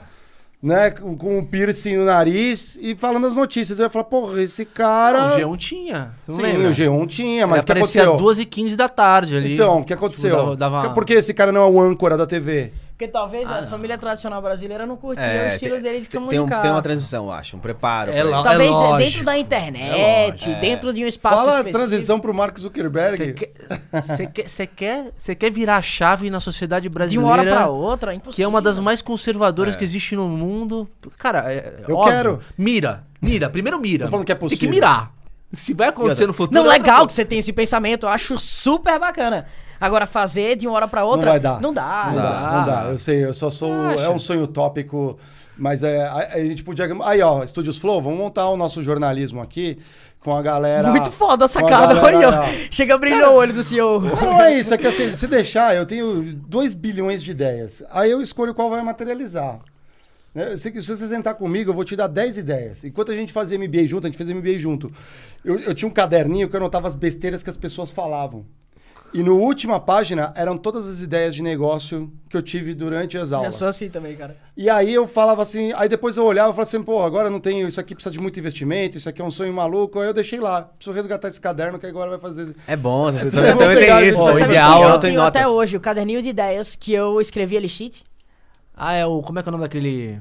[0.63, 3.81] Né, com, com um piercing no nariz e falando as notícias.
[3.81, 5.35] Eu ia falar, porra, esse cara.
[5.35, 6.13] O G1 tinha.
[6.23, 6.69] Você não Sim, lembra?
[6.69, 8.31] o G1 tinha, mas o que aparecia aconteceu?
[8.31, 9.55] às 2h15 da tarde ali.
[9.55, 10.39] Então, o que aconteceu?
[10.39, 12.73] Tipo, dava- Por que esse cara não é o âncora da TV?
[13.03, 16.21] Porque talvez a família tradicional brasileira não curtia o É, estilo tem, dele de tem,
[16.21, 16.59] comunicar.
[16.59, 17.57] um- tem uma transição, eu acho.
[17.57, 18.13] Um preparo.
[18.13, 18.31] É isso.
[18.45, 18.97] Talvez lógico.
[18.99, 20.61] dentro da É internet, lógico.
[20.61, 21.79] dentro de um espaço Fala a específico.
[21.79, 23.35] transição pro Mark Zuckerberg.
[23.93, 27.27] você quer, você quer, quer virar a chave na sociedade De brasileira?
[27.27, 28.37] uma hora pra outra, é impossível.
[28.37, 30.89] Que é uma das mais conservadoras que existe no mundo.
[31.19, 32.13] Cara, é, Eu óbvio.
[32.13, 32.41] quero.
[32.57, 34.05] Mira, mira, primeiro mira.
[34.05, 34.71] Tô falando que é Tem que possível.
[34.73, 35.11] mirar.
[35.53, 36.63] Se vai acontecer no futuro.
[36.63, 39.47] Não, é legal que você tem esse pensamento, eu acho super bacana.
[39.83, 41.25] Agora, fazer de uma hora pra outra.
[41.25, 41.61] Não vai dar.
[41.61, 42.05] Não dá.
[42.07, 42.91] Não dá, não dá.
[42.91, 43.75] Eu sei, eu só sou.
[43.99, 45.19] É um sonho utópico.
[45.59, 46.89] Mas é, a, a gente podia.
[47.03, 49.79] Aí, ó, Estúdios Flow, vamos montar o nosso jornalismo aqui
[50.21, 50.89] com a galera.
[50.89, 52.31] Muito foda a sacada, olha.
[52.31, 52.45] ó.
[52.71, 54.01] Chega a brilhar o olho do senhor.
[54.05, 57.83] Não, não é isso, é que assim, se deixar, eu tenho 2 bilhões de ideias.
[57.91, 59.59] Aí eu escolho qual vai materializar.
[60.33, 60.57] Né?
[60.57, 62.85] Se, se você sentar comigo, eu vou te dar 10 ideias.
[62.85, 64.93] Enquanto a gente fazia MBA junto, a gente fez MBA junto.
[65.45, 68.47] Eu, eu tinha um caderninho que eu anotava as besteiras que as pessoas falavam.
[69.15, 73.31] E no última página eram todas as ideias de negócio que eu tive durante as
[73.31, 73.55] Eu aulas.
[73.57, 74.37] sou assim também, cara.
[74.57, 77.39] E aí eu falava assim, aí depois eu olhava e falava assim, pô, agora não
[77.39, 80.01] tenho, isso aqui precisa de muito investimento, isso aqui é um sonho maluco.
[80.01, 82.57] Aí eu deixei lá, preciso resgatar esse caderno que agora vai fazer.
[82.67, 85.23] É bom, você, É, você eu também tem isso, o sabe ideal eu é tenho
[85.23, 88.05] até hoje o caderninho de ideias que eu escrevi ali sheet.
[88.75, 89.21] Ah, é o.
[89.21, 90.19] Como é que é o nome daquele.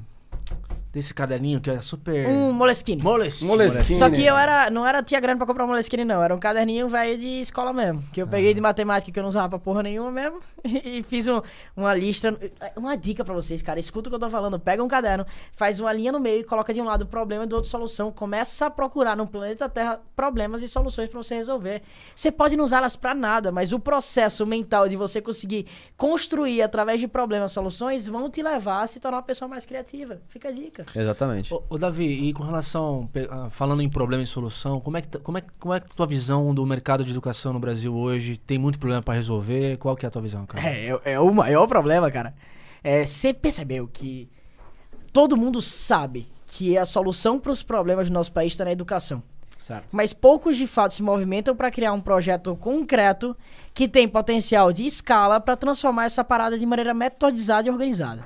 [0.93, 2.27] Desse caderninho que é super.
[2.27, 3.01] Um Moleskine.
[3.01, 3.49] Moleskine.
[3.49, 3.95] Moleskine.
[3.97, 6.22] Só que eu era, não era tinha grana pra comprar um Moleskine, não.
[6.22, 8.03] Era um caderninho velho de escola mesmo.
[8.11, 10.39] Que eu peguei de matemática que eu não usava pra porra nenhuma mesmo.
[10.84, 11.41] E fiz um-
[11.77, 12.38] uma lista.
[12.76, 13.80] Uma dica pra vocês, cara.
[13.80, 14.59] Escuta o que eu tô falando.
[14.59, 17.45] Pega um caderno, faz uma linha no meio e coloca de um lado o problema
[17.45, 18.11] e do outro solução.
[18.11, 21.81] Começa a procurar no planeta Terra problemas e soluções pra você resolver.
[22.13, 25.65] Você pode não usá-las pra nada, mas o processo mental de você conseguir
[25.97, 30.22] construir através de problemas soluções vão te levar a se tornar uma pessoa mais criativa.
[30.27, 30.81] Fica a dica.
[30.95, 31.53] Exatamente.
[31.53, 35.18] Ô, ô, Davi, e com relação, ah, falando em problema e solução, como é que
[35.20, 38.38] como é, como é que tua visão do mercado de educação no Brasil hoje?
[38.38, 39.78] Tem muito problema pra resolver?
[39.78, 40.68] Qual que é a tua visão, cara?
[40.68, 42.34] É, é, é o maior problema, cara.
[42.84, 44.30] É, você percebeu que
[45.14, 49.24] todo mundo sabe que a solução para os problemas do nosso país está na educação.
[49.58, 49.95] Certo.
[49.95, 53.38] Mas poucos de fato se movimentam para criar um projeto concreto
[53.76, 58.26] que tem potencial de escala para transformar essa parada de maneira metodizada e organizada.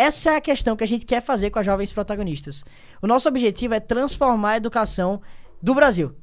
[0.00, 2.64] Essa é a questão que a gente quer fazer com as jovens protagonistas.
[3.02, 5.20] O nosso objetivo é transformar a educação
[5.62, 6.16] do Brasil.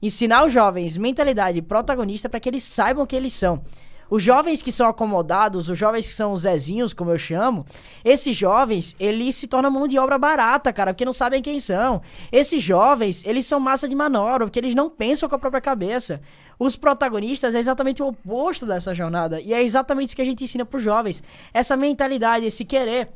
[0.00, 3.62] Ensinar os jovens mentalidade protagonista para que eles saibam que eles são.
[4.08, 7.66] Os jovens que são acomodados, os jovens que são os Zezinhos, como eu chamo,
[8.02, 12.00] esses jovens, eles se tornam mão de obra barata, cara, porque não sabem quem são.
[12.32, 16.22] Esses jovens, eles são massa de manobra, porque eles não pensam com a própria cabeça.
[16.58, 19.40] Os protagonistas é exatamente o oposto dessa jornada.
[19.40, 21.22] E é exatamente isso que a gente ensina pros jovens.
[21.52, 23.08] Essa mentalidade, esse querer.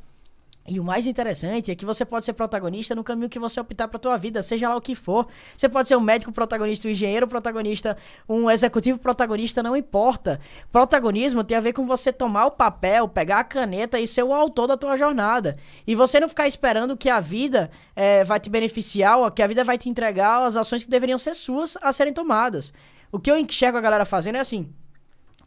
[0.71, 3.89] E o mais interessante é que você pode ser protagonista no caminho que você optar
[3.89, 5.27] pra tua vida, seja lá o que for.
[5.57, 7.97] Você pode ser um médico protagonista, um engenheiro protagonista,
[8.29, 10.39] um executivo protagonista, não importa.
[10.71, 14.35] Protagonismo tem a ver com você tomar o papel, pegar a caneta e ser o
[14.35, 15.57] autor da tua jornada.
[15.87, 19.47] E você não ficar esperando que a vida eh, vai te beneficiar ou que a
[19.47, 22.75] vida vai te entregar as ações que deveriam ser suas a serem tomadas.
[23.11, 24.73] O que eu enxergo a galera fazendo é assim: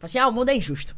[0.00, 0.96] assim, ah, o mundo é injusto.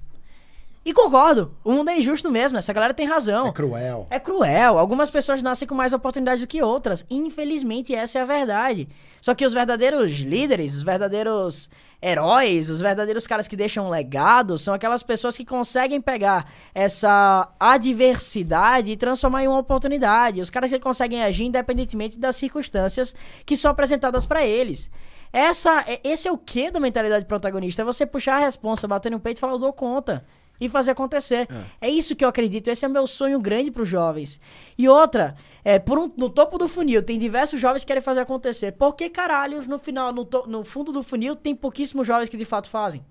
[0.85, 3.47] E concordo, o mundo é injusto mesmo, essa galera tem razão.
[3.47, 4.07] É cruel.
[4.11, 4.79] É cruel.
[4.79, 7.07] Algumas pessoas nascem com mais oportunidades do que outras.
[7.09, 8.87] Infelizmente, essa é a verdade.
[9.23, 11.71] Só que os verdadeiros líderes, os verdadeiros
[12.03, 17.49] heróis, os verdadeiros caras que deixam um legado, são aquelas pessoas que conseguem pegar essa
[17.59, 20.43] adversidade e transformar em uma oportunidade.
[20.43, 23.15] Os caras que conseguem agir independentemente das circunstâncias
[23.47, 24.91] que são apresentadas para eles.
[25.35, 27.83] Essa, é- esse é o que da mentalidade protagonista?
[27.83, 30.25] É você puxar a responsa, bater no peito e falar, eu dou conta.
[30.61, 31.49] E fazer acontecer.
[31.81, 31.91] É.
[31.91, 32.69] isso que eu acredito.
[32.69, 34.41] Esse é o meu sonho grande para os jovens.
[34.79, 35.35] E outra,
[35.65, 38.71] é, por um- no topo do funil, tem diversos jovens que querem fazer acontecer.
[38.71, 42.37] Por que caralhos no final, no, to- no fundo do funil, tem pouquíssimos jovens que
[42.37, 43.05] de fato fazem?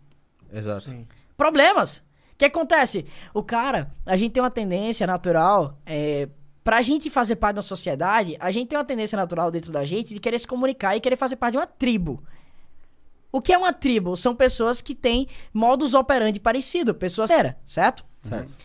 [0.54, 0.96] Exato.
[1.36, 1.98] problemas.
[1.98, 2.04] O
[2.38, 3.06] que acontece?
[3.34, 6.30] O cara, a gente tem uma tendência natural, é,
[6.64, 10.14] pra gente fazer parte da sociedade, a gente tem uma tendência natural dentro da gente
[10.14, 12.24] de querer se comunicar e querer fazer parte de uma tribo.
[13.32, 14.16] O que é uma tribo?
[14.16, 18.06] São pessoas que têm modus operandi parecido, pessoas era, certo?
[18.22, 18.56] Certo.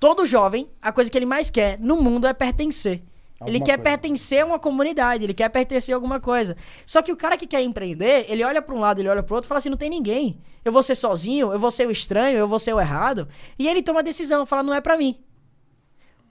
[0.00, 2.92] Todo jovem, a coisa que ele mais quer no mundo é pertencer.
[2.92, 3.82] ele Alguma quer coisa.
[3.82, 6.56] pertencer a uma comunidade, ele quer pertencer a alguma coisa.
[6.86, 9.34] Só que o cara que quer empreender, ele olha para um lado, ele olha para
[9.34, 10.40] outro e fala assim: não tem ninguém.
[10.64, 13.28] Eu vou ser sozinho, eu vou ser o estranho, eu vou ser o errado.
[13.58, 15.18] E ele toma a decisão, fala: não é para mim.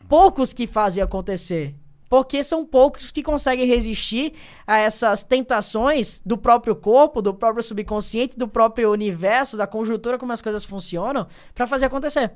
[0.07, 1.75] Poucos que fazem acontecer.
[2.09, 4.33] Porque são poucos que conseguem resistir
[4.67, 10.31] a essas tentações do próprio corpo, do próprio subconsciente, do próprio universo, da conjuntura, como
[10.31, 11.25] as coisas funcionam,
[11.55, 12.31] pra fazer acontecer.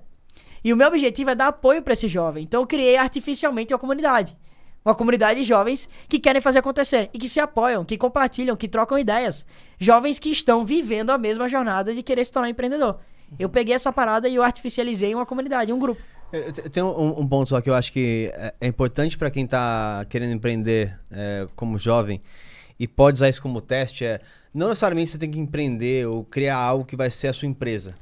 [0.64, 2.44] E o meu objetivo é dar apoio pra esse jovem.
[2.44, 4.36] Então eu criei artificialmente uma comunidade.
[4.84, 8.68] Uma comunidade de jovens que querem fazer acontecer e que se apoiam, que compartilham, que
[8.68, 9.46] trocam ideias.
[9.78, 13.00] Jovens que estão vivendo a mesma jornada de querer se tornar empreendedor.
[13.38, 16.02] Eu peguei essa parada e eu artificializei uma comunidade, um grupo.
[16.32, 19.18] Eu te- eu tenho um, um ponto só que eu acho que é, é importante
[19.18, 22.22] para quem tá querendo empreender é, como jovem
[22.80, 24.20] e pode usar isso como teste é
[24.54, 27.96] não necessariamente você tem que empreender ou criar algo que vai ser a sua empresa.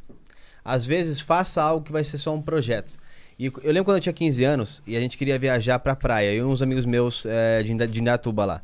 [0.64, 2.98] Às vezes faça algo que vai ser só um projeto.
[3.38, 6.34] E eu lembro quando eu tinha 15 anos e a gente queria viajar pra praia,
[6.34, 8.62] eu e uns amigos meus é, de Indatuba lá.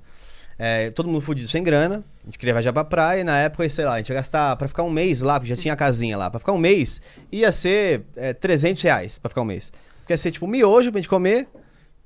[0.64, 3.68] É, todo mundo fudido sem grana, a gente queria viajar pra praia e na época,
[3.68, 5.76] sei lá, a gente ia gastar pra ficar um mês lá, porque já tinha a
[5.76, 7.02] casinha lá, pra ficar um mês
[7.32, 9.74] ia ser é, 300 reais pra ficar um mês.
[10.02, 11.48] Porque ia ser tipo miojo pra gente comer,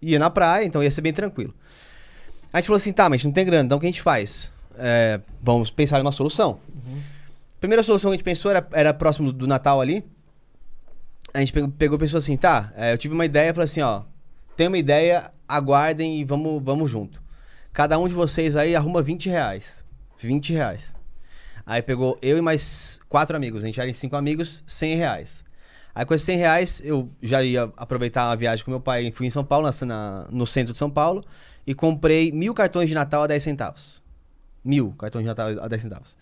[0.02, 1.53] ia na praia, então ia ser bem tranquilo.
[2.53, 3.91] A gente falou assim, tá, mas a gente não tem grana, então o que a
[3.91, 4.49] gente faz?
[4.77, 6.57] É, vamos pensar em uma solução.
[7.60, 10.02] Primeira solução que a gente pensou era, era próximo do Natal ali.
[11.34, 13.82] A gente pegou, pegou e pensou assim, tá, é, eu tive uma ideia, falei assim,
[13.82, 14.03] ó,
[14.56, 17.24] tem uma ideia, aguardem e vamos, vamos junto.
[17.76, 19.85] Cada um de vocês aí arruma 20 reais.
[20.18, 20.95] 20 reais.
[21.65, 25.43] Aí pegou eu e mais quatro amigos, a gente era em cinco amigos, 100 reais.
[25.93, 29.27] Aí com esses 100 reais eu já ia aproveitar a viagem com meu pai, fui
[29.27, 31.22] em São Paulo, na, no centro de São Paulo,
[31.68, 34.02] e comprei mil cartões de Natal a 10 centavos.
[34.64, 36.18] Mil cartões de Natal a 10 centavos.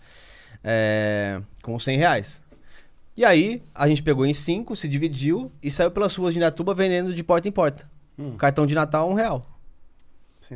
[0.64, 2.42] É, com 100 reais.
[3.16, 6.74] E aí, a gente pegou em cinco, se dividiu e saiu pelas ruas de Indatuba
[6.74, 7.88] vendendo de porta em porta.
[8.38, 9.53] Cartão de Natal, um real.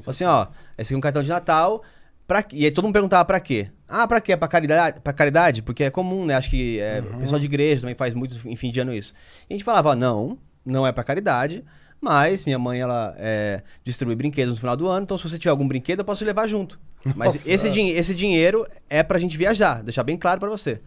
[0.06, 0.46] Assim, ó,
[0.76, 1.82] esse aqui é um cartão de Natal.
[2.26, 2.44] Pra...
[2.52, 3.70] E aí todo mundo perguntava pra quê?
[3.88, 4.36] Ah, pra quê?
[4.36, 5.00] Pra caridade?
[5.00, 5.62] Pra caridade?
[5.62, 6.34] Porque é comum, né?
[6.34, 9.14] Acho que é, o pessoal de igreja também faz muito em fim de ano isso.
[9.48, 11.64] E a gente falava, ó, não, não é pra caridade,
[12.00, 15.50] mas minha mãe, ela é, distribui brinquedos no final do ano, então se você tiver
[15.50, 16.78] algum brinquedo, eu posso levar junto.
[17.16, 17.50] Mas Nossa.
[17.50, 20.80] esse, din esse dinheiro é pra gente viajar, deixar bem claro pra você.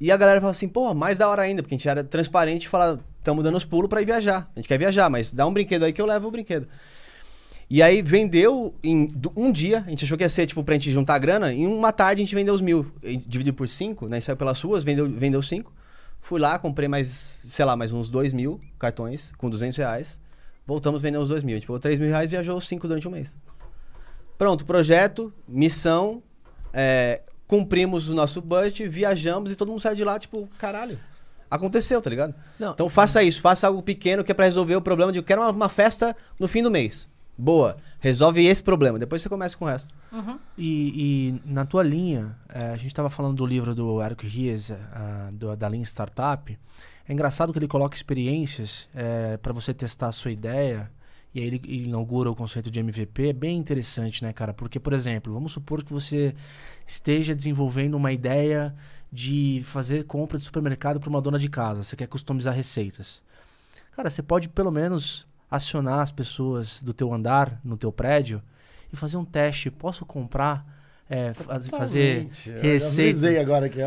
[0.00, 2.64] E a galera fala assim, pô, mais da hora ainda, porque a gente era transparente
[2.64, 4.48] e fala, estamos dando os pulos pra ir viajar.
[4.54, 6.66] A gente quer viajar, mas dá um brinquedo aí que eu levo o brinquedo.
[7.70, 10.90] E aí vendeu em um dia, a gente achou que ia ser tipo pra gente
[10.90, 12.92] juntar grana, em uma tarde a gente vendeu os mil,
[13.28, 14.18] dividiu por cinco, né?
[14.18, 15.72] Saiu pelas ruas, vendeu, vendeu cinco.
[16.20, 20.18] Fui lá, comprei mais, sei lá, mais uns dois mil cartões com 200 reais.
[20.66, 21.54] Voltamos vendendo os dois mil.
[21.54, 23.36] A gente pegou 3 mil reais e viajou cinco durante um mês.
[24.36, 26.20] Pronto, projeto, missão,
[26.72, 30.98] é, cumprimos o nosso budget, viajamos e todo mundo saiu de lá, tipo, caralho.
[31.48, 32.34] Aconteceu, tá ligado?
[32.58, 32.72] Não.
[32.72, 35.40] Então faça isso, faça algo pequeno que é pra resolver o problema de eu quero
[35.40, 37.08] uma, uma festa no fim do mês.
[37.40, 37.76] Boa.
[38.00, 39.94] Resolve esse problema, depois você começa com o resto.
[40.58, 44.70] E, e na tua linha, eh, a gente estava falando do livro do Eric Ries,
[44.70, 46.58] ah, do- da linha Startup.
[47.08, 48.88] É engraçado que ele coloca experiências
[49.42, 50.90] para você testar a sua ideia.
[51.34, 53.28] E aí ele, ele inaugura o conceito de MVP.
[53.28, 54.52] É bem interessante, né, cara?
[54.52, 56.34] Porque, por exemplo, vamos supor que você
[56.86, 58.74] esteja desenvolvendo uma ideia
[59.12, 61.82] de fazer compra de supermercado para uma dona de casa.
[61.84, 63.22] Você quer customizar receitas.
[63.92, 68.40] Cara, você pode pelo menos acionar as pessoas do teu andar, no teu prédio,
[68.92, 69.70] e fazer um teste.
[69.70, 70.64] Posso comprar,
[71.08, 72.50] é, faz- fazer Totalmente.
[72.50, 73.10] Eu receita?
[73.10, 73.78] avisei agora que...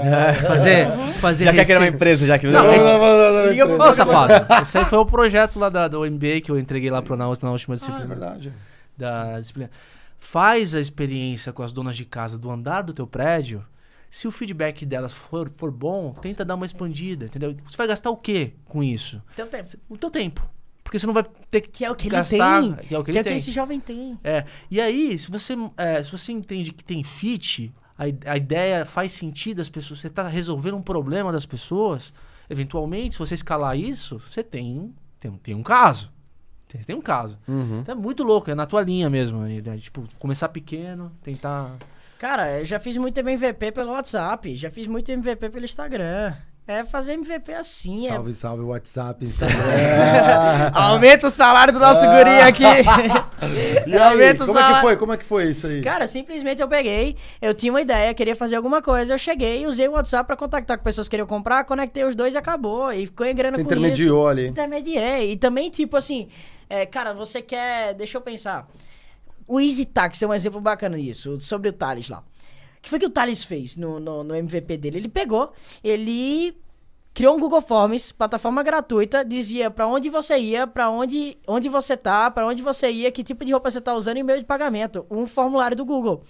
[0.48, 0.92] Fazer,
[1.22, 1.96] fazer Já quer criar uma receita.
[1.96, 4.98] empresa, já que Não, Não, esse- não, não, não, não, não, safado, esse aí foi
[5.00, 7.74] o projeto lá da, do MBA que eu entreguei lá pro, na, última- na última
[7.74, 8.06] Ah, é disciplina.
[8.08, 8.54] verdade.
[8.98, 9.72] da disciplina.
[10.20, 13.66] Faz a experiência com as donas de casa do andar do teu prédio.
[14.10, 17.56] Se o feedback delas for, for bom, tenta dar uma expandida, entendeu?
[17.68, 19.22] Você vai gastar o quê com isso?
[19.36, 19.68] Teu tempo.
[19.90, 20.48] O teu tempo.
[20.94, 22.74] Porque você não vai ter que Que é o que ele gastar, tem.
[22.76, 23.38] Que é o que, Que é ele o que tem.
[23.38, 24.20] esse jovem tem.
[24.24, 24.46] É.
[24.70, 29.12] E aí, se você, é, se você entende que tem fit, a, a ideia faz
[29.12, 32.14] sentido às pessoas, você está resolvendo um problema das pessoas,
[32.48, 36.12] eventualmente, se você escalar isso, você tem, tem, tem um caso.
[36.68, 37.40] Tem, tem um caso.
[37.48, 39.42] Então é muito louco, é na tua linha mesmo.
[39.42, 39.76] aí, né?
[39.78, 41.76] Tipo, começar pequeno, tentar.
[42.20, 46.36] Cara, eu já fiz muito MVP pelo WhatsApp, já fiz muito MVP pelo Instagram.
[46.66, 49.58] É fazer MVP assim, é Salve, salve, WhatsApp, Instagram.
[50.74, 52.64] Aumenta o salário do nosso guri aqui.
[53.86, 54.82] e aí, Aumenta o como é que salário.
[54.82, 54.96] foi?
[54.96, 55.82] Como é que foi isso aí?
[55.82, 59.90] Cara, simplesmente eu peguei, eu tinha uma ideia, queria fazer alguma coisa, eu cheguei, usei
[59.90, 62.94] o WhatsApp pra contactar com pessoas que queriam comprar, conectei os dois e acabou.
[62.94, 64.28] E ficou em grana Você com intermediou isso.
[64.30, 64.48] ali.
[64.48, 65.32] Intermediei.
[65.34, 66.30] E também, tipo assim,
[66.70, 67.94] é, cara, você quer.
[67.94, 68.70] Deixa eu pensar.
[69.50, 72.24] O Easy Tax é um exemplo bacana disso, sobre o Thales lá.
[72.84, 74.98] Que foi que o Thales fez no, no, no MVP dele?
[74.98, 76.54] Ele pegou, ele
[77.14, 81.96] criou um Google Forms, plataforma gratuita, dizia pra onde você ia, pra onde, onde você
[81.96, 84.46] tá, pra onde você ia, que tipo de roupa você tá usando e meio de
[84.46, 85.06] pagamento.
[85.10, 86.24] Um formulário do Google.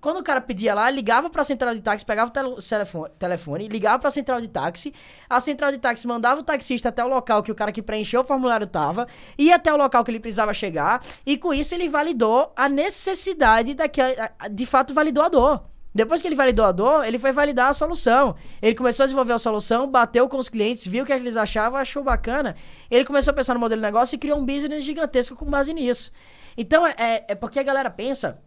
[0.00, 3.68] Quando o cara pedia lá, ligava pra central de táxi, pegava o tele- telefone, telefone,
[3.68, 4.92] ligava pra central de táxi,
[5.28, 8.22] a central de táxi mandava o taxista até o local que o cara que preencheu
[8.22, 9.06] o formulário tava,
[9.38, 13.74] ia até o local que ele precisava chegar, e com isso ele validou a necessidade
[13.74, 15.64] daquele, a- a- de fato validou a dor.
[15.92, 18.36] Depois que ele validou a dor, ele foi validar a solução.
[18.62, 21.80] Ele começou a desenvolver a solução, bateu com os clientes, viu o que eles achavam,
[21.80, 22.54] achou bacana.
[22.88, 25.74] Ele começou a pensar no modelo de negócio e criou um business gigantesco com base
[25.74, 26.12] nisso.
[26.56, 28.38] Então, é, é porque a galera pensa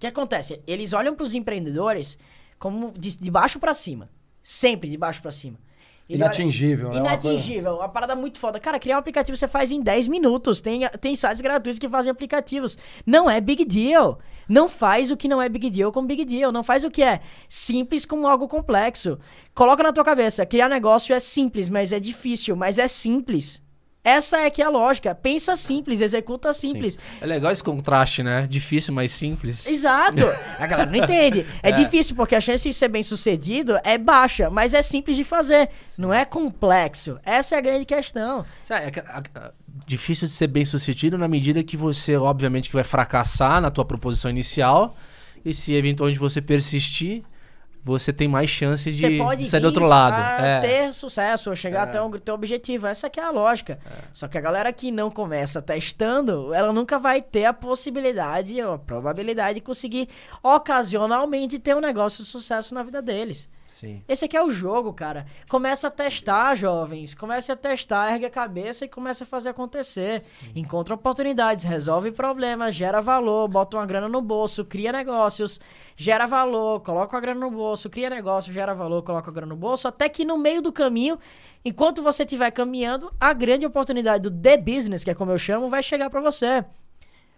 [0.00, 0.60] que acontece?
[0.66, 2.18] Eles olham para os empreendedores
[2.58, 4.08] como de, de baixo para cima.
[4.42, 5.58] Sempre de baixo para cima.
[6.08, 7.00] Ele olha- Inatingível, né?
[7.00, 7.74] Uma coisa- Inatingível.
[7.76, 8.58] Uma parada muito foda.
[8.58, 10.60] Cara, criar um aplicativo você faz em 10 minutos.
[10.60, 12.76] Tem, tem sites gratuitos que fazem aplicativos.
[13.06, 14.18] Não é big deal.
[14.48, 16.50] Não faz o que não é big deal com big deal.
[16.50, 19.18] Não faz o que é simples com algo complexo.
[19.54, 20.44] Coloca na tua cabeça.
[20.44, 22.56] Criar negócio é simples, mas é difícil.
[22.56, 23.62] Mas é simples.
[24.02, 25.14] Essa é que é a lógica.
[25.14, 26.98] Pensa simples, executa simples.
[27.20, 28.46] É legal esse contraste, né?
[28.48, 29.66] Difícil, mas simples.
[29.66, 30.24] Exato.
[30.58, 31.46] A galera não entende.
[31.62, 35.24] É, difícil porque a chance de ser bem sucedido é baixa, mas é simples de
[35.24, 35.68] fazer.
[35.98, 37.18] Não é complexo.
[37.24, 38.44] Essa é a grande questão.
[38.62, 39.50] Sabe, é
[39.86, 43.84] difícil de ser bem sucedido na medida que você, obviamente, que vai fracassar na tua
[43.84, 44.96] proposição inicial.
[45.44, 47.22] E se eventualmente você persistir,
[47.82, 49.06] você tem mais chances de
[49.46, 50.20] sair do outro lado.
[50.20, 50.60] a É.
[50.60, 52.86] ter sucesso, ou chegar até o teu objetivo.
[52.86, 53.78] Essa que é a lógica.
[54.12, 58.74] Só que a galera que não começa testando, ela nunca vai ter a possibilidade ou
[58.74, 60.08] a probabilidade de conseguir
[60.42, 63.48] ocasionalmente ter um negócio de sucesso na vida deles.
[63.80, 64.02] Sim.
[64.06, 65.24] Esse aqui é o jogo, cara.
[65.48, 67.14] Começa a testar, jovens.
[67.14, 70.22] Comece a testar, ergue a cabeça e comece a fazer acontecer.
[70.54, 75.58] Encontra oportunidades, resolve problemas, gera valor, bota uma grana no bolso, cria negócios,
[75.96, 79.56] gera valor, coloca a grana no bolso, cria negócio, gera valor, coloca a grana no
[79.56, 81.18] bolso, até que no meio do caminho,
[81.64, 85.70] enquanto você estiver caminhando, a grande oportunidade do The Business, que é como eu chamo,
[85.70, 86.66] vai chegar pra você.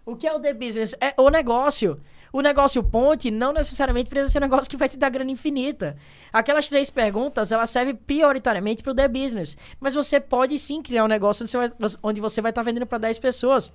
[0.05, 0.97] O que é o The Business?
[1.01, 2.01] É o negócio.
[2.33, 5.97] O negócio ponte não necessariamente precisa ser um negócio que vai te dar grana infinita.
[6.33, 9.57] Aquelas três perguntas, elas servem prioritariamente para o The Business.
[9.79, 11.45] Mas você pode sim criar um negócio
[12.03, 13.71] onde você vai- estar vendendo para 10 pessoas.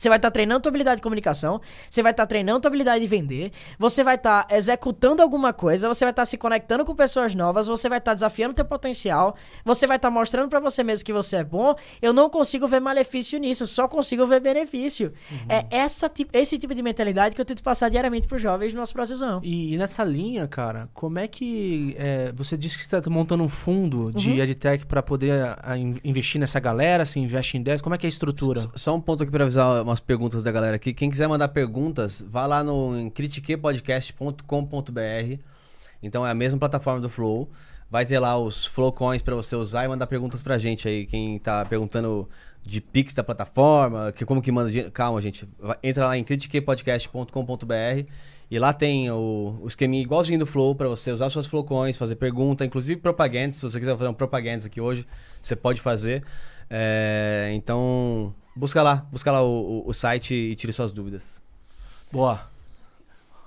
[0.00, 1.60] Você vai estar treinando tua habilidade de comunicação,
[1.90, 6.06] você vai estar treinando tua habilidade de vender, você vai estar executando alguma coisa, você
[6.06, 9.96] vai estar se conectando com pessoas novas, você vai estar desafiando teu potencial, você vai
[9.96, 11.74] estar mostrando pra você mesmo que você é bom.
[12.00, 15.12] Eu não consigo ver malefício nisso, eu só consigo ver benefício.
[15.46, 18.94] É essa, esse tipo de mentalidade que eu tento passar diariamente pros jovens do nosso
[18.94, 19.40] Brasilzão.
[19.42, 23.42] E, e nessa linha, cara, como é que é, você disse que você está montando
[23.44, 24.38] um fundo de Uhum.
[24.38, 27.04] EdTech para poder a, in- investir nessa galera?
[27.04, 27.82] Se investe em 10?
[27.82, 28.60] Como é que é a estrutura?
[28.60, 30.94] S- Só um ponto aqui pra avisar umas perguntas da galera aqui.
[30.94, 35.42] Quem quiser mandar perguntas, vá lá no critiquepodcast.com.br.
[36.02, 37.50] Então é a mesma plataforma do Flow.
[37.90, 41.04] Vai ter lá os Flow Coins pra você usar e mandar perguntas pra gente aí.
[41.04, 42.28] Quem tá perguntando
[42.62, 44.92] de Pix da plataforma, que como que manda dinheiro.
[44.92, 45.48] Calma, gente.
[45.82, 48.06] Entra lá em critiquepodcast.com.br
[48.50, 51.96] e lá tem o, o esqueminha igualzinho do Flow pra você usar suas Flow Coins,
[51.96, 53.56] fazer pergunta, inclusive propagandas.
[53.56, 55.06] Se você quiser fazer um propagandas aqui hoje,
[55.42, 56.22] você pode fazer.
[56.68, 59.46] É, então, busca lá, busca lá o,
[59.86, 61.22] o- o site e tire suas dúvidas.
[62.12, 62.48] Boa.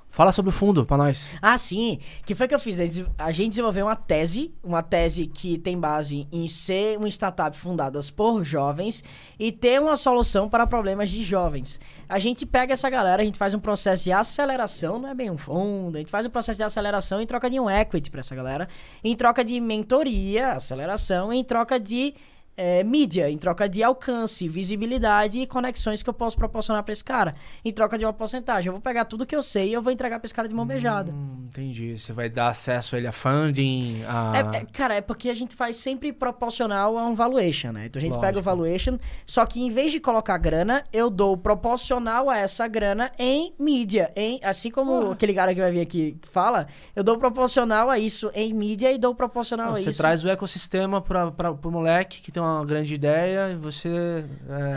[0.09, 1.27] Fala sobre o fundo pra nós.
[1.41, 1.99] Ah, sim.
[2.23, 2.79] que foi que eu fiz?
[2.79, 7.07] A gente- A gente desenvolveu uma tese, uma tese que tem base em ser uma
[7.07, 9.03] startup fundada por jovens
[9.39, 11.79] e ter uma solução para problemas de jovens.
[12.07, 15.31] A gente pega essa galera, a gente faz um processo de aceleração, não é bem
[15.31, 18.19] um fundo, a gente faz um processo de aceleração em troca de um equity para
[18.19, 18.69] essa galera,
[19.03, 22.13] em troca de mentoria, aceleração, em troca de
[22.55, 27.03] é, mídia, em troca de alcance, visibilidade e conexões que eu posso proporcionar para esse
[27.03, 28.67] cara, em troca de uma porcentagem.
[28.67, 30.53] Eu vou pegar tudo que eu sei e eu vou entregar para esse cara de
[30.53, 31.11] mão beijada.
[31.11, 31.97] Hum, entendi.
[31.97, 34.33] Você vai dar acesso a ele a funding, a...
[34.35, 37.85] É, é, cara, é porque a gente faz sempre proporcional a um valuation, né?
[37.87, 38.43] Então a gente pega o Lógico.
[38.43, 43.53] valuation, só que em vez de colocar grana, eu dou proporcional a essa grana em
[43.59, 44.11] mídia.
[44.15, 48.29] Em, assim como aquele cara que vai vir aqui fala, eu dou proporcional a isso
[48.33, 49.97] em mídia e dou proporcional a você isso.
[49.97, 54.25] traz o ecossistema para pro moleque que tem uma grande ideia e você...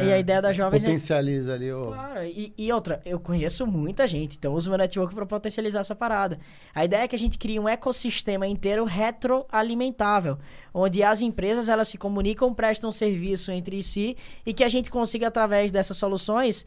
[0.00, 1.86] é, E a ideia da jovem é Potencializa ali o.
[1.86, 5.94] Claro, e, e outra, eu conheço muita gente, então uso meu network para potencializar essa
[5.94, 6.38] parada.
[6.74, 10.38] A ideia é que a gente crie um ecossistema inteiro retroalimentável,
[10.72, 15.28] onde as empresas elas se comunicam, prestam serviço entre si e que a gente consiga
[15.28, 16.66] através dessas soluções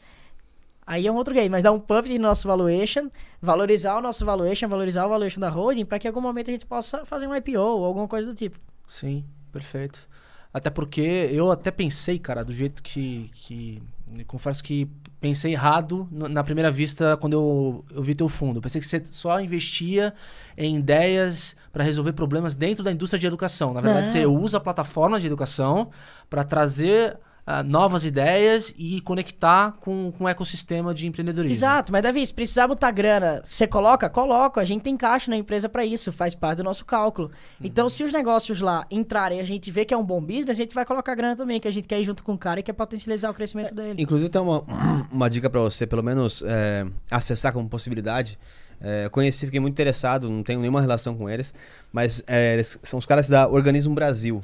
[0.89, 4.25] Aí é um outro game, mas dar um pump no nosso valuation, valorizar o nosso
[4.25, 7.27] valuation, valorizar o valuation da holding, para que em algum momento a gente possa fazer
[7.27, 8.57] um IPO ou alguma coisa do tipo.
[8.87, 10.08] Sim, perfeito.
[10.51, 13.29] Até porque eu até pensei, cara, do jeito que.
[13.33, 13.81] que
[14.25, 14.87] confesso que
[15.21, 18.57] pensei errado na primeira vista quando eu, eu vi teu fundo.
[18.57, 20.13] Eu pensei que você só investia
[20.57, 23.73] em ideias para resolver problemas dentro da indústria de educação.
[23.73, 24.11] Na verdade, Não.
[24.11, 25.91] você usa a plataforma de educação
[26.27, 27.19] para trazer
[27.51, 31.55] ah, novas ideias e conectar com, com o ecossistema de empreendedorismo.
[31.55, 34.07] Exato, mas Davi, se precisar botar grana, você coloca?
[34.07, 34.61] Coloca.
[34.61, 37.31] A gente tem caixa na empresa pra isso, faz parte do nosso cálculo.
[37.59, 40.51] Então, se os negócios lá entrarem e a gente vê que é um bom business,
[40.51, 42.59] a gente vai colocar grana também, que a gente quer ir junto com o cara
[42.59, 43.99] e quer potencializar o crescimento dele.
[43.99, 44.63] Inclusive, tem uma,
[45.11, 48.37] uma dica pra você, pelo menos é, acessar como possibilidade.
[48.79, 51.51] É, conheci, fiquei muito interessado, não tenho nenhuma relação com eles,
[51.91, 54.43] mas é, eles são os caras da Organismo Brasil.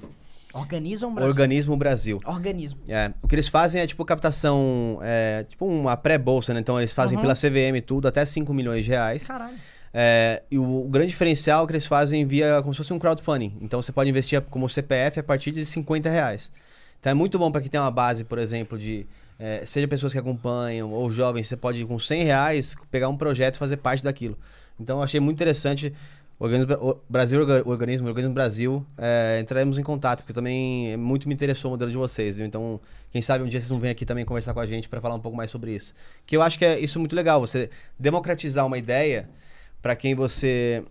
[0.56, 1.30] Organizam Brasil.
[1.30, 2.22] Organismo Brasil.
[2.26, 2.80] Organismo.
[2.88, 6.60] É, o que eles fazem é tipo captação, é, tipo uma pré-bolsa, né?
[6.60, 7.22] Então eles fazem Uhum.
[7.22, 9.24] pela CVM tudo, até 5 milhões de reais.
[9.26, 9.56] Caralho.
[9.94, 13.00] É, e o, o grande diferencial é que eles fazem via como se fosse um
[13.00, 13.58] crowdfunding.
[13.62, 16.52] Então você pode investir como CPF a partir de 50 reais.
[17.00, 19.06] Então é muito bom para quem tem uma base, por exemplo, de
[19.38, 23.56] é, seja pessoas que acompanham ou jovens, você pode com 100 reais pegar um projeto
[23.56, 24.38] e fazer parte daquilo.
[24.80, 25.94] Então eu achei muito interessante.
[26.38, 31.74] Organismo, Brasil, Organismo, Organismo Brasil, é, entraremos em contato, porque também muito me interessou o
[31.74, 32.46] modelo de vocês, viu?
[32.46, 32.80] Então,
[33.10, 35.16] quem sabe um dia vocês vão vir aqui também conversar com a gente para falar
[35.16, 35.94] um pouco mais sobre isso.
[36.26, 39.30] Que eu acho que é isso muito legal, você democratizar uma ideia
[39.82, 40.84] para quem você.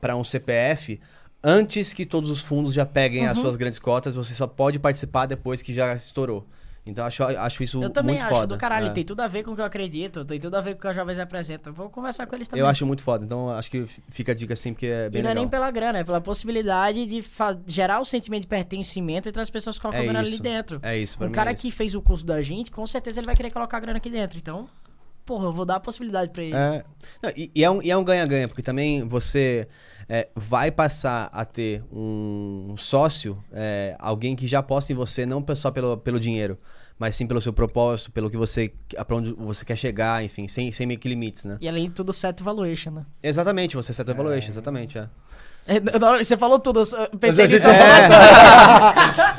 [0.00, 1.00] para um CPF,
[1.42, 5.26] antes que todos os fundos já peguem as suas grandes cotas, você só pode participar
[5.26, 6.46] depois que já estourou.
[6.86, 8.46] Então acho, acho isso Eu também muito acho foda.
[8.54, 8.90] do caralho, É.
[8.90, 10.80] tem tudo a ver com o que eu acredito, tem tudo a ver com o
[10.80, 11.70] que a Jovens apresenta.
[11.70, 12.60] Vou conversar com eles também.
[12.62, 13.22] Eu acho muito foda.
[13.24, 15.42] Então acho que fica a dica assim, porque é bem E não é legal.
[15.44, 17.22] nem pela grana, é pela possibilidade de
[17.66, 20.80] gerar o sentimento de pertencimento entre as pessoas que colocam É grana ali dentro.
[20.82, 23.20] É isso, pra Um mim cara é que fez o curso da gente, com certeza
[23.20, 24.38] ele vai querer colocar grana aqui dentro.
[24.38, 24.66] Então,
[25.26, 26.54] porra, eu vou dar a possibilidade pra ele.
[26.56, 26.82] É,
[27.22, 29.68] não, e, e é um e é um ganha-ganha, porque também você
[30.12, 35.44] é, vai passar a ter um sócio, é, alguém que já aposta em você, não
[35.54, 36.58] só pelo, pelo dinheiro,
[36.98, 38.72] mas sim pelo seu propósito, pelo que você.
[39.06, 41.58] pra onde você quer chegar, enfim, sem, sem meio que limites, né?
[41.60, 43.06] E além de tudo, set valuation, né?
[43.22, 45.08] Exatamente, você set evaluation, exatamente, é.
[45.66, 47.66] É, que Você falou tudo, eu pensei nisso.
[47.66, 47.74] você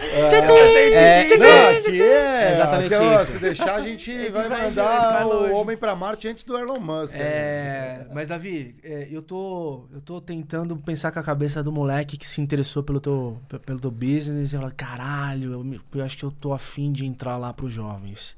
[0.01, 3.31] É, Não, aqui é Exatamente aqui, ó, isso.
[3.31, 5.51] Se deixar, a gente vai vai- mandar vai longe.
[5.51, 7.13] o homem pra Marte antes do Elon Musk.
[7.15, 7.19] né?
[7.21, 12.17] É, mas Davi, é, eu tô eu tô tentando pensar com a cabeça do moleque
[12.17, 16.03] que se interessou pelo teu, pe- pelo teu business e fala, caralho, eu, me- eu
[16.03, 18.35] acho que eu tô afim de entrar lá pros jovens.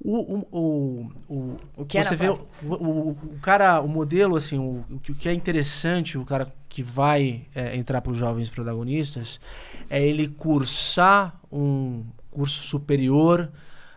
[0.00, 4.56] O, o, o, o, que é você vê o, o, o cara, o modelo, assim,
[4.58, 9.40] o, o que- é interessante, o cara que vai é, entrar para os jovens protagonistas,
[9.90, 13.50] é ele cursar um curso superior,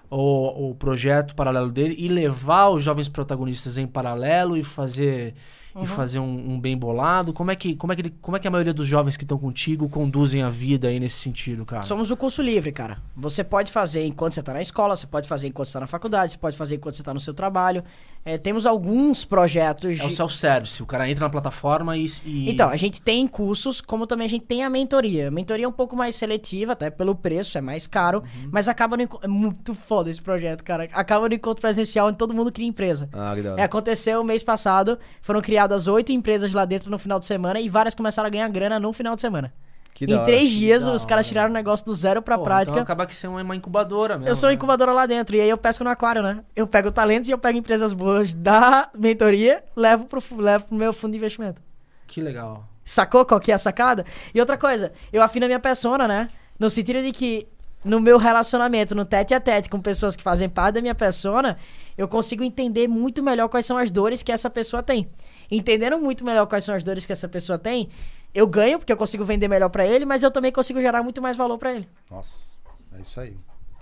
[0.10, 5.36] o, o projeto paralelo dele, e levar os jovens protagonistas em paralelo e fazer
[5.80, 7.34] e fazer um, um bem bolado.
[7.34, 9.24] Como é que como é que ele, como é que a maioria dos jovens que
[9.24, 11.84] estão contigo conduzem a vida aí nesse sentido, cara?
[11.84, 12.98] Somos o curso livre, cara.
[13.16, 15.88] Você pode fazer enquanto você tá na escola, você pode fazer enquanto você tá na
[15.88, 17.84] faculdade, você pode fazer enquanto você tá no seu trabalho.
[18.24, 20.16] É, temos alguns projetos É o de...
[20.16, 24.28] self-service, o cara entra na plataforma e, e- Então, a gente tem cursos, como também
[24.28, 25.30] a gente tem a mentoria.
[25.30, 28.50] A mentoria é um pouco mais seletiva, até pelo preço, é mais caro, Uhum.
[28.52, 29.08] mas acaba no...
[29.24, 30.88] É muito foda esse projeto, cara.
[30.94, 33.10] Acaba no encontro presencial onde todo mundo cria empresa.
[33.12, 33.64] Ah, que da É, hora.
[33.66, 37.96] aconteceu mês passado, foram criadas oito empresas lá dentro no final de semana e várias
[37.96, 39.52] começaram a ganhar grana no final de semana.
[39.94, 40.26] Que em hora.
[40.26, 41.30] três dias, da os caras hora.
[41.30, 42.72] tiraram o negócio do zero pra Pô, prática.
[42.72, 44.30] Então acaba que você é uma incubadora mesmo.
[44.30, 44.56] Eu sou né?
[44.56, 46.44] incubadora lá dentro, e aí eu pesco no aquário, né?
[46.56, 50.94] Eu pego talentos e eu pego empresas boas da mentoria, levo pro, levo pro meu
[50.94, 51.62] fundo de investimento.
[52.08, 52.68] Que legal.
[52.84, 54.06] Sacou qual que é a sacada?
[54.34, 56.28] E outra coisa, eu afino a minha persona, né?
[56.58, 57.48] No sentido de que
[57.84, 61.58] no meu relacionamento, no tete a tete com pessoas que fazem parte da minha persona,
[61.98, 65.10] eu consigo entender muito melhor quais são as dores que essa pessoa tem.
[65.50, 67.90] Entendendo muito melhor quais são as dores que essa pessoa tem,
[68.34, 71.22] eu ganho, porque eu consigo vender melhor pra ele, mas eu também consigo gerar muito
[71.22, 71.88] mais valor pra ele.
[72.10, 72.52] Nossa,
[72.94, 73.36] é isso aí.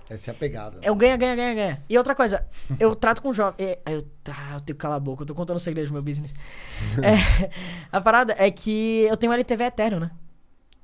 [0.08, 0.78] Essa é a pegada.
[0.82, 1.84] É um ganha, ganha, ganha, ganha.
[1.88, 2.44] E outra coisa,
[2.80, 3.54] eu trato com jovem.
[3.64, 5.92] É, eu, ah, eu tenho que calar a boca, eu tô contando um segredo do
[5.92, 6.34] meu business.
[7.02, 7.50] É,
[7.92, 10.10] a parada é que eu tenho um LTV eterno, né?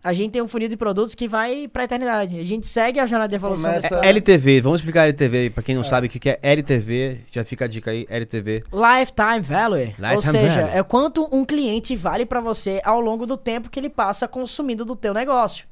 [0.06, 2.38] A gente tem um funil de produtos que vai pra eternidade.
[2.38, 5.62] A gente segue a jornada de evolução começa- dessa É LTV, vamos explicar LTV pra
[5.62, 7.18] quem não sabe o que que é LTV.
[7.30, 8.62] Já fica a dica aí, LTV.
[8.72, 9.76] Lifetime Value.
[9.78, 10.78] Ou Lifetime seja, value.
[10.78, 14.84] é quanto um cliente vale pra você ao longo do tempo que ele passa consumindo
[14.84, 15.64] do teu negócio.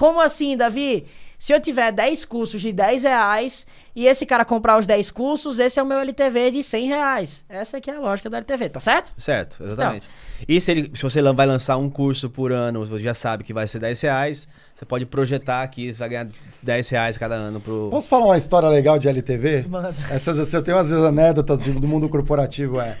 [0.00, 1.04] Como assim, Davi?
[1.38, 5.58] Se eu tiver 10 cursos de 10 reais e esse cara comprar os 10 cursos,
[5.58, 7.44] esse é o meu LTV de 100 reais.
[7.50, 9.12] Essa aqui é a lógica da LTV, tá certo?
[9.18, 10.08] Certo, exatamente.
[10.48, 13.52] E se, ele, se você vai lançar um curso por ano, você já sabe que
[13.52, 16.28] vai ser 10 reais, você pode projetar que você vai ganhar
[16.62, 17.88] 10 reais cada ano pro.
[17.90, 19.66] Posso falar uma história legal de LTV?
[19.68, 19.94] Manda.
[20.10, 22.96] Essas, eu tenho umas anedotas do mundo corporativo, é.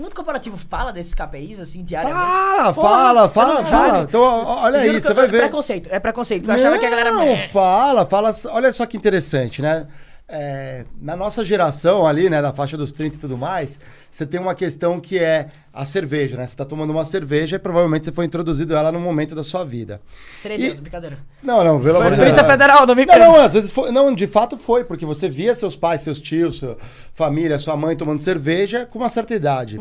[0.00, 2.18] O mundo corporativo fala desses KPIs, assim, diariamente?
[2.24, 4.02] Fala, Porra, fala, fala, não fala.
[4.04, 5.40] Então, olha aí, você vai É ver.
[5.42, 6.48] preconceito, é preconceito.
[6.48, 7.12] Eu achava que a galera...
[7.12, 8.32] Não, fala, fala.
[8.46, 9.86] Olha só que interessante, né?
[10.30, 13.80] É, na nossa geração ali, né, na faixa dos 30 e tudo mais,
[14.10, 16.46] você tem uma questão que é a cerveja, né?
[16.46, 19.64] Você tá tomando uma cerveja e provavelmente você foi introduzido ela no momento da sua
[19.64, 20.00] vida.
[20.42, 21.18] 13 E- anos, brincadeira.
[21.42, 22.28] Não, não, pelo amor de Deus.
[22.28, 25.28] Polícia Federal, não me Não, não, às vezes foi, não, de fato foi, porque você
[25.28, 26.76] via seus pais, seus tios, sua
[27.12, 29.78] família, sua mãe tomando cerveja com uma certa idade.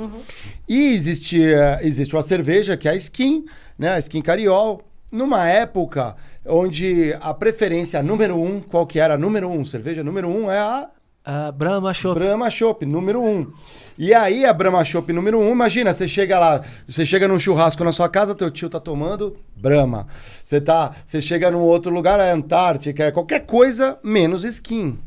[0.68, 3.46] E existia, existe uma cerveja que é a Skin,
[3.78, 4.82] né, a Skin Cariol,
[5.12, 6.16] numa época
[6.46, 9.64] onde a preferência número um, qual que era a número um?
[9.66, 10.90] Cerveja número um é a
[11.26, 12.20] Ah, Brahma Chopp.
[12.20, 13.52] Brahma Chopp, número um.
[13.98, 17.84] E aí, a Brahma Chopp número um, imagina, você chega lá, você chega num churrasco
[17.84, 20.08] na sua casa, teu tio tá tomando Brahma.
[20.46, 24.98] Você tá, você chega num outro lugar, é Antártica, é qualquer coisa menos skin.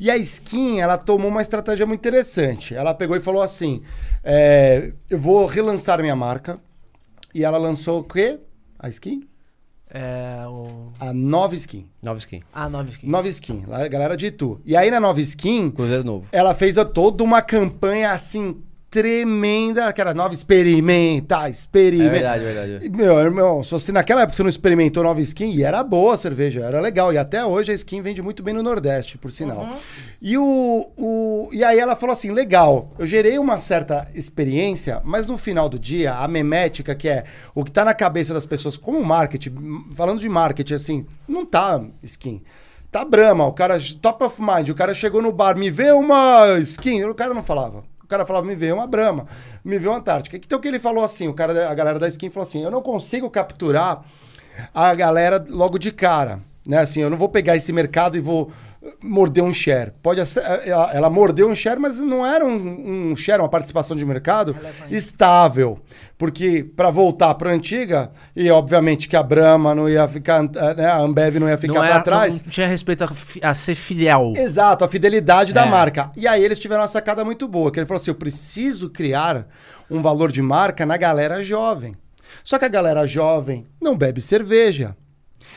[0.00, 2.74] E a skin, ela tomou uma estratégia muito interessante.
[2.74, 3.82] Ela pegou e falou assim:
[4.24, 6.58] é, eu vou relançar minha marca.
[7.34, 8.38] E ela lançou o quê?
[8.78, 9.28] A skin?
[9.94, 10.90] É, o...
[10.98, 11.86] A nova skin.
[12.02, 12.40] Nova skin.
[12.52, 13.06] Ah, nove skin.
[13.08, 14.58] Nova skin, lá, galera de Itu.
[14.64, 16.26] E aí na nova skin, Cruzeiro novo.
[16.32, 18.56] ela fez a- toda uma campanha assim
[18.92, 22.10] tremenda, que era nova experimenta, É experimenta.
[22.10, 22.86] verdade, é verdade.
[22.86, 26.12] E, Meu irmão, se você naquela época você não experimentou nova skin, e era boa
[26.12, 27.10] a cerveja, era legal.
[27.12, 29.76] E até hoje a skin vende muito bem no Nordeste, por sinal.
[30.20, 35.26] E, o, o, e aí ela falou assim: legal, eu gerei uma certa experiência, mas
[35.26, 38.76] no final do dia, a memética, que é o que tá na cabeça das pessoas,
[38.76, 39.54] como marketing,
[39.94, 42.42] falando de marketing, assim, não tá skin.
[42.90, 46.58] Tá Brahma, o cara, top of mind, o cara chegou no bar, me vê uma
[46.58, 47.84] skin, o cara não falava.
[48.12, 49.24] Cara falava, me vê uma Brahma,
[49.64, 50.36] me vê uma Antártica.
[50.36, 52.70] Então o que ele falou assim, o cara, a galera da skin falou assim, eu
[52.70, 54.04] não consigo capturar
[54.74, 56.76] a galera logo de cara, né?
[56.76, 58.52] Assim, eu não vou pegar esse mercado e vou
[59.02, 59.92] morder um share.
[60.02, 63.96] Pode ser, ela, ela mordeu um share, mas não era um, um share, uma participação
[63.96, 64.56] de mercado
[64.90, 65.78] estável.
[66.18, 70.98] Porque para voltar para antiga, e obviamente que a Brahma não ia ficar, né, a
[70.98, 72.40] Ambev não ia ficar para é, trás.
[72.42, 73.10] não tinha respeito a,
[73.50, 74.32] a ser filial.
[74.36, 75.68] Exato, a fidelidade da É.
[75.68, 76.12] marca.
[76.16, 79.46] E aí eles tiveram uma sacada muito boa, que ele falou assim, eu preciso criar
[79.90, 81.94] um valor de marca na galera jovem.
[82.44, 84.96] Só que a galera jovem não bebe cerveja.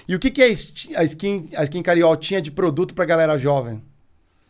[0.08, 0.46] E o que, que a,
[1.00, 3.82] a skin, a skin Cariol tinha de produto pra galera jovem?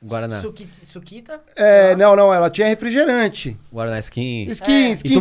[0.03, 0.39] Guaraná.
[0.41, 1.41] Suquita, suquita?
[1.55, 3.57] É, não, não, ela tinha refrigerante.
[3.73, 4.45] Guaraná skin.
[4.51, 4.91] Skin, É.
[4.91, 5.19] skin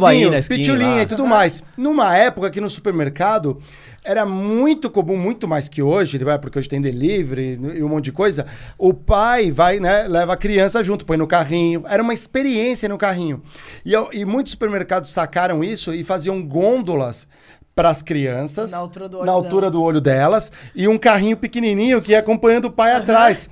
[0.49, 1.63] pitulinha e tudo mais.
[1.77, 3.63] Numa época que no supermercado
[4.05, 8.07] era muito comum, muito mais que hoje, né, porque hoje tem delivery e um monte
[8.07, 8.45] de coisa.
[8.77, 11.85] O pai vai, né, leva a criança junto, põe no carrinho.
[11.89, 13.43] Era uma experiência no carrinho.
[13.87, 17.27] E, e muitos supermercados sacaram isso e faziam gôndolas
[17.75, 21.37] para as crianças Na altura do olho na altura do olho delas e um carrinho
[21.37, 23.49] pequenininho que ia acompanhando o pai atrás.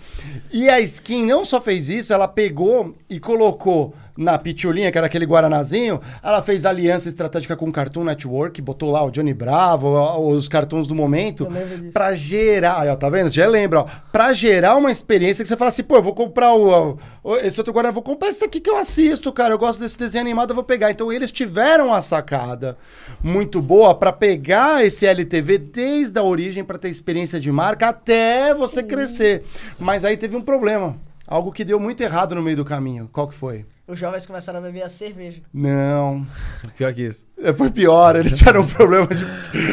[0.52, 5.06] E a Skin não só fez isso, ela pegou e colocou na pitulinha, que era
[5.06, 9.88] aquele guaranazinho, ela fez aliança estratégica com o Cartoon Network, botou lá o Johnny Bravo,
[10.28, 11.46] os cartoons do momento,
[11.92, 13.30] pra gerar, aí, ó, tá vendo?
[13.30, 16.14] Você já lembra, ó, pra gerar uma experiência que você fala assim, pô, eu vou
[16.14, 19.54] comprar o, o- esse outro guaraná, eu vou comprar esse daqui que eu assisto, cara,
[19.54, 20.90] eu gosto desse desenho animado, eu vou pegar.
[20.90, 22.76] Então eles tiveram a sacada
[23.22, 28.54] muito boa pra pegar esse LTV desde a origem pra ter experiência de marca até
[28.54, 29.44] você crescer.
[29.78, 33.08] Mas aí teve um problema, algo que deu muito errado no meio do caminho.
[33.12, 33.64] Qual que foi?
[33.86, 35.42] Os jovens começaram a beber a cerveja.
[35.52, 36.26] Não.
[36.76, 37.26] Pior que isso.
[37.42, 39.24] É, Foi pior, eles tiveram um problema de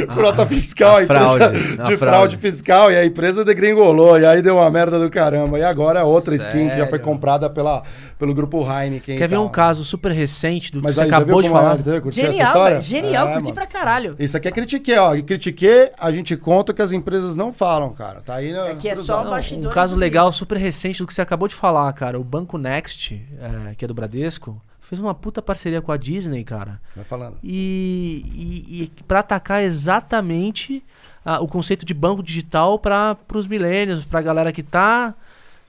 [0.07, 1.98] com nota fiscal, a empresa fraude, de fraude.
[1.98, 2.38] fraude.
[2.38, 5.59] fiscal, e a empresa degringolou, e aí deu uma merda do caramba.
[5.59, 7.06] E agora é outra skin que já foi Sério?
[7.06, 7.83] comprada pela,
[8.17, 9.17] pelo grupo Heineken.
[9.17, 9.45] Quer ver tal.
[9.45, 11.51] um caso super recente do que Mas você aí, já acabou viu de é?
[11.51, 11.77] falar?
[12.01, 12.81] Curtiu essa Genial, velho.
[12.81, 13.56] Genial, É, curti mano.
[13.56, 14.15] pra caralho.
[14.17, 15.15] Isso aqui é critiquei, ó.
[15.15, 18.22] E critiquei, a gente conta que as empresas não falam, cara.
[18.25, 18.64] Tá aí na.
[18.69, 19.06] Aqui é cruzado.
[19.06, 22.19] só Não, bastidores um caso legal, super recente do que você acabou de falar, cara.
[22.19, 24.59] O Banco Next, é, que é do Bradesco,
[24.90, 26.82] fez uma puta parceria com a Disney, cara.
[26.95, 27.38] Vai falando.
[27.43, 30.84] E, e, e para atacar exatamente
[31.24, 35.14] ah, o conceito de banco digital para os milênios, para a galera que tá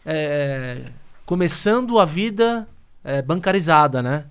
[0.07, 0.84] é,
[1.26, 2.66] começando a vida
[3.05, 4.24] é, bancarizada, né?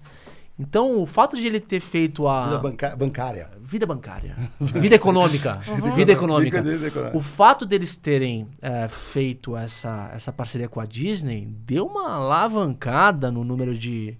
[0.61, 3.49] Então, o fato de ele ter feito a Vida banca- bancária.
[3.61, 5.59] vida bancária, vida econômica,
[5.95, 6.61] vida econômica.
[6.61, 7.17] Vida econômica.
[7.17, 13.31] O fato deles terem é, feito essa, essa parceria com a Disney deu uma alavancada
[13.31, 14.17] no número de,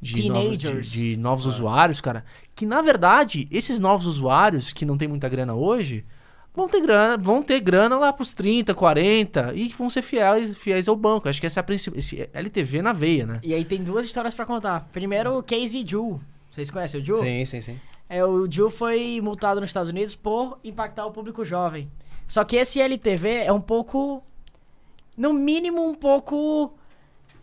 [0.00, 0.90] de, de- Teenagers.
[0.90, 2.24] de novos usuários, cara.
[2.54, 6.04] Que na verdade, esses novos usuários que não tem muita grana hoje
[6.54, 10.88] vão ter grana, vão ter grana lá pros 30, 40 e vão ser fiéis, fiéis
[10.88, 11.28] ao banco.
[11.28, 11.98] Acho que essa é a principal.
[11.98, 13.40] Esse LTV na veia, né?
[13.42, 14.88] E aí tem duas histórias pra contar.
[14.92, 16.20] Primeiro, o Casey Ju.
[16.50, 17.22] Vocês conhecem o Ju?
[17.22, 17.80] Sim, sim, sim.
[18.08, 21.88] É, o Ju foi multado nos Estados Unidos por impactar o público jovem.
[22.26, 24.22] Só que esse LTV é um pouco.
[25.16, 26.74] No mínimo, um pouco.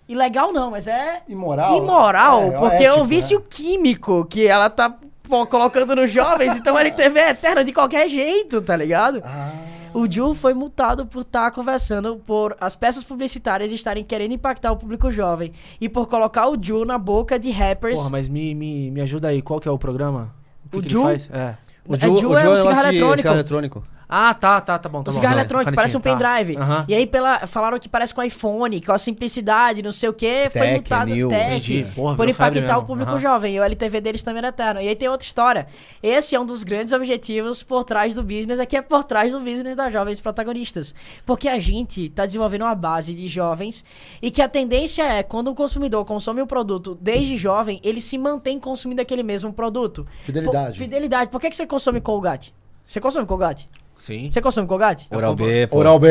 [0.07, 1.21] Ilegal não, mas é.
[1.27, 1.77] Imoral.
[1.77, 3.45] Imoral, É, porque é ético, o vício né?
[3.49, 8.07] químico que ela tá pô, colocando nos jovens, então o LTV é eterno de qualquer
[8.07, 9.21] jeito, tá ligado?
[9.25, 9.51] Ah.
[9.93, 14.77] O Ju foi multado por estar conversando por as peças publicitárias estarem querendo impactar o
[14.77, 17.97] público jovem e por colocar o Ju na boca de rappers.
[17.97, 20.33] Porra, mas me, me, me ajuda aí, qual que é o programa?
[20.67, 20.99] O que que Ju?
[21.09, 21.29] ele faz?
[21.33, 21.57] É.
[21.87, 23.17] O É, Ju, Ju o é Ju é um cigarro negócio de eletrônico.
[23.17, 23.83] cigarro eletrônico.
[24.09, 25.03] Ah, tá, tá, tá bom.
[25.03, 25.39] Tá O bom, cigarro bom.
[25.41, 26.09] eletrônico, parece um tá.
[26.11, 26.57] pendrive.
[26.57, 26.85] Aham.
[26.87, 30.49] E aí pela, falaram que parece com iPhone, com a simplicidade, não sei o foi
[30.49, 31.27] Tech, multado new.
[31.29, 31.85] tech.
[31.93, 33.19] Porra, por impactar o público Aham.
[33.19, 33.55] jovem.
[33.55, 34.81] E o LTV deles também era eterno.
[34.81, 35.67] E aí tem outra história.
[36.01, 39.39] Esse é um dos grandes objetivos por trás do business, aqui é por trás do
[39.39, 40.95] business das jovens protagonistas.
[41.25, 43.83] Porque a gente tá desenvolvendo uma base de jovens
[44.21, 48.17] e que a tendência é, quando o consumidor consome um produto desde jovem, ele se
[48.17, 50.07] mantém consumindo aquele mesmo produto.
[50.23, 50.77] Fidelidade.
[50.77, 51.29] Por, fidelidade.
[51.29, 52.53] Por que, que você consome Colgate?
[52.85, 53.69] Você consome Colgate?
[53.97, 54.29] Sim.
[54.31, 55.07] Você consome Colgate?
[55.11, 55.77] Oral B, pô.
[55.79, 56.07] Oral B,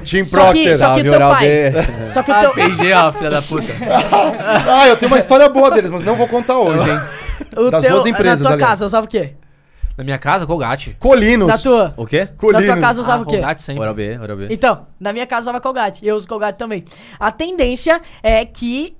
[0.00, 0.26] Procter.
[0.26, 1.48] só que o Salve, teu Oral pai.
[1.48, 1.72] B.
[2.08, 3.72] Só que o Ah, teu, PG, ó, filha da puta.
[4.68, 7.00] ah, eu tenho uma história boa deles, mas não vou contar hoje, hein?
[7.56, 8.70] o das teu- duas empresas, Na tua aliás.
[8.70, 9.34] casa usava o quê?
[9.96, 10.96] Na minha casa, Colgate.
[10.98, 11.46] Colinos.
[11.46, 11.92] Na tua?
[11.96, 12.20] O quê?
[12.20, 12.80] Na tua Colinos.
[12.80, 13.36] casa usava ah, o quê?
[13.36, 13.82] Colgate sempre.
[13.82, 14.46] Oral B, Oral B.
[14.48, 16.06] Então, na minha casa usava Colgate.
[16.06, 16.84] Eu uso Colgate também.
[17.18, 18.96] A tendência é que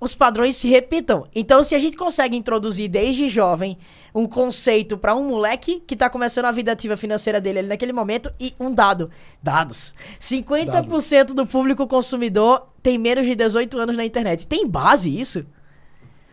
[0.00, 1.26] os padrões se repitam.
[1.34, 3.78] Então, se a gente consegue introduzir desde jovem
[4.14, 7.92] um conceito pra um moleque que tá começando a vida ativa financeira dele ali naquele
[7.92, 9.10] momento e um dado.
[9.42, 9.94] Dados.
[10.20, 14.46] 50% do público consumidor tem menos de 18 anos na internet.
[14.46, 15.44] Tem base isso?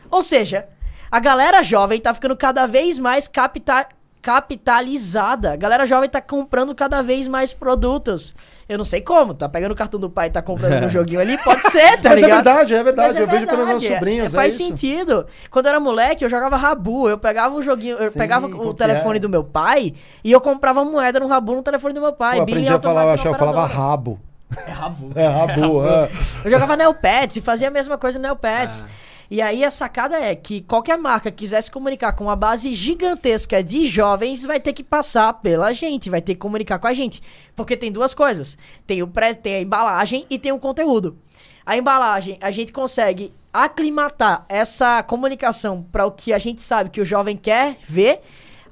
[0.10, 0.68] Ou seja,
[1.12, 3.88] a galera jovem tá ficando cada vez mais capita
[4.26, 5.54] capitalizada.
[5.54, 8.34] A galera jovem tá comprando cada vez mais produtos.
[8.68, 11.22] Eu não sei como, tá pegando o cartão do pai e tá comprando um joguinho
[11.22, 12.44] ali, pode ser, tá Mas é ligado?
[12.44, 13.08] verdade, é verdade.
[13.10, 14.34] Mas é eu vejo pelos meus verdade, é- sobrinhos.
[14.34, 15.28] é, faz é sentido.
[15.52, 17.08] Quando eu era moleque, eu jogava rabu.
[17.08, 19.20] Eu pegava um joguinho, eu Sim, pegava o telefone é?
[19.20, 22.40] do meu pai e eu comprava moeda no rabu no telefone do meu pai.
[22.40, 24.20] Eu aprendi a falar, eu, achava, eu falava rabo.
[24.66, 25.12] É rabu.
[25.16, 25.86] É, rabo.
[25.86, 26.10] é.
[26.44, 28.84] Eu jogava Neopets e fazia a mesma coisa no Neopets.
[28.84, 29.06] Ah.
[29.30, 32.74] E aí a sacada é que qualquer marca que quiser se comunicar com uma base
[32.74, 36.94] gigantesca de jovens vai ter que passar pela gente, vai ter que comunicar com a
[36.94, 37.22] gente.
[37.56, 38.58] Porque tem duas coisas.
[38.86, 41.18] Tem, o pré, tem a embalagem e tem o conteúdo.
[41.66, 47.02] A embalagem, a gente consegue aclimatar essa comunicação para o que a gente sabe que
[47.02, 48.22] o jovem quer ver.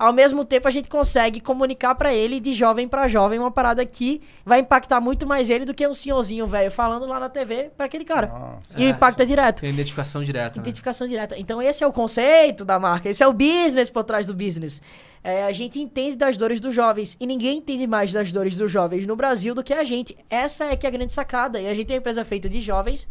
[0.04, 3.86] Ao mesmo tempo, a gente consegue comunicar pra ele de jovem pra jovem uma parada
[3.86, 7.72] que vai impactar muito mais ele do que um senhorzinho velho falando lá na TV
[7.78, 8.28] pra aquele cara.
[8.28, 8.78] Nossa.
[8.78, 9.62] E impacta direto.
[9.62, 10.60] Tem identificação direta.
[10.60, 10.62] Né?
[10.62, 11.40] Identificação direta.
[11.40, 13.08] Então, esse é o conceito da marca.
[13.08, 14.82] Esse é o business por trás do business.
[15.24, 17.16] É, a gente entende das dores dos jovens.
[17.18, 20.18] E ninguém entende mais das dores dos jovens no Brasil do que a gente.
[20.30, 21.62] Essa é que é a grande sacada.
[21.62, 23.08] E a gente é uma empresa feita de jovens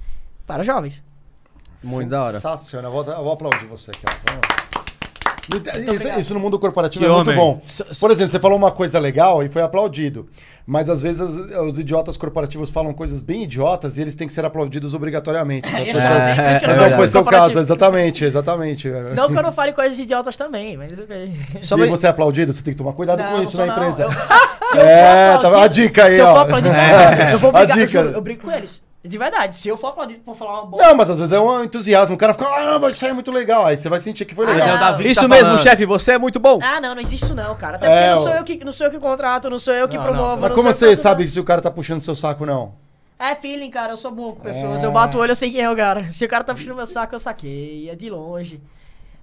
[0.47, 1.03] para jovens.
[1.83, 2.35] Muito da hora.
[2.35, 2.93] Sensacional.
[2.95, 4.05] Eu vou, eu vou aplaudir você aqui.
[4.07, 4.31] ó.
[4.31, 4.62] Vamos lá.
[5.95, 7.41] Isso, isso no mundo corporativo Que é muito homem.
[7.41, 7.61] bom.
[8.01, 10.29] Por exemplo, você falou uma coisa legal e foi aplaudido.
[10.65, 14.33] Mas às vezes os, os idiotas corporativos falam coisas bem idiotas e eles têm que
[14.33, 15.69] ser aplaudidos obrigatoriamente.
[15.69, 18.89] É, pessoas- é, é, é Então foi seu caso, exatamente, exatamente.
[19.17, 21.33] Não que eu não fale coisas idiotas também, mas ok.
[21.61, 23.73] E você é aplaudido, você tem que tomar cuidado Não, com não isso na não.
[23.75, 24.05] empresa.
[24.05, 24.11] Eu-
[24.71, 26.33] se eu É, tá- a dica aí, se eu ó.
[26.35, 27.99] for aplaudido, É, eu vou a brigar, eu, dica.
[27.99, 28.81] eu brigo com eles.
[29.05, 30.83] De verdade, se eu for aplaudido por falar uma boa.
[30.83, 32.15] Não, mas às vezes é um entusiasmo.
[32.15, 33.67] O cara fica, ah, isso aí é muito legal.
[33.67, 34.69] Aí você vai sentir que foi Ah, legal.
[34.69, 34.97] é o não.
[34.99, 35.61] Que Isso tá mesmo, falando.
[35.63, 36.61] chefe, você é muito bom.
[36.63, 37.77] Ah, não, não existe isso não, cara.
[37.79, 38.23] Até É, porque não ó.
[38.23, 40.29] sou, eu que, não sou eu que contrato, não sou eu que Não, promovo.
[40.29, 40.37] não.
[40.37, 42.75] Mas não como você sabe se o cara tá puxando seu saco, não?
[43.19, 43.93] É feeling, cara.
[43.93, 44.83] Eu sou bom com pessoas.
[44.83, 44.87] É.
[44.87, 46.11] Eu bato o olho, eu sei quem é o cara.
[46.13, 47.91] Se o cara tá puxando meu saco, eu saquei.
[47.91, 48.61] É de longe.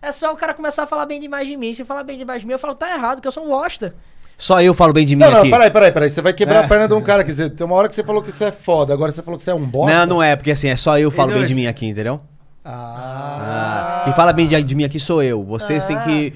[0.01, 1.71] É só o cara começar a falar bem demais de mim.
[1.73, 3.95] Se falar bem demais de mim, eu falo, tá errado, que eu sou um bosta.
[4.39, 5.49] Só eu falo bem de mim Não, não, aqui.
[5.51, 6.09] peraí, peraí, peraí.
[6.09, 7.23] Você vai quebrar a perna de um cara.
[7.25, 9.37] Quer dizer, tem uma hora que você falou que você é foda, agora você falou
[9.37, 9.93] que você é um bosta.
[9.93, 12.21] Não, não é, porque assim, é só eu falo bem não- de mim aqui, entendeu?
[12.63, 13.99] Ah.
[14.01, 15.43] Ah, quem fala bem de, de mim aqui sou eu.
[15.43, 16.33] Vocês têm que.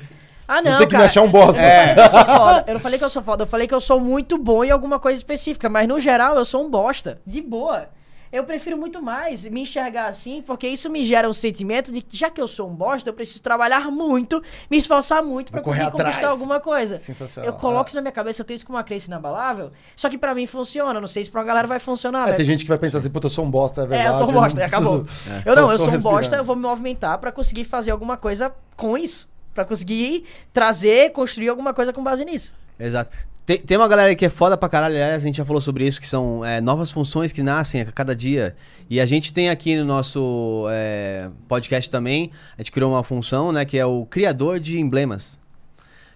[0.47, 1.05] Ah, não, Vocês têm que me cara.
[1.05, 1.61] achar um bosta.
[1.61, 2.63] Eu não falei que eu sou foda.
[2.67, 3.43] Eu não falei que eu sou foda.
[3.43, 5.69] Eu falei que eu sou muito bom em alguma coisa específica.
[5.69, 7.19] Mas no geral, eu sou um bosta.
[7.25, 7.85] De boa.
[8.33, 12.17] Eu prefiro muito mais me enxergar assim, porque isso me gera um sentimento de que,
[12.17, 15.91] já que eu sou um bosta, eu preciso trabalhar muito, me esforçar muito correr conseguir
[15.91, 16.25] conquistar atrás.
[16.31, 16.97] alguma coisa.
[16.97, 17.51] Sensacional.
[17.51, 19.71] Eu coloco isso na minha cabeça, eu tenho isso como uma crença inabalável.
[19.95, 20.99] Só que pra mim funciona.
[20.99, 22.21] Não sei se pra uma galera vai funcionar.
[22.23, 22.37] É, velho.
[22.37, 24.09] tem gente que vai pensar assim, puta, eu sou um bosta, é É, verdade.
[24.09, 25.01] eu sou um bosta, e acabou.
[25.03, 28.17] preciso- Eu não, eu sou um bosta, eu vou me movimentar pra conseguir fazer alguma
[28.17, 29.29] coisa com isso.
[29.53, 32.51] Pra conseguir trazer, construir alguma coisa com base nisso.
[32.79, 33.15] Exato.
[33.45, 35.85] Tem, tem uma galera que é foda pra caralho, aliás, a gente já falou sobre
[35.85, 38.55] isso, que são é, novas funções que nascem a cada dia.
[38.89, 43.51] E a gente tem aqui no nosso é, podcast também, a gente criou uma função,
[43.51, 45.41] né, que é o criador de emblemas.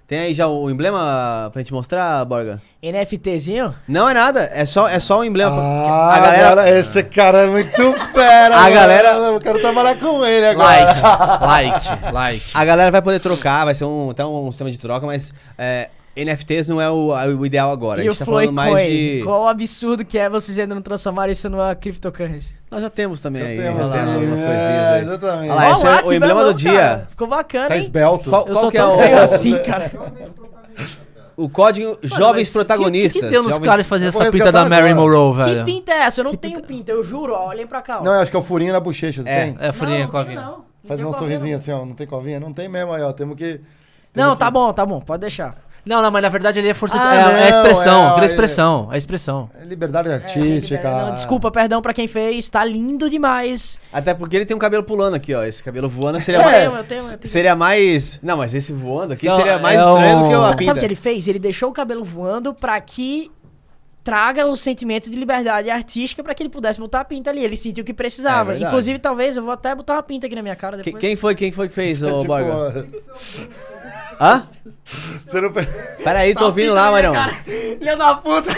[0.08, 2.62] Tem aí já o emblema pra gente mostrar, Borga?
[2.82, 3.76] NFTzinho?
[3.86, 5.62] Não é nada, é só, é só um emblema.
[5.62, 8.56] Ah, a galera, esse cara é muito fera.
[8.56, 8.74] A mano.
[8.74, 10.94] galera- Eu quero trabalhar com ele agora.
[11.42, 12.46] Like, like, like.
[12.54, 15.90] a galera vai poder trocar, vai ser um, até um sistema de troca, mas é,
[16.26, 18.04] NFTs não é o, o ideal agora.
[18.04, 18.90] e a o gente tá falando mais Flowcoin?
[18.90, 19.22] de.
[19.24, 22.56] Qual o absurdo que é vocês ainda não transformarem isso numa cryptocurrency?
[22.72, 23.58] Nós já temos também Já aí.
[23.58, 25.02] temos já temos algumas é, coisinhas aí.
[25.02, 25.50] Exatamente.
[25.52, 26.72] Olha lá, esse é que o emblema do dia.
[26.74, 27.08] cara.
[27.10, 27.82] Ficou bacana, Tá hein?
[27.82, 28.30] esbelto.
[28.30, 29.92] Qual- Eu sou que é o- assim, cara.
[31.38, 33.22] o código Jovens mas Protagonistas.
[33.22, 34.94] Que, que deu nos Jovens- caras de fazer essa pinta da Mary.
[34.94, 35.66] Monroe, Que velho?
[35.66, 36.22] pinta é essa?
[36.22, 38.00] Eu não tenho pinta, eu juro, ó, olhem pra cá.
[38.00, 38.04] ó.
[38.04, 39.22] Não, eu acho que é o furinho na bochecha.
[39.26, 39.46] É.
[39.46, 39.58] Tem?
[39.60, 40.42] É, furinha, não, não covinha.
[40.42, 40.52] não.
[40.52, 41.58] Não Faz um covinha, sorrisinho não.
[41.58, 41.86] assim, ó.
[41.86, 42.40] Não tem covinha?
[42.40, 43.12] Não tem mesmo aí, ó.
[43.12, 43.60] Temos que.
[44.16, 45.56] Não, tá bom, tá bom, pode deixar.
[45.88, 46.96] Não, não, mas na verdade ele é força.
[47.00, 48.26] Ah, é, é a não, expressão, é, aquela é.
[48.26, 48.88] expressão.
[48.92, 49.50] É a expressão.
[49.60, 50.90] É liberdade É, artística.
[50.92, 53.80] não, desculpa, perdão pra quem fez, tá lindo demais.
[53.92, 55.44] Até porque ele tem um cabelo pulando aqui, ó.
[55.44, 56.44] Esse cabelo voando seria É.
[56.44, 56.56] mais.
[56.56, 57.32] Eu tenho, eu tenho, eu tenho.
[57.32, 58.20] Seria mais.
[58.22, 60.50] Não, mas esse voando aqui Só- seria mais é estranho do que um- o a
[60.52, 60.66] pinta.
[60.66, 61.28] Sabe o que ele fez?
[61.28, 63.32] Ele deixou o cabelo voando pra que
[64.04, 67.44] traga o sentimento de liberdade artística pra que ele pudesse botar a pinta ali.
[67.44, 68.56] Ele sentiu que precisava.
[68.56, 68.60] É.
[68.60, 70.96] Inclusive, talvez eu vou até botar uma pinta aqui na minha cara depois.
[71.02, 72.88] Quem foi, quem foi que fez, ô Tipo, Borga?
[74.20, 74.44] Hã?
[75.26, 75.52] Você não.
[75.52, 77.14] Pera aí, tô ouvindo lá, Marão.
[77.44, 78.50] Filha da puta.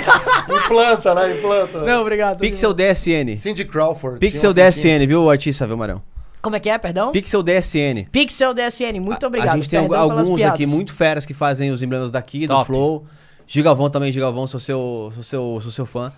[0.50, 1.38] Implanta, né?
[1.38, 1.80] Implanta.
[1.80, 2.40] Não, obrigado.
[2.40, 3.36] Pixel DSN.
[3.38, 4.20] Cindy Crawford.
[4.20, 4.70] Pixel tinha.
[4.70, 6.02] DSN, viu, artista, viu, Marão?
[6.42, 7.12] Como é que é, perdão?
[7.12, 8.08] Pixel DSN.
[8.12, 9.54] Pixel DSN, muito obrigado.
[9.54, 12.66] A gente tem Perdão alguns aqui muito feras que fazem os emblemas daqui, do Top.
[12.66, 13.06] Flow.
[13.46, 16.14] Gigalvão também, Gigalvão, sou seu, sou seu, sou seu fã.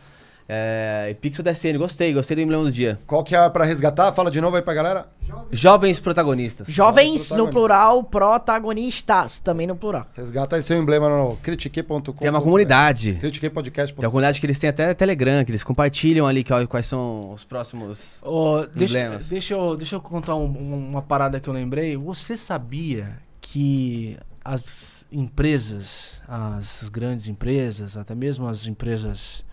[0.53, 2.99] É, e Pixel DSN, gostei, gostei do emblema do dia.
[3.07, 4.11] Qual que é pra resgatar?
[4.11, 5.07] Fala de novo aí pra galera.
[5.49, 6.67] Jovens protagonistas.
[6.67, 10.05] Jovens no plural, protagonistas também no plural.
[10.13, 12.11] Resgata aí seu emblema no critique.com.
[12.13, 13.13] Tem uma comunidade.
[13.13, 13.95] Critique Podcast.
[13.95, 17.31] Tem uma comunidade que eles têm até Telegram, que eles compartilham ali que- quais são
[17.31, 18.19] os próximos.
[18.21, 19.29] Ô, deixa, Emblemas.
[19.29, 21.95] deixa, eu, deixa eu contar um- um- uma parada que eu lembrei.
[21.95, 29.43] Você sabia que as empresas, as grandes empresas, até mesmo as empresas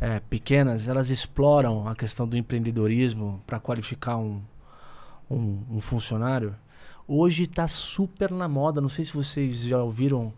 [0.00, 4.40] é, pequenas, elas exploram a questão do empreendedorismo para qualificar um,
[5.30, 6.54] um, um funcionário?
[7.08, 10.32] Hoje está super na moda, não sei se vocês já ouviram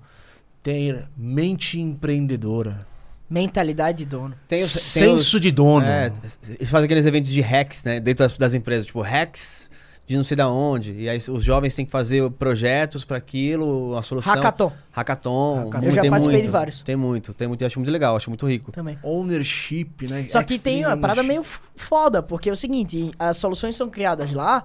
[0.62, 2.86] ter mente empreendedora.
[3.30, 4.34] Mentalidade de dono.
[4.46, 5.84] Tem os- tem Senso os- de dono.
[5.86, 6.10] É,
[6.58, 8.00] eles fazem aqueles eventos de hacks, né?
[8.00, 9.70] Dentro das, das empresas, tipo hacks
[10.08, 10.94] de não sei da onde.
[10.94, 14.34] E aí os jovens têm que fazer projetos para aquilo, a solução.
[14.34, 15.64] Hackathon Hackathon.
[15.66, 15.86] Hackathon.
[15.86, 16.82] Eu já tem participei muito, de vários.
[16.82, 17.60] Tem muito, tem muito.
[17.60, 18.72] Eu acho muito legal, acho muito rico.
[18.72, 18.98] também.
[19.02, 20.26] Ownership, né?
[20.30, 21.44] Só que tem uma parada meio
[21.76, 24.64] foda, porque é o seguinte, as soluções são criadas lá,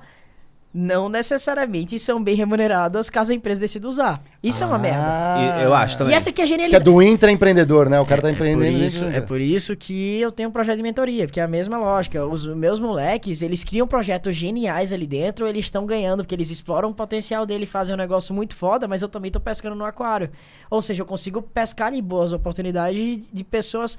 [0.74, 4.20] não necessariamente são bem remuneradas caso a empresa decida usar.
[4.42, 5.62] Isso é uma merda.
[5.62, 6.14] E eu acho também.
[6.14, 6.84] E essa aqui é a Que é genialidade.
[6.84, 8.00] do intraempreendedor, né?
[8.00, 8.84] O cara tá É por, empreendendo.
[8.84, 11.78] isso, é por isso que eu tenho um projeto de mentoria, porque é a mesma
[11.78, 12.26] lógica.
[12.26, 16.90] Os meus moleques, eles criam projetos geniais ali dentro, eles estão ganhando, porque eles exploram
[16.90, 20.32] o potencial dele, fazem um negócio muito foda, mas eu também tô pescando no aquário.
[20.72, 23.96] Ou seja, eu consigo pescar ali boas oportunidades de pessoas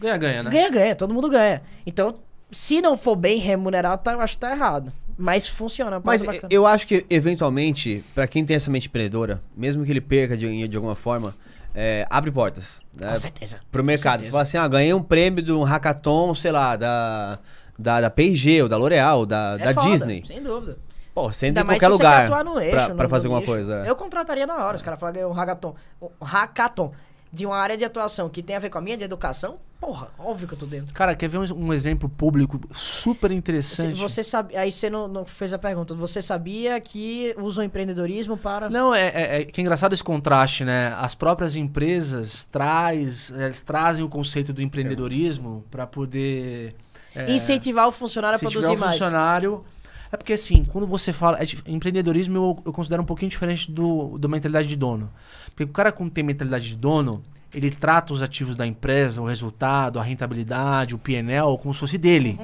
[0.00, 0.50] Ganha-ganha, né?
[0.50, 1.60] Ganha, ganha, todo mundo ganha.
[1.86, 2.14] Então,
[2.50, 4.90] se não for bem remunerado, tá, eu acho que tá errado.
[5.20, 6.48] Mas funciona, é Mas bacana.
[6.50, 10.66] eu acho que, eventualmente, pra quem tem essa mente empreendedora, mesmo que ele perca de,
[10.66, 11.34] de alguma forma,
[11.74, 12.80] é, abre portas.
[12.98, 13.12] Né?
[13.12, 13.60] Com certeza.
[13.70, 14.22] Pro mercado.
[14.22, 17.38] Você fala assim, ah, ganhei um prêmio de um hackathon, sei lá, da,
[17.78, 20.24] da, da P&G, ou da L'Oreal, da, É da foda, Disney.
[20.26, 20.78] Sem dúvida.
[21.14, 22.30] Pô, você entra Ainda em qualquer lugar
[22.62, 23.84] eixo, pra, pra fazer alguma coisa.
[23.84, 23.90] é.
[23.90, 24.76] Eu contrataria na hora.
[24.76, 25.74] Os caras falam, ganhei um hackathon.
[26.00, 26.92] Um hackathon
[27.32, 29.58] de uma área de atuação que tem a ver com a minha de educação.
[29.80, 30.92] Porra, óbvio que eu tô dentro.
[30.92, 33.98] Cara, quer ver um, um exemplo público super interessante?
[33.98, 35.94] você sabe, aí você não, não fez a pergunta.
[35.94, 38.68] Você sabia que usa o empreendedorismo para.
[38.68, 40.94] Não, é, é, é que é engraçado esse contraste, né?
[40.98, 46.74] As próprias empresas traz, eles trazem o conceito do empreendedorismo para poder
[47.14, 48.98] é, Incentivar o funcionário a incentivar produzir o mais.
[48.98, 49.64] funcionário.
[50.12, 51.38] É porque assim, quando você fala.
[51.38, 55.10] é empreendedorismo eu, eu considero um pouquinho diferente do, da mentalidade de dono.
[55.46, 57.22] Porque o cara, quando tem mentalidade de dono,
[57.52, 61.98] ele trata os ativos da empresa, o resultado, a rentabilidade, o PNL, como se fosse
[61.98, 62.38] dele.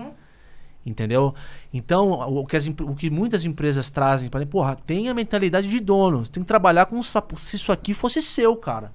[0.85, 1.35] Entendeu?
[1.75, 5.81] Então, o que, as o que muitas empresas trazem para porra, tem a mentalidade de
[5.81, 6.25] dono.
[6.25, 8.93] Você tem que trabalhar com sa- se isso aqui fosse seu, cara.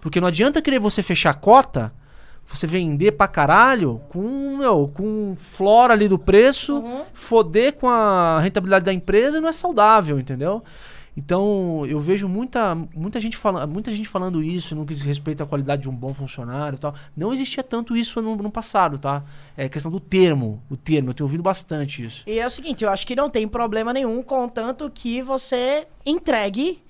[0.00, 1.92] Porque não adianta querer você fechar a cota,
[2.46, 8.84] você vender pra caralho com, meu, com flora ali do preço, foder com a rentabilidade
[8.86, 10.62] da empresa não é saudável, entendeu?
[11.16, 15.42] Então, eu vejo muita, muita, gente falando, muita gente falando isso no que diz respeito
[15.42, 16.94] à qualidade de um bom funcionário e tal.
[17.16, 19.24] Não existia tanto isso no, no passado, tá?
[19.56, 21.10] É questão do termo, o termo.
[21.10, 22.22] Eu tenho ouvido bastante isso.
[22.26, 26.82] E é o seguinte, eu acho que não tem problema nenhum, contanto que você entregue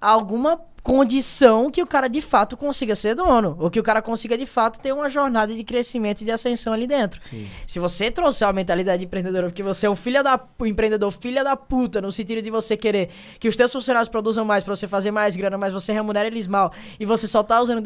[0.00, 4.38] alguma condição que o cara de fato consiga ser dono, ou que o cara consiga
[4.38, 7.20] de fato ter uma jornada de crescimento e de ascensão ali dentro.
[7.66, 11.44] Se você trouxer a mentalidade empreendedora, porque você é um filho da um empreendedor, filha
[11.44, 14.88] da puta, no sentido de você querer que os teus funcionários produzam mais pra você
[14.88, 17.82] fazer mais grana, mas você remunera eles mal, e você só tá usando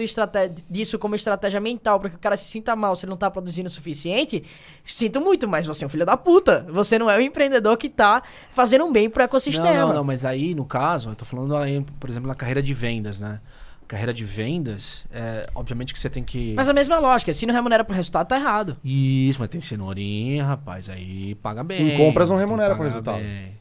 [0.68, 3.30] disso como estratégia mental pra que o cara se sinta mal se ele não tá
[3.30, 4.44] produzindo o suficiente,
[4.84, 6.66] sinto muito, mas você é um filho da puta.
[6.70, 9.72] Você não é um empreendedor que tá fazendo um bem pro ecossistema.
[9.72, 12.62] Não, não, não, mas aí, no caso, eu tô falando aí, por exemplo, na carreira
[12.62, 13.38] de vendas, né?
[13.86, 16.54] Carreira de vendas, é, obviamente que você tem que.
[16.56, 18.76] Mas a mesma lógica, se não remunera pro resultado, tá errado.
[18.82, 21.90] Isso, mas tem cenourinha, rapaz, aí paga bem.
[21.92, 23.18] Em compras não tem remunera por pagar resultado.
[23.22, 23.60] bem.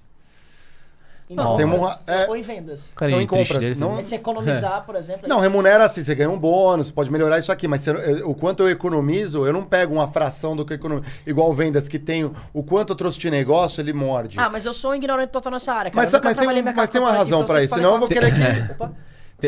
[1.30, 2.84] Em Nós temos compras uma- é- Ou em vendas.
[2.96, 4.04] Carinha Não em compras, não- né?
[4.04, 5.30] Se economizar, por exemplo.
[5.30, 7.92] Não, remunera assim, você ganha um bônus, pode melhorar isso aqui, mas você-
[8.24, 11.06] o quanto eu economizo, eu não pego uma fração do que eu economizo.
[11.26, 14.38] Igual vendas que tem o- quanto eu trouxe de negócio, ele morde.
[14.40, 15.96] Ah, mas eu sou um ignorante total nessa área, cara.
[16.06, 18.32] mas, mas, tem, um- mas tem uma razão então isso, vocês senão eu vou querer
[18.34, 18.40] que...
[18.74, 18.92] Opa,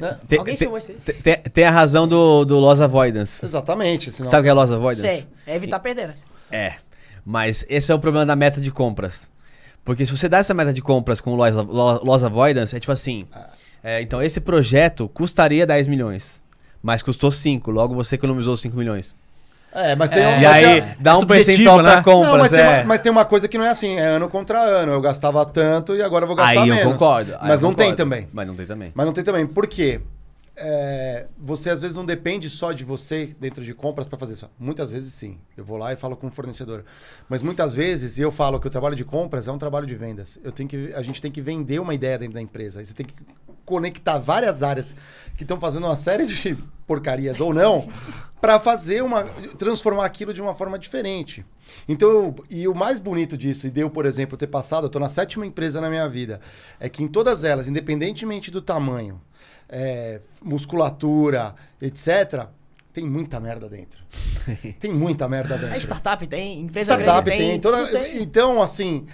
[0.02, 0.98] Te- te- Alguém filmou isso aí?
[0.98, 3.46] te- te- Tem a razão do, do loss avoidance.
[3.46, 4.12] Exatamente.
[4.12, 4.30] Senão...
[4.30, 5.02] Sabe o que é loss avoidance?
[5.08, 5.28] sei.
[5.48, 6.14] É evitar perder, né?
[6.52, 6.74] É.
[7.26, 9.30] Mas esse é o problema da meta de compras.
[9.86, 12.92] Porque se você dá essa meta de compras com loss, lo- loss avoidance, é tipo
[12.92, 13.26] assim.
[13.84, 16.42] é, então, esse projeto custaria 10 milhões.
[16.82, 19.16] Mas custou 5, logo você economizou 5 milhões.
[19.76, 20.28] É, mas tem É.
[20.28, 21.84] um- E mas aí, tem- dá é um percentual né?
[21.84, 22.38] pra Não, compras.
[22.42, 22.78] mas, tem é.
[22.78, 24.92] uma, mas tem uma coisa que não é assim, é ano contra ano.
[24.92, 26.94] Eu gastava tanto e agora eu vou gastar aí eu menos.
[26.94, 27.32] concordo.
[27.40, 27.98] aí Mas eu não tem concordo.
[27.98, 28.28] também.
[28.32, 28.92] Mas não tem também.
[28.94, 29.48] Mas não tem também.
[29.48, 30.00] Por quê?
[30.56, 34.48] É, você às vezes não depende só de você dentro de compras para fazer isso.
[34.60, 35.40] Muitas vezes sim.
[35.58, 36.84] Eu vou lá e falo com o fornecedor.
[37.28, 40.38] Mas muitas vezes eu falo que o trabalho de compras é um trabalho de vendas.
[40.44, 42.86] Eu tenho que, a gente tem que vender uma ideia dentro da empresa.
[42.86, 43.16] Você tem que
[43.66, 44.96] conectar várias áreas
[45.36, 46.56] que estão fazendo uma série de
[46.86, 47.88] porcarias ou não
[48.42, 49.24] para fazer uma
[49.58, 51.46] transformar aquilo de uma forma diferente.
[51.88, 55.02] Então, eu- e o mais bonito disso, e deu, por exemplo, ter passado, eu estou
[55.02, 56.40] na sétima empresa na minha vida,
[56.80, 59.20] é que em todas elas, independentemente do tamanho,
[59.70, 62.48] é, musculatura, etc.,
[62.92, 64.04] tem muita merda dentro.
[64.80, 65.74] Tem muita merda dentro.
[65.74, 67.60] A startup tem, empresa Startup grande tem, tem.
[67.60, 68.22] toda- tem.
[68.22, 69.08] Então, assim.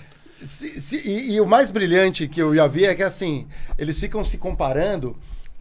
[0.44, 3.46] se- se- e, e o mais brilhante que eu já vi é que, assim,
[3.78, 5.16] eles ficam se comparando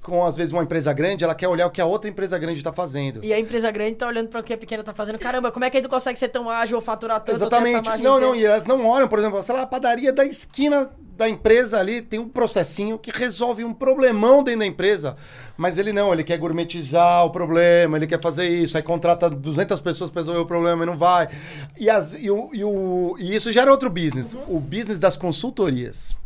[0.08, 2.58] com, às vezes, uma empresa grande, ela quer olhar o que a outra empresa grande
[2.58, 3.22] está fazendo.
[3.24, 5.18] E a empresa grande tá olhando pra o que a pequena tá fazendo.
[5.18, 7.36] Caramba, como é que ele consegue ser tão ágil ou faturar tanto?
[7.36, 7.88] Exatamente.
[8.02, 8.36] Não, não, inteira?
[8.38, 12.00] e elas não olham, por exemplo, sei lá, a padaria da esquina da empresa ali
[12.00, 15.16] tem um processinho que resolve um problemão dentro da empresa.
[15.56, 19.80] Mas ele não, ele quer gourmetizar o problema, ele quer fazer isso, aí contrata 200
[19.80, 21.28] pessoas para resolver o problema e não vai.
[21.76, 26.16] E, as- e o- e o- e isso gera outro business, o business das consultorias.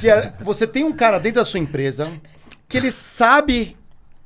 [0.00, 2.10] Que é, você tem um cara dentro da sua empresa
[2.68, 3.76] que ele sabe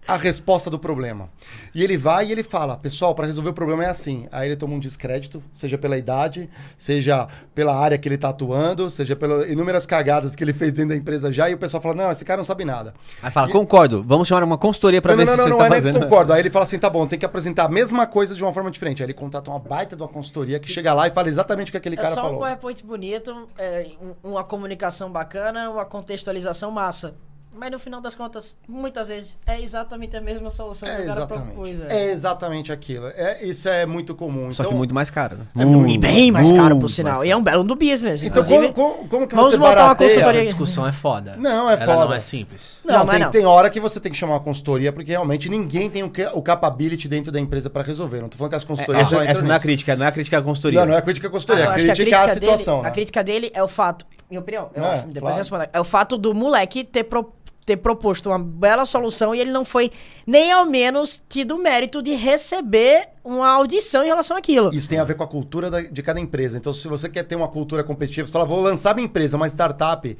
[0.08, 1.30] a resposta do problema.
[1.72, 4.26] E ele vai e ele fala, pessoal, para resolver o problema é assim.
[4.32, 8.90] Aí ele toma um descrédito, seja pela idade, seja pela área que ele está atuando,
[8.90, 11.94] seja pelas inúmeras cagadas que ele fez dentro da empresa já, e o pessoal fala,
[11.94, 12.92] não, esse cara não sabe nada.
[13.22, 15.58] Aí fala, concordo, vamos chamar uma consultoria pra não, ver não, se não, você não,
[15.58, 16.00] tá é nem fazendo.
[16.00, 16.32] concordo.
[16.32, 18.72] Aí ele fala assim, tá bom, tem que apresentar a mesma coisa de uma forma
[18.72, 19.04] diferente.
[19.04, 21.70] Aí ele contrata uma baita de uma consultoria que chega lá e fala exatamente o
[21.70, 22.38] que aquele É cara só um falou.
[22.40, 23.86] PowerPoint bonito, é,
[24.24, 27.14] um- uma comunicação bacana, uma contextualização massa.
[27.54, 31.06] Mas no final das contas, muitas vezes, é exatamente a mesma solução que É o
[31.06, 31.46] cara exatamente.
[31.52, 31.78] propôs.
[31.78, 31.92] velho.
[31.92, 33.06] É exatamente aquilo.
[33.08, 34.52] É, isso é muito comum.
[34.52, 35.44] Só então, que muito mais caro, né?
[35.58, 37.24] É muito- E bem mais caro, por sinal.
[37.24, 38.22] E é um belo do business.
[38.22, 41.36] Então, como, como, como que vamos você montar uma consultoria Essa discussão é foda.
[41.36, 42.04] Não, é Ela foda.
[42.06, 42.78] não é simples.
[42.84, 43.30] Não, Não, é tem, não.
[43.30, 46.42] tem hora que você tem que chamar uma consultoria, porque realmente ninguém tem o, o
[46.42, 48.20] capability dentro da empresa para resolver.
[48.22, 49.94] Não tô falando que as É, consultorias essa, só essa entram não é a crítica,
[49.96, 50.80] não é a crítica à consultoria.
[50.80, 52.80] Não, não é crítica à consultoria, Ah, é que a, crítica dele- situação.
[52.80, 52.90] a né?
[52.90, 55.34] crítica dele é o fato, minha opinião, eu É, acho, depois claro.
[55.34, 55.64] eu respondo.
[55.72, 57.32] É o fato do moleque ter, pro-
[57.64, 59.90] ter proposto uma bela solução e ele não foi
[60.26, 64.70] nem ao menos tido o mérito de receber uma audição em relação àquilo.
[64.72, 66.56] Isso tem a ver com a cultura da- de cada empresa.
[66.58, 69.46] Então, se você quer ter uma cultura competitiva, você fala, vou lançar minha empresa, uma
[69.46, 70.16] startup.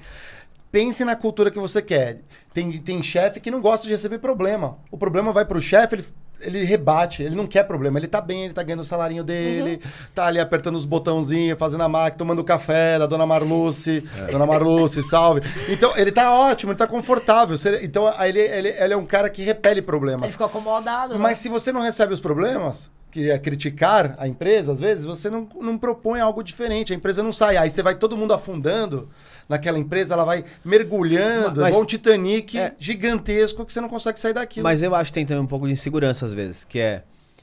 [0.71, 2.21] Pense na cultura que você quer.
[2.55, 4.79] Tem, tem chefe que não gosta de receber problema.
[4.91, 6.05] O problema vai pro chefe, ele,
[6.45, 7.99] ele rebate, ele não quer problema.
[7.99, 9.81] Ele tá bem, ele tá ganhando o salarinho dele,
[10.15, 14.03] tá ali apertando os botãozinhos, fazendo a máquina, tomando café da dona Marluce.
[14.31, 15.41] Dona Marluce, salve.
[15.69, 17.57] Então, ele tá ótimo, ele tá confortável.
[17.83, 20.23] Então, aí ele, ele, ele é um cara que repele problemas.
[20.23, 21.15] Ele ficou acomodado.
[21.15, 21.21] né?
[21.21, 25.29] Mas se você não recebe os problemas, que é criticar a empresa, às vezes, você
[25.29, 26.93] não, não propõe algo diferente.
[26.93, 27.57] A empresa não sai.
[27.57, 29.09] Aí você vai todo mundo afundando
[29.49, 32.73] naquela empresa, ela vai mergulhando, Mas- igual um Titanic É.
[32.79, 34.65] gigantesco que você não consegue sair daquilo.
[34.65, 37.03] Mas eu acho que tem também um pouco de insegurança às vezes, que é,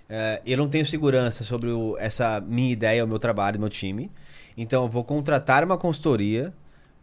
[0.10, 3.69] é, eu não tenho segurança sobre o- essa minha ideia, o meu trabalho, o meu
[3.69, 4.11] time.
[4.58, 6.53] Então eu vou contratar uma consultoria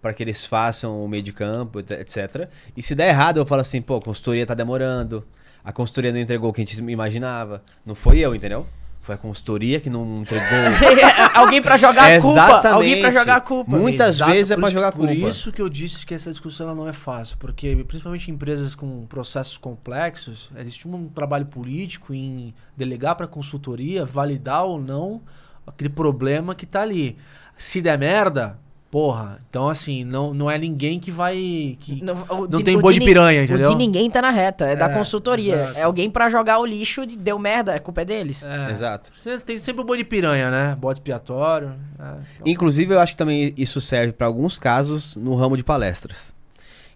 [0.02, 2.48] para que eles façam o meio de campo, et- etc.
[2.76, 5.26] E se der errado, eu falo assim, pô, a consultoria tá demorando,
[5.64, 7.62] a consultoria não entregou o que a gente imaginava.
[7.84, 8.66] Não foi eu, entendeu?
[9.06, 10.44] Foi a consultoria que não entregou.
[11.32, 12.40] alguém pra jogar a culpa.
[12.42, 12.74] Exatamente.
[12.74, 13.76] Alguém pra jogar a culpa.
[13.78, 15.28] Muitas Exato, vezes é por pra isso- jogar Por culpa.
[15.28, 19.06] isso que eu disse que essa discussão não é fácil, porque principalmente em empresas com
[19.06, 25.22] processos complexos, existe um trabalho político em delegar para consultoria, validar ou não
[25.64, 27.16] aquele problema que tá ali.
[27.56, 28.58] Se der merda,
[28.90, 32.76] porra, então assim, não, não é ninguém que vai que Não, o não de- tem
[32.76, 33.66] o boi de ni- piranha, entendeu?
[33.66, 35.54] O de ninguém tá na reta, é, da É, consultoria.
[35.54, 35.78] exato.
[35.78, 38.44] É alguém pra jogar o lixo, de, deu merda, a culpa é deles.
[38.44, 38.70] É.
[38.70, 39.10] Exato.
[39.14, 40.76] Você tem sempre o boi de piranha, né?
[40.78, 41.74] Bode expiatório.
[41.98, 42.02] é.
[42.36, 46.34] Então, Inclusive, eu acho que também isso serve para alguns casos no ramo de palestras.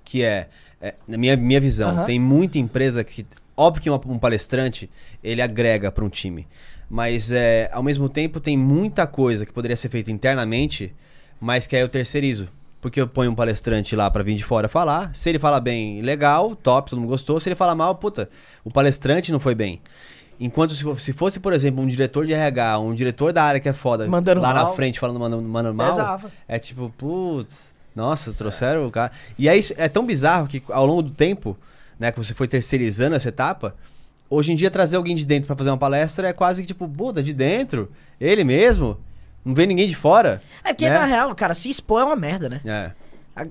[0.05, 0.49] Que é,
[0.81, 3.27] é, na minha, minha visão, tem muita empresa que.
[3.57, 4.89] Óbvio que uma- um palestrante
[5.23, 6.47] ele agrega para um time.
[6.89, 10.93] Mas é, ao mesmo tempo tem muita coisa que poderia ser feita internamente,
[11.41, 12.49] mas que aí eu terceirizo.
[12.81, 15.15] porque eu ponho um palestrante lá pra vir de fora falar.
[15.15, 17.39] Se ele fala bem, legal, top, todo mundo gostou.
[17.39, 18.29] Se ele falar mal, puta,
[18.65, 19.81] o palestrante não foi bem.
[20.41, 23.61] Enquanto se fo- se fosse, por exemplo, um diretor de RH, um diretor da área
[23.61, 24.75] que é foda, Mandando lá na mal.
[24.75, 26.33] frente falando mandando, mandando mal, Pesava.
[26.49, 29.13] é tipo, putz, nossa, trouxeram o cara.
[29.39, 31.59] E é, isso, é tão bizarro que ao longo do tempo,
[31.99, 33.75] né, que você foi terceirizando essa etapa,
[34.31, 36.89] hoje em dia trazer alguém de dentro pra fazer uma palestra é quase que tipo,
[36.89, 37.91] puta, de dentro?
[38.19, 38.97] Ele mesmo?
[39.45, 40.43] Não vem ninguém de fora?
[40.63, 40.99] É porque, né?
[40.99, 42.61] na real, cara, se expor é uma merda, né?
[42.65, 42.91] É.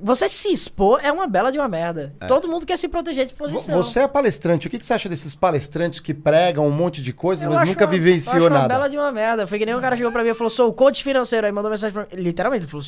[0.03, 2.14] Você se expor é uma bela de uma merda.
[2.27, 3.76] Todo mundo quer se proteger de exposição.
[3.82, 4.68] Você é palestrante.
[4.68, 7.61] O que que você acha desses palestrantes que pregam um monte de coisas, Eu mas
[7.61, 8.68] acho nunca uma- eu vivenciou acho uma nada?
[8.68, 9.48] bela de uma merda.
[9.48, 11.48] Foi que nem um cara chegou pra mim e falou: sou coach financeiro.
[11.48, 12.22] Aí mandou mensagem pra mim.
[12.22, 12.85] Literalmente, ele falou: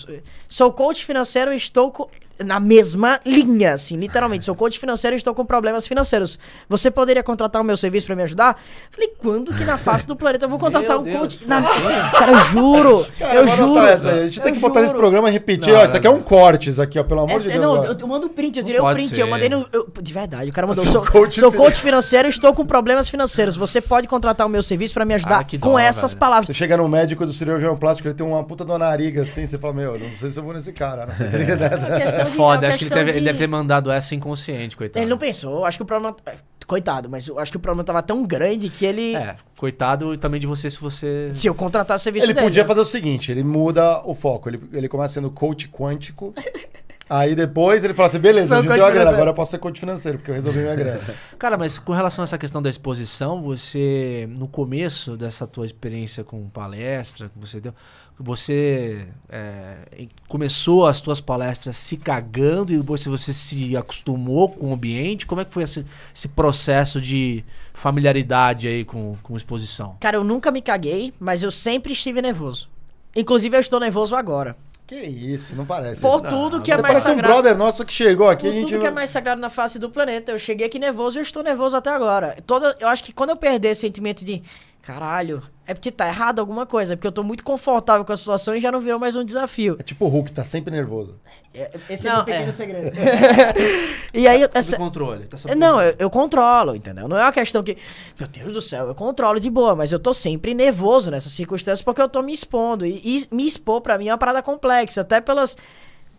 [0.47, 2.09] sou coach financeiro e estou co-
[2.43, 4.45] na mesma linha, assim, literalmente.
[4.45, 6.37] Sou coach financeiro e estou com problemas financeiros.
[6.69, 8.59] Você poderia contratar o meu serviço pra me ajudar?
[8.91, 11.47] Falei: quando que na face do planeta eu vou contratar Meu um Deus, coach?
[11.47, 11.61] Na...
[12.11, 13.05] Cara, eu juro.
[13.19, 13.79] Cara, eu juro.
[13.85, 14.09] essa.
[14.09, 15.01] A gente tem eu que botar nesse juro.
[15.03, 15.71] programa e repetir.
[15.73, 17.61] Não, Ó, isso aqui é um cortes aqui, ó, pelo amor Essa- de Deus.
[17.63, 19.21] não, eu, eu mando o print, eu tirei o pode print, ser.
[19.21, 19.65] eu mandei no.
[19.71, 20.83] eu- de verdade, o cara mandou.
[20.83, 21.81] Sou Sou, coach sou coach financeiro.
[21.81, 23.55] financeiro, estou com problemas financeiros.
[23.55, 26.19] Você pode contratar o meu serviço pra me ajudar Ah, que com dó, essas velho.
[26.19, 26.47] palavras.
[26.47, 29.57] Você chega no médico do cirurgião plástico, ele tem uma puta uma nariga assim, você
[29.57, 32.21] fala, meu, não sei se eu vou nesse cara, não sei o que ele É
[32.21, 35.03] É foda, é acho que ele, deve, ele de- deve ter mandado essa inconsciente, coitado.
[35.03, 36.15] Ele não pensou, acho que o problema.
[36.25, 36.35] é,
[36.67, 39.13] Coitado, mas eu acho que o problema tava tão grande que ele.
[39.15, 41.29] É, coitado também de você se você.
[41.35, 42.45] Se eu contratasse o serviço Ele dele.
[42.45, 46.33] podia fazer o seguinte, ele muda o foco, ele, ele começa sendo coach quântico,
[47.11, 49.79] aí depois ele fala assim, beleza, eu juntei a grana, agora eu posso ser coach
[49.79, 51.01] financeiro, porque eu resolvi minha grana.
[51.37, 56.23] Cara, mas com relação a essa questão da exposição, você, no começo dessa tua experiência
[56.23, 57.73] com palestra que você deu,
[58.17, 64.73] você é, começou as tuas palestras se cagando e depois você se acostumou com o
[64.73, 65.25] ambiente?
[65.25, 69.97] Como é que foi esse, esse processo de familiaridade aí com, com exposição?
[69.99, 72.69] Cara, eu nunca me caguei, mas eu sempre estive nervoso.
[73.15, 74.55] Inclusive, eu estou nervoso agora.
[74.91, 76.01] Que isso, não parece.
[76.01, 76.29] Por isso.
[76.29, 77.33] tudo que é mais parece um sagrado.
[77.33, 78.69] brother nosso que chegou aqui, a Por gente...
[78.71, 80.33] tudo que é mais sagrado na face do planeta.
[80.33, 82.35] Eu cheguei aqui nervoso e eu estou nervoso até agora.
[82.45, 84.43] Toda, eu acho que quando eu perder esse sentimento de
[84.81, 86.93] caralho, é porque tá errado alguma coisa.
[86.93, 89.23] É porque eu tô muito confortável com a situação e já não virou mais um
[89.23, 89.77] desafio.
[89.79, 91.15] É tipo o Hulk, tá sempre nervoso.
[91.53, 92.51] É- Esse é Não, o pequeno é.
[92.51, 92.91] segredo.
[94.13, 95.27] e aí, essa, Sob controle.
[95.27, 95.89] Tá sob Não, controle.
[95.91, 97.07] eu, eu controlo, entendeu?
[97.07, 97.77] Não é uma questão que,
[98.19, 101.81] meu Deus do céu, eu controlo de boa, mas eu tô sempre nervoso nessas circunstâncias
[101.83, 102.85] porque eu tô me expondo.
[102.85, 105.55] E, e me expor pra mim é uma parada complexa, até pelas,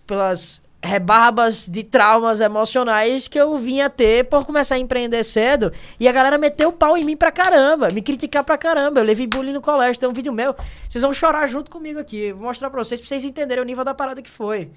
[0.07, 5.73] pelas rebarbas de traumas emocionais que eu vinha ter por começar a empreender cedo.
[6.01, 9.01] E a galera meteu o pau em mim pra caramba, me criticar pra caramba.
[9.01, 10.55] Eu levei bullying no colégio, tem um vídeo meu.
[10.89, 12.33] Vocês vão chorar junto comigo aqui.
[12.33, 14.73] Vou mostrar pra vocês, pra vocês entenderem o nível da parada que foi.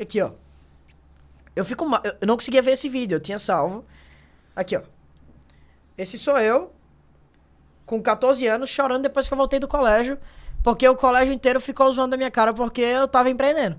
[0.00, 0.30] Aqui, ó.
[1.56, 2.00] Eu fico mal.
[2.04, 3.84] Eu não conseguia ver esse vídeo, eu tinha salvo.
[4.54, 4.82] Aqui, ó.
[5.98, 6.72] Esse sou eu,
[7.86, 10.18] com 14 anos, chorando depois que eu voltei do colégio.
[10.62, 13.76] Porque o colégio inteiro ficou zoando a minha cara porque eu tava empreendendo.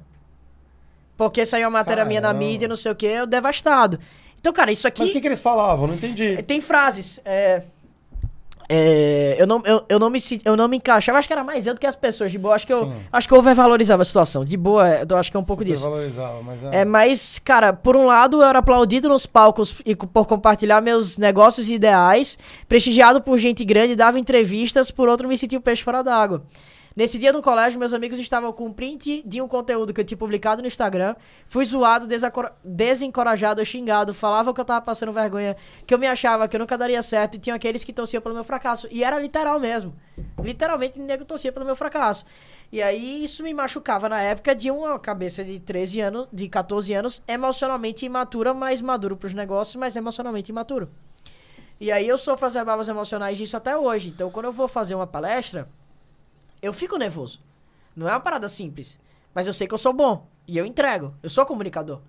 [1.18, 2.46] Porque saiu uma matéria minha na Caramba.
[2.46, 4.00] mídia, não sei o que, eu devastado.
[4.40, 5.02] Então, cara, isso aqui.
[5.02, 5.88] Mas o que, que eles falavam?
[5.88, 6.42] Não entendi.
[6.44, 7.20] Tem frases.
[7.26, 7.64] É,
[8.68, 11.18] é, eu, não, eu, eu, não me, eu não me encaixava.
[11.18, 12.32] Acho que era mais eu do que as pessoas.
[12.32, 12.94] De boa, acho que eu, Sim.
[13.12, 14.44] acho que eu overvalorizava a situação.
[14.44, 15.88] De boa, é, eu acho que é um pouco disso.
[16.44, 16.82] Mas é...
[16.82, 21.18] É, mas, cara, por um lado eu era aplaudido nos palcos e por compartilhar meus
[21.18, 22.38] negócios e ideais,
[22.68, 26.44] prestigiado por gente grande, dava entrevistas, por outro me sentia o peixe fora d'água.
[26.96, 30.06] Nesse dia no colégio, meus amigos estavam com um print de um conteúdo que eu
[30.06, 31.14] tinha publicado no Instagram.
[31.50, 32.08] Fui zoado,
[32.64, 36.78] desencorajado, xingado, falava que eu tava passando vergonha, que eu me achava que eu nunca
[36.78, 38.88] daria certo, e tinha aqueles que torciam pelo meu fracasso.
[38.90, 39.94] E era literal mesmo.
[40.42, 42.26] Literalmente, nego torcia pelo meu fracasso.
[42.72, 46.94] E aí isso me machucava na época de uma cabeça de 13 anos, de 14
[46.94, 50.90] anos, emocionalmente imatura, mas maduro pros negócios, mas emocionalmente imaturo.
[51.78, 54.08] E aí eu sofro as rebarbas emocionais disso até hoje.
[54.08, 55.68] Então quando eu vou fazer uma palestra,
[56.66, 57.40] eu fico nervoso.
[57.96, 59.00] Não é uma parada simples.
[59.34, 60.28] Mas eu sei que eu sou bom.
[60.48, 61.14] E eu entrego.
[61.24, 62.02] Eu sou comunicador.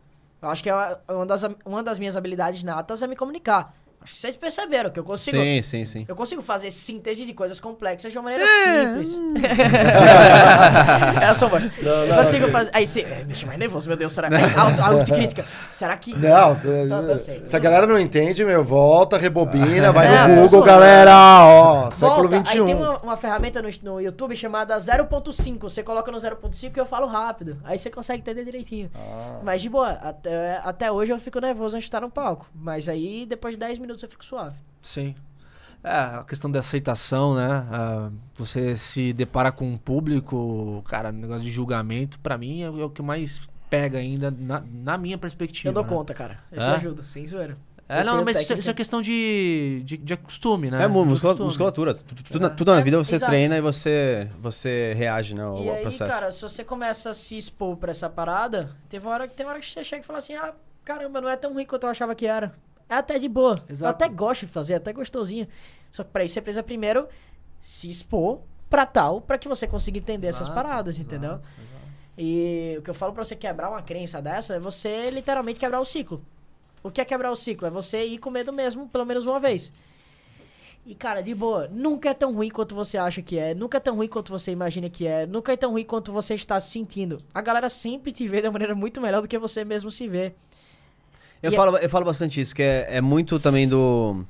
[0.43, 0.75] Eu acho que é
[1.09, 3.75] uma- das, uma das minhas habilidades natas é me comunicar.
[4.07, 5.37] Acho que vocês perceberam que eu consigo.
[5.37, 6.05] Sim, sim, sim.
[6.07, 8.85] Eu consigo fazer síntese de coisas complexas de uma maneira É.
[9.05, 9.19] simples.
[11.29, 11.73] eu sou bosta.
[11.83, 12.71] Eu consigo fazer.
[12.73, 13.03] Aí você.
[13.03, 14.13] Me deixa mais nervoso, meu Deus.
[14.13, 14.37] Será que.
[14.57, 15.45] Auto, autocrítica.
[15.73, 16.17] Será que.
[16.17, 17.47] Não, Tá, tá certo.
[17.49, 21.11] se a galera não entende, meu, volta, rebobina, vai É, no Google, galera,
[21.45, 22.59] ó, século XXI.
[22.61, 25.59] Aí tem uma, uma ferramenta no, no YouTube chamada 0.5.
[25.63, 27.57] Você coloca no 0.5 e eu falo rápido.
[27.65, 28.89] Aí você consegue entender direitinho.
[28.95, 29.41] Ah.
[29.43, 32.47] Mas de boa, até, até hoje eu fico nervoso antes de estar no palco.
[32.55, 34.57] Mas aí, depois de 10 minutos, eu fico suave.
[34.83, 35.15] Sim.
[35.85, 37.49] É, a questão da aceitação, né?
[37.71, 42.91] Ah, você se depara com um público, cara, negócio de julgamento, pra mim é, o
[42.91, 45.69] que mais pega ainda, na, na minha perspectiva.
[45.69, 45.89] Eu dou né?
[45.89, 46.39] conta, cara.
[46.51, 46.73] Eu te É?
[46.73, 47.57] ajudo, sem zoeira.
[47.89, 48.59] É, Eu não, mas isso, é- técnica.
[48.61, 50.83] isso é questão de, de, de costume, né?
[50.83, 51.45] É, muscula- costume.
[51.47, 51.95] musculatura.
[51.95, 53.31] Tudo, tudo na, tudo na É, vida você exato.
[53.31, 56.11] treina e você, você reage né, ao, E ao aí, processo.
[56.11, 59.53] cara, se você começa a se expor pra essa parada, teve uma hora, tem uma
[59.53, 60.53] hora que você chega e fala assim, ah,
[60.85, 62.53] caramba, não é tão ruim quanto eu achava que era.
[62.89, 63.57] É até de boa.
[63.69, 64.05] Eu Exato.
[64.05, 65.47] até gosto de fazer, é até gostosinho.
[65.91, 67.09] Só que pra isso você precisa primeiro
[67.61, 68.41] se expor
[68.71, 71.33] pra tal, pra que você consiga entender essas Exato, paradas, entendeu?
[71.33, 71.49] exato.
[72.19, 75.81] E o que eu falo pra você quebrar uma crença dessa é você literalmente quebrar
[75.81, 76.23] o ciclo.
[76.83, 77.67] O que é quebrar o ciclo?
[77.67, 79.73] É você ir com medo mesmo, pelo menos uma vez.
[80.87, 83.81] E, cara, de boa, nunca é tão ruim quanto você acha que é, nunca é
[83.81, 86.71] tão ruim quanto você imagina que é, nunca é tão ruim quanto você está se
[86.71, 87.19] sentindo.
[87.35, 90.07] A galera sempre te vê de uma maneira muito melhor do que você mesmo se
[90.07, 90.33] vê.
[91.43, 94.25] Eu, E é- falo, eu falo bastante isso, que é, é muito também do.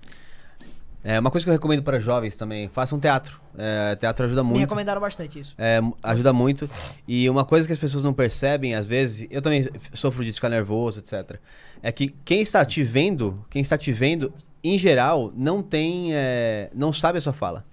[1.05, 2.69] É uma coisa que eu recomendo para jovens também.
[2.73, 3.41] Façam teatro.
[3.57, 4.61] É, teatro ajuda Me muito.
[4.63, 5.55] recomendaram bastante isso.
[5.57, 6.69] É, ajuda muito.
[7.07, 10.49] E uma coisa que as pessoas não percebem, às vezes, eu também sofro de ficar
[10.49, 11.37] nervoso, etc.
[11.81, 16.13] É que quem está te vendo, quem está te vendo, em geral, não tem.
[16.13, 17.65] é, não sabe a sua fala.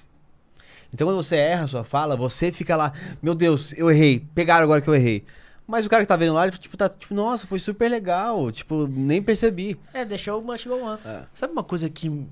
[0.93, 4.63] Então quando você erra a sua fala, você fica lá, meu Deus, eu errei, pegaram
[4.63, 5.25] agora que eu errei.
[5.65, 8.51] Mas o cara que tá vendo lá, ele tipo, tá, tipo, nossa, foi super legal,
[8.51, 9.79] tipo, nem percebi.
[9.93, 10.97] É, deixou o Must Go On.
[11.33, 12.27] Sabe uma coisa que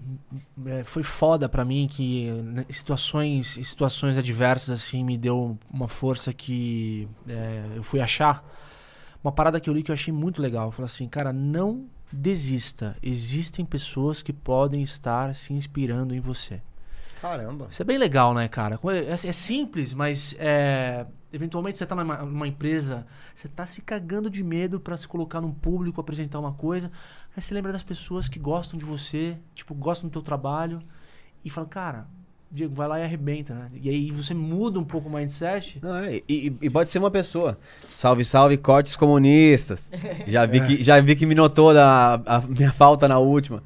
[0.65, 5.87] é, foi foda pra mim, que né, em situações, situações adversas, assim, me deu uma
[5.87, 8.45] força que é, eu fui achar?
[9.23, 10.65] Uma parada que eu li que eu achei muito legal.
[10.65, 12.97] Eu falei assim, cara, não desista.
[13.01, 16.61] Existem pessoas que podem estar se inspirando em você.
[17.21, 17.67] Caramba.
[17.69, 18.79] Isso é bem legal, né, cara?
[19.07, 24.29] É, é simples, mas é, eventualmente você tá numa, numa empresa, você tá se cagando
[24.29, 26.91] de medo pra se colocar num público, apresentar uma coisa.
[27.35, 30.81] Aí você lembra das pessoas que gostam de você, tipo, gostam do teu trabalho
[31.43, 32.07] e fala, cara,
[32.53, 33.71] Diego, vai lá e arrebenta, né?
[33.81, 35.79] E aí você muda um pouco o mindset.
[35.81, 37.57] Não, é, e, e- pode ser uma pessoa.
[37.89, 39.89] Salve, salve, cortes comunistas.
[40.27, 43.63] Já vi, que, já vi que me notou da, a minha falta na última.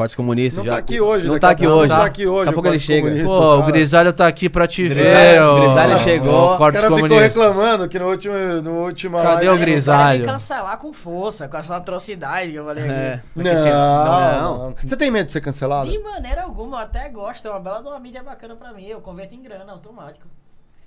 [0.00, 0.58] Cortes comunistas.
[0.58, 1.88] Não já, tá aqui hoje, Não tá aqui pouco- hoje.
[1.92, 3.24] não tá aqui hoje, Daqui a o pouco ele chega.
[3.24, 3.66] Pô, o cara.
[3.72, 5.42] Grisalho tá aqui pra te Grisalho- ver.
[5.42, 6.54] ô- Grisalho chegou.
[6.54, 7.42] O Cortes cara ficou comunistas.
[7.42, 10.24] reclamando que no último, no último Cadê live- o Grisalho?
[10.24, 12.92] cancelar com força, com essa atrocidade que eu falei aqui.
[12.92, 13.20] É.
[13.36, 14.58] Não, Não.
[14.70, 14.74] não.
[14.82, 15.90] Você tem medo de ser cancelado?
[15.90, 17.46] De maneira alguma, eu até gosto.
[17.46, 18.86] É uma bela de uma mídia bacana pra mim.
[18.86, 20.26] Eu converto em grana, automático.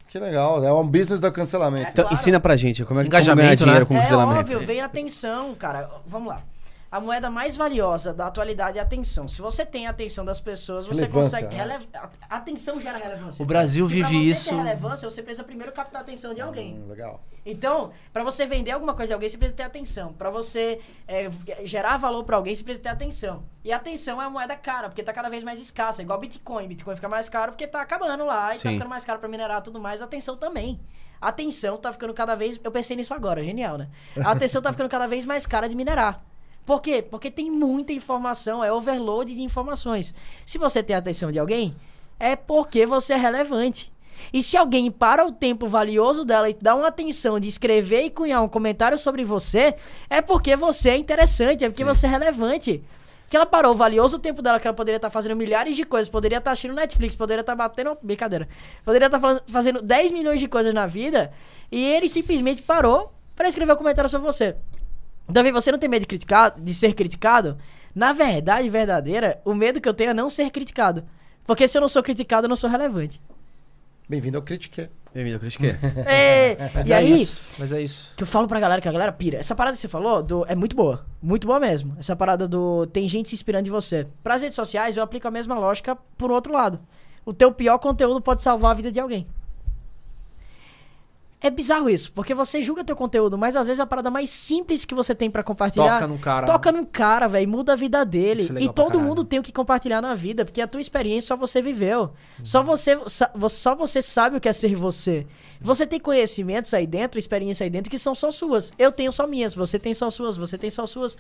[0.08, 1.90] Que legal, é um business do cancelamento.
[1.92, 2.14] Então, Claro.
[2.14, 3.86] ensina pra gente como é que como Engajamento, ganhar dinheiro né?
[3.86, 4.40] com é cancelamento.
[4.42, 5.90] óbvio, vem atenção, cara.
[6.06, 6.42] Vamos lá.
[6.94, 9.28] A moeda mais valiosa da atualidade é a atenção.
[9.28, 11.56] Se você tem a atenção das pessoas, você Relevância, consegue.
[11.56, 11.64] né?
[11.78, 13.42] rele- a- Atenção gera relevância.
[13.42, 14.50] O Brasil E vive pra você isso.
[14.50, 16.76] Ter relevância, você precisa primeiro captar a atenção de alguém.
[16.76, 17.24] Hum, legal.
[17.44, 20.14] Então, pra você vender alguma coisa a alguém, você precisa ter atenção.
[20.14, 21.32] Pra você é,
[21.64, 23.44] gerar valor pra alguém, você precisa ter atenção.
[23.64, 26.04] E a atenção é uma moeda cara, porque tá cada vez mais escassa.
[26.04, 26.68] Igual Bitcoin.
[26.68, 29.62] Bitcoin fica mais caro porque tá acabando lá e tá ficando mais caro pra minerar
[29.62, 30.00] e tudo mais.
[30.00, 30.80] A atenção também.
[31.20, 32.60] A atenção tá ficando cada vez.
[32.64, 33.90] Eu pensei nisso agora, genial, né?
[34.24, 36.18] A atenção tá ficando cada vez mais cara de minerar.
[36.66, 37.02] Por quê?
[37.02, 40.14] Porque tem muita informação, é overload de informações.
[40.46, 41.76] Se você tem a atenção de alguém,
[42.20, 43.92] é porque você é relevante.
[44.32, 48.10] E se alguém para o tempo valioso dela e dá uma atenção de escrever e
[48.10, 49.76] cunhar um comentário sobre você,
[50.10, 52.84] é porque você é interessante, é porque você é relevante.
[53.30, 56.08] Que ela parou o valioso tempo dela, que ela poderia estar fazendo milhares de coisas,
[56.08, 57.98] poderia estar assistindo Netflix, poderia estar batendo.
[58.02, 58.48] Brincadeira.
[58.86, 61.34] Poderia estar falando- fazendo 10 milhões de coisas na vida,
[61.72, 64.56] e ele simplesmente parou para escrever um comentário sobre você.
[65.28, 67.58] Davi, você não tem medo de, criticar, de ser criticado?
[67.96, 71.04] Na verdade, verdadeira, o medo que eu tenho é não ser criticado.
[71.46, 73.22] Porque se eu não sou criticado, eu não sou relevante.
[74.08, 74.90] Bem-vindo ao Critique.
[75.14, 75.76] Bem-vindo, eu critiquei.
[76.06, 77.42] É, Mas e é aí, isso.
[77.58, 78.14] Mas é isso.
[78.16, 79.38] que eu falo pra galera, que a galera pira.
[79.38, 81.06] Essa parada que você falou do, é muito boa.
[81.22, 81.96] Muito boa mesmo.
[82.00, 84.08] Essa parada do tem gente se inspirando em você.
[84.24, 86.80] Pras redes sociais, eu aplico a mesma lógica por outro lado.
[87.26, 89.28] O teu pior conteúdo pode salvar a vida de alguém.
[91.44, 94.86] É bizarro isso, porque você julga teu conteúdo, mas às vezes a parada mais simples
[94.86, 96.48] que você tem pra compartilhar Toca no cara.
[96.48, 98.50] toca num cara, velho, muda a vida dele.
[98.56, 101.36] É e todo mundo tem o que compartilhar na vida, porque a tua experiência só
[101.36, 102.14] você viveu.
[102.42, 102.98] Só você
[103.50, 105.28] só você sabe o que é ser você.
[105.60, 108.72] Você tem conhecimentos aí dentro, experiência aí dentro que são só suas.
[108.80, 111.18] Eu tenho só minhas, você tem só suas, você tem só suas.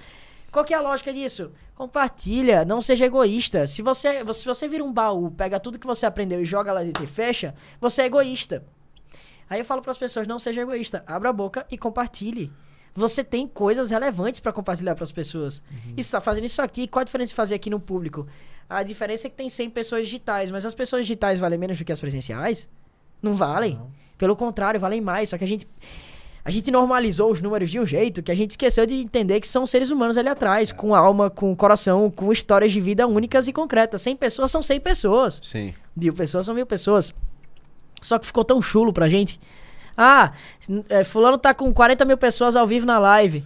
[0.53, 1.51] Qual que é a lógica disso?
[1.75, 3.67] Compartilha, não seja egoísta.
[3.67, 6.81] Se você, se você vira um baú, pega tudo que você aprendeu e joga lá
[6.81, 8.63] dentro e fecha, você é egoísta.
[9.49, 12.51] Aí eu falo para as pessoas, não seja egoísta, abra a boca e compartilhe.
[12.95, 15.63] Você tem coisas relevantes para compartilhar para as pessoas.
[15.97, 18.27] E você tá fazendo isso aqui, qual a diferença de fazer aqui no público?
[18.69, 21.83] A diferença é que tem 100 pessoas digitais, mas as pessoas digitais valem menos do
[21.83, 22.69] que as presenciais?
[23.21, 23.79] Não valem.
[24.17, 25.67] Pelo contrário, valem mais, só que a gente
[26.45, 29.47] a gente normalizou os números de um jeito que a gente esqueceu de entender que
[29.47, 33.53] são seres humanos ali atrás, com alma, com coração, com histórias de vida únicas e
[33.53, 34.01] concretas.
[34.01, 35.39] 100 pessoas são 100 pessoas.
[35.41, 35.73] Sim.
[35.95, 37.13] Mil pessoas são mil pessoas.
[38.03, 39.39] Só que ficou tão chulo pra gente.
[39.97, 40.31] Ah,
[40.89, 43.43] é, fulano tá com 40 mil pessoas ao vivo na live.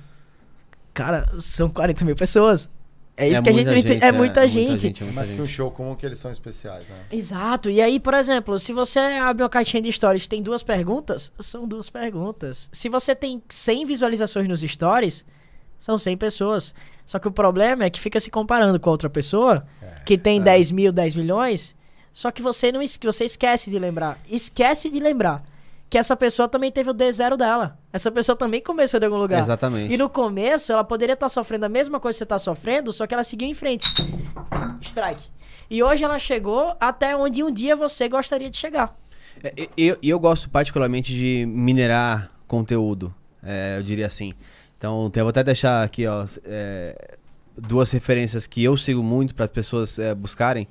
[0.94, 2.70] Cara, são 40 mil pessoas.
[3.20, 4.06] É isso que a gente entende.
[4.06, 4.88] É muita gente.
[4.88, 5.46] é muita Mas que gente.
[5.46, 6.96] um show, como que eles são especiais, né?
[7.12, 7.68] Exato.
[7.68, 11.32] E aí, por exemplo, se você abre uma caixinha de stories e tem duas perguntas,
[11.40, 12.70] são duas perguntas.
[12.72, 15.26] Se você tem 100 visualizações nos stories,
[15.80, 16.76] são 100 pessoas.
[17.08, 19.66] Só que o problema é que fica se comparando com a outra pessoa,
[20.06, 21.76] que tem 10 mil, 10 milhões,
[22.18, 24.18] só que você não você esquece de lembrar.
[24.28, 25.44] Esquece de lembrar
[25.88, 27.78] que essa pessoa também teve o D0 dela.
[27.94, 29.40] Essa pessoa também começou de algum lugar.
[29.40, 29.94] Exatamente.
[29.94, 33.06] E no começo, ela poderia estar sofrendo a mesma coisa que você está sofrendo, só
[33.06, 33.86] que ela seguiu em frente.
[34.82, 35.30] Strike.
[35.70, 38.98] E hoje ela chegou até onde um dia você gostaria de chegar.
[39.44, 43.14] É, Eu, eu gosto particularmente de minerar conteúdo,
[43.44, 44.34] é, eu diria assim.
[44.76, 47.18] Então, eu vou até deixar aqui ó, é,
[47.56, 50.68] duas referências que eu sigo muito para as pessoas é, buscarem,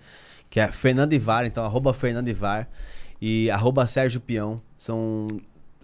[0.51, 2.69] que é Fernando Ivar, então arroba Fernando Ivar
[3.21, 4.61] e arroba Sérgio Peão.
[4.77, 5.29] São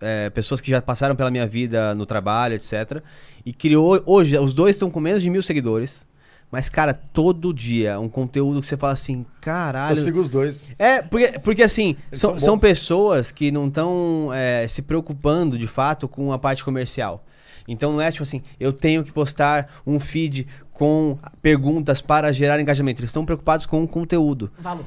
[0.01, 3.03] é, pessoas que já passaram pela minha vida no trabalho, etc.
[3.45, 6.07] E criou, hoje, os dois estão com menos de mil seguidores.
[6.51, 9.97] Mas, cara, todo dia um conteúdo que você fala assim, caralho.
[9.97, 10.69] Eu sigo os dois.
[10.79, 14.29] É, porque, porque assim, são, são são pessoas que não estão
[14.69, 17.25] se preocupando de fato com a parte comercial.
[17.67, 22.61] Então não é tipo assim, eu tenho que postar um feed com perguntas para gerar
[22.61, 23.01] engajamento.
[23.01, 24.85] Eles estão preocupados com o conteúdo, Valor.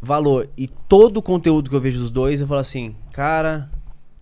[0.00, 0.48] valor.
[0.56, 3.70] E todo o conteúdo que eu vejo dos dois, eu falo assim, cara,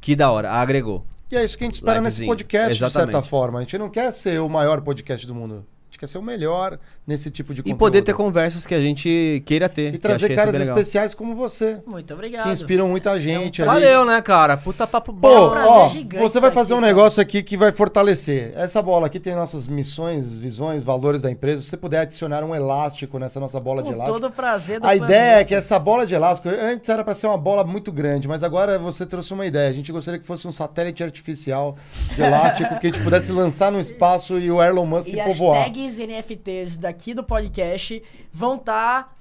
[0.01, 1.05] que da hora, agregou.
[1.31, 3.29] E é isso que a gente espera nesse podcast, de certa Exatamente.
[3.29, 3.59] forma.
[3.59, 5.65] A gente não quer ser o maior podcast do mundo.
[5.91, 7.79] A gente quer ser o melhor nesse tipo de E conteúdo.
[7.79, 9.93] poder ter conversas que a gente queira ter.
[9.93, 12.45] E trazer é caras especiais como você, Muito obrigado.
[12.45, 13.61] que inspiram muita gente.
[13.61, 13.69] ali.
[13.69, 14.57] Valeu, né, cara?
[14.57, 15.47] Puta papo Pô, bom.
[15.49, 18.53] um prazer ó, gigante você vai fazer aqui, um negócio aqui que vai fortalecer.
[18.55, 21.61] Essa bola aqui tem nossas missões, visões, valores da empresa.
[21.61, 24.21] Se você puder adicionar um elástico nessa nossa bola de Com elástico.
[24.21, 27.15] todo o prazer do A ideia é que essa bola de elástico, antes era para
[27.15, 29.69] ser uma bola muito grande, mas agora você trouxe uma ideia.
[29.69, 31.77] A gente gostaria que fosse um satélite artificial
[32.15, 35.65] de elástico que a gente pudesse lançar no espaço e o Elon Musk E povoar.
[35.89, 38.03] Tags NFTs daqui do podcast
[38.33, 39.17] vão estar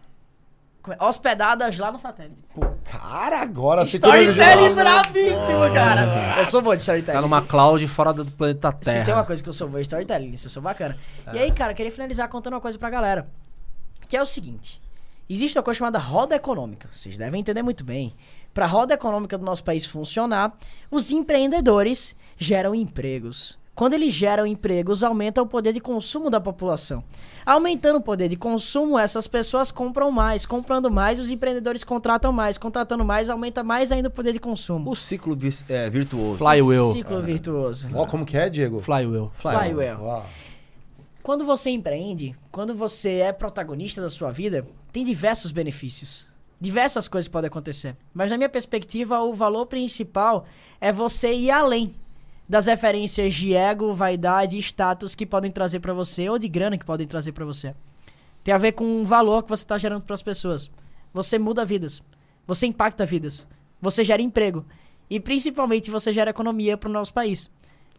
[0.99, 2.41] hospedadas lá no satélite.
[2.53, 5.01] Pô, cara, agora você tem Storytelling original.
[5.01, 6.39] bravíssimo, cara.
[6.39, 7.15] Eu sou bom de storytelling.
[7.17, 9.23] Tá numa cloud fora do planeta Se tem uma Terra.
[9.25, 10.97] coisa que eu sou bom é storytelling, isso eu sou bacana.
[11.33, 13.27] E aí, cara, queria finalizar contando uma coisa pra galera.
[14.07, 14.81] Que é o seguinte.
[15.29, 16.87] Existe uma coisa chamada roda econômica.
[16.91, 18.15] Vocês devem entender muito bem.
[18.51, 20.53] Pra roda econômica do nosso país funcionar,
[20.89, 23.59] os empreendedores geram empregos.
[23.79, 27.01] Quando eles geram empregos, aumenta o poder de consumo da população.
[27.45, 30.45] Aumentando o poder de consumo, essas pessoas compram mais.
[30.45, 32.57] Comprando mais, os empreendedores contratam mais.
[32.57, 34.91] Contratando mais, aumenta mais ainda o poder de consumo.
[34.91, 36.39] O ciclo vis- é, virtuoso.
[36.39, 36.91] Flywheel.
[36.91, 37.87] Ciclo virtuoso.
[37.93, 38.79] Ó, como que é, Diego?
[38.79, 39.31] Flywheel.
[39.35, 39.97] Flywheel.
[40.01, 40.23] Ó,
[41.23, 46.27] Quando você empreende, quando você é protagonista da sua vida, tem diversos benefícios.
[46.59, 47.95] Diversas coisas podem acontecer.
[48.13, 50.43] Mas na minha perspectiva, o valor principal
[50.81, 51.95] é você ir além
[52.49, 56.79] das referências de ego, vaidade e status que podem trazer pra você ou de grana
[56.79, 57.75] que podem trazer pra você.
[58.43, 60.71] Tem a ver com o valor que você está gerando para as pessoas.
[61.13, 62.01] Você muda vidas.
[62.47, 63.47] Você impacta vidas.
[63.79, 64.65] Você gera emprego.
[65.07, 67.51] E principalmente você gera economia para o nosso país.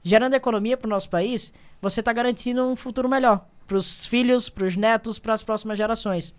[0.02, 4.48] Gerando economia para o nosso país, você está garantindo um futuro melhor para os filhos,
[4.48, 6.34] para os netos, para as próximas gerações.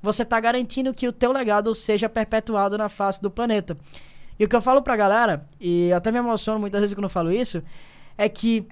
[0.00, 3.76] Você está garantindo que o teu legado seja perpetuado na face do planeta.
[4.38, 7.04] E o que eu falo pra galera, e eu até me emociono muitas vezes quando
[7.04, 7.62] eu falo isso,
[8.18, 8.66] é que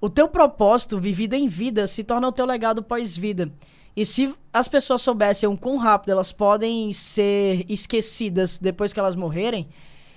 [0.00, 3.50] o teu propósito vivido em vida se torna o teu legado pós-vida.
[3.96, 9.16] E se as pessoas soubessem o quão rápido elas podem ser esquecidas depois que elas
[9.16, 9.68] morrerem,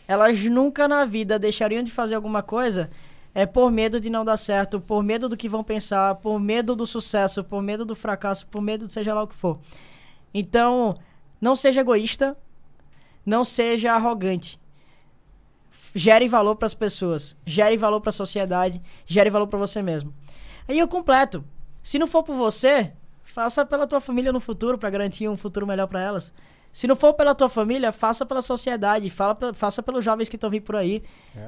[0.07, 2.89] elas nunca na vida deixariam de fazer alguma coisa
[3.33, 6.75] é por medo de não dar certo, por medo do que vão pensar, por medo
[6.75, 9.59] do sucesso, por medo do fracasso, por medo de seja lá o que for.
[10.33, 10.97] Então,
[11.39, 12.35] não seja egoísta,
[13.29, 14.59] não seja arrogante.
[15.93, 20.13] Gere valor para as pessoas, gere valor para a sociedade, gere valor para você mesmo.
[20.67, 21.43] Aí eu completo.
[21.81, 22.91] Se não for por você,
[23.23, 26.33] faça pela tua família no futuro para garantir um futuro melhor para elas.
[26.71, 30.51] Se não for pela tua família, faça pela sociedade, fala faça pelos jovens que estão
[30.51, 31.01] vindo por aí.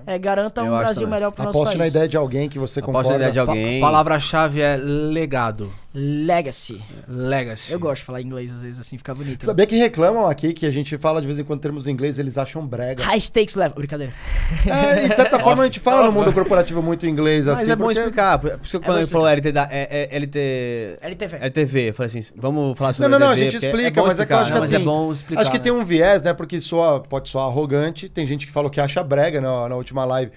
[0.08, 1.20] É, garanta Eu um Brasil também.
[1.20, 3.10] melhor para o nosso Aposte na ideia de alguém que você concorda.
[3.10, 3.80] na ideia de alguém.
[3.80, 5.72] Palavra-chave é legado.
[5.94, 6.82] Legacy.
[7.08, 7.74] Legacy.
[7.74, 9.46] Eu gosto de falar inglês às vezes assim, fica bonito.
[9.46, 12.18] Sabia que reclamam aqui que a gente fala de vez em quando termos em inglês,
[12.18, 13.04] eles acham brega.
[13.04, 13.76] High stakes level.
[13.76, 14.14] Brincadeira.
[14.66, 17.72] É, e de certa forma a gente fala no mundo corporativo muito inglês Mas assim.
[17.72, 18.40] é bom porque- explicar.
[18.40, 19.12] Por isso que bom quando ele explicar.
[19.12, 21.38] falou LT, da, é, é, LT, LTV.
[21.42, 24.02] LTV, eu falei assim, vamos falar Não, sobre não, não, a LTV, gente porque explica,
[24.02, 24.82] bom mas é que eu acho que explicar, mas assim.
[24.82, 25.64] é bom explicar, acho que né?
[25.64, 26.34] tem um viés, né?
[26.34, 28.08] Porque soa, pode soar arrogante.
[28.08, 30.32] Tem gente que falou que acha brega na, na última live.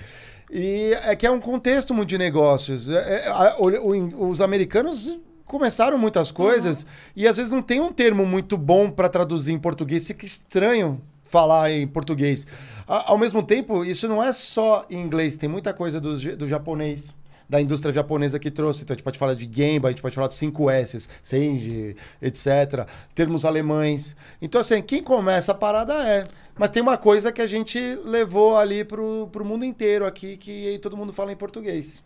[0.50, 2.89] E é que é um contexto muito de negócios.
[2.89, 7.81] É- é- a- o- o- os americanos começaram muitas coisas e às vezes não tem
[7.81, 10.06] um termo muito bom para traduzir em português.
[10.06, 12.47] Fica estranho falar em português.
[12.86, 15.36] A- ao mesmo tempo, isso não é só em inglês.
[15.36, 17.14] Tem muita coisa do, do japonês.
[17.47, 18.82] da indústria japonesa que trouxe.
[18.82, 22.89] Então a gente pode falar de Gemba, a gente pode falar de 5S, Senji, etc.
[23.14, 24.16] Termos alemães.
[24.40, 26.24] Então, assim, quem começa a parada é.
[26.58, 30.78] Mas tem uma coisa que a gente levou ali pro, pro mundo inteiro aqui, que
[30.81, 32.02] todo mundo fala em português.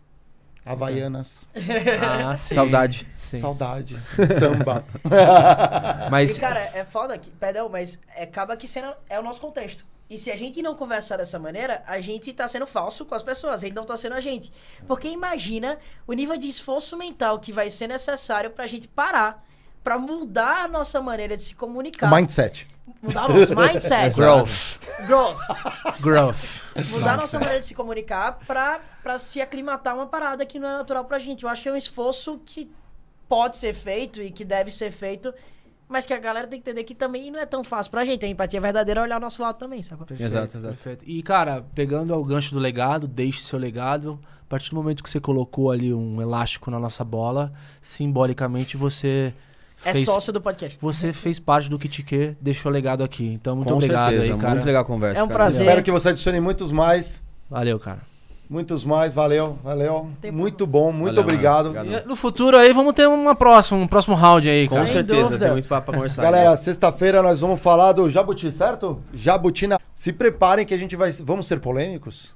[0.65, 1.47] Havaianas,
[2.01, 2.53] Ah, sim.
[2.55, 3.07] Saudade.
[3.17, 3.39] Sim.
[3.39, 3.97] saudade,
[4.39, 4.85] samba.
[6.11, 9.85] Mas E, cara, é foda que, perdão, mas acaba que sendo, é o nosso contexto.
[10.09, 13.21] E se a gente não conversar dessa maneira, a gente tá sendo falso com as
[13.21, 14.51] pessoas, a gente não tá sendo a gente.
[14.87, 19.45] Porque imagina o nível de esforço mental que vai ser necessário pra gente parar,
[19.83, 22.09] pra mudar a nossa maneira de se comunicar.
[22.11, 22.67] Mindset.
[23.01, 24.15] Mudar o nosso mindset.
[24.19, 25.37] growth, Growth.
[26.01, 26.61] growth.
[26.91, 30.59] Mudar a nossa maneira de se comunicar pra, pra se aclimatar a uma parada que
[30.59, 31.43] não é natural pra gente.
[31.43, 32.69] Eu acho que é um esforço que
[33.27, 35.33] pode ser feito e que deve ser feito,
[35.87, 38.25] mas que a galera tem que entender que também não é tão fácil pra gente.
[38.25, 40.05] A empatia verdadeira é olhar o nosso lado também, sacou?
[40.11, 40.73] Exato, exato.
[40.73, 41.05] Perfeito.
[41.07, 44.19] E, cara, pegando o gancho do legado, deixe seu legado.
[44.41, 49.33] A partir do momento que você colocou ali um elástico na nossa bola, simbolicamente você
[49.85, 50.77] É fez, sócio do podcast.
[50.81, 53.25] você fez parte do Kit Q, deixou legado aqui.
[53.25, 54.53] Então, muito Com obrigado certeza, aí, cara.
[54.55, 55.19] Muito legal a conversa.
[55.21, 55.37] É um cara.
[55.39, 55.61] prazer.
[55.65, 57.23] Espero que você adicione muitos mais.
[57.49, 57.99] Valeu, cara.
[58.49, 60.09] Muitos mais, valeu, valeu.
[60.19, 61.71] Tem Muito bom, muito Valeu, obrigado.
[62.07, 64.87] no futuro aí, vamos ter uma próxima, um próximo round aí, Com cara.
[64.87, 65.45] Certeza, dúvida.
[65.45, 66.23] tem muito papo pra conversar.
[66.23, 66.57] Galera, né?
[66.57, 69.03] sexta-feira nós vamos falar do Jabuti, certo?
[69.13, 69.77] Jabutina.
[69.93, 71.11] Se preparem que a gente vai.
[71.11, 72.33] Vamos ser polêmicos?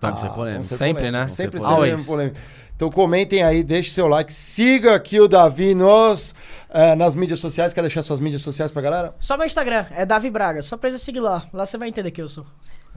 [0.00, 0.68] Vamos ser Ah, polêmicos.
[0.68, 1.20] ser Sempre, polêmicos.
[1.20, 1.28] né?
[1.28, 2.40] Sempre Vamos ser seremos polêmicos.
[2.80, 6.34] Então comentem aí, deixe seu like, siga aqui o Davi nos,
[6.70, 7.74] eh, nas mídias sociais.
[7.74, 9.14] Quer deixar suas mídias sociais pra galera?
[9.20, 10.62] Só meu Instagram, é Davi Braga.
[10.62, 11.44] Só precisa seguir lá.
[11.52, 12.46] Lá você vai entender que eu sou.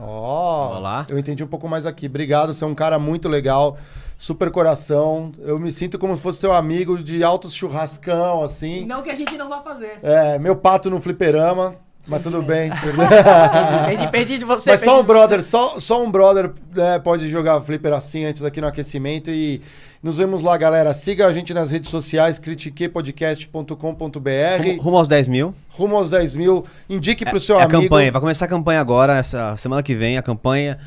[0.00, 1.06] Ó, Olá.
[1.10, 2.06] eu entendi um pouco mais aqui.
[2.06, 3.76] Obrigado, você é um cara muito legal,
[4.16, 5.32] super coração.
[5.40, 8.86] Eu me sinto como se fosse seu amigo de altos churrascão, assim.
[8.86, 9.98] Não que a gente não vá fazer.
[10.02, 12.70] É, meu pato no fliperama, mas tudo bem.
[13.86, 14.70] perdi, perdi de você.
[14.70, 18.60] Mas só um brother, só, só um brother né, pode jogar flipper assim antes aqui
[18.60, 19.30] no aquecimento.
[19.30, 19.62] E
[20.02, 20.92] nos vemos lá, galera.
[20.92, 24.62] Siga a gente nas redes sociais, critiquepodcast.com.br.
[24.62, 25.54] Rumo, rumo aos 10 mil.
[25.68, 26.64] Rumo aos 10 mil.
[26.88, 27.82] Indique pro seu é a amigo.
[27.82, 28.12] campanha.
[28.12, 30.78] Vai começar a campanha agora, essa semana que vem, a campanha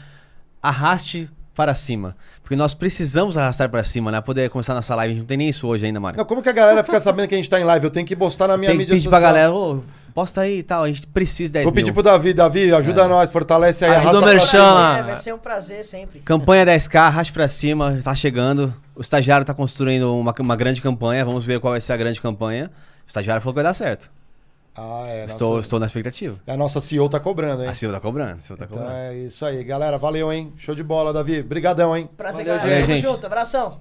[0.62, 2.16] Arraste para cima.
[2.42, 4.22] Porque nós precisamos arrastar para cima, né?
[4.22, 5.12] Poder começar nossa live.
[5.12, 6.18] A gente não tem nem isso hoje ainda, Mário.
[6.18, 7.86] Não, como que a galera fica sabendo que a gente tá em live?
[7.86, 9.20] Eu tenho que postar na minha Tem que mídia pedir social.
[9.20, 9.82] pra galera, ô,
[10.18, 10.82] posta aí e tal.
[10.82, 11.94] A gente precisa de 10 Vou pedir mil.
[11.94, 12.34] pro Davi.
[12.34, 13.92] Davi, ajuda nós, fortalece aí.
[13.94, 14.48] Arrasta do pra merchan.
[14.48, 14.98] cima.
[14.98, 16.22] É, vai ser um prazer sempre.
[16.22, 18.74] Campanha 10k, arraste pra cima, tá chegando.
[18.96, 21.24] O estagiário tá construindo uma, uma grande campanha.
[21.24, 22.72] Vamos ver qual vai ser a grande campanha.
[23.06, 24.10] O estagiário falou que vai dar certo.
[24.76, 25.26] Ah, é.
[25.26, 26.40] Estou, nossa- estou na expectativa.
[26.48, 27.70] A nossa CEO tá cobrando, hein?
[27.70, 28.96] A CEO tá cobrando, a CEO tá Então cobrando.
[29.00, 29.64] é isso aí.
[29.64, 30.52] Galera, valeu, hein?
[30.58, 31.44] Show de bola, Davi.
[31.44, 32.10] Brigadão, hein?
[32.18, 32.86] Prazer, Valeu, galera.
[32.86, 33.02] gente.
[33.04, 33.26] Tamo junto.
[33.28, 33.80] Abração.